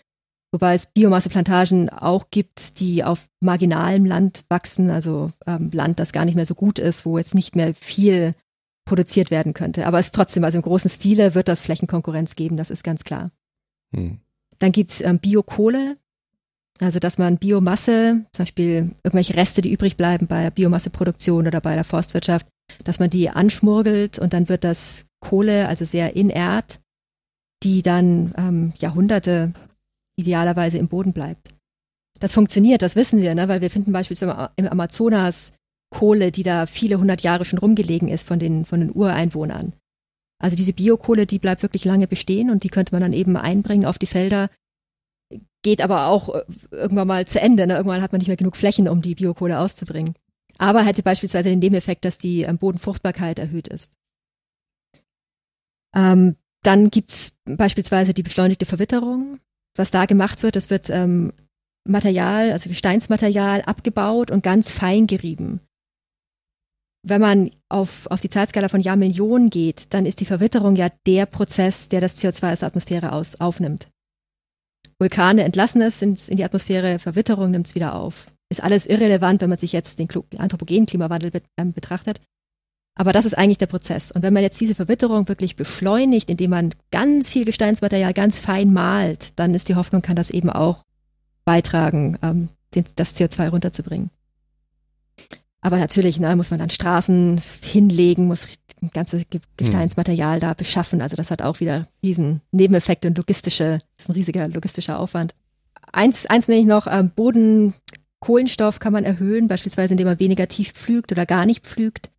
Wobei 0.52 0.74
es 0.74 0.88
Biomasseplantagen 0.88 1.90
auch 1.90 2.30
gibt, 2.32 2.80
die 2.80 3.04
auf 3.04 3.28
marginalem 3.40 4.06
Land 4.06 4.46
wachsen, 4.50 4.90
also 4.90 5.32
ähm, 5.46 5.70
Land, 5.74 6.00
das 6.00 6.12
gar 6.14 6.26
nicht 6.26 6.36
mehr 6.36 6.46
so 6.46 6.56
gut 6.56 6.80
ist, 6.80 7.06
wo 7.06 7.18
jetzt 7.18 7.36
nicht 7.36 7.56
mehr 7.56 7.74
viel 7.74 8.36
produziert 8.86 9.32
werden 9.32 9.54
könnte. 9.54 9.88
Aber 9.88 10.00
es 10.00 10.12
trotzdem, 10.12 10.44
also 10.44 10.58
im 10.58 10.64
großen 10.64 10.90
Stile 10.90 11.36
wird 11.36 11.48
das 11.48 11.62
Flächenkonkurrenz 11.62 12.36
geben, 12.36 12.58
das 12.58 12.70
ist 12.70 12.84
ganz 12.84 13.04
klar. 13.04 13.32
Hm. 13.94 14.20
Dann 14.60 14.72
gibt's 14.72 15.02
ähm, 15.02 15.20
Biokohle, 15.20 15.98
also 16.80 17.00
dass 17.00 17.18
man 17.18 17.38
Biomasse, 17.38 18.26
zum 18.32 18.44
Beispiel 18.44 18.92
irgendwelche 19.04 19.36
Reste, 19.36 19.62
die 19.62 19.72
übrig 19.72 19.98
bleiben 19.98 20.28
bei 20.28 20.50
Biomasseproduktion 20.50 21.48
oder 21.48 21.62
bei 21.62 21.76
der 21.76 21.84
Forstwirtschaft, 21.84 22.48
dass 22.84 23.00
man 23.00 23.10
die 23.10 23.30
anschmurgelt 23.30 24.20
und 24.20 24.34
dann 24.34 24.50
wird 24.50 24.64
das 24.64 25.06
Kohle, 25.20 25.68
also 25.68 25.86
sehr 25.86 26.16
inert, 26.16 26.80
die 27.64 27.82
dann 27.82 28.34
ähm, 28.38 28.74
Jahrhunderte 28.78 29.54
idealerweise 30.18 30.78
im 30.78 30.88
Boden 30.88 31.14
bleibt. 31.14 31.54
Das 32.20 32.34
funktioniert, 32.34 32.82
das 32.82 32.96
wissen 32.96 33.22
wir, 33.22 33.36
ne? 33.36 33.48
weil 33.48 33.62
wir 33.62 33.70
finden 33.70 33.92
beispielsweise 33.92 34.52
im 34.56 34.68
Amazonas 34.68 35.52
Kohle, 35.90 36.32
die 36.32 36.44
da 36.44 36.66
viele 36.66 37.00
hundert 37.00 37.22
Jahre 37.22 37.46
schon 37.46 37.60
rumgelegen 37.60 38.08
ist 38.08 38.28
von 38.28 38.40
den, 38.40 38.66
von 38.66 38.80
den 38.80 38.92
Ureinwohnern. 38.94 39.74
Also 40.40 40.56
diese 40.56 40.74
Biokohle, 40.74 41.26
die 41.26 41.40
bleibt 41.40 41.64
wirklich 41.64 41.86
lange 41.86 42.08
bestehen 42.08 42.50
und 42.50 42.64
die 42.64 42.70
könnte 42.70 42.94
man 42.94 43.02
dann 43.02 43.14
eben 43.14 43.38
einbringen 43.38 43.86
auf 43.86 43.98
die 43.98 44.06
Felder. 44.06 44.50
Geht 45.64 45.82
aber 45.82 46.08
auch 46.08 46.36
äh, 46.36 46.44
irgendwann 46.72 47.08
mal 47.08 47.26
zu 47.26 47.40
Ende. 47.40 47.66
Ne? 47.68 47.76
Irgendwann 47.76 48.02
hat 48.02 48.12
man 48.12 48.20
nicht 48.20 48.28
mehr 48.28 48.38
genug 48.38 48.58
Flächen, 48.58 48.88
um 48.88 49.02
die 49.02 49.16
Biokohle 49.16 49.60
auszubringen. 49.60 50.16
Aber 50.58 50.84
hätte 50.84 51.04
beispielsweise 51.04 51.50
den 51.50 51.60
Nebeneffekt, 51.60 52.06
dass 52.06 52.18
die 52.18 52.44
ähm, 52.44 52.58
Bodenfruchtbarkeit 52.58 53.40
erhöht 53.40 53.68
ist. 53.68 53.94
Ähm, 55.96 56.36
dann 56.64 56.90
gibt's 56.92 57.34
beispielsweise 57.46 58.14
die 58.14 58.24
beschleunigte 58.24 58.66
Verwitterung. 58.66 59.40
Was 59.76 59.92
da 59.92 60.06
gemacht 60.06 60.44
wird, 60.44 60.56
das 60.56 60.70
wird 60.70 60.90
ähm, 60.90 61.34
Material, 61.88 62.52
also 62.52 62.70
Gesteinsmaterial 62.70 63.62
abgebaut 63.62 64.32
und 64.32 64.44
ganz 64.44 64.72
fein 64.72 65.08
gerieben 65.08 65.62
wenn 67.08 67.22
man 67.22 67.52
auf, 67.70 68.08
auf 68.10 68.22
die 68.22 68.30
Zeitskala 68.30 68.68
von 68.68 68.82
Jahrmillionen 68.82 69.50
geht, 69.50 69.94
dann 69.94 70.06
ist 70.06 70.20
die 70.20 70.26
Verwitterung 70.26 70.76
ja 70.76 70.90
der 71.06 71.26
Prozess, 71.26 71.88
der 71.88 72.02
das 72.02 72.18
CO2 72.18 72.54
aus 72.54 72.60
der 72.60 72.68
Atmosphäre 72.68 73.12
aus, 73.12 73.40
aufnimmt. 73.40 73.90
Vulkane 74.98 75.44
entlassen 75.44 75.82
es 75.82 76.02
in, 76.02 76.16
die 76.16 76.44
Atmosphäre, 76.44 77.00
Verwitterung 77.00 77.52
nimmt 77.52 77.68
es 77.68 77.76
wieder 77.76 77.96
auf. 77.96 78.28
Ist 78.50 78.64
alles 78.64 78.86
irrelevant, 78.86 79.42
wenn 79.42 79.50
man 79.50 79.58
sich 79.58 79.72
jetzt 79.72 80.00
den 80.00 80.08
anthropogenen 80.38 80.86
Klimawandel 80.86 81.32
be 81.32 81.42
äh, 81.58 81.66
betrachtet. 81.66 82.22
Aber 82.98 83.12
das 83.12 83.26
ist 83.26 83.38
eigentlich 83.38 83.58
der 83.58 83.68
Prozess. 83.68 84.12
Und 84.12 84.24
wenn 84.24 84.34
man 84.34 84.44
jetzt 84.44 84.60
diese 84.62 84.74
Verwitterung 84.74 85.28
wirklich 85.28 85.58
beschleunigt, 85.58 86.30
indem 86.30 86.52
man 86.52 86.74
ganz 86.92 87.30
viel 87.30 87.44
Gesteinsmaterial 87.44 88.14
ganz 88.14 88.40
fein 88.40 88.72
malt, 88.72 89.34
dann 89.36 89.54
ist 89.54 89.68
die 89.68 89.76
Hoffnung, 89.76 90.02
kann 90.02 90.16
das 90.16 90.30
eben 90.30 90.50
auch 90.50 90.84
beitragen, 91.44 92.18
ähm, 92.22 92.50
den, 92.74 92.86
das 92.96 93.16
CO2 93.18 93.50
runterzubringen. 93.50 94.12
Aber 95.66 95.80
natürlich 95.80 96.20
ne, 96.20 96.36
muss 96.36 96.52
man 96.52 96.60
dann 96.60 96.70
Straßen 96.70 97.42
hinlegen, 97.64 98.28
muss 98.28 98.46
ein 98.84 98.92
ganzes 98.94 99.24
Gesteinsmaterial 99.58 100.40
da 100.40 100.54
beschaffen. 100.54 101.02
Also 101.02 101.16
das 101.16 101.32
hat 101.32 101.42
auch 101.42 101.60
wieder 101.60 101.88
riesen 102.04 102.42
Nebeneffekte 102.52 103.08
und 103.08 103.18
logistische, 103.18 103.80
ist 103.98 104.08
ein 104.08 104.12
riesiger 104.12 104.48
logistischer 104.48 105.00
Aufwand. 105.00 105.34
Eins, 105.92 106.28
eins 106.28 106.48
nenne 106.48 106.62
ich 106.62 106.68
noch, 106.68 106.86
äh, 106.86 107.04
Bodenkohlenstoff 107.16 108.78
kann 108.78 108.94
man 108.94 109.06
erhöhen, 109.06 109.48
beispielsweise 109.48 109.96
indem 109.96 110.06
man 110.06 110.20
weniger 110.20 110.48
tief 110.48 110.72
pflügt 110.74 111.12
oder 111.12 111.26
gar 111.26 111.48
nicht 111.48 111.66
pflügt. 111.66 112.12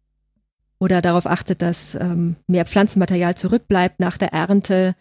Oder 0.81 1.01
darauf 1.01 1.27
achtet, 1.27 1.62
dass 1.62 1.94
ähm, 1.94 2.35
mehr 2.48 2.66
Pflanzenmaterial 2.66 3.36
zurückbleibt 3.36 4.01
nach 4.01 4.18
der 4.18 4.32
Ernte. 4.32 4.97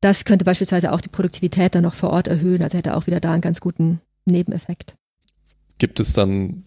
Das 0.00 0.24
könnte 0.24 0.44
beispielsweise 0.44 0.90
auch 0.90 1.00
die 1.00 1.08
Produktivität 1.08 1.76
dann 1.76 1.84
noch 1.84 1.94
vor 1.94 2.10
Ort 2.10 2.26
erhöhen, 2.26 2.64
also 2.64 2.76
hätte 2.76 2.96
auch 2.96 3.06
wieder 3.06 3.20
da 3.20 3.30
einen 3.30 3.42
ganz 3.42 3.60
guten 3.60 4.00
Nebeneffekt. 4.24 4.96
Gibt 5.78 6.00
es 6.00 6.14
dann 6.14 6.64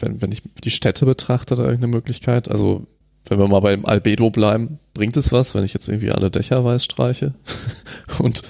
wenn, 0.00 0.20
wenn 0.22 0.32
ich 0.32 0.42
die 0.64 0.70
Städte 0.70 1.06
betrachte, 1.06 1.56
da 1.56 1.62
irgendeine 1.62 1.92
Möglichkeit? 1.92 2.50
Also 2.50 2.86
wenn 3.26 3.38
wir 3.38 3.48
mal 3.48 3.60
beim 3.60 3.84
Albedo 3.84 4.30
bleiben, 4.30 4.78
bringt 4.94 5.16
es 5.16 5.32
was, 5.32 5.54
wenn 5.54 5.64
ich 5.64 5.74
jetzt 5.74 5.88
irgendwie 5.88 6.10
alle 6.10 6.30
Dächer 6.30 6.64
weiß 6.64 6.84
streiche? 6.84 7.34
und 8.18 8.42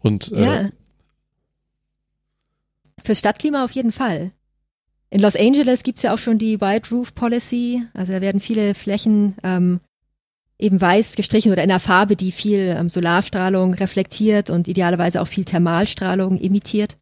und 0.00 0.32
äh, 0.32 0.44
ja. 0.44 0.70
Fürs 3.02 3.18
Stadtklima 3.18 3.64
auf 3.64 3.72
jeden 3.72 3.92
Fall. 3.92 4.32
In 5.10 5.20
Los 5.20 5.36
Angeles 5.36 5.82
gibt's 5.82 6.02
ja 6.02 6.14
auch 6.14 6.18
schon 6.18 6.38
die 6.38 6.60
White 6.60 6.90
Roof 6.90 7.14
Policy. 7.14 7.82
Also 7.94 8.12
da 8.12 8.20
werden 8.20 8.40
viele 8.40 8.74
Flächen 8.74 9.34
ähm, 9.42 9.80
eben 10.58 10.80
weiß 10.80 11.16
gestrichen 11.16 11.52
oder 11.52 11.62
in 11.62 11.70
einer 11.70 11.80
Farbe, 11.80 12.16
die 12.16 12.32
viel 12.32 12.74
ähm, 12.78 12.88
Solarstrahlung 12.88 13.74
reflektiert 13.74 14.48
und 14.48 14.68
idealerweise 14.68 15.20
auch 15.20 15.26
viel 15.26 15.44
Thermalstrahlung 15.44 16.40
emittiert. 16.40 16.96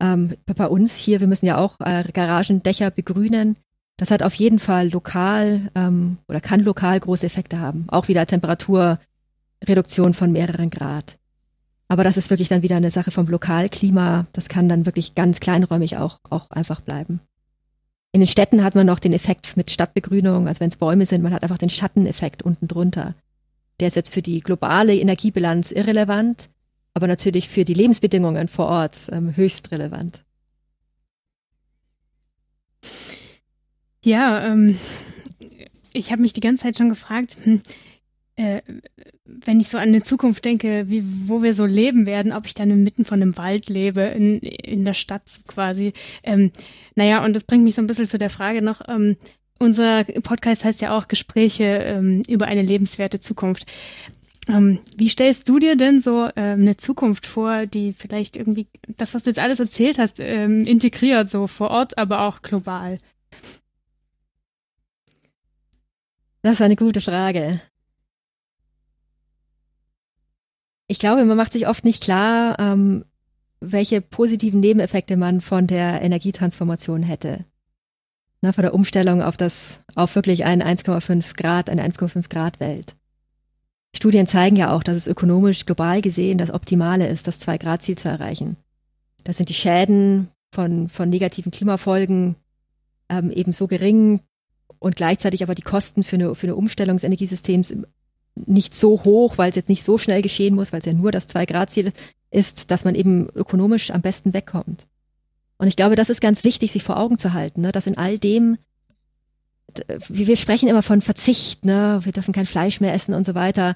Ähm, 0.00 0.36
bei 0.46 0.66
uns 0.66 0.96
hier, 0.96 1.20
wir 1.20 1.26
müssen 1.26 1.46
ja 1.46 1.58
auch 1.58 1.76
äh, 1.80 2.04
Garagendächer 2.12 2.90
begrünen. 2.90 3.56
Das 3.96 4.10
hat 4.10 4.22
auf 4.22 4.34
jeden 4.34 4.58
Fall 4.58 4.90
lokal 4.90 5.70
ähm, 5.74 6.18
oder 6.28 6.40
kann 6.40 6.60
lokal 6.60 7.00
große 7.00 7.26
Effekte 7.26 7.60
haben. 7.60 7.86
Auch 7.88 8.08
wieder 8.08 8.26
Temperaturreduktion 8.26 10.14
von 10.14 10.30
mehreren 10.30 10.70
Grad. 10.70 11.18
Aber 11.88 12.04
das 12.04 12.16
ist 12.16 12.30
wirklich 12.30 12.48
dann 12.48 12.62
wieder 12.62 12.76
eine 12.76 12.90
Sache 12.90 13.10
vom 13.10 13.26
Lokalklima. 13.26 14.26
Das 14.32 14.48
kann 14.48 14.68
dann 14.68 14.86
wirklich 14.86 15.14
ganz 15.14 15.40
kleinräumig 15.40 15.96
auch, 15.96 16.20
auch 16.30 16.50
einfach 16.50 16.80
bleiben. 16.80 17.20
In 18.12 18.20
den 18.20 18.26
Städten 18.26 18.62
hat 18.62 18.74
man 18.74 18.86
noch 18.86 19.00
den 19.00 19.12
Effekt 19.12 19.56
mit 19.56 19.70
Stadtbegrünung, 19.70 20.48
also 20.48 20.60
wenn 20.60 20.68
es 20.68 20.76
Bäume 20.76 21.06
sind, 21.06 21.22
man 21.22 21.32
hat 21.32 21.42
einfach 21.42 21.58
den 21.58 21.70
Schatteneffekt 21.70 22.42
unten 22.42 22.68
drunter. 22.68 23.14
Der 23.80 23.88
ist 23.88 23.96
jetzt 23.96 24.12
für 24.12 24.22
die 24.22 24.40
globale 24.40 24.96
Energiebilanz 24.96 25.72
irrelevant, 25.72 26.48
aber 26.98 27.06
natürlich 27.06 27.48
für 27.48 27.64
die 27.64 27.74
Lebensbedingungen 27.74 28.48
vor 28.48 28.66
Ort 28.66 29.08
ähm, 29.12 29.36
höchst 29.36 29.70
relevant. 29.70 30.24
Ja, 34.04 34.44
ähm, 34.44 34.80
ich 35.92 36.10
habe 36.10 36.22
mich 36.22 36.32
die 36.32 36.40
ganze 36.40 36.64
Zeit 36.64 36.76
schon 36.76 36.88
gefragt, 36.88 37.36
hm, 37.44 37.62
äh, 38.34 38.62
wenn 39.24 39.60
ich 39.60 39.68
so 39.68 39.78
an 39.78 39.90
eine 39.90 40.02
Zukunft 40.02 40.44
denke, 40.44 40.86
wie, 40.88 41.04
wo 41.28 41.40
wir 41.40 41.54
so 41.54 41.66
leben 41.66 42.04
werden, 42.04 42.32
ob 42.32 42.46
ich 42.46 42.54
dann 42.54 42.72
inmitten 42.72 43.04
von 43.04 43.22
einem 43.22 43.36
Wald 43.36 43.68
lebe, 43.68 44.00
in, 44.00 44.40
in 44.40 44.84
der 44.84 44.94
Stadt 44.94 45.22
quasi. 45.46 45.92
Ähm, 46.24 46.50
naja, 46.96 47.24
und 47.24 47.32
das 47.32 47.44
bringt 47.44 47.62
mich 47.62 47.76
so 47.76 47.82
ein 47.82 47.86
bisschen 47.86 48.08
zu 48.08 48.18
der 48.18 48.30
Frage 48.30 48.60
noch, 48.60 48.80
ähm, 48.88 49.16
unser 49.60 50.02
Podcast 50.02 50.64
heißt 50.64 50.80
ja 50.80 50.98
auch 50.98 51.06
Gespräche 51.06 51.64
ähm, 51.64 52.24
über 52.28 52.46
eine 52.46 52.62
lebenswerte 52.62 53.20
Zukunft. 53.20 53.66
Ähm, 54.48 54.80
wie 54.96 55.08
stellst 55.08 55.48
du 55.48 55.58
dir 55.58 55.76
denn 55.76 56.00
so 56.00 56.30
ähm, 56.34 56.60
eine 56.60 56.76
Zukunft 56.78 57.26
vor, 57.26 57.66
die 57.66 57.92
vielleicht 57.92 58.36
irgendwie 58.36 58.66
das, 58.96 59.14
was 59.14 59.22
du 59.22 59.30
jetzt 59.30 59.38
alles 59.38 59.60
erzählt 59.60 59.98
hast, 59.98 60.20
ähm, 60.20 60.64
integriert, 60.64 61.28
so 61.28 61.46
vor 61.46 61.70
Ort, 61.70 61.98
aber 61.98 62.22
auch 62.22 62.40
global? 62.40 62.98
Das 66.42 66.54
ist 66.54 66.62
eine 66.62 66.76
gute 66.76 67.02
Frage. 67.02 67.60
Ich 70.86 70.98
glaube, 70.98 71.26
man 71.26 71.36
macht 71.36 71.52
sich 71.52 71.68
oft 71.68 71.84
nicht 71.84 72.02
klar, 72.02 72.58
ähm, 72.58 73.04
welche 73.60 74.00
positiven 74.00 74.60
Nebeneffekte 74.60 75.18
man 75.18 75.42
von 75.42 75.66
der 75.66 76.00
Energietransformation 76.00 77.02
hätte. 77.02 77.44
Na, 78.40 78.52
von 78.52 78.62
der 78.62 78.72
Umstellung 78.72 79.20
auf 79.20 79.36
das, 79.36 79.84
auf 79.94 80.14
wirklich 80.14 80.44
ein 80.46 80.62
1,5 80.62 81.36
Grad, 81.36 81.68
eine 81.68 81.82
1,5 81.82 82.30
Grad 82.30 82.60
Welt. 82.60 82.94
Studien 83.98 84.28
zeigen 84.28 84.54
ja 84.54 84.72
auch, 84.72 84.84
dass 84.84 84.96
es 84.96 85.08
ökonomisch 85.08 85.66
global 85.66 86.00
gesehen 86.00 86.38
das 86.38 86.52
Optimale 86.52 87.08
ist, 87.08 87.26
das 87.26 87.40
2 87.40 87.58
Grad 87.58 87.82
Ziel 87.82 87.98
zu 87.98 88.08
erreichen. 88.08 88.56
Das 89.24 89.36
sind 89.36 89.48
die 89.48 89.54
Schäden 89.54 90.28
von, 90.52 90.88
von 90.88 91.10
negativen 91.10 91.50
Klimafolgen 91.50 92.36
ähm, 93.08 93.32
eben 93.32 93.52
so 93.52 93.66
gering 93.66 94.20
und 94.78 94.94
gleichzeitig 94.94 95.42
aber 95.42 95.56
die 95.56 95.62
Kosten 95.62 96.04
für 96.04 96.14
eine, 96.14 96.36
für 96.36 96.46
eine 96.46 96.54
Umstellung 96.54 96.96
des 96.96 97.02
Energiesystems 97.02 97.74
nicht 98.36 98.72
so 98.72 99.02
hoch, 99.02 99.36
weil 99.36 99.50
es 99.50 99.56
jetzt 99.56 99.68
nicht 99.68 99.82
so 99.82 99.98
schnell 99.98 100.22
geschehen 100.22 100.54
muss, 100.54 100.72
weil 100.72 100.78
es 100.78 100.86
ja 100.86 100.92
nur 100.92 101.10
das 101.10 101.26
Zwei-Grad-Ziel 101.26 101.92
ist, 102.30 102.70
dass 102.70 102.84
man 102.84 102.94
eben 102.94 103.28
ökonomisch 103.34 103.90
am 103.90 104.00
besten 104.00 104.32
wegkommt. 104.32 104.86
Und 105.56 105.66
ich 105.66 105.74
glaube, 105.74 105.96
das 105.96 106.08
ist 106.08 106.20
ganz 106.20 106.44
wichtig, 106.44 106.70
sich 106.70 106.84
vor 106.84 106.98
Augen 106.98 107.18
zu 107.18 107.32
halten, 107.32 107.62
ne, 107.62 107.72
dass 107.72 107.88
in 107.88 107.98
all 107.98 108.16
dem, 108.20 108.58
wir 110.08 110.36
sprechen 110.36 110.68
immer 110.68 110.82
von 110.82 111.02
Verzicht, 111.02 111.64
ne, 111.64 111.98
wir 112.04 112.12
dürfen 112.12 112.32
kein 112.32 112.46
Fleisch 112.46 112.80
mehr 112.80 112.94
essen 112.94 113.12
und 113.12 113.26
so 113.26 113.34
weiter. 113.34 113.74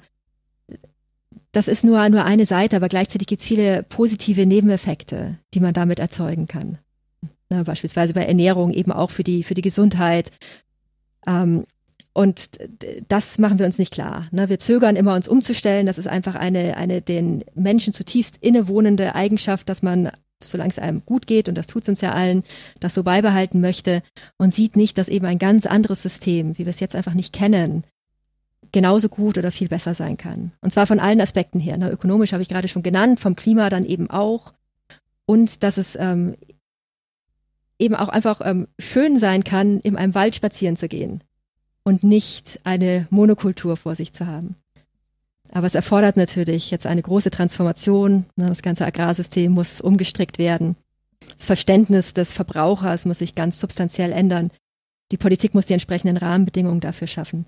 Das 1.51 1.67
ist 1.67 1.83
nur, 1.83 2.07
nur 2.09 2.25
eine 2.25 2.45
Seite, 2.45 2.75
aber 2.75 2.89
gleichzeitig 2.89 3.27
gibt 3.27 3.41
es 3.41 3.47
viele 3.47 3.83
positive 3.83 4.45
Nebeneffekte, 4.45 5.37
die 5.53 5.59
man 5.59 5.73
damit 5.73 5.99
erzeugen 5.99 6.47
kann. 6.47 6.79
Ne, 7.49 7.63
beispielsweise 7.63 8.13
bei 8.13 8.25
Ernährung 8.25 8.73
eben 8.73 8.91
auch 8.91 9.11
für 9.11 9.23
die, 9.23 9.43
für 9.43 9.53
die 9.53 9.61
Gesundheit. 9.61 10.31
Ähm, 11.27 11.65
und 12.13 12.49
das 13.07 13.39
machen 13.39 13.59
wir 13.59 13.65
uns 13.65 13.79
nicht 13.79 13.93
klar. 13.93 14.27
Ne? 14.31 14.47
Wir 14.47 14.59
zögern 14.59 14.95
immer, 14.95 15.15
uns 15.15 15.27
umzustellen. 15.27 15.87
Das 15.87 15.97
ist 15.97 16.07
einfach 16.07 16.35
eine, 16.35 16.77
eine 16.77 17.01
den 17.01 17.43
Menschen 17.55 17.93
zutiefst 17.93 18.37
innewohnende 18.39 19.15
Eigenschaft, 19.15 19.67
dass 19.67 19.81
man, 19.81 20.11
solange 20.41 20.69
es 20.69 20.79
einem 20.79 21.03
gut 21.05 21.25
geht, 21.25 21.49
und 21.49 21.55
das 21.55 21.67
tut 21.67 21.83
es 21.83 21.89
uns 21.89 22.01
ja 22.01 22.13
allen, 22.13 22.43
das 22.79 22.93
so 22.93 23.03
beibehalten 23.03 23.61
möchte 23.61 24.03
und 24.37 24.53
sieht 24.53 24.75
nicht, 24.75 24.97
dass 24.97 25.09
eben 25.09 25.25
ein 25.25 25.39
ganz 25.39 25.65
anderes 25.65 26.03
System, 26.03 26.57
wie 26.57 26.65
wir 26.65 26.71
es 26.71 26.79
jetzt 26.79 26.95
einfach 26.95 27.15
nicht 27.15 27.33
kennen, 27.33 27.83
genauso 28.73 29.07
gut 29.07 29.37
oder 29.37 29.51
viel 29.51 29.69
besser 29.69 29.93
sein 29.93 30.17
kann. 30.17 30.51
Und 30.59 30.73
zwar 30.73 30.85
von 30.85 30.99
allen 30.99 31.21
Aspekten 31.21 31.59
her. 31.59 31.77
Ne? 31.77 31.89
Ökonomisch 31.89 32.33
habe 32.33 32.41
ich 32.41 32.49
gerade 32.49 32.67
schon 32.67 32.83
genannt, 32.83 33.21
vom 33.21 33.37
Klima 33.37 33.69
dann 33.69 33.85
eben 33.85 34.09
auch. 34.09 34.53
Und 35.25 35.63
dass 35.63 35.77
es 35.77 35.95
ähm, 35.97 36.35
eben 37.79 37.95
auch 37.95 38.09
einfach 38.09 38.41
ähm, 38.43 38.67
schön 38.79 39.17
sein 39.17 39.45
kann, 39.45 39.79
in 39.79 39.95
einem 39.95 40.15
Wald 40.15 40.35
spazieren 40.35 40.75
zu 40.75 40.89
gehen 40.89 41.23
und 41.83 42.03
nicht 42.03 42.59
eine 42.63 43.07
Monokultur 43.09 43.77
vor 43.77 43.95
sich 43.95 44.11
zu 44.11 44.27
haben. 44.27 44.55
Aber 45.51 45.67
es 45.67 45.75
erfordert 45.75 46.17
natürlich 46.17 46.71
jetzt 46.71 46.87
eine 46.87 47.01
große 47.01 47.29
Transformation. 47.29 48.25
Ne, 48.35 48.47
das 48.47 48.63
ganze 48.63 48.85
Agrarsystem 48.85 49.51
muss 49.51 49.81
umgestrickt 49.81 50.39
werden. 50.39 50.75
Das 51.37 51.45
Verständnis 51.45 52.13
des 52.13 52.33
Verbrauchers 52.33 53.05
muss 53.05 53.19
sich 53.19 53.35
ganz 53.35 53.59
substanziell 53.59 54.11
ändern. 54.11 54.49
Die 55.11 55.17
Politik 55.17 55.53
muss 55.53 55.67
die 55.67 55.73
entsprechenden 55.73 56.17
Rahmenbedingungen 56.17 56.79
dafür 56.79 57.07
schaffen. 57.07 57.45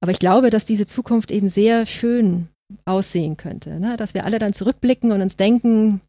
Aber 0.00 0.12
ich 0.12 0.18
glaube, 0.18 0.50
dass 0.50 0.64
diese 0.64 0.86
Zukunft 0.86 1.30
eben 1.30 1.48
sehr 1.48 1.86
schön 1.86 2.48
aussehen 2.84 3.36
könnte. 3.36 3.80
Ne? 3.80 3.96
Dass 3.96 4.14
wir 4.14 4.24
alle 4.24 4.38
dann 4.38 4.52
zurückblicken 4.52 5.12
und 5.12 5.22
uns 5.22 5.36
denken, 5.36 6.00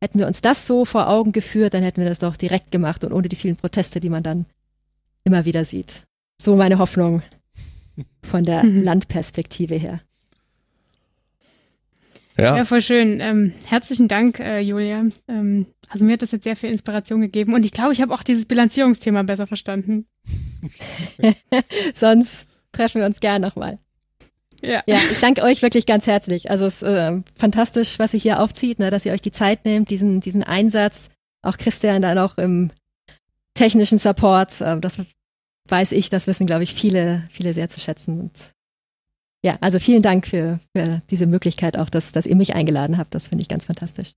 hätten 0.00 0.18
wir 0.18 0.26
uns 0.26 0.40
das 0.40 0.66
so 0.66 0.84
vor 0.84 1.08
Augen 1.08 1.32
geführt, 1.32 1.74
dann 1.74 1.82
hätten 1.82 2.00
wir 2.00 2.08
das 2.08 2.18
doch 2.18 2.36
direkt 2.36 2.70
gemacht 2.70 3.04
und 3.04 3.12
ohne 3.12 3.28
die 3.28 3.36
vielen 3.36 3.56
Proteste, 3.56 4.00
die 4.00 4.10
man 4.10 4.22
dann 4.22 4.46
immer 5.24 5.44
wieder 5.44 5.64
sieht. 5.64 6.04
So 6.40 6.56
meine 6.56 6.78
Hoffnung 6.78 7.22
von 8.22 8.44
der 8.44 8.64
mhm. 8.64 8.82
Landperspektive 8.82 9.76
her. 9.76 10.00
Ja. 12.36 12.56
ja, 12.56 12.64
voll 12.64 12.80
schön. 12.80 13.20
Ähm, 13.20 13.52
herzlichen 13.66 14.08
Dank, 14.08 14.40
äh, 14.40 14.60
Julia. 14.60 15.04
Ähm, 15.28 15.66
also 15.90 16.04
mir 16.04 16.14
hat 16.14 16.22
das 16.22 16.32
jetzt 16.32 16.44
sehr 16.44 16.56
viel 16.56 16.70
Inspiration 16.70 17.20
gegeben 17.20 17.52
und 17.52 17.64
ich 17.64 17.72
glaube, 17.72 17.92
ich 17.92 18.00
habe 18.00 18.14
auch 18.14 18.22
dieses 18.22 18.46
Bilanzierungsthema 18.46 19.22
besser 19.24 19.46
verstanden. 19.46 20.06
Sonst 21.94 22.49
treffen 22.72 23.00
wir 23.00 23.06
uns 23.06 23.20
gern 23.20 23.42
nochmal. 23.42 23.78
Ja. 24.62 24.82
ja, 24.86 24.96
ich 24.96 25.20
danke 25.20 25.42
euch 25.42 25.62
wirklich 25.62 25.86
ganz 25.86 26.06
herzlich. 26.06 26.50
Also 26.50 26.66
es 26.66 26.82
ist 26.82 26.88
äh, 26.88 27.22
fantastisch, 27.34 27.98
was 27.98 28.12
ihr 28.12 28.20
hier 28.20 28.40
aufzieht, 28.40 28.78
ne, 28.78 28.90
dass 28.90 29.06
ihr 29.06 29.12
euch 29.12 29.22
die 29.22 29.32
Zeit 29.32 29.64
nehmt, 29.64 29.90
diesen, 29.90 30.20
diesen 30.20 30.42
Einsatz. 30.42 31.08
Auch 31.42 31.56
Christian 31.56 32.02
dann 32.02 32.18
auch 32.18 32.36
im 32.36 32.70
technischen 33.54 33.98
Support. 33.98 34.60
Äh, 34.60 34.78
das 34.80 34.98
weiß 35.68 35.92
ich, 35.92 36.10
das 36.10 36.26
wissen, 36.26 36.46
glaube 36.46 36.64
ich, 36.64 36.74
viele, 36.74 37.24
viele 37.30 37.54
sehr 37.54 37.68
zu 37.68 37.80
schätzen. 37.80 38.20
Und 38.20 38.52
ja, 39.42 39.56
also 39.60 39.78
vielen 39.78 40.02
Dank 40.02 40.26
für, 40.26 40.60
für 40.76 41.00
diese 41.10 41.26
Möglichkeit 41.26 41.78
auch, 41.78 41.88
dass, 41.88 42.12
dass 42.12 42.26
ihr 42.26 42.36
mich 42.36 42.54
eingeladen 42.54 42.98
habt. 42.98 43.14
Das 43.14 43.28
finde 43.28 43.42
ich 43.42 43.48
ganz 43.48 43.64
fantastisch. 43.64 44.12